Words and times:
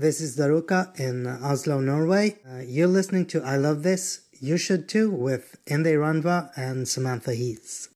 This 0.00 0.22
is 0.22 0.34
Daruka 0.34 0.98
in 0.98 1.26
Oslo, 1.26 1.78
Norway. 1.78 2.38
Uh, 2.50 2.60
you're 2.60 2.86
listening 2.86 3.26
to 3.26 3.42
I 3.42 3.56
Love 3.56 3.82
This, 3.82 4.20
You 4.40 4.56
Should 4.56 4.88
Too 4.88 5.10
with 5.10 5.58
Indy 5.66 5.92
Ranva 5.92 6.52
and 6.56 6.88
Samantha 6.88 7.34
Heath. 7.34 7.88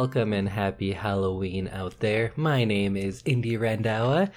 Welcome 0.00 0.32
and 0.32 0.48
happy 0.48 0.92
Halloween 0.92 1.66
out 1.66 1.98
there. 1.98 2.30
My 2.36 2.62
name 2.62 2.96
is 2.96 3.20
Indy 3.24 3.58
Randawa, 3.58 4.30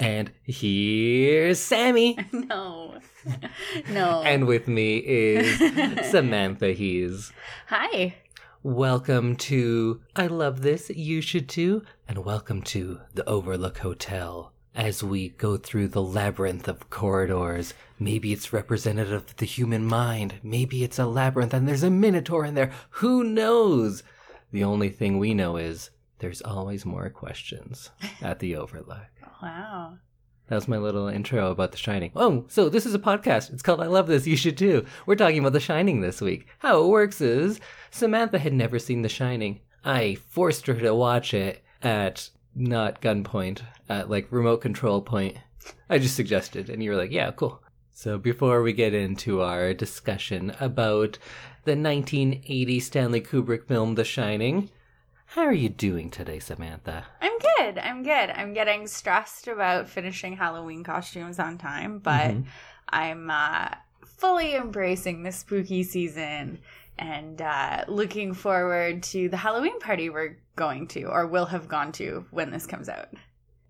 and 0.00 0.32
here's 0.42 1.60
Sammy. 1.60 2.18
No. 2.32 2.98
no. 3.92 4.22
And 4.22 4.48
with 4.48 4.66
me 4.66 4.96
is 4.96 5.56
Samantha 6.10 6.72
Hees. 6.72 7.32
Hi. 7.68 8.16
Welcome 8.64 9.36
to 9.36 10.00
I 10.16 10.26
Love 10.26 10.62
This, 10.62 10.90
You 10.90 11.20
Should 11.20 11.48
Too, 11.48 11.82
and 12.08 12.24
welcome 12.24 12.60
to 12.62 13.00
the 13.14 13.26
Overlook 13.28 13.78
Hotel. 13.78 14.52
As 14.74 15.04
we 15.04 15.28
go 15.28 15.56
through 15.56 15.88
the 15.88 16.02
labyrinth 16.02 16.66
of 16.66 16.90
corridors, 16.90 17.72
maybe 18.00 18.32
it's 18.32 18.52
representative 18.52 19.12
of 19.12 19.36
the 19.36 19.46
human 19.46 19.86
mind, 19.86 20.34
maybe 20.42 20.82
it's 20.82 20.98
a 20.98 21.06
labyrinth 21.06 21.54
and 21.54 21.68
there's 21.68 21.84
a 21.84 21.90
minotaur 21.90 22.44
in 22.44 22.54
there. 22.54 22.72
Who 22.90 23.22
knows? 23.22 24.02
The 24.54 24.62
only 24.62 24.88
thing 24.88 25.18
we 25.18 25.34
know 25.34 25.56
is 25.56 25.90
there's 26.20 26.40
always 26.40 26.86
more 26.86 27.10
questions 27.10 27.90
at 28.22 28.38
the 28.38 28.54
Overlook. 28.54 29.08
Wow. 29.42 29.98
That 30.46 30.54
was 30.54 30.68
my 30.68 30.78
little 30.78 31.08
intro 31.08 31.50
about 31.50 31.72
The 31.72 31.76
Shining. 31.76 32.12
Oh, 32.14 32.44
so 32.46 32.68
this 32.68 32.86
is 32.86 32.94
a 32.94 33.00
podcast. 33.00 33.52
It's 33.52 33.62
called 33.62 33.80
I 33.80 33.88
Love 33.88 34.06
This, 34.06 34.28
You 34.28 34.36
Should 34.36 34.56
Too. 34.56 34.86
We're 35.06 35.16
talking 35.16 35.40
about 35.40 35.54
The 35.54 35.60
Shining 35.60 36.00
this 36.00 36.20
week. 36.20 36.46
How 36.60 36.84
it 36.84 36.86
works 36.86 37.20
is 37.20 37.58
Samantha 37.90 38.38
had 38.38 38.52
never 38.52 38.78
seen 38.78 39.02
The 39.02 39.08
Shining. 39.08 39.58
I 39.84 40.18
forced 40.28 40.68
her 40.68 40.74
to 40.74 40.94
watch 40.94 41.34
it 41.34 41.64
at 41.82 42.30
not 42.54 43.02
gunpoint, 43.02 43.62
at 43.88 44.08
like 44.08 44.30
remote 44.30 44.58
control 44.58 45.02
point. 45.02 45.36
I 45.90 45.98
just 45.98 46.14
suggested, 46.14 46.70
and 46.70 46.80
you 46.80 46.92
were 46.92 46.96
like, 46.96 47.10
yeah, 47.10 47.32
cool. 47.32 47.60
So 47.90 48.18
before 48.18 48.62
we 48.62 48.72
get 48.72 48.94
into 48.94 49.42
our 49.42 49.74
discussion 49.74 50.54
about 50.60 51.18
the 51.64 51.72
1980 51.76 52.80
Stanley 52.80 53.20
Kubrick 53.20 53.66
film 53.66 53.94
The 53.94 54.04
Shining, 54.04 54.70
how 55.26 55.42
are 55.42 55.52
you 55.52 55.68
doing 55.68 56.10
today, 56.10 56.38
Samantha? 56.38 57.06
I'm 57.20 57.38
good. 57.38 57.78
I'm 57.78 58.02
good. 58.02 58.30
I'm 58.30 58.52
getting 58.54 58.86
stressed 58.86 59.48
about 59.48 59.88
finishing 59.88 60.36
Halloween 60.36 60.84
costumes 60.84 61.38
on 61.38 61.58
time, 61.58 61.98
but 61.98 62.30
Mhm. 62.32 62.44
I'm 62.90 63.30
uh, 63.30 63.70
fully 64.06 64.54
embracing 64.54 65.22
the 65.22 65.32
spooky 65.32 65.82
season 65.82 66.58
and 66.98 67.40
uh, 67.42 67.84
looking 67.88 68.34
forward 68.34 69.02
to 69.04 69.28
the 69.28 69.36
Halloween 69.38 69.80
party 69.80 70.10
we're 70.10 70.38
going 70.54 70.86
to 70.88 71.04
or 71.04 71.26
will 71.26 71.46
have 71.46 71.66
gone 71.66 71.90
to 71.92 72.24
when 72.30 72.50
this 72.50 72.66
comes 72.66 72.88
out. 72.88 73.08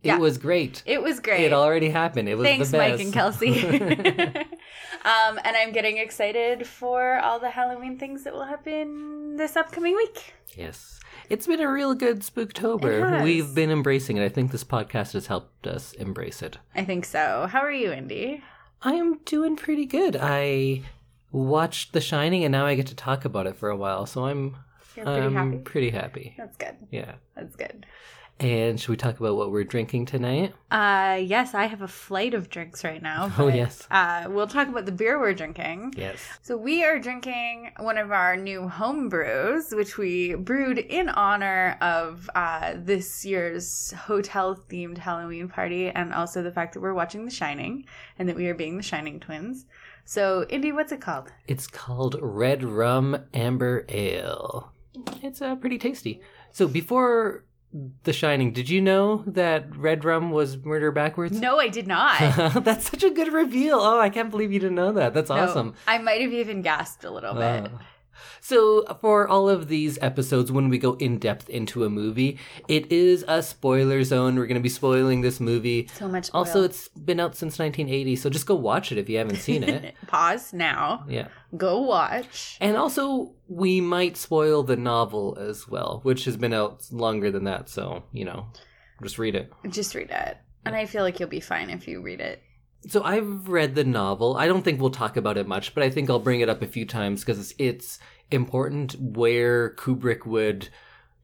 Yeah. 0.02 0.16
It 0.16 0.20
was 0.20 0.36
great. 0.36 0.82
It 0.84 1.02
was 1.02 1.18
great. 1.20 1.44
It 1.44 1.54
already 1.54 1.88
happened. 1.88 2.28
It 2.28 2.34
was 2.34 2.44
Thanks, 2.46 2.70
the 2.70 2.76
best. 2.76 2.92
Mike 2.98 3.04
and 3.04 3.12
Kelsey. 3.14 4.44
um, 5.04 5.38
and 5.44 5.56
I'm 5.56 5.72
getting 5.72 5.98
excited 5.98 6.66
for 6.66 7.18
all 7.18 7.38
the 7.38 7.50
Halloween 7.50 7.98
things 7.98 8.24
that 8.24 8.32
will 8.32 8.44
happen 8.44 9.36
this 9.36 9.56
upcoming 9.56 9.94
week. 9.96 10.34
yes. 10.56 11.00
It's 11.30 11.46
been 11.46 11.60
a 11.60 11.70
real 11.70 11.94
good 11.94 12.20
Spooktober. 12.20 13.22
We've 13.22 13.54
been 13.54 13.70
embracing 13.70 14.18
it. 14.18 14.24
I 14.24 14.28
think 14.28 14.50
this 14.52 14.64
podcast 14.64 15.14
has 15.14 15.26
helped 15.26 15.66
us 15.66 15.92
embrace 15.94 16.42
it. 16.42 16.58
I 16.74 16.84
think 16.84 17.06
so. 17.06 17.46
How 17.50 17.60
are 17.60 17.72
you, 17.72 17.92
Indy? 17.92 18.42
I 18.82 18.94
am 18.94 19.18
doing 19.24 19.56
pretty 19.56 19.86
good. 19.86 20.16
I 20.20 20.82
watched 21.32 21.94
The 21.94 22.00
Shining 22.02 22.44
and 22.44 22.52
now 22.52 22.66
I 22.66 22.74
get 22.74 22.88
to 22.88 22.94
talk 22.94 23.24
about 23.24 23.46
it 23.46 23.56
for 23.56 23.70
a 23.70 23.76
while, 23.76 24.04
so 24.04 24.26
I'm 24.26 24.56
You're 24.96 25.06
pretty 25.06 25.20
I'm 25.26 25.34
happy. 25.34 25.58
pretty 25.58 25.90
happy. 25.90 26.34
That's 26.36 26.56
good. 26.58 26.76
Yeah. 26.90 27.14
That's 27.34 27.56
good. 27.56 27.86
And 28.40 28.80
should 28.80 28.90
we 28.90 28.96
talk 28.96 29.20
about 29.20 29.36
what 29.36 29.52
we're 29.52 29.64
drinking 29.64 30.06
tonight? 30.06 30.52
Uh, 30.70 31.20
yes, 31.22 31.54
I 31.54 31.66
have 31.66 31.82
a 31.82 31.88
flight 31.88 32.34
of 32.34 32.50
drinks 32.50 32.82
right 32.82 33.00
now. 33.00 33.32
Oh, 33.38 33.46
yes. 33.46 33.86
Uh, 33.90 34.26
we'll 34.28 34.48
talk 34.48 34.68
about 34.68 34.86
the 34.86 34.92
beer 34.92 35.20
we're 35.20 35.34
drinking. 35.34 35.94
Yes. 35.96 36.18
So 36.42 36.56
we 36.56 36.84
are 36.84 36.98
drinking 36.98 37.70
one 37.78 37.96
of 37.96 38.10
our 38.10 38.36
new 38.36 38.68
home 38.68 39.08
brews, 39.08 39.72
which 39.72 39.96
we 39.98 40.34
brewed 40.34 40.78
in 40.78 41.08
honor 41.08 41.78
of 41.80 42.28
uh, 42.34 42.74
this 42.76 43.24
year's 43.24 43.92
hotel-themed 43.92 44.98
Halloween 44.98 45.48
party, 45.48 45.88
and 45.88 46.12
also 46.12 46.42
the 46.42 46.52
fact 46.52 46.74
that 46.74 46.80
we're 46.80 46.92
watching 46.92 47.24
The 47.24 47.30
Shining, 47.30 47.86
and 48.18 48.28
that 48.28 48.36
we 48.36 48.48
are 48.48 48.54
being 48.54 48.76
the 48.76 48.82
Shining 48.82 49.20
twins. 49.20 49.64
So, 50.04 50.44
Indy, 50.50 50.72
what's 50.72 50.92
it 50.92 51.00
called? 51.00 51.32
It's 51.46 51.66
called 51.66 52.16
Red 52.20 52.64
Rum 52.64 53.16
Amber 53.32 53.86
Ale. 53.88 54.72
It's 55.22 55.40
uh, 55.40 55.54
pretty 55.56 55.78
tasty. 55.78 56.20
So 56.50 56.68
before 56.68 57.44
The 58.04 58.12
Shining, 58.12 58.52
did 58.52 58.70
you 58.70 58.80
know 58.80 59.24
that 59.26 59.76
red 59.76 60.04
rum 60.04 60.30
was 60.30 60.56
murder 60.58 60.92
backwards? 60.92 61.40
No, 61.40 61.58
I 61.58 61.66
did 61.68 61.86
not. 61.88 62.62
That's 62.64 62.88
such 62.88 63.02
a 63.02 63.10
good 63.10 63.32
reveal. 63.32 63.80
Oh, 63.80 63.98
I 63.98 64.10
can't 64.10 64.30
believe 64.30 64.52
you 64.52 64.60
didn't 64.60 64.76
know 64.76 64.92
that. 64.92 65.12
That's 65.12 65.28
No, 65.28 65.36
awesome. 65.36 65.74
I 65.88 65.98
might 65.98 66.20
have 66.20 66.32
even 66.32 66.62
gasped 66.62 67.02
a 67.02 67.10
little 67.10 67.34
bit. 67.34 67.70
Oh. 67.72 67.78
So, 68.40 68.84
for 69.00 69.26
all 69.26 69.48
of 69.48 69.68
these 69.68 69.98
episodes, 70.02 70.52
when 70.52 70.68
we 70.68 70.78
go 70.78 70.94
in 70.94 71.18
depth 71.18 71.48
into 71.48 71.84
a 71.84 71.90
movie, 71.90 72.38
it 72.68 72.90
is 72.90 73.24
a 73.28 73.42
spoiler 73.42 74.04
zone. 74.04 74.36
We're 74.36 74.46
going 74.46 74.56
to 74.56 74.60
be 74.62 74.68
spoiling 74.68 75.20
this 75.20 75.40
movie. 75.40 75.88
So 75.94 76.08
much. 76.08 76.30
Also, 76.32 76.62
it's 76.62 76.88
been 76.88 77.20
out 77.20 77.34
since 77.36 77.58
1980, 77.58 78.16
so 78.16 78.30
just 78.30 78.46
go 78.46 78.54
watch 78.54 78.92
it 78.92 78.98
if 78.98 79.08
you 79.08 79.18
haven't 79.18 79.36
seen 79.36 79.62
it. 79.64 79.94
pause 80.06 80.52
now. 80.52 81.04
yeah. 81.08 81.28
Go 81.56 81.80
watch. 81.80 82.58
And 82.60 82.76
also, 82.76 83.32
we 83.48 83.80
might 83.80 84.16
spoil 84.16 84.62
the 84.62 84.76
novel 84.76 85.36
as 85.38 85.68
well, 85.68 86.00
which 86.02 86.24
has 86.24 86.36
been 86.36 86.52
out 86.52 86.86
longer 86.90 87.30
than 87.30 87.44
that, 87.44 87.68
so, 87.68 88.02
you 88.12 88.24
know, 88.24 88.46
just 89.02 89.18
read 89.18 89.34
it. 89.34 89.52
Just 89.68 89.94
read 89.94 90.10
it. 90.10 90.38
And 90.64 90.74
I 90.74 90.86
feel 90.86 91.02
like 91.02 91.20
you'll 91.20 91.28
be 91.28 91.40
fine 91.40 91.70
if 91.70 91.86
you 91.86 92.00
read 92.00 92.20
it. 92.20 92.42
So 92.88 93.02
I've 93.02 93.48
read 93.48 93.74
the 93.74 93.84
novel. 93.84 94.36
I 94.36 94.46
don't 94.46 94.62
think 94.62 94.80
we'll 94.80 94.90
talk 94.90 95.16
about 95.16 95.36
it 95.38 95.46
much, 95.48 95.74
but 95.74 95.82
I 95.82 95.90
think 95.90 96.10
I'll 96.10 96.18
bring 96.18 96.40
it 96.40 96.48
up 96.48 96.62
a 96.62 96.66
few 96.66 96.84
times 96.84 97.20
because 97.20 97.38
it's, 97.38 97.54
it's 97.58 97.98
important 98.30 98.94
where 99.00 99.70
Kubrick 99.74 100.26
would 100.26 100.68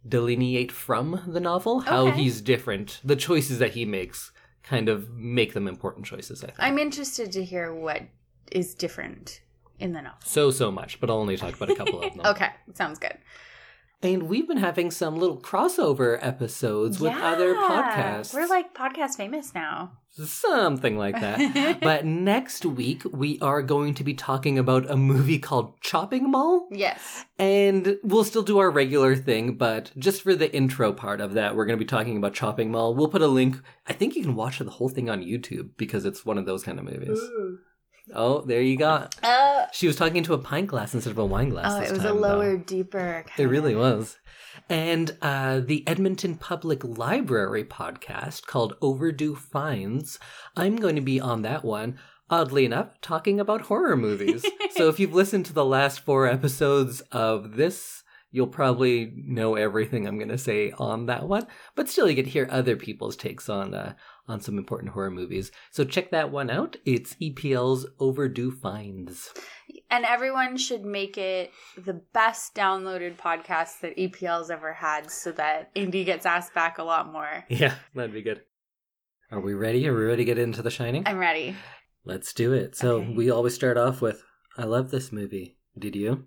delineate 0.09 0.72
from 0.72 1.22
the 1.26 1.41
novel, 1.41 1.81
how 1.81 2.06
Okay. 2.06 2.22
he's 2.22 2.41
different. 2.41 3.00
The 3.04 3.16
choices 3.16 3.59
that 3.59 3.72
he 3.72 3.84
makes 3.84 4.32
kind 4.62 4.88
of 4.88 5.10
make 5.10 5.53
them 5.53 5.69
important 5.69 6.06
choices, 6.06 6.43
I 6.43 6.47
think. 6.47 6.59
I'm 6.60 6.78
interested 6.78 7.32
to 7.32 7.44
hear 7.44 7.75
what 7.75 8.03
is 8.50 8.75
different 8.75 9.43
in 9.78 9.93
the 9.93 10.00
novel. 10.03 10.19
so, 10.25 10.50
so 10.50 10.70
much, 10.70 11.00
but 11.00 11.10
I'll 11.10 11.19
only 11.19 11.37
talk 11.37 11.54
about 11.54 11.70
a 11.70 11.75
couple 11.75 12.00
of 12.00 12.15
them. 12.15 12.22
Okay, 12.26 12.49
sounds 12.75 12.99
good. 12.99 13.16
And 14.03 14.25
we've 14.25 14.49
been 14.49 14.56
having 14.56 14.91
some 14.91 15.19
little 15.19 15.38
crossover 15.38 16.19
episodes 16.22 16.99
with 17.00 17.12
other 17.12 17.53
Yeah, 17.53 17.69
podcasts. 17.69 18.33
We're 18.33 18.47
like 18.47 18.75
podcast 18.75 19.16
famous 19.16 19.55
now. 19.55 19.93
Something 20.09 20.97
like 20.97 21.21
that. 21.21 21.81
but 21.83 22.06
next 22.06 22.65
week, 22.65 23.03
we 23.12 23.38
are 23.41 23.62
going 23.62 23.93
to 23.94 24.05
be 24.05 24.15
talking 24.15 24.59
about 24.59 24.91
a 24.91 24.97
movie 24.97 25.38
called 25.38 25.78
Chopping 25.83 26.31
Mall. 26.31 26.66
Yes. 26.71 27.27
And 27.38 27.99
we'll 28.03 28.25
still 28.25 28.43
do 28.43 28.59
our 28.59 28.71
regular 28.71 29.15
thing, 29.15 29.55
but 29.56 29.93
just 29.99 30.22
for 30.22 30.34
the 30.34 30.53
intro 30.55 30.93
part 30.94 31.21
of 31.21 31.34
that, 31.34 31.55
we're 31.55 31.67
going 31.67 31.78
to 31.78 31.84
be 31.84 31.88
talking 31.88 32.17
about 32.17 32.32
Chopping 32.32 32.71
Mall. 32.71 32.94
We'll 32.94 33.09
put 33.09 33.22
a 33.22 33.28
link. 33.28 33.61
I 33.87 33.93
think 33.93 34.17
you 34.17 34.22
can 34.22 34.34
watch 34.34 34.59
the 34.59 34.71
whole 34.71 34.88
thing 34.88 35.11
on 35.11 35.22
YouTube 35.22 35.71
because 35.77 36.06
it's 36.06 36.25
one 36.25 36.38
of 36.38 36.47
those 36.47 36.65
kind 36.65 36.78
of 36.78 36.87
movies. 36.87 37.21
Oh, 38.15 38.43
there 38.43 38.62
you 38.62 38.76
go. 38.76 39.06
Uh, 39.22 39.66
She 39.72 39.87
was 39.87 39.97
talking 39.97 40.16
into 40.16 40.34
a 40.34 40.38
pint 40.38 40.66
glass 40.69 40.94
instead 40.94 41.10
of 41.10 41.19
a 41.19 41.25
wine 41.25 41.50
glass. 41.50 41.72
oh, 41.72 41.81
it 41.81 41.91
was 41.93 42.04
a 42.04 42.09
time, 42.09 42.21
though. 42.21 42.28
lower, 42.37 42.56
deeper. 42.56 43.25
It 43.38 43.44
really 43.47 43.75
was. 43.75 44.19
And 44.69 45.16
uh, 45.22 45.60
the 45.60 45.87
Edmonton 45.87 46.37
Public 46.37 46.82
Library 46.84 47.65
podcast 47.65 48.47
called 48.47 48.76
Overdue 48.81 49.34
Finds, 49.37 50.19
I'm 50.56 50.76
going 50.76 50.96
to 50.96 51.00
be 51.02 51.20
on 51.20 51.43
that 51.43 51.64
one, 51.64 51.99
oddly 52.29 52.64
enough, 52.64 53.00
talking 53.00 53.40
about 53.40 53.62
horror 53.62 53.96
movies. 53.96 54.44
so 54.73 54.88
if 54.88 55.00
you've 55.00 55.14
listened 55.14 55.46
to 55.46 55.52
the 55.52 55.64
last 55.64 56.00
four 56.00 56.26
episodes 56.29 57.00
of 57.12 57.56
this, 57.56 58.02
you'll 58.31 58.46
probably 58.46 59.12
know 59.26 59.56
everything 59.56 60.06
I'm 60.06 60.19
going 60.19 60.29
to 60.29 60.38
say 60.38 60.73
on 60.79 61.06
that 61.06 61.26
one. 61.26 61.46
But 61.75 61.88
still, 61.88 62.08
you 62.08 62.14
get 62.14 62.26
to 62.26 62.31
hear 62.31 62.46
other 62.50 62.76
people's 62.76 63.17
takes 63.17 63.49
on 63.49 63.75
uh, 63.75 63.94
on 64.31 64.41
some 64.41 64.56
important 64.59 64.93
horror 64.93 65.11
movies. 65.11 65.50
So 65.73 65.85
check 65.85 66.11
that 66.12 66.31
one 66.31 66.50
out. 66.50 66.77
It's 66.85 67.15
EPL's 67.15 67.87
Overdue 67.99 68.53
Finds. 68.53 69.31
And 69.91 70.05
everyone 70.05 70.56
should 70.56 70.85
make 70.85 71.19
it 71.19 71.50
the 71.77 71.94
best 72.12 72.55
downloaded 72.55 73.17
podcast 73.17 73.81
that 73.81 73.97
EPL's 73.97 74.50
ever 74.50 74.73
had 74.73 75.11
so 75.11 75.32
that 75.32 75.71
Indy 75.75 76.05
gets 76.05 76.25
asked 76.27 76.55
back 76.55 76.79
a 76.79 76.85
lot 76.85 77.12
more. 77.12 77.44
Yeah, 77.49 77.75
that'd 77.94 78.12
be 78.12 78.23
good. 78.23 78.43
Are 79.32 79.41
we 79.41 79.55
ready? 79.55 79.87
Are 79.88 79.94
we 79.94 80.05
ready 80.05 80.19
to 80.19 80.25
get 80.25 80.38
into 80.38 80.62
The 80.62 80.71
Shining? 80.71 81.03
I'm 81.06 81.19
ready. 81.19 81.56
Let's 82.05 82.33
do 82.33 82.53
it. 82.53 82.76
So 82.76 82.97
Okay. 82.99 83.12
we 83.15 83.31
always 83.31 83.55
start 83.55 83.76
off 83.76 84.00
with, 84.00 84.23
I 84.56 84.65
love 84.65 84.91
this 84.91 85.12
movie. 85.12 85.56
Did 85.79 85.94
you? 85.97 86.25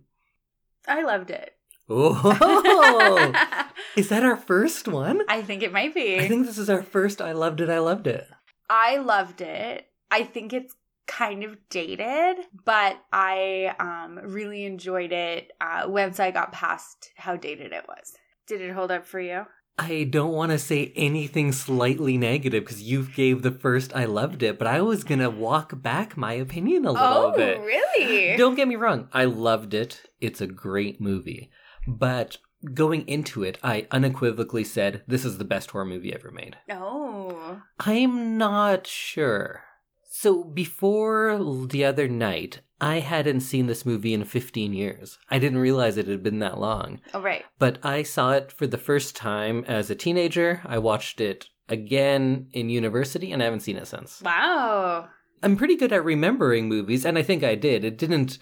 I 0.87 1.03
loved 1.03 1.29
it. 1.31 1.51
Oh, 1.89 2.13
Is 3.95 4.09
that 4.09 4.23
our 4.23 4.37
first 4.37 4.87
one? 4.87 5.21
I 5.27 5.41
think 5.41 5.61
it 5.61 5.71
might 5.71 5.93
be. 5.93 6.19
I 6.19 6.27
think 6.27 6.45
this 6.45 6.57
is 6.57 6.69
our 6.69 6.83
first 6.83 7.21
I 7.21 7.33
loved 7.33 7.61
it, 7.61 7.69
I 7.69 7.79
loved 7.79 8.07
it. 8.07 8.27
I 8.69 8.97
loved 8.97 9.41
it. 9.41 9.87
I 10.09 10.23
think 10.23 10.53
it's 10.53 10.75
kind 11.07 11.43
of 11.43 11.57
dated, 11.69 12.37
but 12.65 12.97
I 13.11 13.75
um, 13.79 14.19
really 14.23 14.65
enjoyed 14.65 15.11
it 15.11 15.51
uh, 15.61 15.83
once 15.87 16.19
I 16.19 16.31
got 16.31 16.51
past 16.51 17.11
how 17.15 17.35
dated 17.35 17.71
it 17.71 17.85
was. 17.87 18.13
Did 18.47 18.61
it 18.61 18.73
hold 18.73 18.91
up 18.91 19.05
for 19.05 19.19
you? 19.19 19.45
I 19.77 20.03
don't 20.03 20.33
want 20.33 20.51
to 20.51 20.59
say 20.59 20.93
anything 20.95 21.51
slightly 21.51 22.15
negative 22.17 22.63
because 22.63 22.83
you 22.83 23.07
gave 23.07 23.41
the 23.41 23.51
first 23.51 23.95
I 23.95 24.05
loved 24.05 24.43
it, 24.43 24.59
but 24.59 24.67
I 24.67 24.81
was 24.81 25.03
going 25.03 25.19
to 25.19 25.31
walk 25.31 25.81
back 25.81 26.15
my 26.15 26.33
opinion 26.33 26.85
a 26.85 26.91
little 26.91 27.31
bit. 27.31 27.57
oh, 27.57 27.65
bit. 27.65 27.97
really? 27.97 28.37
Don't 28.37 28.55
get 28.55 28.67
me 28.67 28.75
wrong, 28.75 29.07
I 29.11 29.25
loved 29.25 29.73
it. 29.73 30.01
It's 30.21 30.41
a 30.41 30.47
great 30.47 31.01
movie. 31.01 31.49
But 31.87 32.37
going 32.73 33.07
into 33.07 33.43
it, 33.43 33.57
I 33.63 33.87
unequivocally 33.91 34.63
said 34.63 35.03
this 35.07 35.25
is 35.25 35.37
the 35.37 35.45
best 35.45 35.71
horror 35.71 35.85
movie 35.85 36.13
ever 36.13 36.31
made. 36.31 36.57
Oh. 36.69 37.61
I'm 37.79 38.37
not 38.37 38.87
sure. 38.87 39.63
So 40.09 40.43
before 40.43 41.39
the 41.69 41.83
other 41.83 42.07
night, 42.07 42.61
I 42.79 42.99
hadn't 42.99 43.41
seen 43.41 43.67
this 43.67 43.85
movie 43.85 44.13
in 44.13 44.23
15 44.25 44.73
years. 44.73 45.17
I 45.29 45.39
didn't 45.39 45.57
realize 45.59 45.97
it 45.97 46.07
had 46.07 46.23
been 46.23 46.39
that 46.39 46.59
long. 46.59 47.01
Oh, 47.13 47.21
right. 47.21 47.43
But 47.59 47.79
I 47.83 48.03
saw 48.03 48.31
it 48.33 48.51
for 48.51 48.67
the 48.67 48.77
first 48.77 49.15
time 49.15 49.65
as 49.67 49.89
a 49.89 49.95
teenager. 49.95 50.61
I 50.65 50.77
watched 50.77 51.19
it 51.19 51.47
again 51.69 52.47
in 52.51 52.69
university 52.69 53.31
and 53.31 53.41
I 53.41 53.45
haven't 53.45 53.61
seen 53.61 53.77
it 53.77 53.87
since. 53.87 54.21
Wow. 54.21 55.09
I'm 55.41 55.57
pretty 55.57 55.75
good 55.75 55.91
at 55.91 56.05
remembering 56.05 56.69
movies 56.69 57.05
and 57.05 57.17
I 57.17 57.23
think 57.23 57.43
I 57.43 57.55
did. 57.55 57.83
It 57.83 57.97
didn't 57.97 58.37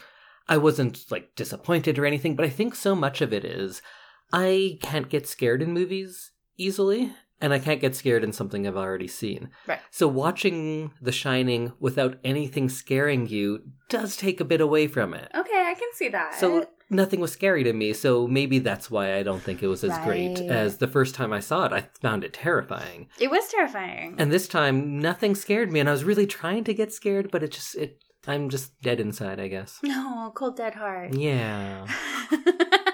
I 0.47 0.57
wasn't 0.57 1.09
like 1.09 1.35
disappointed 1.35 1.97
or 1.97 2.05
anything, 2.05 2.35
but 2.35 2.45
I 2.45 2.49
think 2.49 2.75
so 2.75 2.95
much 2.95 3.21
of 3.21 3.31
it 3.31 3.45
is 3.45 3.81
I 4.33 4.79
can't 4.81 5.09
get 5.09 5.27
scared 5.27 5.61
in 5.61 5.73
movies 5.73 6.31
easily 6.57 7.13
and 7.41 7.53
I 7.53 7.59
can't 7.59 7.81
get 7.81 7.95
scared 7.95 8.23
in 8.23 8.31
something 8.31 8.67
I've 8.67 8.77
already 8.77 9.07
seen. 9.07 9.49
Right. 9.67 9.79
So 9.89 10.07
watching 10.07 10.93
The 11.01 11.11
Shining 11.11 11.73
without 11.79 12.17
anything 12.23 12.69
scaring 12.69 13.27
you 13.27 13.63
does 13.89 14.15
take 14.15 14.39
a 14.39 14.45
bit 14.45 14.61
away 14.61 14.87
from 14.87 15.13
it. 15.13 15.29
Okay, 15.35 15.65
I 15.67 15.73
can 15.73 15.89
see 15.93 16.07
that. 16.09 16.35
So 16.35 16.67
nothing 16.89 17.19
was 17.19 17.31
scary 17.31 17.63
to 17.63 17.73
me, 17.73 17.93
so 17.93 18.27
maybe 18.27 18.59
that's 18.59 18.91
why 18.91 19.15
I 19.17 19.23
don't 19.23 19.41
think 19.41 19.63
it 19.63 19.67
was 19.67 19.83
as 19.83 19.97
great 19.99 20.39
as 20.39 20.77
the 20.77 20.87
first 20.87 21.15
time 21.15 21.33
I 21.33 21.39
saw 21.39 21.65
it. 21.65 21.73
I 21.73 21.87
found 21.99 22.23
it 22.23 22.33
terrifying. 22.33 23.09
it 23.19 23.31
was 23.31 23.47
terrifying. 23.47 24.15
And 24.19 24.31
this 24.31 24.47
time 24.47 24.99
nothing 24.99 25.33
scared 25.33 25.71
me 25.71 25.79
and 25.79 25.89
I 25.89 25.93
was 25.93 26.03
really 26.03 26.27
trying 26.27 26.63
to 26.65 26.73
get 26.73 26.93
scared, 26.93 27.31
but 27.31 27.41
it 27.41 27.51
just 27.51 27.75
it 27.75 28.03
I'm 28.27 28.49
just 28.49 28.79
dead 28.83 28.99
inside, 28.99 29.39
I 29.39 29.47
guess. 29.47 29.79
no, 29.81 30.31
cold 30.35 30.55
dead 30.55 30.75
heart. 30.75 31.15
Yeah. 31.15 31.87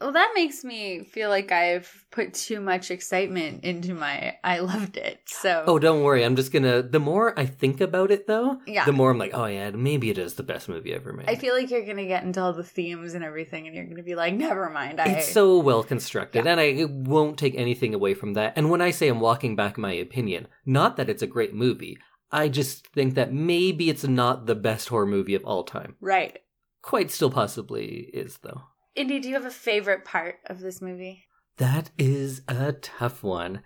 well, 0.00 0.12
that 0.12 0.32
makes 0.34 0.64
me 0.64 1.04
feel 1.04 1.28
like 1.30 1.50
I've 1.52 2.04
put 2.10 2.34
too 2.34 2.60
much 2.60 2.90
excitement 2.90 3.64
into 3.64 3.94
my 3.94 4.36
I 4.44 4.58
loved 4.58 4.96
it. 4.96 5.20
So 5.26 5.64
Oh, 5.66 5.78
don't 5.78 6.02
worry. 6.02 6.24
I'm 6.24 6.36
just 6.36 6.52
gonna. 6.52 6.82
The 6.82 6.98
more 7.00 7.38
I 7.38 7.46
think 7.46 7.80
about 7.80 8.10
it, 8.10 8.26
though, 8.26 8.58
Yeah. 8.66 8.84
the 8.84 8.92
more 8.92 9.10
I'm 9.10 9.18
like, 9.18 9.32
oh 9.34 9.46
yeah, 9.46 9.70
maybe 9.70 10.10
it 10.10 10.18
is 10.18 10.34
the 10.34 10.42
best 10.42 10.68
movie 10.68 10.92
ever 10.92 11.12
made. 11.12 11.28
I 11.28 11.36
feel 11.36 11.54
like 11.54 11.70
you're 11.70 11.86
gonna 11.86 12.06
get 12.06 12.24
into 12.24 12.40
all 12.40 12.52
the 12.52 12.64
themes 12.64 13.14
and 13.14 13.24
everything, 13.24 13.66
and 13.66 13.74
you're 13.76 13.86
gonna 13.86 14.02
be 14.02 14.14
like, 14.14 14.34
never 14.34 14.68
mind. 14.70 15.00
I 15.00 15.04
it's 15.10 15.32
so 15.32 15.58
well 15.58 15.82
constructed, 15.82 16.46
and 16.46 16.60
I 16.60 16.84
won't 16.88 17.38
take 17.38 17.54
anything 17.54 17.94
away 17.94 18.14
from 18.14 18.34
that. 18.34 18.52
And 18.56 18.70
when 18.70 18.80
I 18.82 18.90
say 18.90 19.08
I'm 19.08 19.20
walking 19.20 19.56
back 19.56 19.78
my 19.78 19.92
opinion, 19.92 20.48
not 20.66 20.96
that 20.96 21.08
it's 21.08 21.22
a 21.22 21.26
great 21.26 21.54
movie, 21.54 21.98
I 22.32 22.48
just 22.48 22.88
think 22.88 23.14
that 23.14 23.32
maybe 23.32 23.88
it's 23.90 24.04
not 24.04 24.46
the 24.46 24.54
best 24.56 24.88
horror 24.88 25.06
movie 25.06 25.34
of 25.36 25.44
all 25.44 25.62
time. 25.64 25.96
right. 26.00 26.38
Quite 26.82 27.10
still 27.10 27.30
possibly 27.30 28.10
is 28.12 28.38
though. 28.42 28.62
Indy, 28.96 29.18
do 29.18 29.28
you 29.28 29.34
have 29.34 29.44
a 29.44 29.50
favorite 29.50 30.04
part 30.04 30.36
of 30.46 30.60
this 30.60 30.80
movie? 30.80 31.24
That 31.56 31.90
is 31.98 32.42
a 32.48 32.72
tough 32.72 33.22
one. 33.22 33.62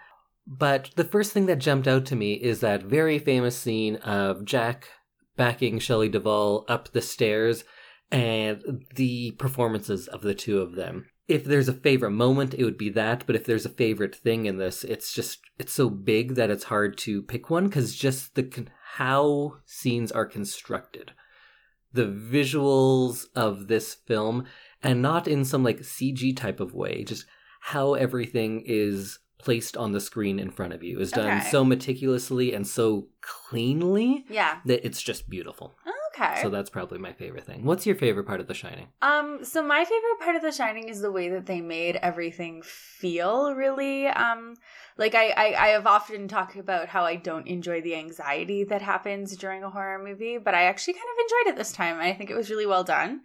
But 0.47 0.91
the 0.97 1.05
first 1.05 1.33
thing 1.33 1.47
that 1.47 1.59
jumped 1.59 1.87
out 1.87 2.07
to 2.07 2.17
me 2.17 2.35
is 2.35 2.61
that 2.61 2.83
very 2.83 3.19
famous 3.19 3.57
scene 3.57 3.97
of 3.97 4.45
Jack 4.47 4.89
backing 5.37 5.79
Shelley 5.79 6.09
Duvall 6.09 6.65
up 6.69 6.91
the 6.93 7.03
stairs 7.03 7.65
and 8.11 8.87
the 8.95 9.33
performances 9.33 10.09
of 10.09 10.23
the 10.23 10.35
two 10.35 10.61
of 10.61 10.75
them. 10.75 11.07
If 11.29 11.45
there's 11.45 11.69
a 11.69 11.75
favorite 11.75 12.13
moment, 12.13 12.55
it 12.55 12.65
would 12.65 12.79
be 12.79 12.89
that, 12.91 13.25
but 13.27 13.37
if 13.37 13.45
there's 13.45 13.67
a 13.67 13.71
favorite 13.71 14.15
thing 14.15 14.47
in 14.47 14.57
this, 14.57 14.83
it's 14.83 15.13
just 15.13 15.41
it's 15.59 15.75
so 15.75 15.91
big 15.91 16.37
that 16.37 16.51
it's 16.51 16.65
hard 16.65 16.97
to 16.99 17.21
pick 17.21 17.51
one 17.51 17.69
cuz 17.69 17.95
just 17.95 18.35
the 18.35 18.67
how 18.95 19.59
scenes 19.67 20.11
are 20.11 20.25
constructed. 20.25 21.13
The 21.93 22.07
visuals 22.07 23.27
of 23.35 23.69
this 23.69 23.93
film 23.95 24.47
and 24.83 25.03
not 25.03 25.27
in 25.29 25.45
some 25.45 25.63
like 25.65 25.81
CG 25.81 26.37
type 26.37 26.61
of 26.61 26.75
way, 26.75 27.05
just 27.05 27.27
how 27.61 27.95
everything 27.95 28.63
is 28.67 29.19
placed 29.39 29.77
on 29.77 29.93
the 29.93 30.01
screen 30.01 30.39
in 30.41 30.51
front 30.51 30.73
of 30.73 30.83
you 30.83 30.99
is 30.99 31.13
done 31.13 31.39
Okay. 31.39 31.49
so 31.51 31.65
meticulously 31.65 32.53
and 32.53 32.67
so 32.67 33.07
cleanly 33.21 34.25
Yeah. 34.29 34.59
that 34.65 34.85
it's 34.85 35.01
just 35.01 35.29
beautiful. 35.31 35.77
Okay. 36.15 36.43
So 36.43 36.51
that's 36.51 36.71
probably 36.71 36.99
my 36.99 37.13
favorite 37.13 37.45
thing. 37.45 37.65
What's 37.65 37.87
your 37.87 37.95
favorite 37.95 38.27
part 38.27 38.41
of 38.41 38.49
The 38.49 38.55
Shining? 38.55 38.89
Um, 39.01 39.45
so 39.45 39.63
my 39.63 39.85
favorite 39.85 40.19
part 40.21 40.35
of 40.35 40.43
The 40.43 40.51
Shining 40.51 40.89
is 40.89 41.01
the 41.01 41.13
way 41.13 41.29
that 41.29 41.47
they 41.47 41.61
made 41.61 41.95
everything 41.97 42.63
feel 42.65 43.55
really 43.55 44.09
um 44.09 44.55
like 44.97 45.15
I, 45.15 45.29
I 45.31 45.67
I 45.67 45.69
have 45.69 45.87
often 45.87 46.27
talked 46.27 46.57
about 46.57 46.89
how 46.89 47.05
I 47.05 47.15
don't 47.15 47.47
enjoy 47.47 47.81
the 47.81 47.95
anxiety 47.95 48.65
that 48.65 48.83
happens 48.83 49.37
during 49.37 49.63
a 49.63 49.71
horror 49.71 50.03
movie, 50.03 50.39
but 50.39 50.55
I 50.55 50.65
actually 50.65 50.95
kind 50.95 51.05
of 51.15 51.23
enjoyed 51.25 51.53
it 51.53 51.57
this 51.57 51.71
time. 51.73 52.01
I 52.01 52.13
think 52.15 52.31
it 52.31 52.37
was 52.37 52.51
really 52.51 52.67
well 52.67 52.83
done. 52.83 53.21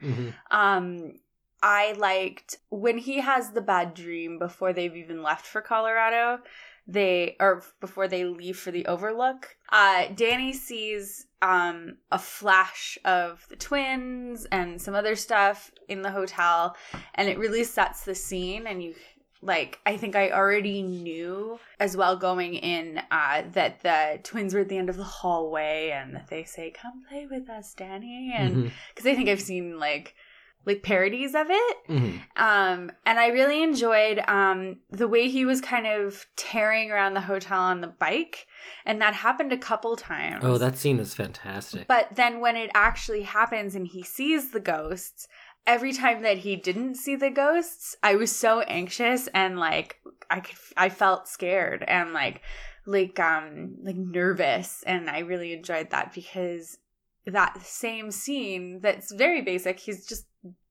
Um 0.52 1.14
I 1.64 1.94
liked 1.94 2.58
when 2.70 2.98
he 2.98 3.22
has 3.22 3.52
the 3.52 3.62
bad 3.62 3.94
dream 3.94 4.38
before 4.38 4.74
they've 4.74 4.96
even 4.96 5.24
left 5.24 5.46
for 5.46 5.62
Colorado. 5.62 6.40
They 6.86 7.38
or 7.40 7.64
before 7.80 8.10
they 8.10 8.26
leave 8.26 8.60
for 8.60 8.70
the 8.70 8.86
overlook. 8.88 9.56
Uh 9.72 10.08
Danny 10.14 10.52
sees 10.52 11.26
um 11.42 11.98
a 12.12 12.20
flash 12.20 12.98
of 13.06 13.46
the 13.50 13.56
twins 13.56 14.46
and 14.52 14.82
some 14.82 14.94
other 14.94 15.16
stuff 15.16 15.72
in 15.88 16.02
the 16.02 16.12
hotel 16.12 16.76
and 17.16 17.30
it 17.30 17.38
really 17.38 17.64
sets 17.64 18.04
the 18.04 18.16
scene 18.16 18.68
and 18.68 18.84
you 18.84 18.96
like 19.42 19.80
I 19.86 19.96
think 19.96 20.18
I 20.18 20.32
already 20.32 20.82
knew 20.82 21.60
as 21.80 21.96
well 21.96 22.18
going 22.18 22.56
in 22.56 23.02
uh 23.12 23.44
that 23.54 23.82
the 23.82 24.20
twins 24.24 24.54
were 24.54 24.62
at 24.62 24.70
the 24.70 24.78
end 24.78 24.90
of 24.90 24.98
the 24.98 25.04
hallway 25.04 25.92
and 25.92 26.14
that 26.16 26.28
they 26.28 26.44
say 26.44 26.72
come 26.72 27.04
play 27.10 27.26
with 27.30 27.50
us 27.50 27.74
Danny 27.74 28.34
and 28.36 28.72
because 28.94 29.10
I 29.10 29.16
think 29.16 29.30
I've 29.30 29.42
seen 29.42 29.80
like 29.80 30.16
like 30.66 30.84
parodies 30.84 31.36
of 31.36 31.48
it. 31.50 31.78
Mhm. 31.90 32.22
Um, 32.36 32.92
and 33.06 33.20
I 33.20 33.28
really 33.28 33.62
enjoyed 33.64 34.24
um 34.28 34.78
the 34.90 35.08
way 35.08 35.30
he 35.30 35.46
was 35.46 35.62
kind 35.62 35.88
of 35.88 36.26
tearing 36.36 36.92
around 36.92 37.14
the 37.14 37.22
hotel 37.22 37.62
on 37.62 37.82
the 37.82 37.88
bike, 37.88 38.48
and 38.86 39.02
that 39.02 39.14
happened 39.14 39.52
a 39.54 39.58
couple 39.58 39.96
times. 39.96 40.44
Oh, 40.44 40.58
that 40.58 40.78
scene 40.78 41.00
is 41.00 41.14
fantastic. 41.14 41.88
But 41.88 42.16
then 42.16 42.40
when 42.40 42.56
it 42.56 42.72
actually 42.74 43.24
happens 43.24 43.76
and 43.76 43.88
he 43.88 44.04
sees 44.04 44.52
the 44.52 44.60
ghosts, 44.60 45.28
every 45.66 45.94
time 45.94 46.22
that 46.24 46.40
he 46.40 46.56
didn't 46.56 46.96
see 46.96 47.16
the 47.16 47.30
ghosts, 47.30 47.96
I 48.04 48.16
was 48.16 48.36
so 48.36 48.62
anxious 48.62 49.28
and 49.34 49.60
like 49.60 50.00
I 50.30 50.40
could 50.40 50.58
I 50.78 50.90
felt 50.90 51.28
scared 51.28 51.84
and 51.88 52.14
like 52.14 52.42
like 52.86 53.20
um 53.20 53.76
like 53.82 53.96
nervous 53.96 54.84
and 54.86 55.10
I 55.10 55.20
really 55.20 55.54
enjoyed 55.54 55.92
that 55.92 56.14
because 56.14 56.78
that 57.26 57.62
same 57.62 58.12
scene 58.12 58.80
that's 58.82 59.12
very 59.14 59.42
basic, 59.42 59.80
he's 59.80 60.06
just 60.06 60.26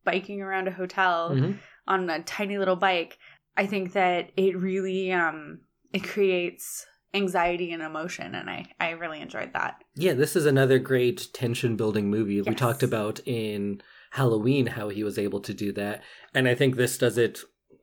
biking 0.04 0.42
around 0.42 0.68
a 0.68 0.73
hotel 0.73 1.30
Mhm. 1.30 1.59
on 1.87 2.11
a 2.11 2.23
tiny 2.23 2.59
little 2.59 2.76
bike. 2.76 3.18
I 3.56 3.66
think 3.66 3.92
that 3.92 4.30
it 4.37 4.56
really 4.56 5.12
um 5.12 5.61
it 5.92 6.04
creates 6.04 6.87
anxiety 7.14 7.73
and 7.73 7.82
emotion 7.82 8.35
and 8.35 8.49
I 8.49 8.66
I 8.80 8.90
really 8.90 9.21
enjoyed 9.21 9.52
that. 9.52 9.82
Yeah, 9.94 10.14
this 10.14 10.35
is 10.37 10.47
another 10.47 10.78
great 10.78 11.28
tension 11.35 11.76
building 11.76 12.11
movie. 12.11 12.40
We 12.40 12.54
talked 12.54 12.82
about 12.82 13.21
in 13.26 13.82
Halloween 14.12 14.66
how 14.66 14.88
he 14.88 15.04
was 15.04 15.18
able 15.18 15.40
to 15.40 15.54
do 15.54 15.73
that. 15.73 16.02
And 16.35 16.49
I 16.49 16.54
think 16.54 16.76
this 16.76 16.97
does 16.99 17.18
it. 17.18 17.40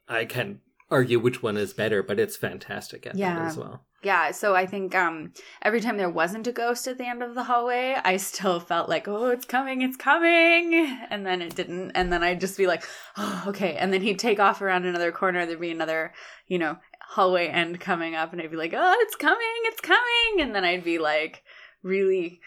I 0.07 0.25
can 0.25 0.61
argue 0.91 1.19
which 1.19 1.43
one 1.43 1.57
is 1.57 1.73
better, 1.73 2.01
but 2.01 2.19
it's 2.19 2.35
fantastic 2.37 3.05
at 3.05 3.15
Yeah. 3.15 3.35
that 3.35 3.45
as 3.47 3.57
well. 3.57 3.85
Yeah, 4.01 4.31
so 4.31 4.55
I 4.55 4.65
think 4.65 4.95
um 4.95 5.33
every 5.61 5.81
time 5.81 5.97
there 5.97 6.09
wasn't 6.09 6.47
a 6.47 6.53
ghost 6.53 6.87
at 6.87 6.97
the 6.97 7.05
end 7.07 7.21
of 7.21 7.35
the 7.35 7.43
hallway, 7.43 7.97
I 8.03 8.15
still 8.17 8.59
felt 8.59 8.87
like, 8.89 9.07
oh, 9.07 9.27
it's 9.27 9.45
coming, 9.45 9.81
it's 9.81 9.97
coming. 9.97 10.73
And 11.09 11.25
then 11.25 11.41
it 11.41 11.53
didn't. 11.55 11.91
And 11.91 12.11
then 12.11 12.23
I'd 12.23 12.39
just 12.39 12.57
be 12.57 12.65
like, 12.65 12.83
oh, 13.17 13.43
okay. 13.47 13.75
And 13.75 13.91
then 13.91 14.01
he'd 14.01 14.19
take 14.19 14.39
off 14.39 14.61
around 14.61 14.85
another 14.85 15.11
corner, 15.11 15.45
there'd 15.45 15.59
be 15.59 15.71
another, 15.71 16.13
you 16.47 16.57
know, 16.57 16.77
hallway 17.09 17.47
end 17.47 17.79
coming 17.79 18.15
up, 18.15 18.31
and 18.31 18.41
I'd 18.41 18.51
be 18.51 18.57
like, 18.57 18.73
oh, 18.75 18.95
it's 19.01 19.15
coming, 19.15 19.39
it's 19.65 19.81
coming. 19.81 20.41
And 20.41 20.55
then 20.55 20.63
I'd 20.63 20.83
be 20.83 20.97
like 20.97 21.43
really 21.83 22.39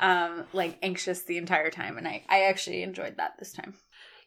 um 0.00 0.44
like 0.52 0.78
anxious 0.82 1.22
the 1.22 1.36
entire 1.36 1.70
time. 1.70 1.98
And 1.98 2.08
I, 2.08 2.24
I 2.28 2.44
actually 2.44 2.82
enjoyed 2.82 3.18
that 3.18 3.34
this 3.38 3.52
time. 3.52 3.74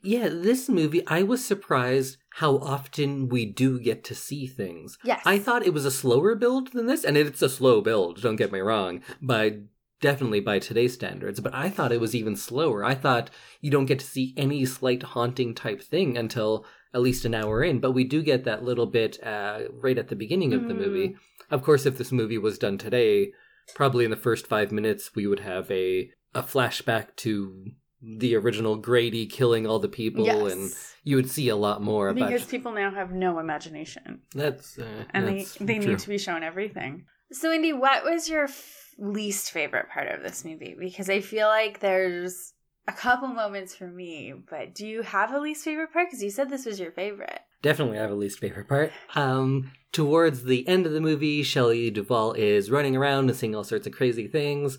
Yeah, 0.08 0.30
this 0.30 0.70
movie, 0.70 1.06
I 1.06 1.22
was 1.24 1.44
surprised 1.44 2.16
how 2.36 2.60
often 2.60 3.28
we 3.28 3.46
do 3.46 3.78
get 3.78 4.06
to 4.06 4.16
see 4.16 4.48
things. 4.48 4.98
Yes. 5.04 5.22
I 5.26 5.38
thought 5.38 5.66
it 5.66 5.74
was 5.74 5.84
a 5.84 5.92
slower 5.92 6.34
build 6.34 6.72
than 6.72 6.88
this, 6.88 7.04
and 7.04 7.18
it's 7.18 7.42
a 7.42 7.50
slow 7.50 7.82
build, 7.82 8.22
don't 8.22 8.38
get 8.38 8.54
me 8.54 8.60
wrong, 8.60 9.02
by 9.22 9.58
definitely 10.00 10.40
by 10.40 10.60
today's 10.60 10.94
standards, 10.94 11.42
but 11.42 11.54
I 11.54 11.68
thought 11.70 11.92
it 11.92 12.00
was 12.00 12.16
even 12.16 12.38
slower. 12.38 12.86
I 12.86 12.96
thought 12.96 13.30
you 13.60 13.70
don't 13.70 13.86
get 13.86 14.00
to 14.00 14.06
see 14.06 14.34
any 14.38 14.64
slight 14.66 15.04
haunting 15.04 15.54
type 15.54 15.82
thing 15.82 16.18
until 16.18 16.66
at 16.94 17.02
least 17.02 17.26
an 17.26 17.36
hour 17.36 17.62
in, 17.62 17.82
but 17.82 17.92
we 17.92 18.06
do 18.06 18.22
get 18.24 18.46
that 18.46 18.64
little 18.64 18.86
bit 18.86 19.22
uh, 19.26 19.64
right 19.74 19.98
at 19.98 20.08
the 20.08 20.16
beginning 20.16 20.54
of 20.54 20.70
the 20.70 20.74
Mm. 20.74 20.78
movie. 20.78 21.16
Of 21.52 21.64
course, 21.64 21.86
if 21.86 21.98
this 21.98 22.14
movie 22.14 22.38
was 22.38 22.58
done 22.58 22.78
today, 22.78 23.34
probably 23.76 24.06
in 24.06 24.12
the 24.12 24.16
first 24.16 24.48
five 24.48 24.72
minutes 24.72 25.16
we 25.16 25.28
would 25.28 25.42
have 25.42 25.70
a 25.70 26.12
a 26.34 26.44
flashback 26.44 27.16
to 27.18 27.72
the 28.02 28.36
original 28.36 28.76
Grady 28.76 29.26
killing 29.26 29.66
all 29.66 29.80
the 29.80 29.88
people, 29.88 30.26
yes. 30.26 30.52
and 30.52 30.72
you 31.04 31.16
would 31.16 31.30
see 31.30 31.50
a 31.50 31.56
lot 31.56 31.82
more 31.82 32.10
about 32.10 32.30
because 32.30 32.46
people 32.46 32.72
now 32.72 32.92
have 32.92 33.12
no 33.12 33.40
imagination 33.40 34.22
that's 34.36 34.78
uh, 34.78 35.04
and 35.12 35.28
that's 35.28 35.56
they 35.56 35.66
they 35.66 35.80
true. 35.80 35.92
need 35.92 36.00
to 36.00 36.10
be 36.10 36.18
shown 36.18 36.44
everything. 36.44 37.06
So, 37.32 37.52
Indy, 37.52 37.74
what 37.74 38.04
was 38.04 38.30
your 38.30 38.46
f- 38.46 38.94
least 38.98 39.52
favorite 39.52 39.90
part 39.90 40.08
of 40.08 40.24
this 40.24 40.46
movie? 40.46 40.76
Because 40.80 41.10
I 41.10 41.20
feel 41.20 41.48
like 41.48 41.80
there's 41.80 42.54
a 42.88 42.94
couple 42.94 43.28
moments 43.28 43.76
for 43.76 43.88
me, 43.88 44.34
but 44.50 44.74
do 44.74 44.88
you 44.88 45.02
have 45.02 45.34
a 45.34 45.40
least 45.40 45.66
favorite 45.66 45.92
part? 45.92 46.08
Because 46.08 46.24
you 46.24 46.30
said 46.30 46.50
this 46.50 46.66
was 46.66 46.80
your 46.80 46.92
favorite. 46.92 47.40
Definitely 47.62 47.98
I 47.98 48.02
have 48.02 48.12
a 48.12 48.16
least 48.16 48.40
favorite 48.40 48.70
part. 48.70 48.94
Um, 49.16 49.72
towards 49.92 50.44
the 50.44 50.66
end 50.68 50.86
of 50.86 50.94
the 50.94 51.02
movie, 51.02 51.44
Shelley 51.44 51.90
Duvall 51.90 52.34
is 52.34 52.72
running 52.72 52.96
around 52.96 53.30
and 53.30 53.38
seeing 53.38 53.56
all 53.56 53.64
sorts 53.64 53.88
of 53.88 53.94
crazy 53.94 54.28
things, 54.28 54.78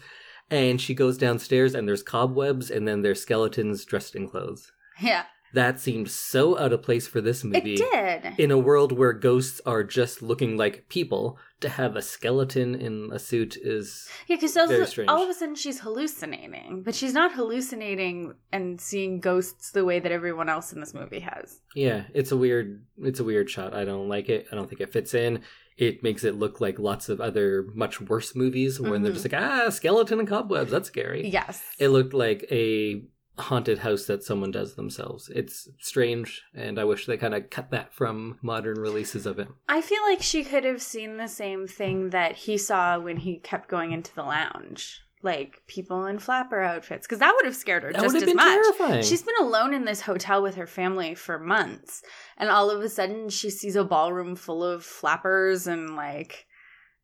and 0.50 0.80
she 0.80 0.94
goes 0.94 1.18
downstairs 1.18 1.74
and 1.74 1.86
there's 1.86 2.02
cobwebs 2.02 2.70
and 2.70 2.86
then 2.86 3.02
there's 3.02 3.22
skeletons 3.22 3.84
dressed 3.84 4.14
in 4.14 4.28
clothes. 4.28 4.72
Yeah, 5.00 5.24
That 5.54 5.80
seemed 5.80 6.10
so 6.10 6.58
out 6.58 6.72
of 6.72 6.82
place 6.82 7.06
for 7.06 7.20
this 7.20 7.44
movie. 7.44 7.74
it 7.74 8.22
did. 8.22 8.38
In 8.38 8.50
a 8.50 8.58
world 8.58 8.92
where 8.92 9.12
ghosts 9.12 9.60
are 9.64 9.84
just 9.84 10.22
looking 10.22 10.56
like 10.56 10.88
people, 10.88 11.38
to 11.60 11.68
have 11.68 11.96
a 11.96 12.02
skeleton 12.02 12.74
in 12.76 13.10
a 13.12 13.18
suit 13.18 13.56
is 13.56 14.08
yeah, 14.28 14.36
because 14.36 14.56
all 14.56 15.22
of 15.22 15.28
a 15.28 15.34
sudden 15.34 15.54
she's 15.56 15.80
hallucinating, 15.80 16.82
but 16.84 16.94
she's 16.94 17.12
not 17.12 17.32
hallucinating 17.32 18.34
and 18.52 18.80
seeing 18.80 19.20
ghosts 19.20 19.72
the 19.72 19.84
way 19.84 19.98
that 19.98 20.12
everyone 20.12 20.48
else 20.48 20.72
in 20.72 20.80
this 20.80 20.94
movie 20.94 21.20
has. 21.20 21.60
yeah, 21.74 22.04
it's 22.14 22.30
a 22.30 22.36
weird 22.36 22.84
it's 22.98 23.20
a 23.20 23.24
weird 23.24 23.50
shot. 23.50 23.74
I 23.74 23.84
don't 23.84 24.08
like 24.08 24.28
it. 24.28 24.46
I 24.52 24.54
don't 24.54 24.68
think 24.68 24.80
it 24.80 24.92
fits 24.92 25.14
in. 25.14 25.42
It 25.78 26.02
makes 26.02 26.24
it 26.24 26.34
look 26.34 26.60
like 26.60 26.78
lots 26.78 27.08
of 27.08 27.20
other 27.20 27.66
much 27.72 28.00
worse 28.00 28.34
movies 28.34 28.78
when 28.80 29.02
they're 29.02 29.12
Mhm. 29.12 29.14
just 29.22 29.32
like, 29.32 29.40
ah, 29.42 29.70
skeleton 29.70 30.18
and 30.18 30.28
cobwebs, 30.28 30.72
that's 30.72 30.88
scary. 30.88 31.28
Yes. 31.28 31.62
It 31.78 31.88
looked 31.88 32.12
like 32.12 32.46
a 32.50 33.04
haunted 33.38 33.78
house 33.78 34.06
that 34.06 34.24
someone 34.24 34.50
does 34.50 34.74
themselves. 34.74 35.30
It's 35.32 35.68
strange, 35.78 36.42
and 36.52 36.80
I 36.80 36.82
wish 36.82 37.06
they 37.06 37.16
kind 37.16 37.34
of 37.36 37.48
cut 37.50 37.70
that 37.70 37.94
from 37.94 38.40
modern 38.42 38.80
releases 38.80 39.24
of 39.26 39.38
it. 39.38 39.46
I 39.68 39.80
feel 39.80 40.02
like 40.02 40.20
she 40.20 40.42
could 40.42 40.64
have 40.64 40.82
seen 40.82 41.16
the 41.16 41.28
same 41.28 41.68
thing 41.68 42.10
that 42.10 42.34
he 42.34 42.58
saw 42.58 42.98
when 42.98 43.18
he 43.18 43.38
kept 43.38 43.68
going 43.68 43.92
into 43.92 44.12
the 44.12 44.24
lounge. 44.24 45.02
Like 45.22 45.62
people 45.66 46.06
in 46.06 46.18
flapper 46.20 46.60
outfits. 46.60 47.06
Because 47.06 47.18
that 47.18 47.34
would 47.34 47.44
have 47.44 47.56
scared 47.56 47.82
her 47.82 47.92
That 47.92 48.02
just 48.02 48.14
would 48.14 48.22
have 48.22 48.28
as 48.28 48.34
been 48.34 48.36
much. 48.36 48.76
terrifying. 48.78 49.02
She's 49.02 49.22
been 49.22 49.34
alone 49.40 49.74
in 49.74 49.84
this 49.84 50.00
hotel 50.02 50.42
with 50.42 50.54
her 50.54 50.66
family 50.66 51.14
for 51.14 51.38
months. 51.38 52.02
And 52.36 52.50
all 52.50 52.70
of 52.70 52.80
a 52.82 52.88
sudden 52.88 53.28
she 53.28 53.50
sees 53.50 53.74
a 53.76 53.84
ballroom 53.84 54.36
full 54.36 54.62
of 54.62 54.84
flappers 54.84 55.66
and 55.66 55.96
like 55.96 56.46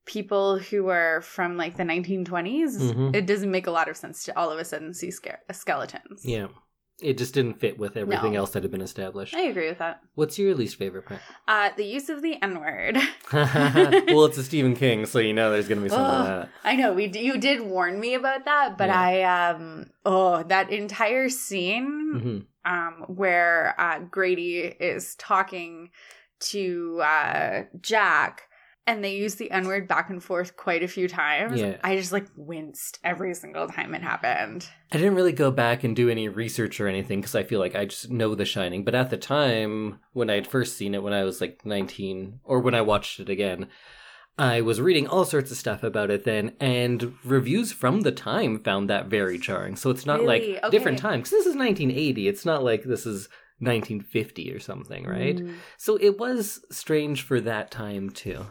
people 0.06 0.59
who 0.59 0.88
are 0.88 1.23
from 1.23 1.56
like 1.56 1.76
the 1.76 1.83
1920s. 1.83 2.78
Mhm. 2.92 3.16
It 3.16 3.26
doesn't 3.26 3.50
make 3.50 3.66
a 3.66 3.71
lot 3.73 3.88
of 3.88 3.97
sense 3.97 4.23
to 4.25 4.38
all 4.38 4.50
of 4.50 4.59
a 4.59 4.64
sudden 4.64 4.92
see 4.94 5.11
skeletons. 5.11 6.25
Yeah. 6.25 6.49
It 7.03 7.19
just 7.19 7.35
didn't 7.35 7.59
fit 7.61 7.79
with 7.79 7.97
everything 7.97 8.33
No. 8.35 8.41
else 8.41 8.51
that 8.51 8.63
had 8.63 8.71
been 8.71 8.81
established. 8.81 9.35
I 9.35 9.43
agree 9.43 9.69
with 9.69 9.79
that. 9.79 10.01
What's 10.15 10.39
your 10.39 10.55
least 10.55 10.77
favorite 10.77 11.07
part? 11.07 11.21
Uh, 11.49 11.71
the 11.77 11.85
use 11.85 12.09
of 12.09 12.23
the 12.23 12.41
N 12.41 12.61
word. 12.61 12.97
well, 13.33 14.25
it's 14.27 14.39
a 14.39 14.45
Stephen 14.45 14.77
King, 14.77 15.05
so 15.07 15.19
you 15.19 15.33
know 15.33 15.51
there's 15.51 15.67
going 15.69 15.79
to 15.79 15.83
be 15.85 15.89
something 15.91 16.07
Ugh. 16.07 16.19
like 16.21 16.27
that. 16.43 16.49
I 16.63 16.77
know 16.77 16.93
we 16.93 17.09
d- 17.09 17.25
you 17.25 17.37
did 17.37 17.63
warn 17.63 17.99
me 17.99 18.15
about 18.15 18.45
that, 18.45 18.79
but 18.79 18.89
Yeah. 18.89 19.01
I 19.01 19.51
um 19.51 19.91
oh 20.07 20.43
that 20.45 20.71
entire 20.71 21.29
scene 21.29 22.47
hmm 22.65 22.71
um 22.71 23.05
where 23.09 23.75
uh, 23.79 23.99
Grady 24.11 24.61
is 24.61 25.15
talking 25.17 25.91
to 26.41 27.01
uh, 27.03 27.63
Jack 27.81 28.43
and 28.87 29.03
they 29.03 29.14
use 29.17 29.37
the 29.37 29.50
N 29.50 29.67
word 29.67 29.88
back 29.88 30.11
and 30.11 30.23
forth 30.23 30.57
quite 30.57 30.83
a 30.83 30.88
few 30.88 31.09
times. 31.09 31.61
Yeah. 31.61 31.76
I 31.83 31.97
just 31.97 32.12
like 32.12 32.26
winced 32.37 32.99
every 33.03 33.35
single 33.35 33.67
time 33.69 33.95
it 33.95 34.03
happened. 34.03 34.69
I 34.93 34.99
didn't 34.99 35.14
really 35.14 35.33
go 35.33 35.50
back 35.50 35.85
and 35.85 35.97
do 35.97 36.09
any 36.11 36.29
research 36.29 36.81
or 36.81 36.87
anything 36.88 37.21
because 37.21 37.35
I 37.35 37.43
feel 37.45 37.61
like 37.61 37.75
I 37.75 37.87
just 37.87 38.11
know 38.11 38.35
The 38.35 38.45
Shining. 38.45 38.85
But 38.85 38.95
at 38.95 39.11
the 39.11 39.17
time, 39.17 40.00
when 40.12 40.29
I 40.31 40.35
had 40.35 40.47
first 40.47 40.76
seen 40.76 40.95
it, 40.95 41.03
when 41.03 41.12
I 41.14 41.25
was 41.25 41.41
like 41.41 41.64
19, 41.64 42.41
or 42.45 42.61
when 42.61 42.75
I 42.75 42.83
watched 42.83 43.21
it 43.21 43.29
again, 43.29 43.69
I 44.37 44.61
was 44.62 44.81
reading 44.81 45.07
all 45.07 45.25
sorts 45.25 45.50
of 45.53 45.57
stuff 45.57 45.83
about 45.85 46.11
it 46.11 46.25
then, 46.25 46.55
and 46.59 47.14
reviews 47.25 47.71
from 47.73 48.00
the 48.00 48.11
time 48.12 48.59
found 48.59 48.91
that 48.91 49.07
very 49.07 49.38
jarring. 49.38 49.76
So 49.76 49.91
it's 49.91 50.07
not 50.07 50.21
Really? 50.21 50.55
like 50.61 50.71
different 50.73 50.99
Okay. 50.99 51.09
time 51.09 51.19
because 51.21 51.31
this 51.31 51.47
is 51.47 51.55
1980. 51.57 52.26
It's 52.29 52.45
not 52.45 52.64
like 52.64 52.83
this 52.83 53.07
is 53.07 53.29
1950 53.61 54.53
or 54.53 54.59
something, 54.61 55.05
right? 55.07 55.37
Mm. 55.37 55.55
So 55.79 55.97
it 55.97 56.19
was 56.19 56.64
strange 56.71 57.23
for 57.23 57.41
that 57.41 57.71
time 57.71 58.11
too. 58.11 58.47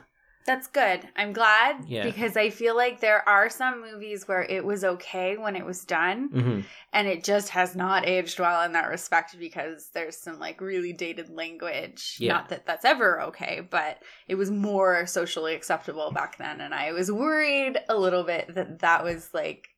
That's 0.45 0.67
good. 0.67 1.07
I'm 1.15 1.31
glad 1.33 1.85
Yeah. 1.87 2.03
because 2.03 2.35
I 2.35 2.49
feel 2.49 2.75
like 2.75 2.99
there 2.99 3.27
are 3.27 3.49
some 3.49 3.81
movies 3.81 4.27
where 4.27 4.43
it 4.43 4.65
was 4.65 4.83
okay 4.83 5.37
when 5.37 5.55
it 5.55 5.65
was 5.65 5.85
done. 5.85 6.29
hmm 6.29 6.59
and 6.95 7.07
it 7.07 7.23
just 7.23 7.49
has 7.49 7.75
not 7.75 8.05
aged 8.07 8.39
well 8.39 8.61
in 8.63 8.73
that 8.73 8.87
respect 8.87 9.35
because 9.39 9.89
there's 9.95 10.15
some 10.15 10.37
like 10.37 10.61
really 10.61 10.93
dated 10.93 11.27
language 11.29 12.17
Yeah. 12.19 12.33
not 12.33 12.49
that 12.49 12.65
that's 12.67 12.85
ever 12.85 13.19
okay 13.29 13.61
but 13.67 13.97
it 14.27 14.35
was 14.35 14.51
more 14.51 15.07
socially 15.07 15.55
acceptable 15.55 16.11
back 16.11 16.37
then 16.37 16.61
and 16.61 16.71
i 16.73 16.91
was 16.91 17.11
worried 17.11 17.79
a 17.89 17.97
little 17.97 18.23
bit 18.23 18.53
that 18.53 18.79
that 18.79 19.03
was 19.03 19.29
like 19.33 19.69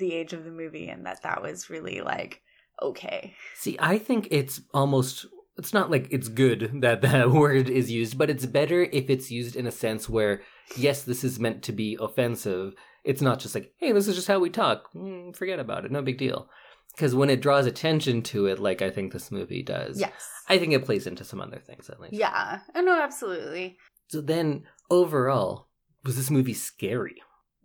the 0.00 0.12
age 0.14 0.32
of 0.32 0.42
the 0.44 0.50
movie 0.50 0.88
and 0.88 1.06
that 1.06 1.22
that 1.22 1.42
was 1.42 1.70
really 1.70 2.00
like 2.00 2.40
okay 2.82 3.34
See, 3.54 3.76
I 3.78 3.98
think 3.98 4.26
it's 4.32 4.60
almost 4.72 5.26
it's 5.56 5.72
not 5.72 5.90
like 5.90 6.08
it's 6.10 6.28
good 6.28 6.80
that 6.82 7.02
that 7.02 7.30
word 7.42 7.68
is 7.70 7.90
used, 7.90 8.18
but 8.18 8.30
it's 8.30 8.46
better 8.46 8.82
if 8.92 9.08
it's 9.10 9.30
used 9.30 9.56
in 9.56 9.66
a 9.66 9.70
sense 9.72 10.08
where 10.08 10.42
yes, 10.76 11.02
this 11.02 11.24
is 11.24 11.38
meant 11.40 11.62
to 11.64 11.72
be 11.72 11.96
offensive. 12.00 12.74
It's 13.04 13.22
not 13.22 13.38
just 13.38 13.54
like, 13.54 13.72
hey, 13.76 13.92
this 13.92 14.08
is 14.08 14.14
just 14.16 14.28
how 14.28 14.38
we 14.38 14.48
talk. 14.50 14.90
Mm, 14.94 15.36
forget 15.36 15.58
about 15.60 15.84
it. 15.84 15.92
No 15.92 16.00
big 16.02 16.16
deal. 16.18 16.48
Because 16.94 17.14
when 17.14 17.28
it 17.28 17.42
draws 17.42 17.66
attention 17.66 18.22
to 18.22 18.46
it, 18.46 18.58
like 18.58 18.80
I 18.80 18.88
think 18.90 19.12
this 19.12 19.30
movie 19.32 19.62
does, 19.62 19.98
yes 20.00 20.12
I 20.48 20.58
think 20.58 20.72
it 20.72 20.84
plays 20.84 21.06
into 21.06 21.24
some 21.24 21.40
other 21.40 21.58
things 21.58 21.88
at 21.90 22.00
least. 22.00 22.14
yeah 22.14 22.60
oh 22.74 22.80
no 22.80 23.00
absolutely 23.00 23.76
So 24.08 24.20
then, 24.20 24.64
overall, 24.90 25.68
was 26.04 26.16
this 26.16 26.30
movie 26.30 26.54
scary? 26.54 27.16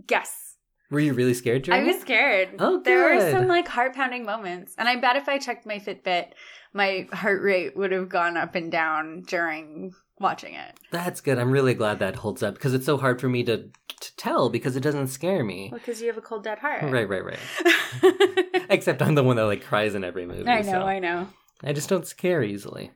yes 0.09 0.48
Were 0.91 0.99
you 0.99 1.13
really 1.13 1.33
scared 1.33 1.63
during 1.63 1.81
I 1.81 1.91
was 1.91 2.01
scared. 2.01 2.49
Oh, 2.59 2.81
There 2.81 3.15
were 3.15 3.31
some 3.31 3.47
like 3.47 3.67
heart 3.67 3.93
pounding 3.93 4.25
moments. 4.25 4.73
And 4.77 4.89
I 4.89 4.95
bet 4.95 5.15
if 5.15 5.29
I 5.29 5.37
checked 5.37 5.65
my 5.65 5.77
Fitbit, 5.77 6.31
my 6.73 7.07
heart 7.13 7.41
rate 7.43 7.77
would 7.77 7.91
have 7.91 8.09
gone 8.09 8.37
up 8.37 8.55
and 8.55 8.71
down 8.71 9.21
during 9.27 9.93
watching 10.19 10.55
it. 10.55 10.79
That's 10.91 11.21
good. 11.21 11.37
I'm 11.37 11.51
really 11.51 11.73
glad 11.75 11.99
that 11.99 12.15
holds 12.17 12.41
up 12.41 12.55
because 12.55 12.73
it's 12.73 12.85
so 12.85 12.97
hard 12.97 13.21
for 13.21 13.29
me 13.29 13.43
to 13.43 13.69
to 13.99 14.15
tell 14.15 14.49
because 14.49 14.75
it 14.75 14.81
doesn't 14.81 15.07
scare 15.07 15.43
me. 15.43 15.69
Because 15.73 16.01
you 16.01 16.07
have 16.07 16.17
a 16.17 16.21
cold 16.21 16.43
dead 16.43 16.59
heart. 16.59 16.83
Right, 16.83 17.07
right, 17.07 17.23
right. 17.23 18.65
Except 18.69 19.01
I'm 19.01 19.15
the 19.15 19.23
one 19.23 19.35
that 19.35 19.43
like 19.45 19.63
cries 19.63 19.93
in 19.93 20.03
every 20.03 20.25
movie. 20.25 20.47
I 20.47 20.61
know, 20.61 20.71
so 20.71 20.81
I 20.81 20.99
know. 20.99 21.27
I 21.63 21.73
just 21.73 21.89
don't 21.89 22.07
scare 22.07 22.41
easily. 22.41 22.91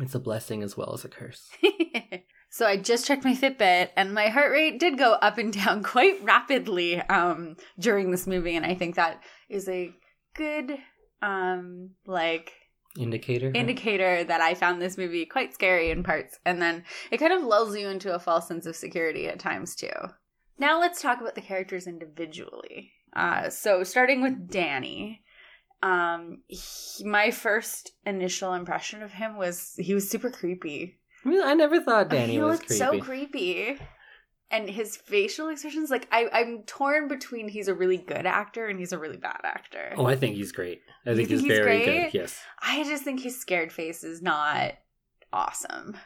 It's 0.00 0.14
a 0.14 0.18
blessing 0.20 0.62
as 0.62 0.76
well 0.76 0.92
as 0.92 1.04
a 1.04 1.08
curse. 1.08 1.48
so 2.58 2.66
I 2.66 2.76
just 2.76 3.06
checked 3.06 3.24
my 3.24 3.34
Fitbit 3.34 3.90
and 3.96 4.12
my 4.12 4.26
heart 4.26 4.50
rate 4.50 4.80
did 4.80 4.98
go 4.98 5.12
up 5.12 5.38
and 5.38 5.52
down 5.52 5.82
quite 5.94 6.20
rapidly 6.24 7.00
um 7.02 7.56
during 7.78 8.10
this 8.10 8.26
movie 8.26 8.56
and 8.56 8.66
I 8.66 8.74
think 8.74 8.96
that 8.96 9.22
is 9.48 9.68
a 9.68 9.94
good 10.34 10.76
um 11.22 11.90
like 12.04 12.52
Indicator. 12.98 13.52
indicator 13.54 14.24
that 14.24 14.40
I 14.40 14.54
found 14.54 14.82
this 14.82 14.98
movie 14.98 15.24
quite 15.24 15.54
scary 15.54 15.90
in 15.90 16.02
parts, 16.02 16.40
and 16.44 16.60
then 16.60 16.82
it 17.12 17.18
kind 17.18 17.32
of 17.32 17.44
lulls 17.44 17.76
you 17.76 17.86
into 17.86 18.12
a 18.12 18.18
false 18.18 18.48
sense 18.48 18.66
of 18.66 18.74
security 18.74 19.28
at 19.28 19.38
times 19.38 19.76
too. 19.76 19.92
Now 20.58 20.80
let's 20.80 21.00
talk 21.00 21.20
about 21.20 21.36
the 21.36 21.40
characters 21.40 21.86
individually. 21.86 22.90
Uh, 23.14 23.50
so 23.50 23.84
starting 23.84 24.20
with 24.20 24.50
Danny, 24.50 25.22
um, 25.80 26.42
he- 26.48 27.04
my 27.04 27.30
first 27.30 27.92
initial 28.04 28.52
impression 28.54 29.02
of 29.02 29.12
him 29.12 29.36
was 29.36 29.74
he 29.78 29.94
was 29.94 30.10
super 30.10 30.30
creepy. 30.30 30.98
I, 31.32 31.50
I 31.50 31.54
never 31.54 31.80
thought 31.80 32.06
oh, 32.06 32.10
Danny 32.10 32.32
he 32.32 32.38
was 32.40 32.58
looked 32.58 32.66
creepy. 32.68 32.78
so 32.78 33.00
creepy. 33.00 33.78
And 34.50 34.68
his 34.68 34.96
facial 34.96 35.48
expressions, 35.48 35.90
like 35.90 36.08
I, 36.10 36.28
I'm 36.32 36.62
torn 36.62 37.06
between 37.06 37.48
he's 37.48 37.68
a 37.68 37.74
really 37.74 37.98
good 37.98 38.24
actor 38.24 38.66
and 38.66 38.78
he's 38.78 38.92
a 38.94 38.98
really 38.98 39.18
bad 39.18 39.40
actor. 39.44 39.92
oh, 39.96 40.06
I 40.06 40.16
think 40.16 40.36
he's 40.36 40.52
great. 40.52 40.80
I 41.04 41.10
think, 41.10 41.16
think 41.16 41.28
he's, 41.28 41.40
he's 41.40 41.48
very 41.48 41.84
great? 41.84 42.12
good. 42.12 42.18
Yes. 42.18 42.40
I 42.62 42.82
just 42.84 43.02
think 43.02 43.20
his 43.20 43.38
scared 43.38 43.72
face 43.72 44.02
is 44.02 44.22
not 44.22 44.72
awesome. 45.32 45.98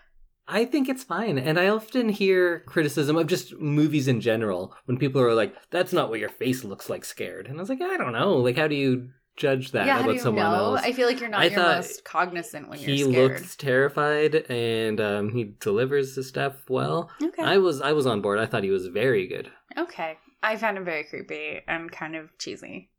I 0.49 0.65
think 0.65 0.89
it's 0.89 1.05
fine. 1.05 1.39
And 1.39 1.59
I 1.59 1.69
often 1.69 2.09
hear 2.09 2.61
criticism 2.67 3.17
of 3.17 3.29
just 3.29 3.57
movies 3.59 4.09
in 4.09 4.21
general 4.21 4.75
when 4.87 4.99
people 4.99 5.21
are 5.23 5.35
like, 5.35 5.55
that's 5.71 5.93
not 5.93 6.11
what 6.11 6.19
your 6.19 6.29
face 6.29 6.65
looks 6.65 6.91
like 6.91 7.05
scared. 7.05 7.47
And 7.47 7.59
I 7.59 7.61
was 7.61 7.69
like, 7.69 7.81
I 7.81 7.97
don't 7.97 8.13
know. 8.13 8.35
Like, 8.39 8.57
how 8.57 8.67
do 8.67 8.75
you 8.75 9.11
judge 9.37 9.73
that 9.73 9.87
yeah, 9.87 10.03
how 10.03 10.11
about 10.11 10.21
someone 10.21 10.45
know? 10.45 10.55
else? 10.55 10.81
I 10.83 10.93
feel 10.93 11.07
like 11.07 11.21
you're 11.21 11.29
not 11.29 11.41
I 11.41 11.47
your 11.47 11.61
most 11.61 12.05
cognizant 12.05 12.69
when 12.69 12.79
he 12.79 12.95
you're 12.95 13.11
scared. 13.11 13.31
He 13.31 13.39
looks 13.39 13.57
terrified 13.57 14.35
and 14.51 15.01
um, 15.01 15.31
he 15.31 15.55
delivers 15.61 16.15
the 16.15 16.23
stuff 16.23 16.55
well. 16.69 17.11
okay. 17.23 17.43
I 17.43 17.59
was 17.59 17.81
I 17.81 17.93
was 17.93 18.07
on 18.07 18.21
board. 18.21 18.39
I 18.39 18.47
thought 18.47 18.65
he 18.65 18.71
was 18.71 18.87
very 18.87 19.27
good. 19.27 19.51
okay. 19.77 20.19
I 20.43 20.57
found 20.57 20.77
him 20.77 20.85
very 20.85 21.05
creepy 21.05 21.61
and 21.69 21.91
kind 21.91 22.17
of 22.17 22.37
cheesy. 22.37 22.91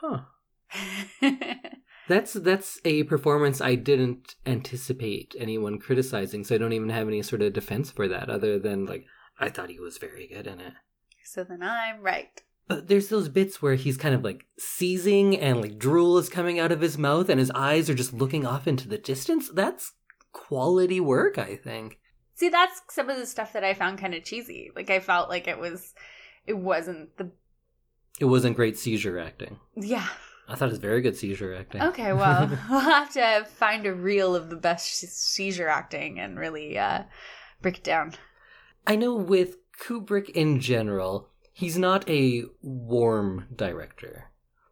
Huh. 0.00 0.20
That's 2.08 2.32
that's 2.32 2.80
a 2.84 3.04
performance 3.04 3.60
I 3.60 3.76
didn't 3.76 4.34
anticipate 4.44 5.34
anyone 5.38 5.78
criticizing, 5.78 6.44
so 6.44 6.54
I 6.54 6.58
don't 6.58 6.72
even 6.72 6.88
have 6.88 7.06
any 7.06 7.22
sort 7.22 7.42
of 7.42 7.52
defense 7.52 7.90
for 7.90 8.08
that 8.08 8.28
other 8.28 8.58
than 8.58 8.86
like 8.86 9.06
I 9.38 9.48
thought 9.48 9.70
he 9.70 9.78
was 9.78 9.98
very 9.98 10.26
good 10.26 10.46
in 10.46 10.60
it. 10.60 10.74
So 11.24 11.44
then 11.44 11.62
I'm 11.62 12.00
right. 12.00 12.42
But 12.68 12.88
there's 12.88 13.08
those 13.08 13.28
bits 13.28 13.60
where 13.60 13.74
he's 13.74 13.96
kind 13.96 14.14
of 14.14 14.22
like 14.24 14.46
seizing 14.58 15.38
and 15.38 15.60
like 15.60 15.78
drool 15.78 16.16
is 16.18 16.28
coming 16.28 16.58
out 16.58 16.72
of 16.72 16.80
his 16.80 16.96
mouth 16.96 17.28
and 17.28 17.38
his 17.40 17.50
eyes 17.52 17.90
are 17.90 17.94
just 17.94 18.12
looking 18.14 18.46
off 18.46 18.66
into 18.66 18.88
the 18.88 18.98
distance. 18.98 19.50
That's 19.52 19.92
quality 20.32 21.00
work, 21.00 21.38
I 21.38 21.56
think. 21.56 21.98
See, 22.34 22.48
that's 22.48 22.80
some 22.90 23.10
of 23.10 23.18
the 23.18 23.26
stuff 23.26 23.52
that 23.52 23.64
I 23.64 23.74
found 23.74 23.98
kind 23.98 24.14
of 24.14 24.24
cheesy. 24.24 24.70
Like 24.74 24.90
I 24.90 25.00
felt 25.00 25.28
like 25.28 25.48
it 25.48 25.58
was, 25.58 25.92
it 26.46 26.56
wasn't 26.56 27.16
the 27.18 27.30
It 28.20 28.24
wasn't 28.26 28.56
great 28.56 28.78
seizure 28.78 29.18
acting. 29.18 29.58
yeah. 29.76 30.08
I 30.48 30.54
thought 30.56 30.68
it 30.68 30.72
was 30.72 30.80
very 30.80 31.00
good 31.00 31.16
seizure 31.16 31.54
acting. 31.54 31.80
Okay, 31.82 32.12
well, 32.12 32.48
we'll 32.70 32.80
have 32.80 33.12
to 33.12 33.46
find 33.54 33.86
a 33.86 33.94
reel 33.94 34.34
of 34.34 34.50
the 34.50 34.56
best 34.56 34.86
seizure 34.86 35.68
acting 35.68 36.18
and 36.18 36.38
really 36.38 36.76
uh, 36.76 37.04
break 37.62 37.78
it 37.78 37.84
down. 37.84 38.14
I 38.86 38.96
know 38.96 39.14
with 39.14 39.56
Kubrick 39.80 40.28
in 40.30 40.58
general, 40.60 41.28
he's 41.52 41.78
not 41.78 42.08
a 42.08 42.44
warm 42.62 43.46
director. 43.54 44.30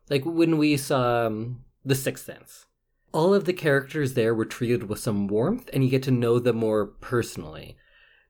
Like 0.09 0.25
when 0.25 0.59
we 0.59 0.77
saw 0.77 1.27
um, 1.27 1.65
The 1.85 1.95
Sixth 1.95 2.25
Sense, 2.25 2.67
all 3.13 3.35
of 3.35 3.45
the 3.45 3.53
characters 3.53 4.15
there 4.15 4.35
were 4.35 4.45
treated 4.45 4.89
with 4.89 4.99
some 4.99 5.29
warmth 5.29 5.69
and 5.73 5.85
you 5.85 5.91
get 5.91 6.03
to 6.05 6.11
know 6.11 6.39
them 6.39 6.57
more 6.57 6.87
personally. 6.87 7.77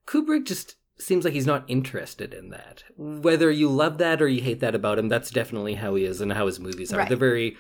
Kubrick 0.07 0.47
just 0.47 0.77
seems 0.99 1.25
like 1.25 1.35
he's 1.35 1.47
not 1.47 1.65
interested 1.69 2.35
in 2.35 2.51
that. 2.51 2.85
Whether 2.97 3.51
you 3.51 3.69
love 3.69 3.99
that 3.99 4.21
or 4.21 4.29
you 4.29 4.43
hate 4.43 4.61
that 4.61 4.75
about 4.75 4.99
him, 4.99 5.09
that's 5.09 5.31
definitely 5.31 5.75
how 5.75 5.95
he 5.95 6.05
is 6.05 6.21
and 6.21 6.33
how 6.33 6.47
his 6.47 6.61
movies 6.61 6.93
are. 6.93 6.99
Right. 6.99 7.09
They're 7.09 7.17
very 7.17 7.57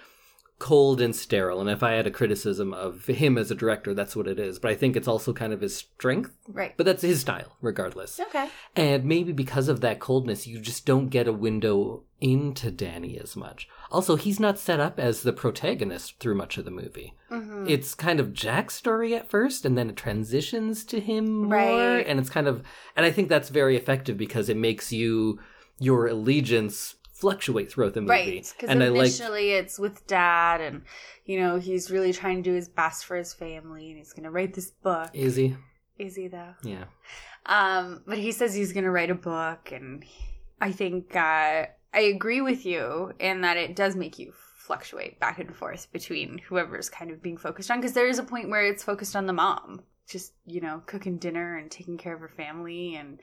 cold 0.60 1.00
and 1.00 1.16
sterile. 1.16 1.60
And 1.60 1.70
if 1.70 1.82
I 1.82 1.92
had 1.92 2.06
a 2.06 2.10
criticism 2.10 2.72
of 2.72 3.06
him 3.06 3.36
as 3.38 3.50
a 3.50 3.54
director, 3.54 3.94
that's 3.94 4.14
what 4.14 4.28
it 4.28 4.38
is. 4.38 4.58
But 4.58 4.70
I 4.70 4.74
think 4.74 4.94
it's 4.94 5.08
also 5.08 5.32
kind 5.32 5.52
of 5.52 5.62
his 5.62 5.74
strength. 5.74 6.36
Right. 6.46 6.76
But 6.76 6.86
that's 6.86 7.02
his 7.02 7.20
style, 7.22 7.56
regardless. 7.60 8.20
Okay. 8.20 8.48
And 8.76 9.04
maybe 9.04 9.32
because 9.32 9.68
of 9.68 9.80
that 9.80 9.98
coldness, 9.98 10.46
you 10.46 10.60
just 10.60 10.86
don't 10.86 11.08
get 11.08 11.26
a 11.26 11.32
window 11.32 12.04
into 12.20 12.70
Danny 12.70 13.18
as 13.18 13.34
much. 13.34 13.68
Also, 13.90 14.16
he's 14.16 14.38
not 14.38 14.58
set 14.58 14.78
up 14.78 15.00
as 15.00 15.22
the 15.22 15.32
protagonist 15.32 16.20
through 16.20 16.34
much 16.34 16.58
of 16.58 16.66
the 16.66 16.70
movie. 16.70 17.14
hmm 17.30 17.64
It's 17.66 17.94
kind 17.94 18.20
of 18.20 18.34
Jack's 18.34 18.74
story 18.74 19.14
at 19.14 19.30
first, 19.30 19.64
and 19.64 19.76
then 19.78 19.88
it 19.88 19.96
transitions 19.96 20.84
to 20.84 21.00
him 21.00 21.44
more. 21.44 21.54
Right. 21.54 22.06
And 22.06 22.20
it's 22.20 22.30
kind 22.30 22.46
of, 22.46 22.62
and 22.94 23.06
I 23.06 23.10
think 23.10 23.30
that's 23.30 23.48
very 23.48 23.76
effective 23.76 24.18
because 24.18 24.50
it 24.50 24.58
makes 24.58 24.92
you, 24.92 25.40
your 25.78 26.06
allegiance 26.06 26.96
fluctuate 27.20 27.70
throughout 27.70 27.94
the 27.94 28.00
movie. 28.00 28.10
Right. 28.10 28.52
Because 28.56 28.70
and 28.70 28.82
I 28.82 28.88
like, 28.88 29.00
initially 29.00 29.50
it's 29.50 29.78
with 29.78 30.06
dad, 30.06 30.60
and, 30.60 30.82
you 31.26 31.38
know, 31.38 31.58
he's 31.58 31.90
really 31.90 32.12
trying 32.12 32.42
to 32.42 32.50
do 32.50 32.54
his 32.54 32.68
best 32.68 33.04
for 33.04 33.16
his 33.16 33.34
family, 33.34 33.90
and 33.90 33.98
he's 33.98 34.12
going 34.12 34.24
to 34.24 34.30
write 34.30 34.54
this 34.54 34.70
book. 34.70 35.10
is 35.12 35.36
he? 35.36 35.56
Is 35.98 36.16
he, 36.16 36.28
though? 36.28 36.54
Yeah. 36.62 36.84
Um, 37.46 38.02
but 38.06 38.18
he 38.18 38.32
says 38.32 38.54
he's 38.54 38.72
going 38.72 38.84
to 38.84 38.90
write 38.90 39.10
a 39.10 39.14
book, 39.14 39.70
and 39.70 40.04
I 40.60 40.72
think 40.72 41.14
uh, 41.14 41.66
I 41.92 42.00
agree 42.00 42.40
with 42.40 42.64
you 42.64 43.12
in 43.18 43.42
that 43.42 43.56
it 43.56 43.76
does 43.76 43.96
make 43.96 44.18
you 44.18 44.32
fluctuate 44.56 45.18
back 45.20 45.38
and 45.38 45.54
forth 45.54 45.90
between 45.92 46.38
whoever's 46.38 46.88
kind 46.88 47.10
of 47.10 47.22
being 47.22 47.36
focused 47.36 47.70
on. 47.70 47.80
Because 47.80 47.92
there 47.92 48.08
is 48.08 48.18
a 48.18 48.22
point 48.22 48.48
where 48.48 48.64
it's 48.64 48.84
focused 48.84 49.16
on 49.16 49.26
the 49.26 49.32
mom, 49.32 49.82
just 50.08 50.32
you 50.46 50.60
know, 50.60 50.82
cooking 50.86 51.18
dinner 51.18 51.56
and 51.56 51.70
taking 51.70 51.98
care 51.98 52.14
of 52.14 52.20
her 52.20 52.28
family. 52.28 52.94
And 52.94 53.20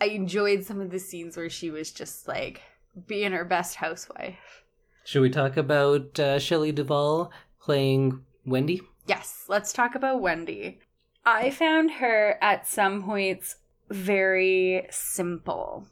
I 0.00 0.06
enjoyed 0.06 0.64
some 0.64 0.80
of 0.80 0.90
the 0.90 0.98
scenes 0.98 1.36
where 1.36 1.50
she 1.50 1.70
was 1.70 1.90
just 1.90 2.26
like 2.28 2.62
being 3.06 3.32
her 3.32 3.44
best 3.44 3.76
housewife. 3.76 4.64
Should 5.04 5.22
we 5.22 5.30
talk 5.30 5.56
about 5.56 6.18
uh, 6.18 6.38
Shelley 6.38 6.72
Duvall 6.72 7.30
playing 7.60 8.24
Wendy? 8.46 8.82
Yes, 9.06 9.44
let's 9.48 9.72
talk 9.72 9.94
about 9.94 10.20
Wendy. 10.20 10.78
I 11.26 11.50
found 11.50 11.90
her 11.92 12.38
at 12.40 12.66
some 12.66 13.02
points 13.02 13.56
very 13.90 14.86
simple. 14.90 15.86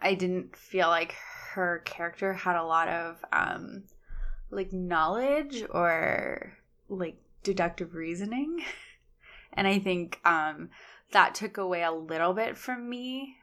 I 0.00 0.14
didn't 0.14 0.56
feel 0.56 0.88
like 0.88 1.14
her 1.52 1.82
character 1.84 2.32
had 2.32 2.56
a 2.56 2.64
lot 2.64 2.88
of 2.88 3.24
um 3.32 3.84
like 4.50 4.72
knowledge 4.72 5.64
or 5.70 6.54
like 6.88 7.16
deductive 7.42 7.94
reasoning. 7.94 8.62
And 9.54 9.66
I 9.66 9.80
think 9.80 10.20
um 10.24 10.68
that 11.10 11.34
took 11.34 11.56
away 11.56 11.82
a 11.82 11.90
little 11.90 12.32
bit 12.32 12.56
from 12.56 12.88
me. 12.88 13.37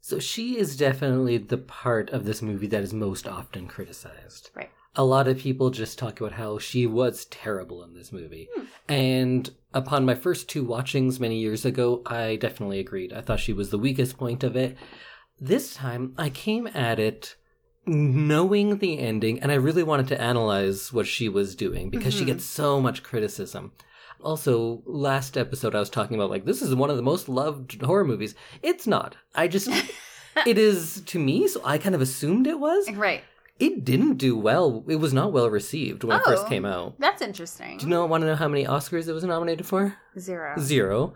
So 0.00 0.18
she 0.18 0.56
is 0.58 0.76
definitely 0.76 1.38
the 1.38 1.58
part 1.58 2.10
of 2.10 2.24
this 2.24 2.40
movie 2.42 2.66
that 2.68 2.82
is 2.82 2.92
most 2.94 3.28
often 3.28 3.66
criticized. 3.66 4.50
Right. 4.54 4.70
A 4.96 5.04
lot 5.04 5.28
of 5.28 5.38
people 5.38 5.70
just 5.70 5.98
talk 5.98 6.20
about 6.20 6.32
how 6.32 6.58
she 6.58 6.86
was 6.86 7.26
terrible 7.26 7.82
in 7.84 7.94
this 7.94 8.10
movie. 8.12 8.48
Hmm. 8.54 8.64
And 8.88 9.50
upon 9.72 10.04
my 10.04 10.14
first 10.14 10.48
two 10.48 10.64
watchings 10.64 11.20
many 11.20 11.38
years 11.38 11.64
ago, 11.64 12.02
I 12.06 12.36
definitely 12.36 12.80
agreed. 12.80 13.12
I 13.12 13.20
thought 13.20 13.40
she 13.40 13.52
was 13.52 13.70
the 13.70 13.78
weakest 13.78 14.16
point 14.18 14.42
of 14.42 14.56
it. 14.56 14.76
This 15.38 15.74
time, 15.74 16.14
I 16.18 16.28
came 16.30 16.66
at 16.68 16.98
it 16.98 17.36
knowing 17.86 18.78
the 18.78 18.98
ending, 18.98 19.40
and 19.40 19.50
I 19.50 19.56
really 19.56 19.82
wanted 19.82 20.08
to 20.08 20.20
analyze 20.20 20.92
what 20.92 21.06
she 21.06 21.28
was 21.28 21.54
doing 21.54 21.88
because 21.90 22.12
she 22.12 22.24
Mhm. 22.24 22.26
gets 22.26 22.44
so 22.44 22.80
much 22.80 23.02
criticism. 23.02 23.72
Also, 24.22 24.82
last 24.86 25.36
episode 25.36 25.74
I 25.74 25.80
was 25.80 25.90
talking 25.90 26.16
about 26.16 26.30
like 26.30 26.44
this 26.44 26.62
is 26.62 26.74
one 26.74 26.90
of 26.90 26.96
the 26.96 27.02
most 27.02 27.28
loved 27.28 27.80
horror 27.82 28.04
movies. 28.04 28.34
It's 28.62 28.86
not. 28.86 29.16
I 29.34 29.48
just 29.48 29.68
it 30.46 30.58
is 30.58 31.02
to 31.06 31.18
me, 31.18 31.48
so 31.48 31.60
I 31.64 31.78
kind 31.78 31.94
of 31.94 32.00
assumed 32.00 32.46
it 32.46 32.60
was. 32.60 32.90
Right. 32.92 33.22
It 33.58 33.84
didn't 33.84 34.14
do 34.14 34.38
well. 34.38 34.84
It 34.88 34.96
was 34.96 35.12
not 35.12 35.32
well 35.32 35.50
received 35.50 36.02
when 36.04 36.16
it 36.18 36.24
first 36.24 36.44
Oh. 36.46 36.48
came 36.48 36.64
out. 36.64 36.94
That's 36.98 37.20
interesting. 37.20 37.76
Do 37.78 37.84
you 37.84 37.90
know 37.90 38.06
want 38.06 38.22
to 38.22 38.26
know 38.28 38.34
how 38.36 38.48
many 38.48 38.64
Oscars 38.64 39.06
it 39.08 39.12
was 39.12 39.24
nominated 39.24 39.66
for? 39.66 39.96
Zero. 40.18 40.54
Zero. 40.58 41.12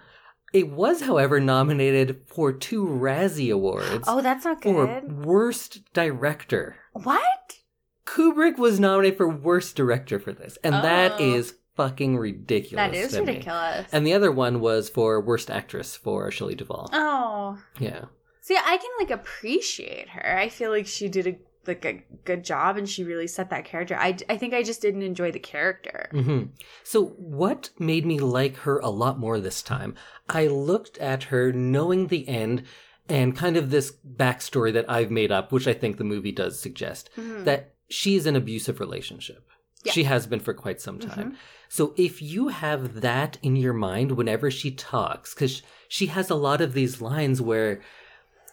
It 0.52 0.70
was, 0.70 1.00
however, 1.00 1.40
nominated 1.40 2.20
for 2.26 2.52
two 2.52 2.84
Razzie 2.86 3.52
Awards 3.52 4.04
Oh, 4.06 4.20
that's 4.20 4.44
not 4.44 4.60
good. 4.60 4.72
for. 4.72 5.06
Worst 5.26 5.92
Director. 5.94 6.76
What? 6.92 7.58
Kubrick 8.06 8.58
was 8.58 8.78
nominated 8.78 9.16
for 9.16 9.28
Worst 9.28 9.74
Director 9.74 10.18
for 10.20 10.32
this, 10.32 10.58
and 10.62 10.74
that 10.74 11.12
Oh. 11.18 11.24
is 11.34 11.54
fucking 11.76 12.16
ridiculous. 12.16 12.76
That 12.90 12.94
is 12.94 13.18
ridiculous. 13.18 13.86
And 13.92 14.06
the 14.06 14.12
other 14.14 14.30
one 14.32 14.60
was 14.60 14.88
for 14.88 15.20
Worst 15.20 15.50
Actress 15.50 15.96
for 15.96 16.30
Shelley 16.30 16.54
Duvall. 16.54 16.88
oh. 16.92 17.58
Yeah. 17.78 18.06
See, 18.40 18.56
I 18.56 18.76
can 18.76 18.90
like 18.98 19.10
appreciate 19.10 20.10
her. 20.10 20.38
I 20.38 20.48
feel 20.50 20.70
like 20.70 20.86
she 20.86 21.08
did 21.08 21.26
a 21.26 21.36
like 21.66 21.84
a 21.86 22.04
good 22.26 22.44
job 22.44 22.76
and 22.76 22.86
she 22.86 23.04
really 23.04 23.26
set 23.26 23.48
that 23.48 23.64
character. 23.64 23.96
I, 23.96 24.18
I 24.28 24.36
think 24.36 24.52
I 24.52 24.62
just 24.62 24.82
didn't 24.82 25.00
enjoy 25.00 25.32
the 25.32 25.38
character. 25.38 26.08
hmm 26.12 26.42
So, 26.82 27.06
what 27.16 27.70
made 27.78 28.04
me 28.04 28.18
like 28.18 28.56
her 28.58 28.78
a 28.80 28.90
lot 28.90 29.18
more 29.18 29.40
this 29.40 29.62
time? 29.62 29.94
I 30.28 30.46
looked 30.46 30.98
at 30.98 31.24
her 31.24 31.52
knowing 31.54 32.08
the 32.08 32.28
end 32.28 32.64
and 33.08 33.34
kind 33.34 33.56
of 33.56 33.70
this 33.70 33.94
backstory 34.06 34.74
that 34.74 34.90
I've 34.90 35.10
made 35.10 35.32
up, 35.32 35.52
which 35.52 35.66
I 35.66 35.72
think 35.72 35.96
the 35.96 36.04
movie 36.04 36.32
does 36.32 36.60
suggest 36.60 37.08
Mhm. 37.16 37.44
that 37.44 37.72
she's 37.88 38.26
an 38.26 38.36
abusive 38.36 38.78
relationship. 38.78 39.48
Yeah. 39.84 39.92
She 39.92 40.04
has 40.04 40.26
been 40.26 40.40
for 40.40 40.52
quite 40.52 40.82
some 40.82 40.98
Mm-hmm. 40.98 41.30
So, 41.74 41.92
if 41.96 42.22
you 42.22 42.50
have 42.50 43.00
that 43.00 43.36
in 43.42 43.56
your 43.56 43.72
mind 43.72 44.12
whenever 44.12 44.48
she 44.48 44.70
talks, 44.70 45.34
because 45.34 45.60
she 45.88 46.06
has 46.06 46.30
a 46.30 46.36
lot 46.36 46.60
of 46.60 46.72
these 46.72 47.00
lines 47.00 47.42
where 47.42 47.80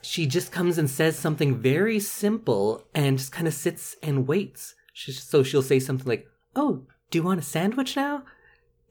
she 0.01 0.25
just 0.25 0.51
comes 0.51 0.79
and 0.79 0.89
says 0.89 1.19
something 1.19 1.55
very 1.55 1.99
simple 1.99 2.87
and 2.95 3.19
just 3.19 3.31
kind 3.31 3.47
of 3.47 3.53
sits 3.53 3.95
and 4.01 4.27
waits. 4.27 4.73
She, 4.91 5.11
so 5.11 5.43
she'll 5.43 5.61
say 5.61 5.79
something 5.79 6.07
like, 6.07 6.25
Oh, 6.55 6.87
do 7.11 7.19
you 7.19 7.23
want 7.23 7.39
a 7.39 7.43
sandwich 7.43 7.95
now? 7.95 8.23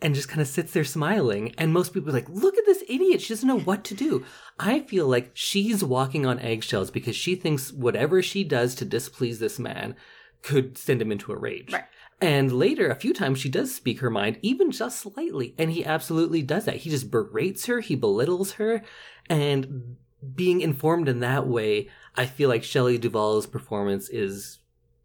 And 0.00 0.14
just 0.14 0.28
kind 0.28 0.40
of 0.40 0.46
sits 0.46 0.74
there 0.74 0.84
smiling. 0.84 1.52
And 1.58 1.72
most 1.72 1.92
people 1.92 2.10
are 2.10 2.12
like, 2.12 2.28
Look 2.28 2.56
at 2.56 2.66
this 2.66 2.84
idiot. 2.88 3.22
She 3.22 3.34
doesn't 3.34 3.48
know 3.48 3.58
what 3.58 3.82
to 3.86 3.94
do. 3.94 4.24
I 4.60 4.78
feel 4.78 5.08
like 5.08 5.32
she's 5.34 5.82
walking 5.82 6.24
on 6.24 6.38
eggshells 6.38 6.92
because 6.92 7.16
she 7.16 7.34
thinks 7.34 7.72
whatever 7.72 8.22
she 8.22 8.44
does 8.44 8.76
to 8.76 8.84
displease 8.84 9.40
this 9.40 9.58
man 9.58 9.96
could 10.42 10.78
send 10.78 11.02
him 11.02 11.10
into 11.10 11.32
a 11.32 11.36
rage. 11.36 11.72
Right. 11.72 11.84
And 12.20 12.52
later, 12.52 12.90
a 12.90 12.94
few 12.96 13.14
times, 13.14 13.38
she 13.38 13.48
does 13.48 13.74
speak 13.74 14.00
her 14.00 14.10
mind, 14.10 14.38
even 14.42 14.70
just 14.70 15.00
slightly. 15.00 15.54
And 15.56 15.70
he 15.70 15.84
absolutely 15.84 16.42
does 16.42 16.66
that. 16.66 16.76
He 16.76 16.90
just 16.90 17.10
berates 17.10 17.66
her, 17.66 17.80
he 17.80 17.94
belittles 17.94 18.52
her. 18.52 18.82
And 19.28 19.96
being 20.34 20.60
informed 20.60 21.08
in 21.08 21.20
that 21.20 21.46
way, 21.46 21.88
I 22.14 22.26
feel 22.26 22.48
like 22.48 22.62
Shelley 22.62 22.98
Duvall's 22.98 23.46
performance 23.46 24.08
is 24.10 24.58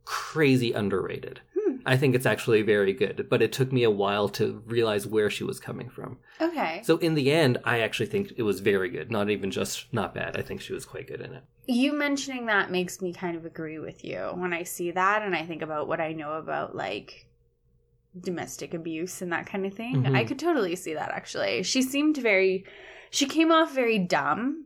crazy 0.04 0.74
underrated. 0.74 1.42
I 1.86 1.98
think 1.98 2.16
it's 2.16 2.26
actually 2.26 2.62
very 2.64 2.94
good, 2.94 3.28
but 3.30 3.42
it 3.42 3.52
took 3.52 3.72
me 3.72 3.84
a 3.84 3.92
while 3.92 4.28
to 4.30 4.64
realize 4.66 5.06
where 5.06 5.30
she 5.30 5.44
was 5.44 5.60
coming 5.60 5.90
from. 5.90 6.18
Okay. 6.42 6.82
So 6.84 6.98
in 6.98 7.14
the 7.14 7.32
end, 7.32 7.60
I 7.64 7.80
actually 7.82 8.08
think 8.08 8.34
it 8.38 8.44
was 8.44 8.60
very 8.60 8.90
good, 8.90 9.12
not 9.12 9.30
even 9.30 9.52
just 9.52 9.94
not 9.94 10.14
bad. 10.16 10.36
I 10.38 10.42
think 10.42 10.62
she 10.62 10.74
was 10.74 10.86
quite 10.86 11.08
good 11.08 11.22
in 11.22 11.34
it. 11.34 11.44
you 11.68 11.94
mentioning 11.94 12.46
that 12.48 12.72
makes 12.72 13.02
me 13.02 13.12
kind 13.14 13.36
of 13.38 13.46
agree 13.46 13.80
with 13.80 14.04
you 14.04 14.20
when 14.36 14.54
I 14.54 14.64
see 14.64 14.92
that 14.92 15.22
and 15.24 15.36
I 15.36 15.44
think 15.46 15.62
about 15.62 15.88
what 15.88 16.00
I 16.00 16.12
know 16.14 16.34
about 16.34 16.76
like 16.76 17.28
domestic 18.20 18.74
abuse 18.74 19.22
and 19.22 19.32
that 19.32 19.46
kind 19.46 19.66
of 19.66 19.74
thing. 19.74 20.04
Mhm. 20.04 20.16
I 20.16 20.24
could 20.24 20.40
totally 20.40 20.76
see 20.76 20.94
that 20.94 21.12
actually. 21.12 21.64
She 21.64 21.82
seemed 21.82 22.18
very 22.18 22.66
she 23.10 23.26
came 23.26 23.52
off 23.52 23.74
very 23.74 24.00
dumb 24.00 24.66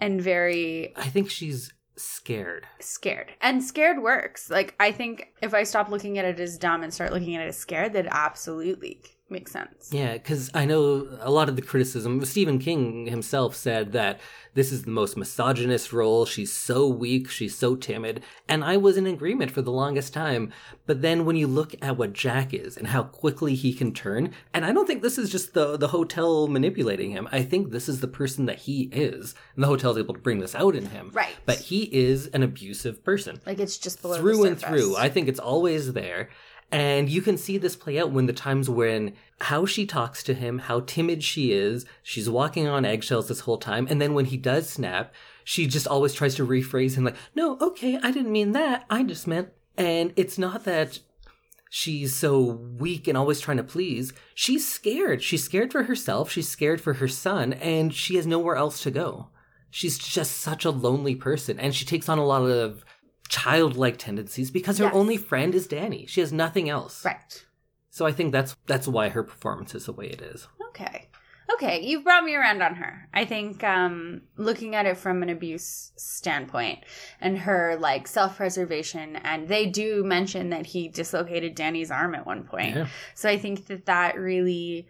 and 0.00 0.20
very 0.20 0.94
I 0.96 1.08
think 1.08 1.30
she's 1.30 1.72
scared. 1.98 2.66
scared. 2.80 3.32
And 3.40 3.62
scared 3.62 4.02
works. 4.02 4.50
Like 4.50 4.74
I 4.80 4.92
think 4.92 5.32
if 5.42 5.54
I 5.54 5.62
stop 5.62 5.88
looking 5.88 6.18
at 6.18 6.24
it 6.24 6.40
as 6.40 6.58
dumb 6.58 6.82
and 6.82 6.92
start 6.92 7.12
looking 7.12 7.36
at 7.36 7.42
it 7.44 7.48
as 7.48 7.58
scared, 7.58 7.92
that 7.94 8.06
absolutely 8.10 9.02
makes 9.30 9.52
sense. 9.52 9.90
Yeah, 9.92 10.14
because 10.14 10.50
I 10.54 10.64
know 10.64 11.08
a 11.20 11.30
lot 11.30 11.48
of 11.48 11.56
the 11.56 11.62
criticism. 11.62 12.24
Stephen 12.24 12.58
King 12.58 13.06
himself 13.06 13.54
said 13.54 13.92
that 13.92 14.20
this 14.54 14.72
is 14.72 14.82
the 14.82 14.90
most 14.90 15.16
misogynist 15.16 15.92
role. 15.92 16.26
She's 16.26 16.52
so 16.52 16.88
weak. 16.88 17.30
She's 17.30 17.56
so 17.56 17.76
timid. 17.76 18.22
And 18.48 18.64
I 18.64 18.76
was 18.76 18.96
in 18.96 19.06
agreement 19.06 19.50
for 19.50 19.62
the 19.62 19.70
longest 19.70 20.12
time. 20.12 20.52
But 20.86 21.02
then 21.02 21.24
when 21.24 21.36
you 21.36 21.46
look 21.46 21.74
at 21.80 21.96
what 21.96 22.12
Jack 22.12 22.52
is 22.52 22.76
and 22.76 22.88
how 22.88 23.04
quickly 23.04 23.54
he 23.54 23.72
can 23.72 23.92
turn, 23.92 24.32
and 24.52 24.64
I 24.64 24.72
don't 24.72 24.86
think 24.86 25.02
this 25.02 25.18
is 25.18 25.30
just 25.30 25.54
the, 25.54 25.76
the 25.76 25.88
hotel 25.88 26.48
manipulating 26.48 27.10
him. 27.10 27.28
I 27.30 27.42
think 27.42 27.70
this 27.70 27.88
is 27.88 28.00
the 28.00 28.08
person 28.08 28.46
that 28.46 28.58
he 28.58 28.84
is. 28.92 29.34
And 29.54 29.62
the 29.62 29.68
hotel's 29.68 29.98
able 29.98 30.14
to 30.14 30.20
bring 30.20 30.40
this 30.40 30.54
out 30.54 30.74
in 30.74 30.86
him. 30.86 31.10
Right. 31.12 31.36
But 31.46 31.58
he 31.58 31.84
is 31.94 32.26
an 32.28 32.42
abusive 32.42 33.04
person 33.04 33.40
Like 33.46 33.58
it's 33.58 33.78
just 33.78 34.00
through 34.00 34.42
the 34.42 34.48
and 34.48 34.58
through. 34.58 34.96
I 34.96 35.08
think 35.08 35.28
it's 35.28 35.38
always 35.38 35.92
there. 35.92 36.30
And 36.70 37.08
you 37.08 37.22
can 37.22 37.38
see 37.38 37.56
this 37.56 37.76
play 37.76 37.98
out 37.98 38.10
when 38.10 38.26
the 38.26 38.32
times 38.32 38.68
when 38.68 39.14
how 39.40 39.64
she 39.64 39.86
talks 39.86 40.22
to 40.24 40.34
him, 40.34 40.58
how 40.58 40.80
timid 40.80 41.24
she 41.24 41.52
is. 41.52 41.86
She's 42.02 42.28
walking 42.28 42.66
on 42.66 42.84
eggshells 42.84 43.28
this 43.28 43.40
whole 43.40 43.56
time. 43.56 43.86
And 43.88 44.02
then 44.02 44.12
when 44.12 44.26
he 44.26 44.36
does 44.36 44.68
snap, 44.68 45.14
she 45.44 45.66
just 45.66 45.86
always 45.86 46.12
tries 46.12 46.34
to 46.34 46.46
rephrase 46.46 46.96
him 46.96 47.04
like, 47.04 47.16
no, 47.34 47.56
okay, 47.60 47.98
I 48.02 48.10
didn't 48.10 48.32
mean 48.32 48.52
that. 48.52 48.84
I 48.90 49.02
just 49.02 49.26
meant. 49.26 49.48
And 49.78 50.12
it's 50.16 50.36
not 50.36 50.64
that 50.64 50.98
she's 51.70 52.14
so 52.14 52.40
weak 52.40 53.08
and 53.08 53.16
always 53.16 53.40
trying 53.40 53.56
to 53.58 53.62
please. 53.62 54.12
She's 54.34 54.68
scared. 54.68 55.22
She's 55.22 55.44
scared 55.44 55.72
for 55.72 55.84
herself. 55.84 56.30
She's 56.30 56.48
scared 56.48 56.80
for 56.80 56.94
her 56.94 57.08
son. 57.08 57.54
And 57.54 57.94
she 57.94 58.16
has 58.16 58.26
nowhere 58.26 58.56
else 58.56 58.82
to 58.82 58.90
go. 58.90 59.28
She's 59.70 59.98
just 59.98 60.38
such 60.38 60.64
a 60.64 60.70
lonely 60.70 61.14
person. 61.14 61.58
And 61.58 61.74
she 61.74 61.84
takes 61.84 62.08
on 62.08 62.18
a 62.18 62.26
lot 62.26 62.42
of 62.42 62.84
childlike 63.28 63.98
tendencies 63.98 64.50
because 64.50 64.78
her 64.78 64.86
Yes. 64.86 64.94
only 64.94 65.16
friend 65.16 65.54
is 65.54 65.66
Danny. 65.66 66.06
She 66.06 66.20
has 66.20 66.32
nothing 66.32 66.68
else. 66.68 67.04
Right. 67.04 67.46
So 67.90 68.06
I 68.06 68.12
think 68.12 68.32
that's 68.32 68.56
that's 68.66 68.86
why 68.88 69.08
her 69.08 69.22
performance 69.22 69.74
is 69.74 69.86
the 69.86 69.92
way 69.92 70.06
it 70.06 70.20
is. 70.20 70.48
Okay. 70.70 71.08
Okay, 71.50 71.80
you've 71.82 72.04
brought 72.04 72.24
me 72.24 72.34
around 72.34 72.62
on 72.62 72.74
her. 72.76 73.08
I 73.12 73.24
think 73.24 73.64
um 73.64 74.22
looking 74.36 74.74
at 74.74 74.86
it 74.86 74.96
from 74.98 75.22
an 75.22 75.28
abuse 75.30 75.92
standpoint 75.96 76.80
and 77.20 77.38
her 77.38 77.76
like 77.80 78.06
self-preservation 78.06 79.16
and 79.16 79.48
they 79.48 79.66
do 79.66 80.04
mention 80.04 80.50
that 80.50 80.66
he 80.66 80.88
dislocated 80.88 81.54
Danny's 81.54 81.90
arm 81.90 82.14
at 82.14 82.26
one 82.26 82.44
point. 82.44 82.76
Yeah. 82.76 82.86
So 83.14 83.28
I 83.28 83.38
think 83.38 83.66
that 83.66 83.86
that 83.86 84.16
really 84.18 84.86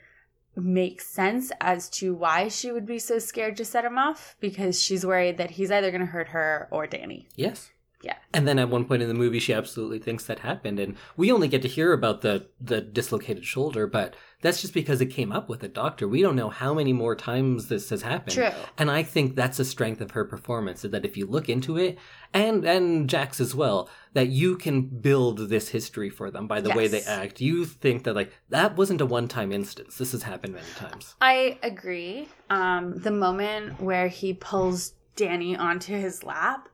makes 0.57 1.07
sense 1.07 1.53
as 1.61 1.89
to 1.89 2.13
why 2.15 2.49
she 2.49 2.73
would 2.73 2.85
be 2.87 2.99
so 2.99 3.19
scared 3.21 3.57
to 3.57 3.65
set 3.65 3.85
him 3.85 3.97
off 3.97 4.37
because 4.41 4.83
she's 4.83 5.07
worried 5.07 5.39
that 5.39 5.53
he's 5.53 5.71
either 5.71 5.91
going 5.93 6.01
to 6.01 6.07
hurt 6.07 6.29
her 6.29 6.67
or 6.73 6.87
Danny. 6.87 7.29
Yes. 7.37 7.71
Yeah. 8.01 8.17
And 8.33 8.47
then 8.47 8.61
at 8.61 8.69
one 8.69 8.85
point 8.85 9.03
in 9.03 9.09
the 9.09 9.15
movie, 9.15 9.41
she 9.41 9.53
absolutely 9.53 9.99
thinks 9.99 10.25
that 10.27 10.39
happened, 10.41 10.79
and 10.79 10.97
we 11.17 11.33
only 11.33 11.49
get 11.49 11.63
to 11.63 11.69
hear 11.69 11.93
about 11.93 12.21
the 12.21 12.47
the 12.61 12.81
dislocated 12.81 13.45
shoulder, 13.45 13.89
but 13.89 14.15
that's 14.41 14.61
just 14.61 14.73
because 14.73 15.01
it 15.01 15.07
came 15.07 15.33
up 15.33 15.49
with 15.49 15.65
a 15.65 15.69
doctor. 15.69 16.07
We 16.07 16.23
don't 16.23 16.37
know 16.37 16.49
how 16.49 16.75
many 16.75 16.93
more 16.93 17.17
times 17.17 17.67
this 17.67 17.91
has 17.91 18.03
happened. 18.03 18.35
True. 18.35 18.51
And 18.77 18.89
I 18.89 19.03
think 19.03 19.35
that's 19.35 19.59
a 19.59 19.65
strength 19.65 20.01
of 20.01 20.13
her 20.13 20.25
performance, 20.25 20.85
is 20.85 20.93
that 20.93 21.05
if 21.05 21.17
you 21.17 21.27
look 21.27 21.49
into 21.49 21.77
it, 21.77 21.99
and 22.33 22.65
and 22.65 23.11
Jack's 23.11 23.41
as 23.41 23.53
well, 23.53 23.91
that 24.13 24.29
you 24.29 24.57
can 24.57 24.83
build 24.83 25.49
this 25.49 25.71
history 25.71 26.09
for 26.09 26.31
them 26.31 26.47
by 26.47 26.61
the 26.61 26.71
way 26.71 26.87
they 26.87 27.03
act. 27.03 27.41
You 27.41 27.65
think 27.65 28.05
that 28.05 28.15
like 28.15 28.33
that 28.51 28.77
wasn't 28.77 29.01
a 29.01 29.07
one 29.07 29.27
time 29.27 29.51
instance. 29.51 29.99
This 29.99 30.13
has 30.13 30.23
happened 30.23 30.55
many 30.55 30.71
times. 30.77 31.17
I 31.21 31.59
agree. 31.65 32.29
Um, 32.49 32.95
the 33.01 33.11
moment 33.11 33.81
where 33.81 34.07
he 34.07 34.35
pulls 34.35 34.93
Danny 35.17 35.57
onto 35.57 35.97
his 35.97 36.23
lap, 36.23 36.69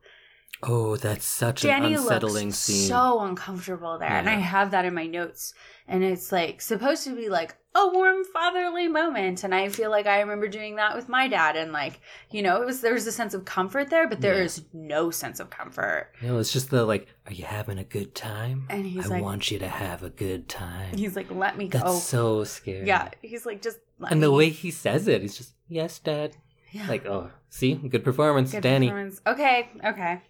Oh, 0.66 0.96
that's 0.96 1.26
such 1.26 1.62
Danny 1.62 1.94
an 1.94 2.00
unsettling 2.00 2.52
scene. 2.52 2.88
so 2.88 3.20
uncomfortable 3.20 3.98
there, 3.98 4.08
and 4.08 4.28
I 4.28 4.34
have 4.34 4.70
that 4.70 4.84
in 4.84 4.94
my 4.94 5.06
notes. 5.06 5.52
And 5.86 6.02
it's 6.02 6.32
like 6.32 6.62
supposed 6.62 7.04
to 7.04 7.14
be 7.14 7.28
like 7.28 7.54
a 7.74 7.88
warm 7.88 8.24
fatherly 8.24 8.88
moment, 8.88 9.44
and 9.44 9.54
I 9.54 9.68
feel 9.68 9.90
like 9.90 10.06
I 10.06 10.20
remember 10.20 10.48
doing 10.48 10.76
that 10.76 10.96
with 10.96 11.08
my 11.08 11.28
dad, 11.28 11.56
and 11.56 11.72
like 11.72 12.00
you 12.30 12.40
know, 12.42 12.62
it 12.62 12.64
was 12.66 12.80
there 12.80 12.94
was 12.94 13.06
a 13.06 13.12
sense 13.12 13.34
of 13.34 13.44
comfort 13.44 13.90
there, 13.90 14.08
but 14.08 14.20
there 14.22 14.36
Yeah. 14.38 14.44
is 14.44 14.64
no 14.72 15.10
sense 15.10 15.40
of 15.40 15.50
comfort. 15.50 16.12
No, 16.22 16.38
it's 16.38 16.52
just 16.52 16.70
the 16.70 16.84
like, 16.86 17.08
are 17.26 17.32
you 17.34 17.44
having 17.44 17.78
a 17.78 17.84
good 17.84 18.14
time? 18.14 18.66
And 18.70 18.86
he's 18.86 19.06
I 19.06 19.16
like- 19.16 19.22
want 19.22 19.50
you 19.50 19.58
to 19.58 19.68
have 19.68 20.02
a 20.02 20.10
good 20.10 20.48
time. 20.48 20.96
He's 20.96 21.14
like, 21.16 21.30
"Let 21.30 21.58
me 21.58 21.68
go." 21.68 21.80
That's 21.80 22.02
so 22.04 22.44
scary. 22.44 22.86
yeah, 22.86 23.10
he's 23.20 23.44
like, 23.44 23.60
"Just 23.60 23.78
let 23.98 24.12
And 24.12 24.20
me." 24.22 24.26
the 24.26 24.32
way 24.32 24.48
he 24.48 24.70
says 24.70 25.06
it, 25.08 25.20
he's 25.20 25.36
just, 25.36 25.52
yes, 25.68 25.98
dad. 25.98 26.36
Yeah. 26.74 26.88
Like, 26.88 27.06
oh, 27.06 27.30
see? 27.50 27.74
Good 27.74 28.02
performance, 28.02 28.50
Good 28.50 28.62
Danny. 28.64 28.88
performance. 28.88 29.20
Okay, 29.24 29.68
okay. 29.84 30.20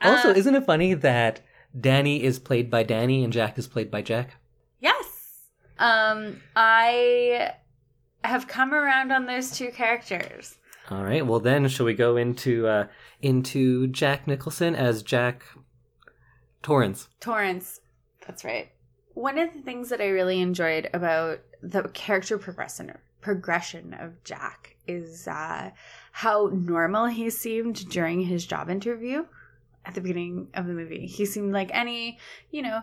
Also, 0.00 0.30
Uh, 0.30 0.34
isn't 0.34 0.54
it 0.54 0.64
funny 0.64 0.94
that 0.94 1.42
Danny 1.78 2.22
is 2.22 2.38
played 2.38 2.70
by 2.70 2.82
Danny 2.84 3.22
and 3.22 3.30
Jack 3.30 3.58
is 3.58 3.66
played 3.66 3.90
by 3.90 4.00
Jack? 4.00 4.36
Yes. 4.80 5.40
Um, 5.78 6.40
I 6.56 7.52
have 8.24 8.48
come 8.48 8.72
around 8.72 9.12
on 9.12 9.26
those 9.26 9.50
two 9.50 9.70
characters. 9.72 10.56
All 10.90 11.04
right. 11.04 11.24
Well, 11.26 11.38
then, 11.38 11.68
shall 11.68 11.84
we 11.84 11.92
go 11.92 12.16
into 12.16 12.66
uh, 12.66 12.86
into 13.20 13.86
Jack 13.88 14.26
Nicholson 14.26 14.74
as 14.74 15.02
Jack 15.02 15.42
Torrance? 16.62 17.08
Torrance. 17.20 17.80
That's 18.26 18.42
right. 18.42 18.70
One 19.12 19.38
of 19.38 19.52
the 19.52 19.60
things 19.60 19.90
that 19.90 20.00
I 20.00 20.08
really 20.08 20.40
enjoyed 20.40 20.88
about 20.94 21.40
the 21.62 21.82
character 21.92 22.38
progression 22.38 22.90
progression 23.20 23.94
of 23.94 24.22
Jack 24.24 24.76
is 24.86 25.28
uh, 25.28 25.70
how 26.12 26.50
normal 26.52 27.06
he 27.06 27.30
seemed 27.30 27.88
during 27.90 28.20
his 28.20 28.46
job 28.46 28.70
interview 28.70 29.24
at 29.84 29.94
the 29.94 30.00
beginning 30.00 30.48
of 30.54 30.66
the 30.66 30.72
movie. 30.72 31.06
He 31.06 31.24
seemed 31.26 31.52
like 31.52 31.70
any, 31.72 32.18
you 32.50 32.62
know, 32.62 32.80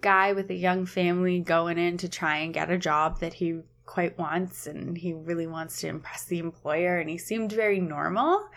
guy 0.00 0.32
with 0.32 0.50
a 0.50 0.54
young 0.54 0.86
family 0.86 1.40
going 1.40 1.78
in 1.78 1.98
to 1.98 2.08
try 2.08 2.38
and 2.38 2.54
get 2.54 2.70
a 2.70 2.78
job 2.78 3.20
that 3.20 3.34
he 3.34 3.60
quite 3.86 4.18
wants 4.18 4.66
and 4.66 4.96
he 4.98 5.12
really 5.12 5.46
wants 5.46 5.80
to 5.80 5.88
impress 5.88 6.24
the 6.24 6.38
employer 6.38 6.98
and 6.98 7.08
he 7.08 7.18
seemed 7.18 7.52
very 7.52 7.80
normal. 7.80 8.48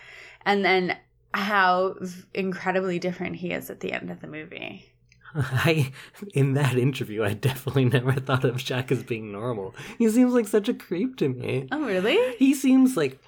And 0.45 0.65
then 0.65 0.97
how 1.33 1.95
incredibly 2.33 2.99
different 2.99 3.37
he 3.37 3.51
is 3.51 3.69
at 3.69 3.79
the 3.79 3.93
end 3.93 4.09
of 4.09 4.19
the 4.19 4.27
movie. 4.27 4.90
I 5.35 5.91
in 6.33 6.53
that 6.53 6.77
interview, 6.77 7.23
I 7.23 7.33
definitely 7.33 7.85
never 7.85 8.13
thought 8.13 8.43
of 8.45 8.57
Jack 8.57 8.91
as 8.91 9.03
being 9.03 9.31
normal. 9.31 9.73
He 9.97 10.09
seems 10.09 10.33
like 10.33 10.47
such 10.47 10.69
a 10.69 10.73
creep 10.73 11.17
to 11.17 11.29
me. 11.29 11.67
Oh, 11.71 11.85
really? 11.85 12.35
He 12.37 12.53
seems 12.53 12.97
like, 12.97 13.19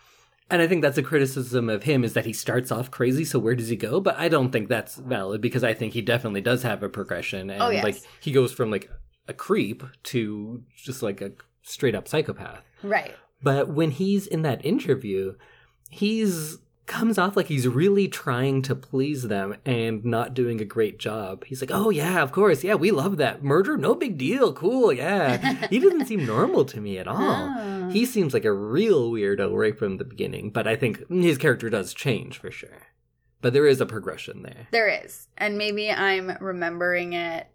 and 0.50 0.62
I 0.62 0.68
think 0.68 0.82
that's 0.82 0.98
a 0.98 1.04
criticism 1.04 1.70
of 1.70 1.84
him 1.84 2.04
is 2.04 2.14
that 2.14 2.26
he 2.26 2.34
starts 2.34 2.72
off 2.72 2.92
crazy. 2.92 3.24
So 3.26 3.40
where 3.40 3.56
does 3.56 3.70
he 3.70 3.76
go? 3.76 4.00
But 4.00 4.18
I 4.18 4.28
don't 4.30 4.52
think 4.52 4.68
that's 4.70 4.96
valid 4.96 5.42
because 5.42 5.64
I 5.64 5.74
think 5.74 5.94
he 5.94 6.02
definitely 6.02 6.42
does 6.42 6.64
have 6.64 6.84
a 6.84 6.90
progression, 6.90 7.50
oh, 7.50 7.54
and 7.54 7.62
Oh, 7.64 7.70
yes. 7.70 7.84
like 7.84 8.02
he 8.22 8.32
goes 8.32 8.52
from 8.52 8.70
like 8.72 8.90
a 9.28 9.34
creep 9.34 9.84
to 10.04 10.64
just 10.76 11.02
like 11.02 11.22
a 11.22 11.32
straight 11.62 11.96
up 11.96 12.08
psychopath. 12.08 12.62
Right. 12.84 13.16
But 13.42 13.70
when 13.70 13.92
he's 13.92 14.28
in 14.28 14.42
that 14.44 14.66
interview, 14.66 15.36
he's 15.90 16.58
comes 16.86 17.18
off 17.18 17.36
like 17.38 17.48
he's 17.48 17.68
really 17.68 18.08
trying 18.08 18.62
to 18.64 18.76
please 18.76 19.24
them 19.24 19.56
and 19.66 20.04
not 20.04 20.34
doing 20.34 20.60
a 20.60 20.66
great 20.66 21.00
job. 21.00 21.46
He's 21.46 21.62
like, 21.62 21.72
"Oh 21.74 21.90
yeah, 21.90 22.22
of 22.22 22.32
course. 22.32 22.64
Yeah, 22.64 22.76
we 22.76 22.92
love 22.92 23.18
that. 23.18 23.44
Murder, 23.44 23.78
no 23.78 23.96
big 23.96 24.18
deal. 24.18 24.54
Cool. 24.54 24.92
Yeah." 24.92 25.68
he 25.68 25.80
doesn't 25.80 26.08
seem 26.08 26.26
normal 26.28 26.66
to 26.66 26.82
me 26.82 26.98
at 26.98 27.08
all. 27.08 27.54
Oh. 27.58 27.90
He 27.90 28.06
seems 28.06 28.34
like 28.34 28.46
a 28.46 28.52
real 28.52 29.12
weirdo 29.12 29.56
right 29.56 29.78
from 29.78 29.98
the 29.98 30.06
beginning, 30.06 30.50
but 30.50 30.68
I 30.68 30.76
think 30.76 31.08
his 31.10 31.38
character 31.38 31.70
does 31.70 31.94
change 31.94 32.38
for 32.38 32.52
sure. 32.52 32.88
But 33.42 33.54
there 33.54 33.68
is 33.68 33.82
a 33.82 33.86
progression 33.86 34.42
there. 34.44 34.68
There 34.72 34.88
is. 34.88 35.28
And 35.38 35.58
maybe 35.58 35.92
I'm 35.92 36.38
remembering 36.40 37.14
it 37.14 37.48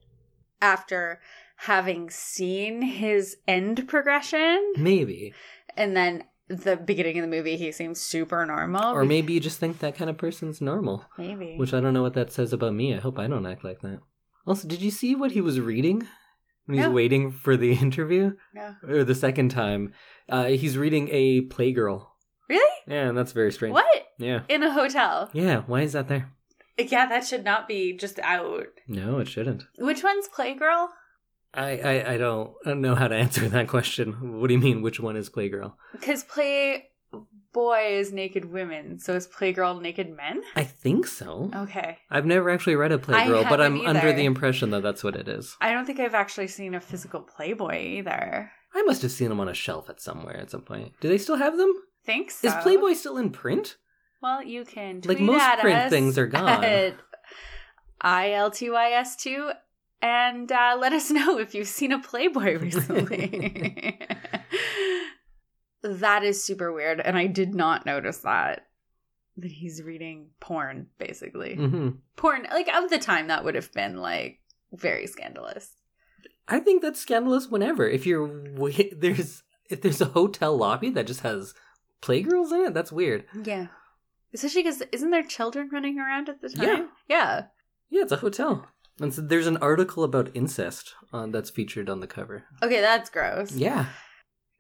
after 0.61 1.21
having 1.57 2.11
seen 2.11 2.83
his 2.83 3.39
end 3.49 3.89
progression. 3.89 4.75
Maybe. 4.77 5.33
And 5.77 5.97
then 5.97 6.25
the 6.49 6.77
beginning 6.77 7.19
of 7.19 7.23
the 7.23 7.29
movie, 7.37 7.57
he 7.57 7.73
seems 7.73 8.01
super 8.01 8.45
normal. 8.47 8.93
Or 8.95 9.05
maybe 9.05 9.33
you 9.35 9.41
just 9.41 9.59
think 9.61 9.79
that 9.81 9.97
kind 9.97 10.09
of 10.11 10.17
person's 10.19 10.61
normal. 10.61 11.05
Maybe. 11.19 11.57
Which 11.57 11.73
I 11.75 11.81
don't 11.81 11.95
know 11.95 12.03
what 12.03 12.15
that 12.15 12.33
says 12.33 12.53
about 12.53 12.75
me. 12.75 12.95
I 12.95 12.99
hope 13.01 13.19
I 13.19 13.27
don't 13.27 13.47
act 13.47 13.65
like 13.65 13.81
that. 13.83 14.01
Also, 14.47 14.67
did 14.67 14.81
you 14.81 14.91
see 14.91 15.15
what 15.15 15.33
he 15.33 15.41
was 15.41 15.61
reading 15.61 16.07
when 16.67 16.79
he's 16.79 16.87
No. 16.87 16.91
waiting 16.93 17.31
for 17.33 17.57
the 17.57 17.73
interview? 17.81 18.33
no. 18.55 18.75
Or 18.87 19.05
the 19.05 19.15
second 19.15 19.51
time? 19.51 19.93
Uh, 20.29 20.47
he's 20.47 20.77
reading 20.79 21.09
a 21.13 21.43
Playgirl. 21.43 22.07
Really? 22.49 22.75
Yeah, 22.87 23.09
and 23.09 23.17
that's 23.19 23.33
very 23.33 23.53
strange. 23.53 23.75
What? 23.75 23.87
Yeah. 24.19 24.41
In 24.49 24.63
a 24.63 24.73
hotel? 24.73 25.29
Yeah, 25.35 25.63
why 25.67 25.83
is 25.83 25.93
that 25.93 26.09
there? 26.09 26.33
Yeah, 26.79 27.07
that 27.07 27.27
should 27.27 27.45
not 27.45 27.69
be 27.69 27.93
just 27.97 28.19
out. 28.21 28.67
No, 28.87 29.19
it 29.19 29.29
shouldn't. 29.29 29.65
Which 29.79 30.03
one's 30.03 30.29
Playgirl? 30.29 30.89
I, 31.55 31.79
I, 31.79 32.13
I 32.15 32.17
don't 32.19 32.53
don't 32.65 32.81
know 32.81 32.95
how 32.95 33.09
to 33.09 33.15
answer 33.15 33.49
that 33.49 33.69
question. 33.69 34.41
What 34.41 34.49
do 34.49 34.55
you 34.55 34.61
mean, 34.61 34.83
which 34.83 35.01
one 35.01 35.17
is 35.17 35.31
Playgirl? 35.31 35.73
Because 35.93 36.23
Playboy 36.25 36.83
is 37.91 38.13
naked 38.13 38.47
women, 38.47 38.99
so 38.99 39.15
is 39.15 39.27
Playgirl 39.27 39.81
naked 39.81 40.15
men? 40.15 40.43
I 40.57 40.65
think 40.65 41.07
so. 41.07 41.51
Okay. 41.55 41.99
I've 42.11 42.27
never 42.27 42.51
actually 42.51 42.77
read 42.77 42.93
a 42.93 42.99
Playgirl, 42.99 43.49
but 43.49 43.61
I'm 43.61 43.77
haven't 43.77 43.89
under 43.89 44.13
the 44.13 44.25
impression 44.25 44.71
that 44.71 44.83
that's 44.83 45.03
what 45.03 45.17
it 45.17 45.29
is. 45.29 45.57
I 45.61 45.73
don't 45.73 45.87
think 45.87 46.01
I've 46.01 46.15
actually 46.15 46.49
seen 46.49 46.75
a 46.75 46.81
physical 46.81 47.21
Playboy 47.21 47.79
either. 47.99 48.53
I 48.75 48.83
must 48.83 49.03
have 49.03 49.13
seen 49.13 49.31
them 49.31 49.41
on 49.41 49.49
a 49.49 49.55
shelf 49.55 49.89
at 49.89 50.01
somewhere 50.01 50.37
at 50.37 50.51
some 50.51 50.63
point. 50.63 50.93
Do 51.01 51.09
they 51.09 51.19
still 51.19 51.37
have 51.37 51.57
them? 51.57 51.73
Think 52.05 52.31
so. 52.31 52.49
Is 52.49 52.55
Playboy 52.63 52.93
still 52.93 53.17
in 53.17 53.31
print? 53.31 53.77
Well, 54.21 54.43
you 54.43 54.65
can 54.65 55.01
Like 55.05 55.21
most 55.21 55.61
print 55.61 55.91
things 55.91 56.19
are 56.19 56.27
gone. 56.27 56.65
At 56.65 56.97
ILTYS2 58.03 59.53
and 60.03 60.51
uh, 60.51 60.77
let 60.79 60.93
us 60.93 61.11
know 61.13 61.39
if 61.39 61.55
you've 61.55 61.69
seen 61.69 61.93
a 61.93 61.99
Playboy 62.01 62.59
recently. 62.61 63.99
that 65.83 66.25
is 66.25 66.43
super 66.43 66.73
weird, 66.73 67.01
and 67.01 67.17
I 67.17 67.27
did 67.27 67.55
not 67.55 67.87
notice 67.87 68.19
that. 68.19 68.67
That 69.37 69.53
he's 69.53 69.83
reading 69.83 70.31
porn, 70.41 70.89
basically. 70.99 71.55
hmm 71.55 71.91
Porn, 72.17 72.47
like 72.51 72.69
of 72.75 72.91
the 72.91 72.99
time, 72.99 73.29
that 73.29 73.45
would 73.45 73.55
have 73.55 73.73
been 73.73 73.97
like 73.99 74.41
very 74.73 75.07
scandalous. 75.07 75.71
I 76.49 76.59
think 76.59 76.83
that's 76.83 77.01
scandalous 77.01 77.49
whenever. 77.49 77.89
If 77.89 78.05
you're 78.07 78.29
there's 78.97 79.43
if 79.71 79.83
there's 79.83 80.01
a 80.01 80.07
hotel 80.07 80.57
lobby 80.57 80.91
that 80.91 81.07
just 81.07 81.21
has 81.21 81.55
playgirls 82.03 82.51
in 82.53 82.63
it, 82.67 82.75
that's 82.75 82.91
weird. 82.91 83.27
Yeah. 83.45 83.69
Especially 84.35 84.63
because 84.63 84.83
isn't 84.93 85.11
there 85.11 85.23
children 85.23 85.69
running 85.73 85.99
around 85.99 86.29
at 86.29 86.41
the 86.41 86.49
time? 86.49 86.67
Yeah. 86.67 86.87
Yeah. 87.09 87.43
Yeah, 87.91 88.03
it's 88.03 88.13
a 88.13 88.17
hotel. 88.17 88.67
And 89.01 89.15
so 89.15 89.23
there's 89.23 89.47
an 89.47 89.59
article 89.59 90.05
about 90.05 90.31
incest 90.35 90.95
on 91.13 91.31
that's 91.31 91.51
featured 91.51 91.89
on 91.89 92.01
the 92.01 92.07
cover. 92.07 92.45
Okay, 92.63 92.81
that's 92.81 93.11
gross. 93.11 93.53
Yeah. 93.53 93.87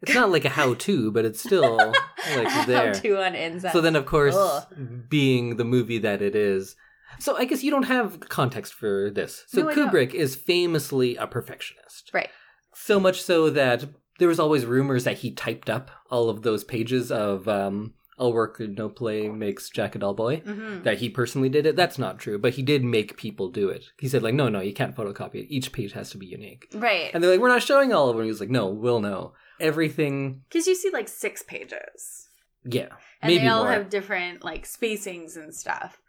It's 0.03 0.15
not 0.15 0.31
like 0.31 0.45
a 0.45 0.49
how-to, 0.59 1.11
but 1.11 1.25
it's 1.25 1.41
still 1.41 1.77
like 1.77 1.95
there. 2.67 2.95
How 2.95 3.01
to 3.01 3.23
on 3.25 3.35
incest. 3.35 3.73
So 3.73 3.81
then, 3.81 3.97
of 3.97 4.07
course, 4.07 4.37
Ugh. 4.37 5.09
being 5.09 5.57
the 5.57 5.65
movie 5.65 5.99
that 5.99 6.23
it 6.23 6.37
is, 6.37 6.77
so 7.19 7.37
I 7.37 7.45
guess 7.45 7.63
you 7.65 7.71
don't 7.71 7.85
have 7.85 8.21
context 8.29 8.75
for 8.75 9.11
this. 9.11 9.45
So 9.49 9.63
No, 9.63 9.75
Kubrick 9.75 10.15
is 10.15 10.37
famously 10.37 11.17
a 11.17 11.27
perfectionist. 11.27 12.11
Right. 12.13 12.31
So 12.75 13.01
much 13.01 13.23
so 13.23 13.51
that 13.51 13.87
there 14.19 14.29
was 14.29 14.39
always 14.39 14.67
rumors 14.67 15.05
that 15.05 15.19
he 15.19 15.33
typed 15.33 15.71
up 15.71 15.91
all 16.11 16.29
of 16.29 16.43
those 16.43 16.65
pages 16.65 17.11
of 17.11 17.49
um, 17.49 17.95
"All 18.19 18.33
work 18.33 18.61
and 18.61 18.77
no 18.77 18.89
play 18.89 19.29
makes 19.29 19.71
Jack 19.71 19.95
a 19.95 19.99
dull 19.99 20.15
boy." 20.15 20.39
hmm 20.41 20.83
That 20.83 20.99
he 20.99 21.09
personally 21.09 21.49
did 21.49 21.65
it. 21.67 21.77
That's 21.77 21.99
not 21.99 22.19
true, 22.19 22.39
but 22.39 22.55
he 22.55 22.63
did 22.63 22.85
make 22.85 23.17
people 23.17 23.49
do 23.51 23.69
it. 23.69 23.85
He 23.99 24.09
said, 24.09 24.23
like, 24.23 24.35
no, 24.35 24.49
no, 24.49 24.61
you 24.61 24.73
can't 24.73 24.95
photocopy 24.97 25.37
it. 25.37 25.47
Each 25.55 25.73
page 25.73 25.93
has 25.93 26.11
to 26.11 26.19
be 26.19 26.27
unique. 26.27 26.69
Right. 26.75 27.11
And 27.15 27.23
they're 27.23 27.31
like, 27.31 27.41
we're 27.41 27.49
not 27.49 27.63
showing 27.63 27.93
all 27.93 28.09
of 28.11 28.17
them. 28.17 28.25
He 28.25 28.31
was 28.31 28.41
like, 28.41 28.51
no, 28.51 28.67
we'll 28.69 29.01
know 29.01 29.33
everything. 29.61 30.43
Because 30.49 30.67
you 30.67 30.75
see 30.75 30.91
like 30.91 31.09
six 31.09 31.43
pages. 31.43 32.29
Yeah, 32.65 32.89
And 33.23 33.31
maybe 33.31 33.43
they 33.45 33.49
all 33.49 33.65
more. 33.65 33.73
have 33.73 33.89
different 33.89 34.45
like 34.45 34.67
spacings 34.67 35.37
and 35.37 35.55
stuff. 35.55 36.01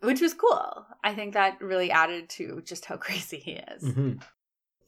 Which 0.00 0.20
was 0.20 0.32
cool. 0.34 0.86
I 1.04 1.14
think 1.14 1.34
that 1.34 1.60
really 1.60 1.90
added 1.90 2.28
to 2.30 2.62
just 2.64 2.84
how 2.86 2.96
crazy 3.06 3.38
he 3.38 3.52
is. 3.52 3.82
Mhm. 3.84 4.22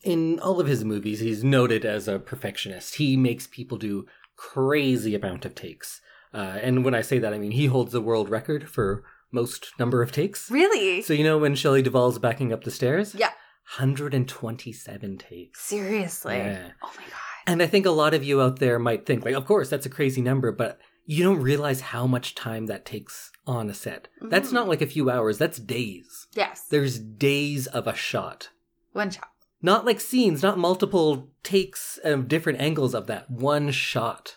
In 0.03 0.39
all 0.41 0.61
of 0.61 0.67
his 0.67 0.83
movies, 0.85 1.21
he's 1.21 1.45
noted 1.45 1.85
as 1.85 2.09
a 2.09 2.19
perfectionist. 2.19 2.95
He 2.95 3.17
makes 3.19 3.47
people 3.47 3.77
do 3.77 4.07
crazy 4.37 5.15
amount 5.15 5.45
of 5.45 5.55
takes. 5.55 6.01
Uh, 6.33 6.59
and 6.63 6.85
when 6.85 6.95
I 6.95 7.03
say 7.03 7.19
that, 7.19 7.35
I 7.35 7.39
mean 7.39 7.51
he 7.53 7.67
holds 7.67 7.93
the 7.93 8.01
world 8.01 8.29
record 8.29 8.69
for 8.69 9.03
most 9.33 9.73
number 9.79 10.03
of 10.03 10.13
takes. 10.13 10.51
Really? 10.51 11.03
So 11.03 11.13
you 11.13 11.25
know 11.25 11.39
when 11.39 11.55
Shelley 11.55 11.83
Duvall's 11.83 12.19
backing 12.19 12.53
up 12.53 12.65
the 12.65 12.71
stairs? 12.71 13.15
Yeah. 13.15 13.31
127 13.79 15.19
takes. 15.19 15.61
Seriously. 15.61 16.37
Yeah. 16.37 16.71
Oh 16.83 16.93
my 16.97 17.03
god. 17.05 17.13
And 17.47 17.63
I 17.63 17.67
think 17.67 17.87
a 17.87 17.91
lot 17.91 18.15
of 18.15 18.23
you 18.25 18.41
out 18.43 18.59
there 18.59 18.79
might 18.79 19.07
think, 19.07 19.25
like, 19.25 19.35
of 19.35 19.47
course, 19.47 19.69
that's 19.71 19.87
a 19.87 19.91
crazy 19.91 20.21
number, 20.21 20.53
but 20.53 20.79
you 21.07 21.25
don't 21.25 21.41
realize 21.41 21.81
how 21.81 22.07
much 22.07 22.35
time 22.35 22.67
that 22.67 22.85
takes 22.85 23.33
on 23.47 23.71
a 23.71 23.75
set. 23.75 24.09
That's 24.21 24.51
Mhm. 24.51 24.55
not 24.55 24.69
like 24.69 24.83
a 24.83 24.87
few 24.87 25.09
hours, 25.11 25.39
that's 25.39 25.59
days. 25.59 26.27
Yes. 26.33 26.67
There's 26.69 26.99
days 26.99 27.67
of 27.67 27.87
a 27.87 27.95
shot. 27.95 28.51
One 28.93 29.11
shot. 29.11 29.29
Not 29.63 29.85
like 29.85 30.01
scenes, 30.01 30.43
not 30.43 30.59
multiple 30.59 31.31
takes 31.43 31.99
of 32.05 32.29
different 32.29 32.61
angles 32.61 32.95
of 32.95 33.07
that 33.09 33.31
one 33.31 33.71
shot. 33.71 34.37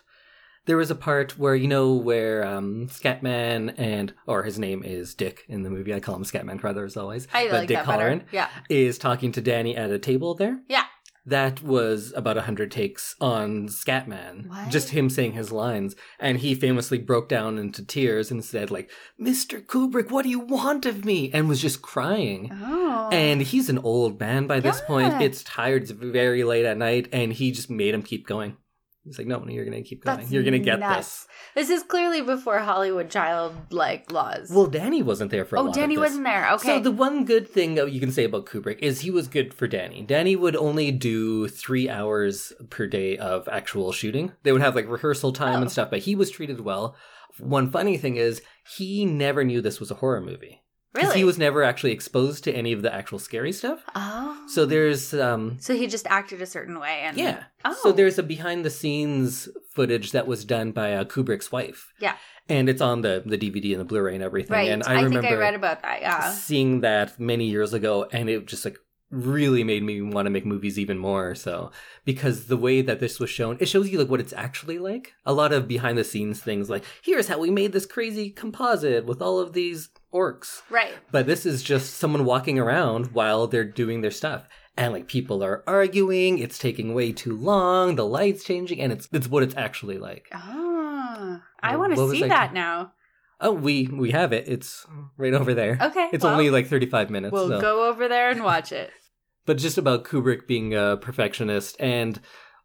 There 0.66 0.76
was 0.76 0.90
a 0.90 0.94
part 0.94 1.38
where, 1.38 1.54
you 1.54 1.68
know, 1.68 1.92
where 1.92 2.44
um, 2.46 2.88
Scatman 2.88 3.74
and, 3.76 4.14
or 4.26 4.42
his 4.44 4.58
name 4.58 4.82
is 4.82 5.14
Dick 5.14 5.44
in 5.48 5.62
the 5.62 5.70
movie, 5.70 5.92
I 5.92 6.00
call 6.00 6.16
him 6.16 6.24
Scatman 6.24 6.58
Crothers 6.58 6.92
as 6.92 6.96
always, 6.96 7.28
I 7.34 7.44
but 7.48 7.52
like 7.52 7.68
Dick 7.68 7.76
that 7.76 7.86
better. 7.86 8.24
Yeah. 8.32 8.48
is 8.70 8.98
talking 8.98 9.32
to 9.32 9.40
Danny 9.40 9.76
at 9.76 9.90
a 9.90 9.98
table 9.98 10.34
there. 10.34 10.60
Yeah. 10.68 10.84
That 11.26 11.62
was 11.62 12.12
about 12.14 12.36
a 12.36 12.42
hundred 12.42 12.70
takes 12.70 13.16
on 13.18 13.68
Scatman. 13.68 14.46
What? 14.46 14.68
Just 14.68 14.90
him 14.90 15.08
saying 15.08 15.32
his 15.32 15.50
lines. 15.50 15.96
And 16.20 16.38
he 16.38 16.54
famously 16.54 16.98
broke 16.98 17.30
down 17.30 17.56
into 17.56 17.82
tears 17.82 18.30
and 18.30 18.44
said, 18.44 18.70
like, 18.70 18.90
Mr. 19.18 19.64
Kubrick, 19.64 20.10
what 20.10 20.24
do 20.24 20.28
you 20.28 20.40
want 20.40 20.84
of 20.84 21.06
me? 21.06 21.30
And 21.32 21.48
was 21.48 21.62
just 21.62 21.80
crying. 21.80 22.50
Oh. 22.52 23.08
And 23.10 23.40
he's 23.40 23.70
an 23.70 23.78
old 23.78 24.20
man 24.20 24.46
by 24.46 24.60
this 24.60 24.82
point. 24.82 25.22
It's 25.22 25.42
tired. 25.42 25.82
It's 25.84 25.92
very 25.92 26.44
late 26.44 26.66
at 26.66 26.76
night. 26.76 27.08
And 27.10 27.32
he 27.32 27.52
just 27.52 27.70
made 27.70 27.94
him 27.94 28.02
keep 28.02 28.26
going. 28.26 28.58
He's 29.04 29.18
like, 29.18 29.26
no, 29.26 29.38
no, 29.38 29.52
you're 29.52 29.66
going 29.66 29.82
to 29.82 29.86
keep 29.86 30.02
going. 30.02 30.18
That's 30.18 30.30
you're 30.32 30.42
going 30.42 30.54
to 30.54 30.58
get 30.58 30.80
nuts. 30.80 31.26
this. 31.54 31.68
This 31.68 31.70
is 31.70 31.82
clearly 31.82 32.22
before 32.22 32.58
Hollywood 32.60 33.10
child 33.10 33.54
like 33.70 34.10
laws. 34.10 34.50
Well, 34.50 34.66
Danny 34.66 35.02
wasn't 35.02 35.30
there 35.30 35.44
for 35.44 35.56
a 35.56 35.60
oh, 35.60 35.72
Danny 35.72 35.98
wasn't 35.98 36.24
there. 36.24 36.50
Okay. 36.54 36.68
So 36.68 36.80
the 36.80 36.90
one 36.90 37.26
good 37.26 37.46
thing 37.46 37.74
that 37.74 37.92
you 37.92 38.00
can 38.00 38.10
say 38.10 38.24
about 38.24 38.46
Kubrick 38.46 38.78
is 38.80 39.02
he 39.02 39.10
was 39.10 39.28
good 39.28 39.52
for 39.52 39.68
Danny. 39.68 40.00
Danny 40.02 40.36
would 40.36 40.56
only 40.56 40.90
do 40.90 41.48
three 41.48 41.88
hours 41.90 42.52
per 42.70 42.86
day 42.86 43.18
of 43.18 43.46
actual 43.48 43.92
shooting. 43.92 44.32
They 44.42 44.52
would 44.52 44.62
have 44.62 44.74
like 44.74 44.88
rehearsal 44.88 45.32
time 45.32 45.58
Oh. 45.58 45.62
and 45.62 45.70
stuff, 45.70 45.90
but 45.90 46.00
he 46.00 46.14
was 46.14 46.30
treated 46.30 46.60
well. 46.60 46.96
One 47.38 47.70
funny 47.70 47.98
thing 47.98 48.16
is 48.16 48.40
he 48.76 49.04
never 49.04 49.44
knew 49.44 49.60
this 49.60 49.80
was 49.80 49.90
a 49.90 49.96
horror 49.96 50.22
movie. 50.22 50.62
Really? 50.94 51.16
He 51.18 51.24
was 51.24 51.38
never 51.38 51.62
actually 51.62 51.92
exposed 51.92 52.44
to 52.44 52.52
any 52.52 52.72
of 52.72 52.82
the 52.82 52.92
actual 52.92 53.18
scary 53.18 53.52
stuff. 53.52 53.84
Oh. 53.94 54.44
So 54.48 54.66
there's 54.66 55.14
um 55.14 55.56
So 55.60 55.74
he 55.74 55.86
just 55.86 56.06
acted 56.06 56.40
a 56.42 56.46
certain 56.46 56.78
way, 56.78 57.00
and 57.02 57.16
yeah. 57.16 57.44
Oh. 57.64 57.76
So 57.82 57.92
there's 57.92 58.18
a 58.18 58.22
behind 58.22 58.64
the 58.64 58.70
scenes 58.70 59.48
footage 59.70 60.12
that 60.12 60.26
was 60.26 60.44
done 60.44 60.72
by 60.72 60.94
uh, 60.94 61.04
Kubrick's 61.04 61.50
wife. 61.50 61.92
Yeah. 61.98 62.16
And 62.48 62.68
it's 62.68 62.82
on 62.82 63.00
the 63.00 63.22
the 63.24 63.38
DVD 63.38 63.72
and 63.72 63.80
the 63.80 63.84
Blu-ray 63.84 64.14
and 64.14 64.22
everything. 64.22 64.54
right. 64.54 64.70
And 64.70 64.82
I, 64.84 64.92
I, 64.92 64.94
remember 64.96 65.22
think 65.22 65.32
I 65.32 65.36
read 65.36 65.54
about 65.54 65.82
that. 65.82 66.00
Yeah. 66.00 66.30
seeing 66.32 66.80
that 66.80 67.18
many 67.18 67.46
years 67.46 67.72
ago 67.72 68.06
and 68.12 68.28
it 68.28 68.46
just 68.46 68.64
like 68.64 68.78
really 69.10 69.62
made 69.62 69.82
me 69.82 70.00
want 70.02 70.26
to 70.26 70.30
make 70.30 70.44
movies 70.44 70.78
even 70.78 70.98
more 70.98 71.34
so 71.36 71.70
because 72.04 72.46
the 72.46 72.56
way 72.56 72.82
that 72.82 72.98
this 72.98 73.20
was 73.20 73.30
shown 73.30 73.56
it 73.60 73.66
shows 73.66 73.88
you 73.88 73.98
like 73.98 74.08
what 74.08 74.18
it's 74.18 74.32
actually 74.32 74.78
like 74.78 75.12
a 75.24 75.32
lot 75.32 75.52
of 75.52 75.68
behind 75.68 75.96
the 75.96 76.02
scenes 76.02 76.40
things 76.40 76.68
like 76.68 76.82
here's 77.00 77.28
how 77.28 77.38
we 77.38 77.50
made 77.50 77.72
this 77.72 77.86
crazy 77.86 78.28
composite 78.28 79.04
with 79.04 79.22
all 79.22 79.38
of 79.38 79.52
these 79.52 79.88
orcs 80.14 80.62
Right. 80.70 80.94
but 81.10 81.26
this 81.26 81.44
is 81.44 81.62
just 81.62 81.94
someone 81.94 82.24
walking 82.24 82.58
around 82.58 83.08
while 83.12 83.46
they're 83.46 83.64
doing 83.64 84.00
their 84.00 84.10
stuff 84.12 84.46
and 84.76 84.92
like 84.92 85.08
people 85.08 85.42
are 85.42 85.62
arguing 85.66 86.38
it's 86.38 86.58
taking 86.58 86.94
way 86.94 87.12
too 87.12 87.36
long 87.36 87.96
the 87.96 88.06
lights 88.06 88.44
changing 88.44 88.80
and 88.80 88.92
it's 88.92 89.08
it's 89.12 89.28
what 89.28 89.42
it's 89.42 89.56
actually 89.56 89.98
like 89.98 90.28
Oh, 90.32 91.40
I 91.62 91.76
want 91.76 91.94
to 91.94 92.10
see 92.10 92.22
that 92.24 92.48
t- 92.48 92.54
now. 92.54 92.92
oh 93.40 93.52
we 93.52 93.86
we 93.88 94.12
have 94.12 94.32
it 94.32 94.48
it's 94.48 94.86
right 95.16 95.34
over 95.34 95.52
there 95.54 95.78
Okay. 95.80 96.08
it's 96.12 96.24
well, 96.24 96.32
only 96.32 96.50
like 96.50 96.68
35 96.68 97.10
minutes 97.10 97.32
We'll 97.32 97.48
so. 97.48 97.60
go 97.60 97.88
over 97.88 98.06
there 98.08 98.30
and 98.30 98.42
watch 98.44 98.70
it. 98.72 98.90
but 99.46 99.58
just 99.58 99.78
about 99.78 100.04
Kubrick 100.04 100.46
being 100.46 100.74
a 100.74 100.96
perfectionist 100.96 101.76
and 101.80 102.20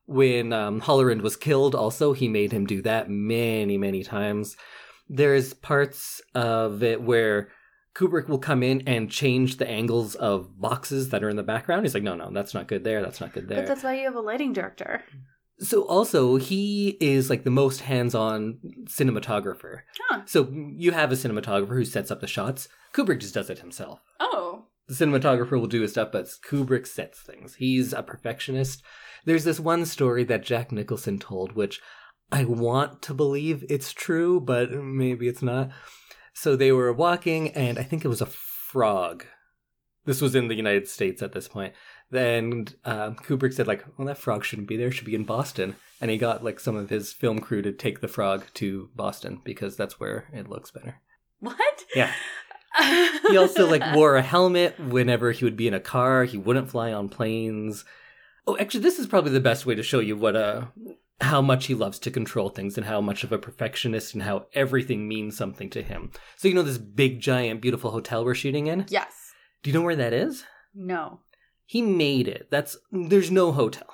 when 0.05 0.51
um, 0.53 0.81
Hallorann 0.81 1.21
was 1.21 1.35
killed 1.35 1.75
also 1.75 2.13
he 2.13 2.27
made 2.27 2.51
him 2.51 2.65
do 2.65 2.81
that 2.83 3.09
many 3.09 3.77
many 3.77 4.03
times 4.03 4.55
there's 5.09 5.53
parts 5.53 6.21
of 6.35 6.83
it 6.83 7.01
where 7.01 7.49
Kubrick 7.95 8.29
will 8.29 8.37
come 8.39 8.63
in 8.63 8.81
and 8.87 9.09
change 9.11 9.57
the 9.57 9.67
angles 9.67 10.15
of 10.15 10.59
boxes 10.61 11.09
that 11.09 11.23
are 11.23 11.29
in 11.29 11.35
the 11.35 11.43
background 11.43 11.83
he's 11.85 11.93
like 11.95 12.03
no 12.03 12.15
no 12.15 12.29
that's 12.31 12.53
not 12.53 12.67
good 12.67 12.83
there 12.83 13.01
that's 13.01 13.19
not 13.19 13.33
good 13.33 13.47
there. 13.49 13.57
But 13.61 13.67
that's 13.67 13.83
why 13.83 13.95
you 13.97 14.05
have 14.05 14.15
a 14.15 14.21
lighting 14.21 14.53
director. 14.53 15.03
so 15.59 15.81
also 15.83 16.35
he 16.37 16.95
is 17.01 17.29
like 17.29 17.43
the 17.43 17.49
most 17.49 17.81
hands-on 17.81 18.59
cinematographer 18.85 19.79
Huh. 20.09 20.21
so 20.25 20.47
you 20.77 20.91
have 20.91 21.11
a 21.11 21.15
cinematographer 21.15 21.69
who 21.75 21.85
sets 21.85 22.11
up 22.11 22.21
the 22.21 22.27
shots 22.27 22.67
Kubrick 22.93 23.19
just 23.19 23.33
does 23.33 23.49
it 23.49 23.59
himself 23.59 23.99
Oh. 24.19 24.65
the 24.87 24.93
cinematographer 24.93 25.59
will 25.59 25.67
do 25.67 25.81
his 25.81 25.91
stuff, 25.91 26.09
but 26.11 26.25
Kubrick 26.47 26.87
sets 26.87 27.19
things. 27.19 27.55
He's 27.55 27.93
a 27.93 28.01
perfectionist. 28.01 28.81
There's 29.25 29.43
this 29.43 29.59
one 29.59 29.85
story 29.85 30.23
that 30.25 30.43
Jack 30.43 30.71
Nicholson 30.71 31.19
told, 31.19 31.51
which 31.51 31.79
I 32.31 32.45
want 32.45 33.01
to 33.03 33.13
believe 33.13 33.65
it's 33.69 33.91
true, 33.91 34.39
but 34.39 34.71
maybe 34.71 35.27
it's 35.27 35.41
not. 35.41 35.71
So 36.33 36.55
they 36.55 36.71
were 36.71 36.93
walking, 36.93 37.49
and 37.49 37.79
I 37.79 37.83
think 37.83 38.05
it 38.05 38.09
was 38.09 38.21
a 38.21 38.27
frog. 38.27 39.25
This 40.05 40.21
was 40.21 40.35
in 40.35 40.47
the 40.47 40.55
United 40.55 40.87
States 40.87 41.21
at 41.21 41.33
this 41.33 41.47
point. 41.47 41.73
Then 42.11 42.67
um, 42.85 43.15
Kubrick 43.15 43.53
said, 43.53 43.67
like, 43.67 43.85
well, 43.97 44.07
that 44.07 44.17
frog 44.17 44.43
shouldn't 44.43 44.67
be 44.67 44.77
there. 44.77 44.87
It 44.87 44.93
should 44.93 45.05
be 45.05 45.15
in 45.15 45.25
Boston. 45.25 45.75
And 46.01 46.09
he 46.09 46.17
got 46.17 46.43
like 46.43 46.59
some 46.59 46.75
of 46.75 46.89
his 46.89 47.13
film 47.13 47.39
crew 47.39 47.61
to 47.61 47.71
take 47.71 47.99
the 47.99 48.07
frog 48.07 48.45
to 48.55 48.89
Boston 48.95 49.41
because 49.43 49.75
that's 49.75 49.99
where 49.99 50.27
it 50.33 50.49
looks 50.49 50.71
better. 50.71 51.01
What? 51.39 51.85
Yeah. 51.95 52.11
he 53.27 53.37
also 53.37 53.69
like 53.69 53.95
wore 53.95 54.15
a 54.15 54.21
helmet 54.21 54.79
whenever 54.79 55.31
he 55.31 55.43
would 55.43 55.57
be 55.57 55.67
in 55.67 55.73
a 55.73 55.79
car. 55.79 56.23
He 56.23 56.37
wouldn't 56.37 56.69
fly 56.69 56.93
on 56.93 57.09
planes. 57.09 57.85
Oh, 58.47 58.57
actually, 58.57 58.81
this 58.81 58.99
is 58.99 59.07
probably 59.07 59.31
the 59.31 59.39
best 59.39 59.65
way 59.65 59.75
to 59.75 59.83
show 59.83 59.99
you 59.99 60.15
what 60.15 60.35
uh 60.35 60.65
how 61.21 61.41
much 61.41 61.65
he 61.67 61.73
loves 61.75 61.99
to 61.99 62.11
control 62.11 62.49
things 62.49 62.77
and 62.77 62.85
how 62.85 63.01
much 63.01 63.23
of 63.23 63.31
a 63.31 63.37
perfectionist 63.37 64.13
and 64.13 64.23
how 64.23 64.45
everything 64.53 65.07
means 65.07 65.35
something 65.35 65.69
to 65.71 65.81
him. 65.81 66.11
So 66.37 66.47
you 66.47 66.53
know 66.53 66.61
this 66.63 66.77
big, 66.77 67.19
giant, 67.19 67.61
beautiful 67.61 67.91
hotel 67.91 68.23
we're 68.23 68.35
shooting 68.35 68.67
in. 68.67 68.85
Yes. 68.89 69.33
Do 69.61 69.69
you 69.69 69.73
know 69.77 69.83
where 69.83 69.95
that 69.97 70.13
is? 70.13 70.45
No. 70.73 71.19
He 71.65 71.81
made 71.81 72.27
it. 72.27 72.47
That's 72.49 72.77
there's 72.91 73.29
no 73.31 73.51
hotel. 73.51 73.87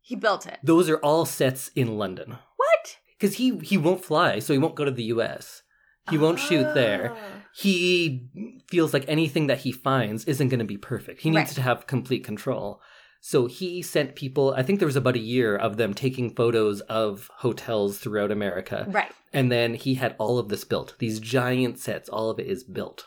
He 0.00 0.16
built 0.16 0.46
it. 0.46 0.58
Those 0.64 0.88
are 0.88 0.96
all 0.98 1.24
sets 1.26 1.68
in 1.76 1.96
London 1.98 2.38
What? 2.56 2.96
because 3.18 3.36
he 3.36 3.58
he 3.58 3.76
won't 3.78 4.04
fly, 4.04 4.38
so 4.38 4.52
he 4.52 4.58
won't 4.58 4.74
go 4.74 4.84
to 4.84 4.90
the 4.90 5.04
U.S. 5.04 5.62
He 6.08 6.18
won't 6.18 6.40
shoot 6.40 6.74
there. 6.74 7.12
Oh. 7.14 7.18
He 7.54 8.28
feels 8.68 8.92
like 8.94 9.04
anything 9.06 9.46
that 9.48 9.58
he 9.58 9.70
finds 9.70 10.24
isn't 10.24 10.48
going 10.48 10.58
to 10.60 10.64
be 10.64 10.78
perfect. 10.78 11.20
He 11.20 11.30
needs 11.30 11.50
Right. 11.50 11.54
to 11.56 11.62
have 11.62 11.86
complete 11.86 12.24
control. 12.24 12.80
So 13.20 13.46
he 13.46 13.82
sent 13.82 14.16
people, 14.16 14.54
I 14.56 14.62
think 14.62 14.78
there 14.78 14.86
was 14.86 14.96
about 14.96 15.14
a 15.14 15.20
year 15.20 15.54
of 15.54 15.76
them 15.76 15.92
taking 15.92 16.34
photos 16.34 16.80
of 16.82 17.30
hotels 17.36 17.98
throughout 17.98 18.30
America. 18.30 18.86
Right. 18.88 19.12
And 19.32 19.52
then 19.52 19.74
he 19.74 19.94
had 19.94 20.16
all 20.18 20.38
of 20.38 20.48
this 20.48 20.64
built. 20.64 20.94
These 20.98 21.20
giant 21.20 21.78
sets, 21.78 22.08
all 22.08 22.30
of 22.30 22.38
it 22.38 22.46
is 22.46 22.64
built. 22.64 23.06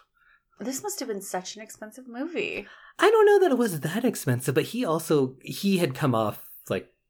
This 0.59 0.83
must 0.83 0.99
have 0.99 1.09
been 1.09 1.21
such 1.21 1.55
an 1.55 1.61
expensive 1.61 2.07
movie. 2.07 2.67
I 2.99 3.09
don't 3.09 3.25
know 3.25 3.39
that 3.39 3.51
it 3.51 3.57
was 3.57 3.79
that 3.79 4.05
expensive, 4.05 4.53
but 4.53 4.65
he 4.65 4.85
also 4.85 5.35
he 5.41 5.79
had 5.79 5.95
come 5.95 6.13
off 6.13 6.47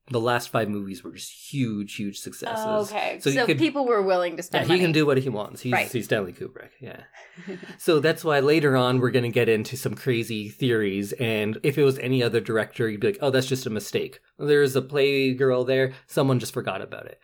the 0.10 0.20
last 0.20 0.50
five 0.50 0.68
movies 0.70 1.04
were 1.04 1.12
just 1.14 1.32
huge, 1.32 1.96
huge 1.96 2.20
successes. 2.20 2.64
Oh, 2.68 2.82
okay. 2.82 3.20
So 3.22 3.32
So, 3.32 3.46
could- 3.46 3.58
people 3.58 3.86
were 3.86 4.02
willing 4.02 4.36
to 4.38 4.44
spend. 4.44 4.64
Yeah, 4.64 4.66
spend 4.66 4.80
he 4.80 4.86
can 4.86 4.92
do 4.92 5.06
what 5.06 5.18
he 5.18 5.30
wants. 5.30 5.62
He's, 5.62 5.72
Right. 5.74 5.90
he's 5.90 6.06
Stanley 6.06 6.34
Kubrick. 6.34 6.72
Yeah. 6.82 7.04
so 7.78 8.00
that's 8.00 8.24
why 8.24 8.40
later 8.42 8.76
on 8.76 9.00
we're 9.00 9.12
going 9.12 9.24
to 9.24 9.30
get 9.30 9.48
into 9.50 9.78
some 9.78 9.94
crazy 9.96 10.50
theories. 10.50 11.14
And 11.14 11.58
if 11.64 11.78
it 11.78 11.84
was 11.86 11.98
any 12.00 12.22
other 12.22 12.42
director, 12.42 12.90
you'd 12.90 13.00
be 13.00 13.08
like, 13.08 13.20
oh, 13.22 13.30
that's 13.30 13.48
just 13.48 13.66
a 13.66 13.70
mistake. 13.70 14.20
There's 14.38 14.76
a 14.76 14.82
playgirl 14.82 15.66
there. 15.68 15.94
Someone 16.08 16.40
just 16.40 16.54
forgot 16.54 16.82
about 16.82 17.06
it. 17.06 17.20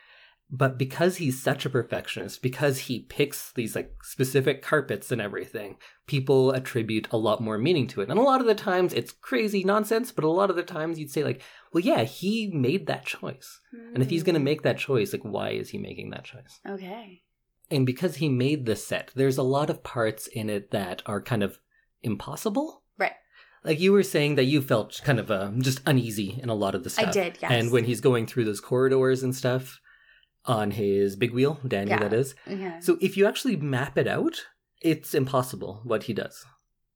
But 0.52 0.80
because 0.80 1.18
he's 1.18 1.42
such 1.42 1.66
a 1.66 1.70
perfectionist, 1.70 2.42
because 2.42 2.80
he 2.80 3.02
picks 3.02 3.52
these 3.54 3.76
like 3.76 3.94
specific 4.02 4.64
carpets 4.64 5.12
and 5.12 5.22
everything, 5.22 5.78
people 6.08 6.52
attribute 6.52 7.08
a 7.12 7.18
lot 7.18 7.40
more 7.40 7.60
meaning 7.60 7.86
to 7.88 8.02
it. 8.02 8.10
And 8.10 8.18
a 8.18 8.24
lot 8.24 8.42
of 8.42 8.48
the 8.48 8.56
times 8.56 8.92
it's 8.94 9.12
crazy 9.12 9.64
nonsense, 9.64 10.12
but 10.12 10.24
a 10.24 10.30
lot 10.30 10.50
of 10.50 10.56
the 10.56 10.64
times 10.64 10.98
you'd 10.98 11.12
say 11.12 11.24
like, 11.24 11.44
well, 11.72 11.84
yeah, 11.84 12.04
he 12.04 12.50
made 12.52 12.88
that 12.88 13.06
choice. 13.06 13.60
And 13.94 14.02
if 14.02 14.10
he's 14.10 14.24
going 14.24 14.34
to 14.34 14.40
make 14.40 14.64
that 14.64 14.80
choice, 14.80 15.14
like, 15.14 15.22
why 15.22 15.52
is 15.52 15.70
he 15.70 15.78
making 15.78 16.10
that 16.12 16.24
choice? 16.24 16.60
Hmm. 16.66 16.74
Okay. 16.74 17.22
And 17.70 17.86
because 17.86 18.16
he 18.16 18.28
made 18.28 18.66
this 18.66 18.84
set, 18.84 19.12
there's 19.14 19.38
a 19.38 19.44
lot 19.44 19.70
of 19.70 19.84
parts 19.84 20.26
in 20.26 20.50
it 20.50 20.72
that 20.72 21.04
are 21.06 21.22
kind 21.22 21.44
of 21.44 21.60
impossible. 22.02 22.82
Right. 22.98 23.14
Like 23.64 23.80
you 23.80 23.92
were 23.92 24.02
saying 24.02 24.34
that 24.36 24.46
you 24.46 24.64
felt 24.64 25.00
kind 25.04 25.20
of 25.20 25.30
uh, 25.30 25.52
just 25.60 25.82
uneasy 25.86 26.40
in 26.42 26.50
a 26.50 26.56
lot 26.56 26.74
of 26.74 26.84
the 26.84 26.90
stuff. 26.90 27.10
I 27.10 27.12
did, 27.12 27.38
yes. 27.40 27.52
And 27.52 27.72
when 27.72 27.84
he's 27.84 28.02
going 28.02 28.26
through 28.26 28.46
those 28.46 28.62
corridors 28.62 29.22
and 29.22 29.36
stuff 29.36 29.80
on 30.46 30.72
his 30.72 31.16
big 31.16 31.32
wheel, 31.32 31.60
Daniel, 31.68 31.98
Yeah. 32.00 32.08
that 32.08 32.14
is. 32.14 32.36
Yeah. 32.48 32.80
So 32.80 32.98
if 33.02 33.18
you 33.18 33.26
actually 33.28 33.56
map 33.56 33.98
it 33.98 34.08
out, 34.08 34.46
it's 34.82 35.14
impossible 35.14 35.82
what 35.84 36.04
he 36.04 36.14
does. 36.14 36.46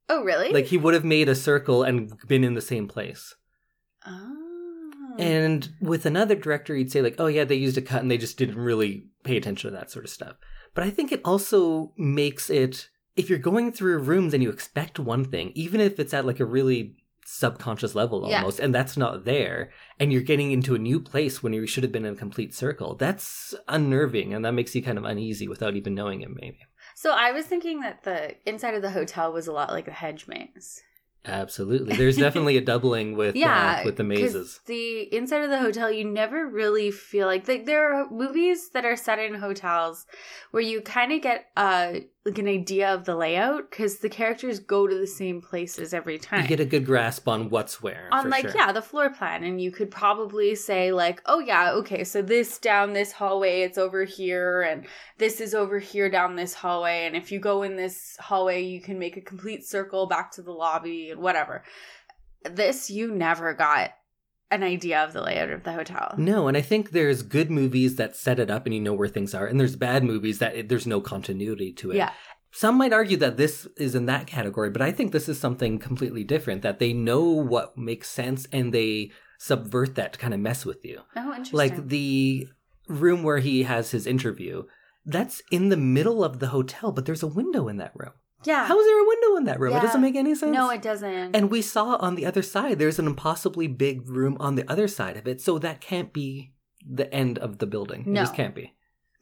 oh, 0.09 0.23
really? 0.23 0.51
Like 0.51 0.65
he 0.65 0.77
would 0.77 0.93
have 0.93 1.03
made 1.05 1.29
a 1.29 1.35
circle 1.35 1.83
and 1.83 2.11
been 2.27 2.43
in 2.43 2.53
the 2.55 2.61
same 2.61 2.87
place. 2.87 3.35
Oh. 4.05 5.15
And 5.19 5.69
with 5.81 6.05
another 6.05 6.35
director, 6.35 6.75
you'd 6.75 6.91
say, 6.91 7.01
like, 7.01 7.15
oh, 7.19 7.27
yeah, 7.27 7.43
they 7.43 7.55
used 7.55 7.77
a 7.77 7.81
cut 7.81 8.01
and 8.01 8.09
they 8.11 8.17
just 8.17 8.37
didn't 8.37 8.57
really 8.57 9.07
pay 9.23 9.37
attention 9.37 9.69
to 9.71 9.77
that 9.77 9.91
sort 9.91 10.05
of 10.05 10.11
stuff. 10.11 10.35
But 10.73 10.83
I 10.83 10.89
think 10.89 11.11
it 11.11 11.21
also 11.23 11.93
makes 11.97 12.49
it, 12.49 12.89
if 13.15 13.29
you're 13.29 13.39
going 13.39 13.71
through 13.71 13.99
rooms 13.99 14.33
and 14.33 14.41
you 14.41 14.49
expect 14.49 14.99
one 14.99 15.25
thing, 15.25 15.51
even 15.55 15.79
if 15.79 15.99
it's 15.99 16.13
at 16.13 16.25
like 16.25 16.39
a 16.39 16.45
really 16.45 16.95
subconscious 17.25 17.95
level 17.95 18.27
Yeah. 18.27 18.37
almost, 18.37 18.59
and 18.59 18.73
that's 18.73 18.97
not 18.97 19.25
there, 19.25 19.71
and 19.99 20.11
you're 20.11 20.21
getting 20.21 20.51
into 20.51 20.75
a 20.75 20.79
new 20.79 20.99
place 20.99 21.41
when 21.41 21.53
you 21.53 21.65
should 21.67 21.83
have 21.83 21.91
been 21.91 22.05
in 22.05 22.13
a 22.13 22.17
complete 22.17 22.53
circle, 22.53 22.95
that's 22.95 23.53
unnerving 23.67 24.33
and 24.33 24.43
that 24.45 24.53
makes 24.53 24.75
you 24.75 24.81
kind 24.83 24.97
of 24.97 25.05
uneasy 25.05 25.47
without 25.47 25.75
even 25.75 25.95
knowing 25.95 26.21
it, 26.21 26.29
maybe. 26.29 26.59
so 26.95 27.11
I 27.11 27.31
was 27.31 27.45
thinking 27.45 27.81
that 27.81 28.03
the 28.03 28.35
inside 28.47 28.75
of 28.75 28.81
the 28.81 28.91
hotel 28.91 29.31
was 29.31 29.47
a 29.47 29.51
lot 29.53 29.69
like 29.71 29.85
the 29.85 29.91
hedge 29.91 30.27
maze. 30.27 30.81
Absolutely. 31.25 31.95
There's 31.95 32.17
definitely 32.17 32.57
a 32.57 32.61
doubling 32.73 33.15
with, 33.15 33.35
yeah, 33.35 33.79
uh, 33.79 33.85
with 33.85 33.95
the 33.95 34.03
mazes. 34.03 34.59
The 34.65 35.03
inside 35.15 35.43
of 35.43 35.49
the 35.49 35.59
hotel, 35.59 35.89
you 35.89 36.03
never 36.03 36.45
really 36.47 36.91
feel 36.91 37.27
like, 37.27 37.47
like 37.47 37.65
there 37.65 37.93
are 37.93 38.09
movies 38.09 38.71
that 38.71 38.83
are 38.83 38.97
set 38.97 39.19
in 39.19 39.35
hotels 39.35 40.05
where 40.51 40.61
you 40.63 40.81
kind 40.81 41.13
of 41.13 41.21
get 41.21 41.45
uh 41.55 41.93
like 42.25 42.37
an 42.37 42.47
idea 42.47 42.93
of 42.93 43.03
the 43.03 43.15
layout 43.15 43.69
because 43.69 43.97
the 43.97 44.07
characters 44.07 44.59
go 44.59 44.87
to 44.87 44.95
the 44.95 45.07
same 45.07 45.41
places 45.41 45.93
every 45.93 46.17
time. 46.17 46.43
You 46.43 46.47
get 46.47 46.59
a 46.61 46.65
good 46.65 46.85
grasp 46.85 47.27
on 47.27 47.49
what's 47.49 47.83
where. 47.83 48.07
on 48.11 48.29
like 48.29 48.49
sure. 48.49 48.55
yeah 48.55 48.71
the 48.71 48.81
floor 48.81 49.09
plan 49.09 49.43
and 49.43 49.59
you 49.59 49.71
could 49.71 49.91
probably 49.91 50.55
say 50.55 50.93
like 50.93 51.21
oh 51.25 51.39
yeah 51.39 51.71
okay 51.73 52.03
so 52.03 52.21
this 52.21 52.57
down 52.59 52.93
this 52.93 53.11
hallway 53.11 53.61
it's 53.61 53.77
over 53.77 54.05
here 54.05 54.61
and 54.61 54.85
this 55.17 55.41
is 55.41 55.53
over 55.53 55.79
here 55.79 56.09
down 56.09 56.35
this 56.35 56.53
hallway 56.53 57.05
and 57.05 57.15
if 57.15 57.31
you 57.31 57.39
go 57.39 57.63
in 57.63 57.75
this 57.75 58.15
hallway 58.19 58.61
you 58.61 58.79
can 58.79 58.97
make 58.97 59.17
a 59.17 59.21
complete 59.21 59.65
circle 59.65 60.05
back 60.07 60.31
to 60.31 60.41
the 60.41 60.51
lobby 60.51 61.09
and 61.09 61.19
whatever 61.19 61.63
this 62.49 62.89
you 62.89 63.11
never 63.11 63.53
got 63.53 63.91
an 64.51 64.63
idea 64.63 65.03
of 65.03 65.13
the 65.13 65.21
layout 65.21 65.49
of 65.49 65.63
the 65.63 65.73
hotel 65.73 66.13
No, 66.17 66.47
and 66.47 66.55
I 66.55 66.61
think 66.61 66.91
there's 66.91 67.23
good 67.23 67.49
movies 67.49 67.95
that 67.95 68.15
set 68.15 68.39
it 68.39 68.51
up 68.51 68.65
and 68.65 68.73
you 68.75 68.81
know 68.81 68.93
where 68.93 69.07
things 69.07 69.33
are, 69.33 69.45
and 69.47 69.59
there's 69.59 69.75
bad 69.75 70.03
movies 70.03 70.39
that 70.39 70.55
it, 70.55 70.69
there's 70.69 70.87
no 70.87 71.01
continuity 71.01 71.71
to 71.73 71.91
it. 71.91 71.97
yeah 71.97 72.11
Some 72.51 72.77
might 72.77 72.93
argue 72.93 73.17
that 73.17 73.37
this 73.37 73.67
is 73.77 73.95
in 73.95 74.05
that 74.05 74.27
category, 74.27 74.69
but 74.69 74.81
I 74.81 74.91
think 74.91 75.11
this 75.11 75.27
is 75.27 75.39
something 75.39 75.79
completely 75.79 76.23
different 76.23 76.61
that 76.61 76.79
they 76.79 76.93
know 76.93 77.23
what 77.23 77.77
makes 77.77 78.09
sense 78.09 78.47
and 78.51 78.71
they 78.71 79.11
subvert 79.39 79.95
that 79.95 80.13
to 80.13 80.19
kind 80.19 80.33
of 80.33 80.39
mess 80.39 80.65
with 80.65 80.85
you. 80.85 81.01
oh 81.15 81.29
interesting 81.29 81.57
Like 81.57 81.87
the 81.87 82.47
room 82.87 83.23
where 83.23 83.39
he 83.39 83.63
has 83.63 83.91
his 83.91 84.05
interview, 84.05 84.63
that's 85.05 85.41
in 85.51 85.69
the 85.69 85.77
middle 85.77 86.23
of 86.23 86.39
the 86.39 86.47
hotel, 86.47 86.91
but 86.91 87.05
there's 87.05 87.23
a 87.23 87.27
window 87.27 87.67
in 87.67 87.77
that 87.77 87.91
room. 87.95 88.13
Yeah 88.45 88.65
How 88.65 88.79
is 88.79 88.85
there 88.85 89.03
a 89.03 89.07
window 89.07 89.35
in 89.37 89.43
that 89.45 89.59
room? 89.59 89.75
It 89.75 89.81
doesn't 89.81 90.01
make 90.01 90.15
any 90.15 90.35
sense. 90.35 90.53
no 90.53 90.69
it 90.69 90.81
doesn't 90.81 91.35
And 91.35 91.49
we 91.51 91.61
saw 91.61 91.95
on 91.97 92.15
the 92.15 92.25
other 92.25 92.41
side, 92.41 92.79
there's 92.79 92.99
an 92.99 93.07
impossibly 93.07 93.67
big 93.67 94.07
room 94.09 94.37
on 94.39 94.55
the 94.55 94.69
other 94.71 94.87
side 94.87 95.17
of 95.17 95.27
it, 95.27 95.41
so 95.41 95.57
that 95.59 95.81
can't 95.81 96.11
be 96.13 96.53
the 96.85 97.11
end 97.13 97.37
of 97.39 97.59
the 97.59 97.65
building. 97.65 98.01
It 98.01 98.07
No. 98.07 98.21
just 98.21 98.35
can't 98.35 98.53
be. 98.55 98.73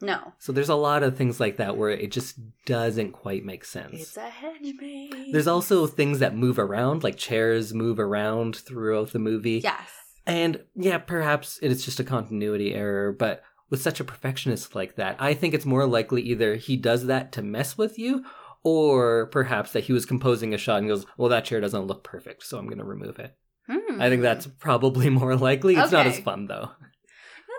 no 0.02 0.34
So 0.40 0.52
there's 0.52 0.70
a 0.70 0.76
lot 0.76 1.04
of 1.04 1.16
things 1.16 1.40
like 1.40 1.58
that 1.58 1.78
where 1.78 1.92
it 1.92 2.12
just 2.12 2.36
doesn't 2.66 3.12
quite 3.12 3.46
make 3.46 3.64
sense. 3.66 3.94
it's 4.02 4.18
a 4.18 4.22
hedge 4.22 4.74
maze 4.82 5.32
There's 5.32 5.48
also 5.48 5.86
things 5.88 6.20
that 6.20 6.36
move 6.36 6.58
around, 6.58 7.04
like 7.04 7.18
chairs 7.18 7.74
move 7.74 8.00
around 8.00 8.56
throughout 8.56 9.12
the 9.14 9.20
movie. 9.20 9.60
yes 9.64 9.90
And 10.26 10.64
yeah, 10.76 10.98
perhaps 10.98 11.60
it's 11.62 11.86
just 11.86 12.00
a 12.00 12.04
continuity 12.04 12.74
error, 12.74 13.12
but 13.12 13.44
with 13.70 13.82
such 13.82 14.00
a 14.00 14.04
perfectionist 14.04 14.76
like 14.76 14.96
that, 14.96 15.16
I 15.20 15.34
think 15.34 15.54
it's 15.54 15.66
more 15.66 15.86
likely 15.86 16.22
either 16.24 16.56
he 16.56 16.76
does 16.78 17.06
that 17.06 17.32
to 17.34 17.42
mess 17.42 17.78
with 17.78 17.98
you, 17.98 18.26
or 18.64 19.28
perhaps 19.28 19.72
that 19.74 19.86
he 19.86 19.94
was 19.94 20.06
composing 20.06 20.54
a 20.54 20.58
shot 20.58 20.80
and 20.80 20.88
goes, 20.88 21.06
Well, 21.18 21.30
that 21.30 21.46
chair 21.46 21.62
doesn't 21.62 21.88
look 21.88 22.04
perfect, 22.04 22.44
so 22.44 22.58
I'm 22.58 22.66
going 22.66 22.78
to 22.78 22.84
remove 22.84 23.20
it. 23.20 23.36
Hmm. 23.70 24.02
I 24.02 24.10
think 24.10 24.22
that's 24.22 24.48
probably 24.48 25.10
more 25.12 25.36
likely. 25.36 25.76
It's 25.76 25.92
not 25.92 26.08
as 26.08 26.20
fun, 26.20 26.48
though. 26.48 26.72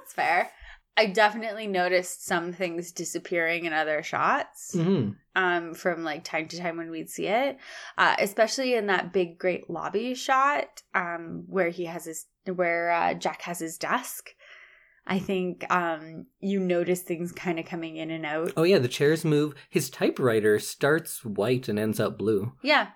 That's 0.01 0.13
fair. 0.15 0.51
I 0.97 1.07
definitely 1.07 1.67
noticed 1.67 2.27
some 2.27 2.53
things 2.53 2.93
disappearing 2.93 3.65
in 3.65 3.73
other 3.73 4.03
shots 4.03 4.75
hmm 4.75 5.13
um, 5.35 5.75
from 5.75 6.05
like 6.05 6.25
time 6.25 6.49
to 6.49 6.59
time 6.59 6.77
when 6.77 6.91
we'd 6.91 7.11
see 7.11 7.27
it, 7.27 7.57
uh, 7.97 8.17
especially 8.19 8.75
in 8.75 8.87
that 8.87 9.13
big 9.13 9.39
great 9.39 9.71
lobby 9.71 10.15
shot 10.15 10.83
um, 10.95 11.45
where 11.47 11.71
he 11.71 11.87
has 11.87 12.05
his 12.05 12.27
where 12.53 12.91
uh, 12.91 13.15
Jack 13.15 13.43
has 13.43 13.61
his 13.61 13.79
desk. 13.79 14.35
I 15.07 15.19
think 15.19 15.65
um, 15.73 16.27
you 16.41 16.61
notice 16.61 17.03
things 17.03 17.33
kind 17.33 17.59
of 17.59 17.67
coming 17.67 17.97
in 17.97 18.11
and 18.11 18.25
out. 18.25 18.53
Oh, 18.57 18.63
yeah, 18.63 18.79
the 18.79 18.89
chairs 18.89 19.25
move. 19.25 19.55
His 19.69 19.91
typewriter 19.91 20.59
starts 20.59 21.25
white 21.25 21.69
and 21.69 21.79
ends 21.79 21.99
up 21.99 22.17
blue. 22.17 22.53
Yeah. 22.63 22.89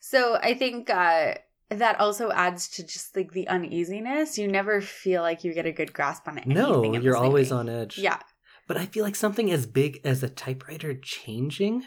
So 0.00 0.36
I 0.42 0.54
think 0.54 0.90
uh, 0.90 1.34
that 1.70 2.00
also 2.00 2.30
adds 2.32 2.68
to 2.70 2.82
just 2.84 3.14
like 3.16 3.32
the 3.32 3.46
uneasiness. 3.48 4.36
You 4.36 4.48
never 4.48 4.80
feel 4.80 5.22
like 5.22 5.44
you 5.44 5.54
get 5.54 5.66
a 5.66 5.72
good 5.72 5.92
grasp 5.92 6.26
on 6.26 6.38
anything. 6.38 6.54
No, 6.54 6.92
you're 6.98 7.16
always 7.16 7.52
on 7.52 7.68
edge. 7.68 7.98
Yeah. 7.98 8.18
But 8.66 8.76
I 8.76 8.86
feel 8.86 9.04
like 9.04 9.16
something 9.16 9.50
as 9.50 9.66
big 9.66 10.00
as 10.04 10.22
a 10.22 10.28
typewriter 10.28 10.94
changing, 10.94 11.84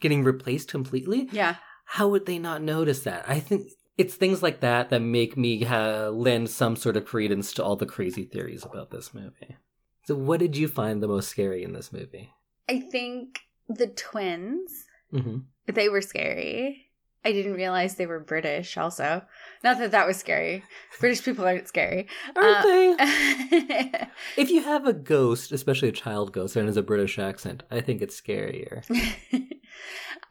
getting 0.00 0.24
replaced 0.24 0.70
completely, 0.70 1.28
Yeah. 1.32 1.56
how 1.86 2.08
would 2.08 2.26
they 2.26 2.38
not 2.38 2.62
notice 2.62 3.00
that? 3.04 3.24
I 3.28 3.40
think 3.40 3.68
it's 3.98 4.14
things 4.14 4.42
like 4.42 4.60
that 4.60 4.90
that 4.90 5.00
make 5.00 5.36
me 5.36 5.64
uh, 5.64 6.10
lend 6.10 6.48
some 6.50 6.76
sort 6.76 6.96
of 6.96 7.04
credence 7.04 7.52
to 7.54 7.64
all 7.64 7.76
the 7.76 7.86
crazy 7.86 8.24
theories 8.24 8.64
about 8.64 8.90
this 8.90 9.12
movie. 9.14 9.56
So, 10.04 10.14
what 10.14 10.40
did 10.40 10.56
you 10.56 10.68
find 10.68 11.02
the 11.02 11.08
most 11.08 11.28
scary 11.28 11.62
in 11.62 11.72
this 11.72 11.92
movie? 11.92 12.32
I 12.68 12.80
think 12.80 13.40
the 13.68 13.86
twins, 13.88 14.84
hmm 15.10 15.38
they 15.66 15.88
were 15.88 16.00
scary. 16.00 16.86
I 17.24 17.32
didn't 17.32 17.52
realize 17.52 17.94
they 17.96 18.06
were 18.06 18.18
British 18.18 18.76
also. 18.78 19.22
Not 19.62 19.78
that 19.78 19.90
that 19.90 20.06
was 20.06 20.16
scary. 20.16 20.64
British 20.98 21.22
people 21.22 21.44
aren't 21.44 21.68
scary. 21.68 22.08
Aren't 22.34 22.56
Uh, 22.56 22.62
they? 22.96 24.06
If 24.38 24.50
you 24.50 24.62
have 24.62 24.86
a 24.86 24.94
ghost, 24.94 25.52
especially 25.52 25.88
a 25.90 25.92
child 25.92 26.32
ghost, 26.32 26.56
and 26.56 26.66
has 26.66 26.78
a 26.78 26.82
British 26.82 27.18
accent, 27.18 27.62
I 27.70 27.82
think 27.82 28.00
it's 28.00 28.18
scarier. 28.18 28.82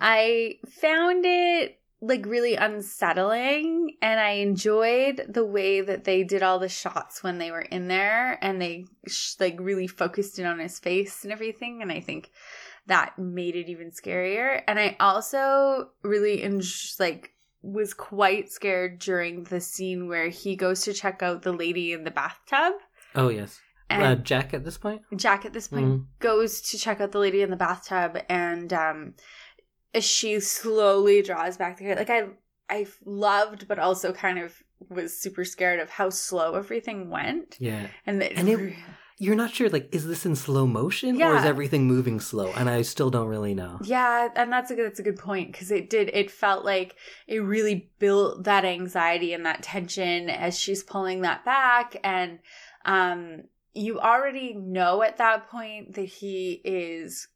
I 0.01 0.55
found 0.81 1.25
it 1.25 1.78
like 2.01 2.25
really 2.25 2.55
unsettling 2.55 3.95
and 4.01 4.19
I 4.19 4.31
enjoyed 4.31 5.25
the 5.27 5.45
way 5.45 5.81
that 5.81 6.03
they 6.03 6.23
did 6.23 6.43
all 6.43 6.59
the 6.59 6.69
shots 6.69 7.23
when 7.23 7.37
they 7.39 7.51
were 7.51 7.61
in 7.61 7.87
there 7.87 8.37
and 8.41 8.61
they 8.61 8.85
sh- 9.07 9.33
like 9.39 9.57
really 9.59 9.87
focused 9.87 10.39
in 10.39 10.45
on 10.45 10.59
his 10.59 10.79
face 10.79 11.23
and 11.23 11.33
everything 11.33 11.81
and 11.81 11.91
I 11.91 11.99
think 11.99 12.31
that 12.87 13.17
made 13.19 13.55
it 13.55 13.69
even 13.69 13.91
scarier 13.91 14.61
and 14.67 14.79
I 14.79 14.95
also 14.99 15.89
really 16.03 16.41
en- 16.43 16.61
like 16.99 17.33
was 17.61 17.93
quite 17.93 18.49
scared 18.51 18.99
during 18.99 19.43
the 19.43 19.59
scene 19.59 20.07
where 20.07 20.29
he 20.29 20.55
goes 20.55 20.83
to 20.83 20.93
check 20.93 21.21
out 21.21 21.41
the 21.41 21.51
lady 21.51 21.91
in 21.93 22.03
the 22.03 22.11
bathtub 22.11 22.73
Oh, 23.15 23.29
yes. 23.29 23.59
And 23.89 24.03
uh, 24.03 24.15
Jack 24.17 24.53
at 24.53 24.63
this 24.63 24.77
point. 24.77 25.01
Jack 25.15 25.45
at 25.45 25.51
this 25.53 25.67
point 25.67 25.87
Mhm. 25.87 26.05
goes 26.19 26.61
to 26.61 26.77
check 26.77 27.01
out 27.01 27.11
the 27.11 27.17
lady 27.17 27.41
in 27.41 27.49
the 27.49 27.55
bathtub 27.55 28.19
and 28.29 28.71
um 28.71 29.15
she 29.99 30.39
slowly 30.39 31.21
draws 31.21 31.57
back 31.57 31.77
the 31.77 31.83
curtain. 31.85 31.97
Like 31.97 32.09
I 32.09 32.27
I 32.81 32.87
loved 33.05 33.67
but 33.67 33.79
also 33.79 34.13
kind 34.13 34.39
of 34.39 34.61
was 34.89 35.17
super 35.17 35.43
scared 35.43 35.79
of 35.79 35.89
how 35.89 36.09
slow 36.09 36.53
everything 36.55 37.09
went. 37.09 37.57
Yeah, 37.59 37.87
And, 38.05 38.21
the, 38.21 38.31
And 38.31 38.47
it- 38.47 38.75
you're 39.17 39.35
not 39.35 39.51
sure. 39.53 39.67
Like, 39.69 39.93
is 39.93 40.07
this 40.07 40.25
in 40.25 40.37
slow 40.37 40.65
motion 40.65 41.21
or 41.21 41.35
is 41.35 41.43
everything 41.43 41.85
moving 41.87 42.21
slow? 42.21 42.53
And 42.53 42.69
I 42.69 42.83
still 42.83 43.09
don't 43.09 43.27
really 43.27 43.53
know. 43.53 43.77
Yeah, 43.83 44.29
and 44.37 44.49
that's 44.49 44.71
a 44.71 44.75
good 44.75 44.85
that's 44.85 44.99
a 44.99 45.03
good 45.03 45.19
point 45.19 45.51
because 45.51 45.71
it 45.71 45.89
did 45.89 46.09
it 46.13 46.31
felt 46.31 46.63
like 46.63 46.95
it 47.27 47.39
really 47.39 47.89
built 47.99 48.45
that 48.45 48.63
anxiety 48.63 49.33
and 49.33 49.45
that 49.45 49.61
tension 49.61 50.29
as 50.29 50.57
she's 50.57 50.83
pulling 50.83 51.21
that 51.21 51.43
back 51.43 51.97
and 52.03 52.39
um 52.85 53.41
you 53.73 53.99
already 53.99 54.53
know 54.53 55.01
at 55.03 55.17
that 55.17 55.49
point 55.49 55.95
that 55.95 56.05
he 56.05 56.61
is 56.63 57.27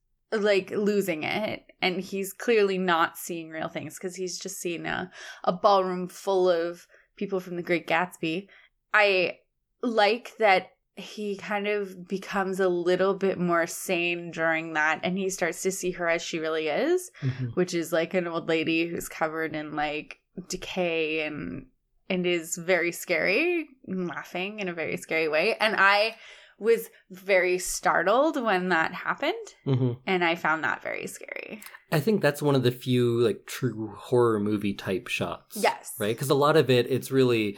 like 0.42 0.72
losing 0.72 1.24
it. 1.24 1.64
And 1.82 2.00
he's 2.00 2.32
clearly 2.34 2.78
not 2.78 3.18
seeing 3.18 3.50
real 3.50 3.68
things 3.68 3.96
because 3.96 4.16
he's 4.16 4.40
just 4.40 4.60
seen 4.62 4.86
a, 4.86 5.12
a 5.44 5.52
ballroom 5.52 6.08
full 6.08 6.50
of 6.50 6.88
people 7.16 7.40
from 7.40 7.56
the 7.58 7.62
great 7.62 7.88
gatsby. 7.88 8.48
I 8.94 9.40
like 9.82 10.32
that 10.38 10.70
he 10.96 11.36
kind 11.38 11.68
of 11.68 12.08
becomes 12.08 12.60
a 12.60 12.70
little 12.70 13.16
bit 13.16 13.40
more 13.40 13.66
sane 13.66 14.30
during 14.32 14.74
that 14.74 15.00
and 15.04 15.18
he 15.18 15.30
starts 15.30 15.64
to 15.64 15.72
see 15.72 15.92
her 15.92 16.08
as 16.08 16.22
she 16.22 16.38
really 16.38 16.68
is 16.68 17.10
Mhm. 17.24 17.56
which 17.56 17.74
is 17.74 17.92
like 17.92 18.14
an 18.14 18.28
old 18.28 18.48
lady 18.48 18.88
who's 18.88 19.10
covered 19.10 19.56
in 19.56 19.76
like 19.76 20.20
decay 20.50 21.22
and 21.26 21.66
and 22.12 22.28
is 22.28 22.56
very 22.58 22.92
scary 22.92 23.68
laughing 23.88 24.60
in 24.60 24.68
a 24.70 24.74
very 24.74 24.98
scary 24.98 25.28
way. 25.28 25.56
And 25.60 25.76
i 25.78 26.16
was 26.64 26.90
very 27.12 27.58
startled 27.60 28.36
when 28.42 28.70
that 28.70 28.92
happened 28.94 29.48
Mhm. 29.68 29.98
and 30.08 30.24
i 30.24 30.34
found 30.36 30.64
that 30.64 30.82
very 30.82 31.08
scary 31.08 31.62
I 31.92 32.00
think 32.00 32.22
that's 32.22 32.42
one 32.42 32.56
of 32.56 32.64
the 32.64 32.72
few 32.72 33.20
like 33.20 33.46
true 33.46 33.94
horror 33.96 34.40
movie 34.40 34.74
type 34.74 35.08
shots. 35.08 35.58
Yes. 35.58 35.94
Right? 36.00 36.16
Because 36.16 36.32
a 36.32 36.34
lot 36.46 36.58
of 36.58 36.68
it, 36.72 36.88
it's 36.90 37.12
really 37.12 37.56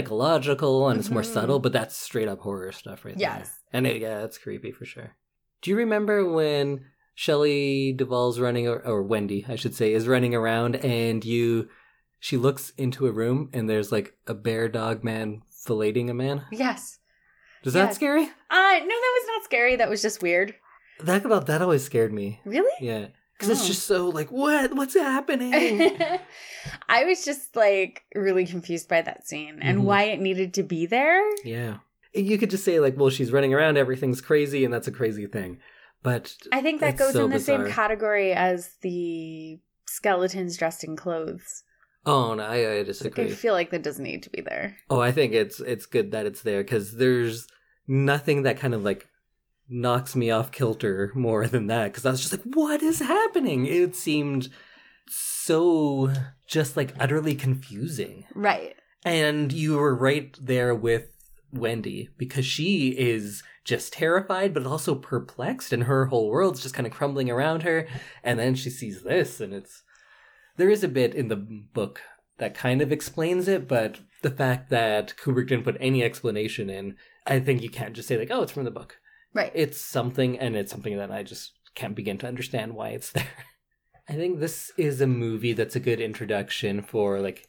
psychological 0.00 0.88
and 0.88 0.98
it's 0.98 1.08
more 1.10 1.22
Mhm. 1.22 1.32
subtle, 1.32 1.58
but 1.60 1.72
that's 1.72 1.96
straight 1.96 2.28
up 2.28 2.40
horror 2.40 2.72
stuff 2.72 3.04
right 3.04 3.16
there. 3.16 3.36
Yes. 3.38 3.50
And 3.72 3.86
it, 3.86 4.00
yeah, 4.00 4.24
it's 4.24 4.38
creepy 4.38 4.72
for 4.72 4.84
sure. 4.84 5.16
Do 5.62 5.70
you 5.70 5.76
remember 5.76 6.24
when 6.28 6.84
Shelley 7.14 7.92
Duvall's 7.92 8.38
running, 8.40 8.68
or, 8.68 8.78
or 8.84 9.02
Wendy, 9.02 9.46
I 9.48 9.56
should 9.56 9.74
say, 9.74 9.92
is 9.92 10.06
running 10.08 10.34
around 10.34 10.76
and 10.76 11.24
you, 11.24 11.68
she 12.18 12.36
looks 12.36 12.70
into 12.76 13.06
a 13.06 13.12
room 13.12 13.50
and 13.52 13.70
there's 13.70 13.90
like 13.92 14.14
a 14.26 14.34
bear 14.34 14.68
dog 14.68 15.02
man 15.04 15.42
filleting 15.66 16.10
a 16.10 16.14
man? 16.14 16.42
yes 16.52 16.98
Does 17.66 17.74
that 17.74 17.94
scary? 17.94 18.22
uh 18.22 18.26
no 18.80 18.96
that 19.04 19.12
was 19.18 19.26
not 19.26 19.44
scary 19.44 19.74
that 19.76 19.90
was 19.90 20.00
just 20.00 20.22
weird 20.22 20.54
That 21.00 21.24
about 21.26 21.46
that 21.46 21.60
always 21.62 21.84
scared 21.84 22.12
me. 22.12 22.40
really 22.44 22.70
Yeah. 22.80 23.06
Because 23.34 23.50
it's 23.50 23.64
Oh. 23.64 23.66
just 23.66 23.86
so 23.86 24.08
like, 24.08 24.30
what? 24.32 24.72
What's 24.74 24.94
happening? 24.94 25.52
I 26.88 27.04
was 27.04 27.22
just 27.24 27.54
like 27.54 28.04
really 28.14 28.46
confused 28.46 28.88
by 28.88 29.02
that 29.02 29.26
scene 29.28 29.58
and 29.60 29.80
Mhm. 29.80 29.82
why 29.84 30.04
it 30.04 30.20
needed 30.20 30.54
to 30.54 30.62
be 30.62 30.86
there. 30.86 31.22
Yeah. 31.44 31.78
You 32.14 32.38
could 32.38 32.48
just 32.50 32.64
say, 32.64 32.80
like, 32.80 32.96
well, 32.96 33.10
she's 33.10 33.30
running 33.32 33.52
around, 33.52 33.76
everything's 33.76 34.22
crazy, 34.22 34.64
and 34.64 34.72
that's 34.72 34.88
a 34.88 34.92
crazy 34.92 35.26
thing. 35.26 35.58
But 36.02 36.34
I 36.50 36.62
think 36.62 36.80
that 36.80 36.96
goes 36.96 37.12
so 37.12 37.24
in 37.26 37.30
the 37.30 37.40
same 37.40 37.66
category 37.68 38.32
as 38.32 38.70
the 38.80 39.58
skeletons 39.86 40.56
dressed 40.56 40.82
in 40.84 40.96
clothes. 40.96 41.62
Oh 42.06 42.34
no, 42.34 42.42
I, 42.42 42.78
I 42.78 42.82
Like, 42.82 43.18
I 43.18 43.28
feel 43.28 43.52
like 43.52 43.70
that 43.70 43.82
doesn't 43.82 44.04
need 44.04 44.22
to 44.22 44.30
be 44.30 44.40
there. 44.40 44.76
oh, 44.88 45.00
I 45.00 45.12
think 45.12 45.34
it's 45.34 45.60
it's 45.60 45.86
good 45.86 46.12
that 46.12 46.26
it's 46.26 46.42
there 46.42 46.62
because 46.62 46.96
there's 46.96 47.46
nothing 47.86 48.42
that 48.42 48.58
kind 48.58 48.74
of 48.74 48.82
like 48.82 49.08
knocks 49.68 50.14
me 50.14 50.30
off 50.30 50.52
kilter 50.52 51.12
more 51.14 51.46
than 51.46 51.66
that. 51.66 51.92
Because 51.92 52.06
I 52.06 52.10
was 52.10 52.20
just 52.20 52.32
like, 52.32 52.54
what 52.54 52.82
is 52.82 53.00
happening? 53.00 53.66
It 53.66 53.96
seemed 53.96 54.48
so 55.08 56.12
just 56.46 56.76
like 56.76 56.94
utterly 56.98 57.34
confusing. 57.34 58.24
Right. 58.34 58.74
And 59.04 59.52
you 59.52 59.76
were 59.76 59.94
right 59.94 60.36
there 60.40 60.74
with 60.74 61.08
Wendy 61.52 62.08
because 62.18 62.44
she 62.44 62.88
is 62.88 63.42
just 63.64 63.92
terrified, 63.92 64.52
but 64.54 64.66
also 64.66 64.94
perplexed, 64.94 65.72
and 65.72 65.84
her 65.84 66.06
whole 66.06 66.30
world's 66.30 66.62
just 66.62 66.74
kind 66.74 66.86
of 66.86 66.92
crumbling 66.92 67.30
around 67.30 67.62
her. 67.62 67.86
And 68.22 68.38
then 68.38 68.54
she 68.54 68.70
sees 68.70 69.02
this, 69.02 69.40
and 69.40 69.52
it's. 69.52 69.82
There 70.56 70.70
is 70.70 70.82
a 70.84 70.88
bit 70.88 71.14
in 71.14 71.28
the 71.28 71.36
book 71.36 72.00
that 72.38 72.54
kind 72.54 72.82
of 72.82 72.92
explains 72.92 73.48
it, 73.48 73.66
but 73.68 74.00
the 74.22 74.30
fact 74.30 74.70
that 74.70 75.14
Kubrick 75.16 75.48
didn't 75.48 75.64
put 75.64 75.76
any 75.80 76.02
explanation 76.02 76.68
in, 76.70 76.96
I 77.26 77.40
think 77.40 77.62
you 77.62 77.70
can't 77.70 77.94
just 77.94 78.08
say, 78.08 78.16
like, 78.18 78.30
oh, 78.30 78.42
it's 78.42 78.52
from 78.52 78.64
the 78.64 78.70
book. 78.70 78.98
Right. 79.32 79.52
It's 79.54 79.80
something, 79.80 80.38
and 80.38 80.56
it's 80.56 80.70
something 80.70 80.96
that 80.96 81.10
I 81.10 81.22
just 81.22 81.52
can't 81.74 81.94
begin 81.94 82.18
to 82.18 82.26
understand 82.28 82.74
why 82.74 82.90
it's 82.90 83.10
there. 83.12 83.26
I 84.08 84.12
think 84.14 84.38
this 84.40 84.70
is 84.78 85.00
a 85.00 85.06
movie 85.06 85.52
that's 85.52 85.76
a 85.76 85.80
good 85.80 86.00
introduction 86.00 86.80
for 86.82 87.20
like 87.20 87.46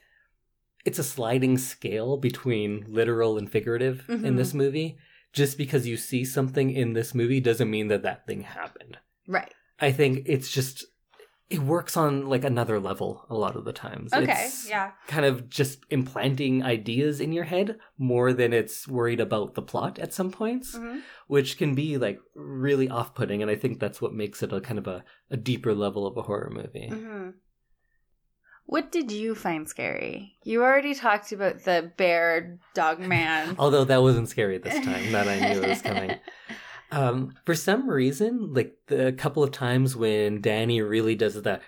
it's 0.85 0.99
a 0.99 1.03
sliding 1.03 1.57
scale 1.57 2.17
between 2.17 2.85
literal 2.87 3.37
and 3.37 3.51
figurative 3.51 4.05
in 4.09 4.21
Mhm. 4.21 4.37
this 4.37 4.53
movie. 4.53 4.97
Just 5.33 5.57
because 5.57 5.85
you 5.85 5.97
see 5.97 6.23
something 6.25 6.71
in 6.71 6.93
this 6.93 7.13
movie 7.13 7.39
doesn't 7.41 7.69
mean 7.69 7.89
that 7.89 8.03
that 8.03 8.25
thing 8.25 8.41
happened. 8.41 8.97
right. 9.27 9.53
I 9.79 9.91
think 9.91 10.23
it's 10.25 10.49
just 10.51 10.85
it 11.49 11.59
works 11.59 11.95
on 11.95 12.27
like 12.27 12.43
another 12.43 12.77
level 12.79 13.25
a 13.29 13.35
lot 13.35 13.55
of 13.55 13.63
the 13.63 13.71
times. 13.71 14.11
Okay. 14.13 14.45
It's 14.47 14.67
yeah. 14.69 14.91
kind 15.07 15.25
of 15.25 15.49
just 15.49 15.79
implanting 15.89 16.61
ideas 16.61 17.21
in 17.21 17.31
your 17.31 17.45
head 17.45 17.77
more 17.97 18.33
than 18.33 18.51
it's 18.51 18.85
worried 18.87 19.21
about 19.21 19.53
the 19.55 19.61
plot 19.61 19.97
at 19.97 20.13
some 20.13 20.29
points 20.31 20.75
Mhm. 20.75 21.01
which 21.27 21.57
can 21.57 21.73
be 21.73 21.97
like 21.97 22.19
really 22.35 22.89
off-putting 22.89 23.41
and 23.41 23.49
i 23.49 23.55
think 23.55 23.79
that's 23.79 24.01
what 24.01 24.13
makes 24.13 24.43
it 24.43 24.51
a 24.53 24.59
kind 24.61 24.77
of 24.77 24.87
a, 24.87 25.03
a 25.31 25.37
deeper 25.37 25.73
level 25.73 26.05
of 26.05 26.17
a 26.17 26.21
horror 26.23 26.49
movie 26.53 26.89
Mhm. 26.91 27.33
What 28.69 28.91
did 28.91 29.13
you 29.13 29.33
find 29.33 29.65
scary? 29.65 30.33
You 30.43 30.61
already 30.61 30.93
talked 30.93 31.31
about 31.31 31.63
the 31.63 31.89
bear 31.95 32.59
dog 32.73 32.99
man. 32.99 33.55
although 33.59 33.85
that 33.85 34.01
wasn't 34.01 34.27
scary 34.27 34.57
this 34.57 34.83
time 34.83 35.11
that 35.13 35.27
i 35.27 35.39
knew 35.39 35.61
it 35.63 35.69
was 35.69 35.81
coming 35.81 36.11
um, 36.91 37.33
for 37.45 37.53
some 37.55 37.89
reason 37.89 38.53
like 38.53 38.75
the 38.87 39.11
couple 39.13 39.43
of 39.43 39.51
times 39.51 39.95
when 39.95 40.41
danny 40.41 40.81
really 40.81 41.15
does 41.15 41.35
the 41.41 41.59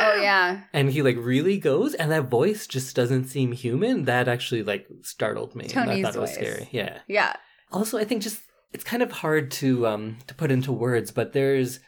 oh 0.00 0.20
yeah. 0.20 0.62
and 0.72 0.90
he 0.90 1.02
like 1.02 1.16
really 1.18 1.58
goes 1.58 1.94
and 1.94 2.10
that 2.10 2.28
voice 2.28 2.66
just 2.66 2.94
doesn't 2.94 3.24
seem 3.26 3.52
human 3.52 4.04
that 4.04 4.28
actually 4.28 4.62
like 4.62 4.86
startled 5.02 5.54
me 5.54 5.64
and 5.64 5.72
Tony's 5.72 5.98
i 5.98 6.02
thought 6.02 6.16
it 6.16 6.20
was 6.20 6.30
voice. 6.30 6.38
scary 6.38 6.68
yeah 6.72 6.98
Yeah. 7.08 7.34
also 7.72 7.98
i 7.98 8.04
think 8.04 8.22
just 8.22 8.40
it's 8.72 8.84
kind 8.84 9.02
of 9.02 9.10
hard 9.12 9.50
to 9.52 9.86
um 9.86 10.18
to 10.26 10.34
put 10.34 10.50
into 10.50 10.72
words 10.72 11.10
but 11.10 11.32
there's 11.32 11.80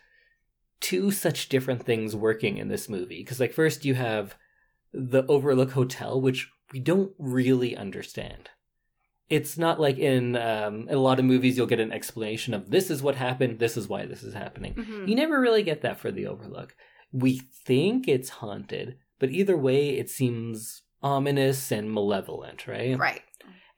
two 0.81 1.11
such 1.11 1.49
different 1.49 1.85
things 1.85 2.17
working 2.17 2.57
in 2.57 2.69
this 2.69 2.89
movie 2.89 3.19
because 3.23 3.39
like 3.41 3.53
first 3.53 3.85
you 3.85 3.95
have 3.95 4.35
the 4.93 5.25
overlook 5.27 5.73
hotel 5.73 6.21
which 6.21 6.51
we 6.73 6.81
don't 6.81 7.13
really 7.19 7.77
understand 7.77 8.49
it's 9.31 9.57
not 9.57 9.81
like 9.81 9.97
in 9.99 10.37
um, 10.37 10.89
in 10.89 10.95
a 10.95 11.01
lot 11.01 11.19
of 11.19 11.25
movies 11.25 11.57
you'll 11.57 11.67
get 11.67 11.81
an 11.81 11.93
explanation 11.93 12.53
of 12.53 12.71
this 12.71 12.91
is 12.91 13.03
what 13.03 13.15
happened 13.15 13.59
this 13.59 13.77
is 13.77 13.89
why 13.89 14.05
this 14.07 14.23
is 14.23 14.35
happening 14.35 14.75
Mhm. 14.75 15.09
you 15.09 15.15
never 15.15 15.41
really 15.41 15.63
get 15.63 15.81
that 15.83 15.99
for 15.99 16.11
the 16.11 16.27
overlook 16.27 16.75
we 17.13 17.39
think 17.67 18.07
it's 18.09 18.29
haunted 18.41 18.97
but 19.19 19.31
either 19.31 19.57
way 19.57 19.91
it 19.91 20.11
seems 20.11 20.83
ominous 21.03 21.71
and 21.73 21.93
malevolent 21.93 22.67
right 22.67 22.99
Right. 22.99 23.23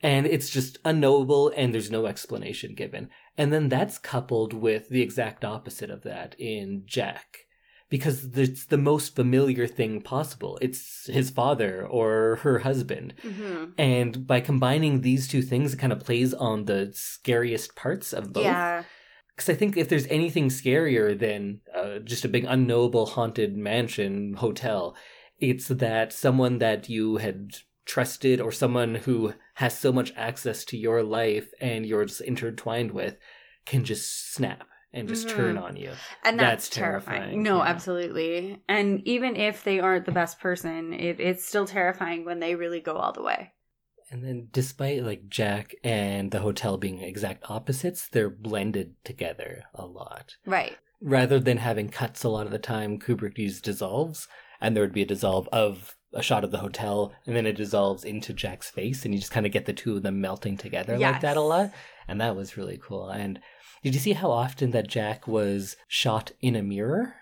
and 0.02 0.26
it's 0.26 0.50
just 0.50 0.78
unknowable 0.84 1.52
and 1.56 1.72
there's 1.72 1.90
no 1.90 2.06
explanation 2.06 2.74
given. 2.74 3.08
And 3.38 3.52
then 3.52 3.68
that's 3.68 3.96
coupled 3.98 4.52
with 4.52 4.88
the 4.90 5.00
exact 5.00 5.44
opposite 5.44 5.88
of 5.90 6.02
that 6.02 6.34
in 6.38 6.82
Jack. 6.86 7.46
Because 7.92 8.16
it's 8.46 8.64
the 8.66 8.78
most 8.90 9.14
familiar 9.14 9.66
thing 9.66 10.00
possible. 10.00 10.58
It's 10.66 11.06
his 11.18 11.28
father 11.28 11.86
or 11.86 12.38
her 12.44 12.56
husband. 12.60 13.12
hmm 13.20 13.64
And 13.76 14.26
by 14.26 14.40
combining 14.40 14.94
these 15.02 15.28
two 15.28 15.42
things, 15.42 15.68
it 15.74 15.80
kind 15.82 15.92
of 15.92 16.04
plays 16.08 16.32
on 16.32 16.64
the 16.64 16.80
scariest 16.94 17.76
parts 17.76 18.08
of 18.18 18.32
both. 18.32 18.44
Yeah. 18.44 18.84
Because 19.36 19.50
I 19.54 19.56
think 19.58 19.76
if 19.76 19.88
there's 19.88 20.06
anything 20.06 20.48
scarier 20.48 21.18
than 21.24 21.60
uh, 21.80 21.98
just 22.12 22.24
a 22.24 22.28
big 22.36 22.46
unknowable 22.54 23.06
haunted 23.14 23.56
mansion 23.56 24.34
hotel, 24.44 24.96
it's 25.38 25.68
that 25.68 26.12
someone 26.12 26.58
that 26.58 26.88
you 26.88 27.18
had 27.18 27.36
trusted 27.84 28.40
or 28.40 28.52
someone 28.52 28.94
who 28.94 29.34
has 29.54 29.78
so 29.78 29.92
much 29.92 30.12
access 30.16 30.64
to 30.64 30.76
your 30.78 31.02
life 31.02 31.48
and 31.60 31.84
you're 31.84 32.06
just 32.06 32.20
intertwined 32.22 32.92
with 32.92 33.16
can 33.66 33.84
just 33.84 34.32
snap 34.32 34.66
and 34.92 35.08
just 35.08 35.26
Mhm. 35.28 35.30
turn 35.34 35.58
on 35.58 35.76
you. 35.76 35.90
And 36.24 36.38
That's 36.38 36.66
that's, 36.66 36.68
terrifying. 36.70 37.20
terrifying, 37.20 37.42
No, 37.42 37.58
yeah. 37.58 37.68
absolutely. 37.70 38.62
And 38.68 39.00
even 39.06 39.36
if 39.36 39.64
they 39.64 39.80
aren't 39.80 40.06
the 40.06 40.12
best 40.12 40.38
person, 40.40 40.92
it, 40.92 41.18
it's 41.20 41.44
still 41.44 41.66
terrifying 41.66 42.24
when 42.24 42.40
they 42.40 42.54
really 42.54 42.80
go 42.80 42.94
all 42.96 43.12
the 43.12 43.22
way. 43.22 43.52
And 44.10 44.22
then 44.22 44.48
despite 44.52 45.02
like 45.04 45.28
Jack 45.28 45.74
and 45.82 46.30
the 46.30 46.40
hotel 46.40 46.76
being 46.76 47.00
exact 47.00 47.44
opposites, 47.48 48.08
they're 48.08 48.28
blended 48.28 48.94
together 49.04 49.64
a 49.74 49.86
lot. 49.86 50.36
Right. 50.46 50.76
rather 51.04 51.40
than 51.40 51.56
having 51.56 51.88
cuts 51.88 52.22
a 52.22 52.28
lot 52.28 52.46
of 52.46 52.52
the 52.52 52.58
time, 52.60 52.96
Kubrick 52.96 53.36
used 53.36 53.64
dissolves, 53.64 54.28
and 54.60 54.76
there 54.76 54.84
would 54.84 54.92
be 54.92 55.02
a 55.02 55.06
dissolve 55.06 55.48
of 55.50 55.96
a 56.12 56.22
shot 56.22 56.44
of 56.44 56.52
the 56.52 56.58
hotel 56.58 57.12
and 57.26 57.34
then 57.34 57.44
it 57.46 57.56
dissolves 57.56 58.04
into 58.04 58.32
Jack's 58.32 58.70
face 58.70 59.04
and 59.04 59.12
you 59.12 59.18
just 59.18 59.32
kind 59.32 59.44
of 59.46 59.50
get 59.50 59.64
the 59.64 59.72
two 59.72 59.96
of 59.96 60.02
them 60.04 60.20
melting 60.20 60.56
together 60.58 60.96
like 60.98 61.22
that 61.22 61.36
a 61.38 61.40
lot. 61.40 61.72
And 62.06 62.20
that 62.20 62.36
was 62.36 62.56
really 62.56 62.78
cool. 62.80 63.08
And 63.08 63.40
did 63.82 63.94
you 63.94 64.00
see 64.00 64.12
how 64.12 64.30
often 64.30 64.70
that 64.72 64.88
Jack 64.88 65.26
was 65.28 65.76
shot 65.88 66.32
in 66.40 66.56
a 66.56 66.62
mirror? 66.62 67.14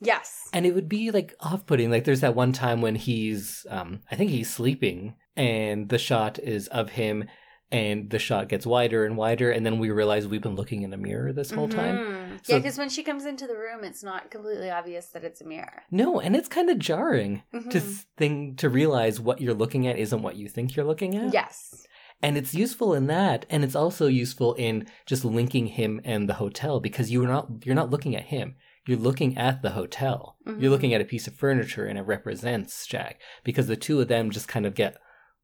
Yes. 0.00 0.48
And 0.52 0.66
it 0.66 0.74
would 0.74 0.88
be 0.88 1.10
like 1.10 1.34
off 1.40 1.66
putting. 1.66 1.90
Like 1.90 2.04
there's 2.04 2.20
that 2.20 2.34
one 2.34 2.52
time 2.52 2.82
when 2.82 2.94
he's, 2.94 3.64
um, 3.70 4.00
I 4.10 4.16
think 4.16 4.30
he's 4.30 4.52
sleeping 4.52 5.14
and 5.36 5.88
the 5.88 5.98
shot 5.98 6.38
is 6.38 6.68
of 6.68 6.90
him 6.90 7.24
and 7.70 8.10
the 8.10 8.18
shot 8.18 8.48
gets 8.48 8.66
wider 8.66 9.04
and 9.06 9.16
wider. 9.16 9.50
And 9.50 9.64
then 9.64 9.78
we 9.78 9.90
realize 9.90 10.26
we've 10.28 10.42
been 10.42 10.54
looking 10.56 10.82
in 10.82 10.92
a 10.92 10.96
mirror 10.98 11.32
this 11.32 11.50
whole 11.50 11.68
time. 11.68 11.96
Mhm. 11.96 12.46
So- 12.46 12.52
yeah, 12.52 12.58
because 12.58 12.76
when 12.78 12.90
she 12.90 13.02
comes 13.02 13.24
into 13.24 13.46
the 13.46 13.56
room, 13.56 13.82
it's 13.82 14.02
not 14.04 14.30
completely 14.30 14.70
obvious 14.70 15.06
that 15.06 15.24
it's 15.24 15.40
a 15.40 15.46
mirror. 15.46 15.82
No, 15.90 16.20
and 16.20 16.36
it's 16.36 16.48
kind 16.48 16.68
of 16.70 16.78
jarring 16.78 17.42
to 17.52 17.58
Mhm. 17.80 18.04
think 18.16 18.58
to 18.58 18.68
realize 18.68 19.18
what 19.20 19.40
you're 19.40 19.54
looking 19.54 19.86
at 19.86 19.98
isn't 19.98 20.22
what 20.22 20.36
you 20.36 20.48
think 20.48 20.76
you're 20.76 20.84
looking 20.86 21.16
at. 21.16 21.32
Yes. 21.32 21.86
And 22.24 22.38
it's 22.38 22.54
useful 22.54 22.94
in 22.94 23.06
that, 23.08 23.44
and 23.50 23.62
it's 23.62 23.74
also 23.76 24.06
useful 24.06 24.54
in 24.54 24.86
just 25.04 25.26
linking 25.26 25.66
him 25.66 26.00
and 26.04 26.26
the 26.26 26.40
hotel 26.44 26.80
because 26.80 27.10
you're 27.10 27.28
not 27.28 27.66
you're 27.66 27.74
not 27.74 27.90
looking 27.90 28.16
at 28.16 28.24
him. 28.24 28.56
You're 28.86 28.96
looking 28.96 29.36
at 29.36 29.60
the 29.60 29.72
hotel. 29.72 30.38
Mhm. 30.46 30.62
You're 30.62 30.70
looking 30.70 30.94
at 30.94 31.02
a 31.02 31.04
piece 31.04 31.26
of 31.26 31.34
furniture 31.34 31.84
and 31.84 31.98
it 31.98 32.02
represents 32.02 32.86
Jack 32.86 33.20
because 33.44 33.66
the 33.66 33.76
two 33.76 34.00
of 34.00 34.08
them 34.08 34.30
just 34.30 34.48
kind 34.48 34.64
of 34.64 34.74
get 34.74 34.96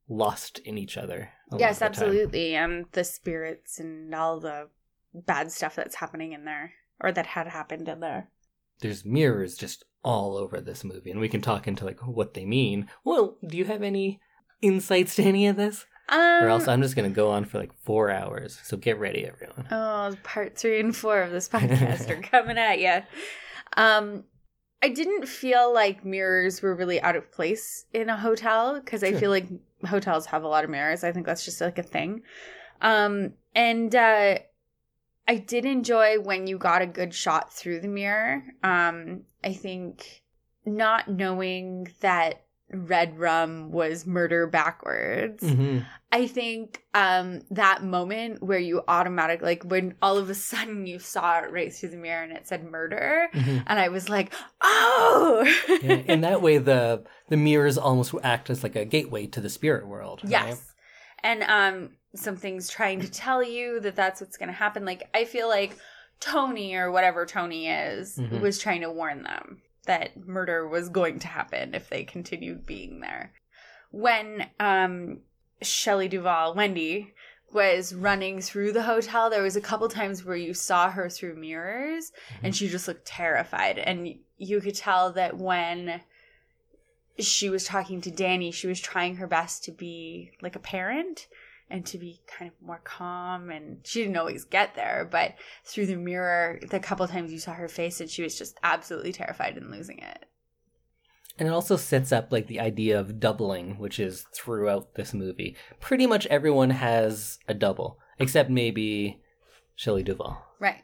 lost 0.08 0.58
in 0.60 0.78
each 0.78 0.96
other. 0.96 1.32
Yes, 1.58 1.82
absolutely. 1.82 2.54
And 2.54 2.86
the 2.92 3.04
spirits 3.04 3.78
and 3.78 4.14
all 4.14 4.40
the 4.40 4.70
bad 5.12 5.52
stuff 5.52 5.76
that's 5.76 5.96
happening 5.96 6.32
in 6.32 6.46
there, 6.46 6.72
or 6.98 7.12
that 7.12 7.26
had 7.26 7.48
happened 7.48 7.90
in 7.90 8.00
there. 8.00 8.30
There's 8.80 9.04
mirrors 9.04 9.54
just 9.54 9.84
all 10.02 10.38
over 10.38 10.62
this 10.62 10.82
movie, 10.82 11.10
and 11.10 11.20
we 11.20 11.28
can 11.28 11.42
talk 11.42 11.68
into 11.68 11.84
like 11.84 12.00
what 12.00 12.32
they 12.32 12.46
mean. 12.46 12.88
Well, 13.04 13.36
do 13.46 13.58
you 13.58 13.66
have 13.66 13.82
any 13.82 14.18
insights 14.62 15.16
to 15.16 15.22
any 15.24 15.46
of 15.46 15.56
this? 15.56 15.84
Um, 16.10 16.44
or 16.44 16.48
else 16.48 16.66
I'm 16.66 16.82
just 16.82 16.96
gonna 16.96 17.08
go 17.08 17.30
on 17.30 17.44
for 17.44 17.58
like 17.58 17.72
four 17.84 18.10
hours. 18.10 18.58
So 18.64 18.76
get 18.76 18.98
ready, 18.98 19.26
everyone. 19.26 19.66
Oh, 19.70 20.14
part 20.24 20.58
three 20.58 20.80
and 20.80 20.94
four 20.94 21.22
of 21.22 21.30
this 21.30 21.48
podcast 21.52 22.10
are 22.10 22.20
coming 22.20 22.58
at 22.58 22.80
you. 22.80 23.02
Um, 23.76 24.24
I 24.82 24.88
didn't 24.88 25.26
feel 25.26 25.72
like 25.72 26.04
mirrors 26.04 26.62
were 26.62 26.74
really 26.74 27.00
out 27.00 27.14
of 27.14 27.30
place 27.30 27.84
in 27.92 28.08
a 28.08 28.16
hotel 28.16 28.80
because 28.80 29.04
I 29.04 29.12
feel 29.12 29.30
like 29.30 29.46
hotels 29.86 30.26
have 30.26 30.42
a 30.42 30.48
lot 30.48 30.64
of 30.64 30.70
mirrors. 30.70 31.04
I 31.04 31.12
think 31.12 31.26
that's 31.26 31.44
just 31.44 31.60
like 31.60 31.78
a 31.78 31.82
thing. 31.82 32.22
Um, 32.80 33.34
and 33.54 33.94
uh, 33.94 34.38
I 35.28 35.36
did 35.36 35.64
enjoy 35.64 36.18
when 36.18 36.46
you 36.46 36.56
got 36.56 36.82
a 36.82 36.86
good 36.86 37.14
shot 37.14 37.52
through 37.52 37.80
the 37.80 37.88
mirror. 37.88 38.42
Um, 38.64 39.22
I 39.44 39.52
think 39.52 40.22
not 40.64 41.08
knowing 41.08 41.88
that 42.00 42.42
red 42.72 43.18
rum 43.18 43.70
was 43.70 44.06
murder 44.06 44.46
backwards. 44.46 45.42
hmm 45.48 45.78
I 46.12 46.26
think 46.26 46.82
um 46.92 47.42
that 47.52 47.84
moment 47.84 48.42
where 48.42 48.58
you 48.58 48.82
automatic 48.88 49.42
like 49.42 49.62
when 49.62 49.94
all 50.02 50.18
of 50.18 50.28
a 50.28 50.34
sudden 50.34 50.86
you 50.86 50.98
saw 50.98 51.38
it 51.40 51.52
right 51.52 51.72
through 51.72 51.90
the 51.90 51.96
mirror 51.96 52.24
and 52.24 52.32
it 52.32 52.48
said 52.48 52.64
murder 52.64 53.28
hmm 53.32 53.58
and 53.66 53.78
I 53.78 53.88
was 53.88 54.08
like, 54.08 54.32
"Oh." 54.60 55.44
yeah, 55.82 55.96
in 56.06 56.22
that 56.22 56.42
way, 56.42 56.58
the 56.58 57.04
the 57.28 57.36
mirrors 57.36 57.78
almost 57.78 58.12
act 58.24 58.50
as 58.50 58.62
like 58.64 58.74
a 58.76 58.84
gateway 58.84 59.26
to 59.28 59.40
the 59.40 59.48
spirit 59.50 59.86
world. 59.86 60.20
right? 60.24 60.30
yes. 60.32 60.74
And 61.22 61.42
um 61.44 61.90
something's 62.16 62.68
trying 62.68 63.00
to 63.02 63.10
tell 63.10 63.40
you 63.42 63.78
that 63.80 63.94
that's 63.94 64.20
what's 64.20 64.36
going 64.36 64.48
to 64.48 64.52
happen. 64.54 64.84
Like 64.84 65.08
I 65.14 65.24
feel 65.24 65.48
like 65.48 65.76
Tony 66.18 66.74
or 66.74 66.90
whatever 66.90 67.24
Tony 67.24 67.68
is 67.68 68.18
Mhm. 68.18 68.40
was 68.40 68.58
trying 68.58 68.80
to 68.80 68.90
warn 68.90 69.22
them 69.22 69.62
that 69.86 70.26
murder 70.26 70.68
was 70.68 70.88
going 70.88 71.18
to 71.20 71.28
happen 71.28 71.74
if 71.74 71.88
they 71.88 72.04
continued 72.04 72.66
being 72.66 73.00
there. 73.00 73.32
When 73.90 74.46
um 74.58 75.20
Shelley 75.62 76.08
Duvall, 76.08 76.54
Wendy, 76.54 77.12
was 77.52 77.94
running 77.94 78.40
through 78.40 78.72
the 78.72 78.82
hotel, 78.82 79.28
there 79.28 79.42
was 79.42 79.56
a 79.56 79.60
couple 79.60 79.88
times 79.88 80.24
where 80.24 80.36
you 80.36 80.54
saw 80.54 80.90
her 80.90 81.08
through 81.08 81.36
mirrors 81.36 82.12
and 82.42 82.54
she 82.54 82.68
just 82.68 82.88
looked 82.88 83.04
terrified. 83.04 83.78
And 83.78 84.14
you 84.38 84.60
could 84.60 84.76
tell 84.76 85.12
that 85.12 85.36
when 85.36 86.00
she 87.18 87.50
was 87.50 87.64
talking 87.64 88.00
to 88.02 88.10
Danny, 88.10 88.50
she 88.50 88.66
was 88.66 88.80
trying 88.80 89.16
her 89.16 89.26
best 89.26 89.64
to 89.64 89.72
be 89.72 90.30
like 90.40 90.56
a 90.56 90.60
parent 90.60 91.26
and 91.70 91.86
to 91.86 91.98
be 91.98 92.20
kind 92.26 92.50
of 92.50 92.66
more 92.66 92.80
calm. 92.84 93.50
And 93.50 93.78
she 93.84 94.02
didn't 94.02 94.16
always 94.16 94.44
get 94.44 94.74
there, 94.74 95.08
but 95.10 95.34
through 95.64 95.86
the 95.86 95.96
mirror, 95.96 96.58
the 96.70 96.80
couple 96.80 97.06
times 97.08 97.32
you 97.32 97.38
saw 97.38 97.52
her 97.52 97.68
face 97.68 98.00
and 98.00 98.10
she 98.10 98.22
was 98.22 98.36
just 98.36 98.58
absolutely 98.62 99.12
terrified 99.12 99.56
and 99.56 99.70
losing 99.70 99.98
it. 99.98 100.26
And 101.38 101.48
it 101.48 101.52
also 101.52 101.76
sets 101.76 102.12
up 102.12 102.32
like 102.32 102.48
the 102.48 102.60
idea 102.60 103.00
of 103.00 103.18
doubling, 103.18 103.78
which 103.78 103.98
is 103.98 104.26
throughout 104.34 104.94
this 104.96 105.14
movie. 105.14 105.56
Pretty 105.80 106.06
much 106.06 106.26
everyone 106.26 106.70
has 106.70 107.38
a 107.48 107.54
double, 107.54 107.98
except 108.18 108.50
maybe 108.50 109.22
Shelley 109.74 110.02
Duvall. 110.02 110.36
Right. 110.58 110.82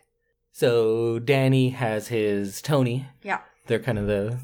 So 0.52 1.18
Danny 1.18 1.70
has 1.70 2.08
his 2.08 2.62
Tony. 2.62 3.06
Yeah. 3.22 3.40
They're 3.66 3.78
kind 3.78 3.98
of 3.98 4.06
the. 4.06 4.38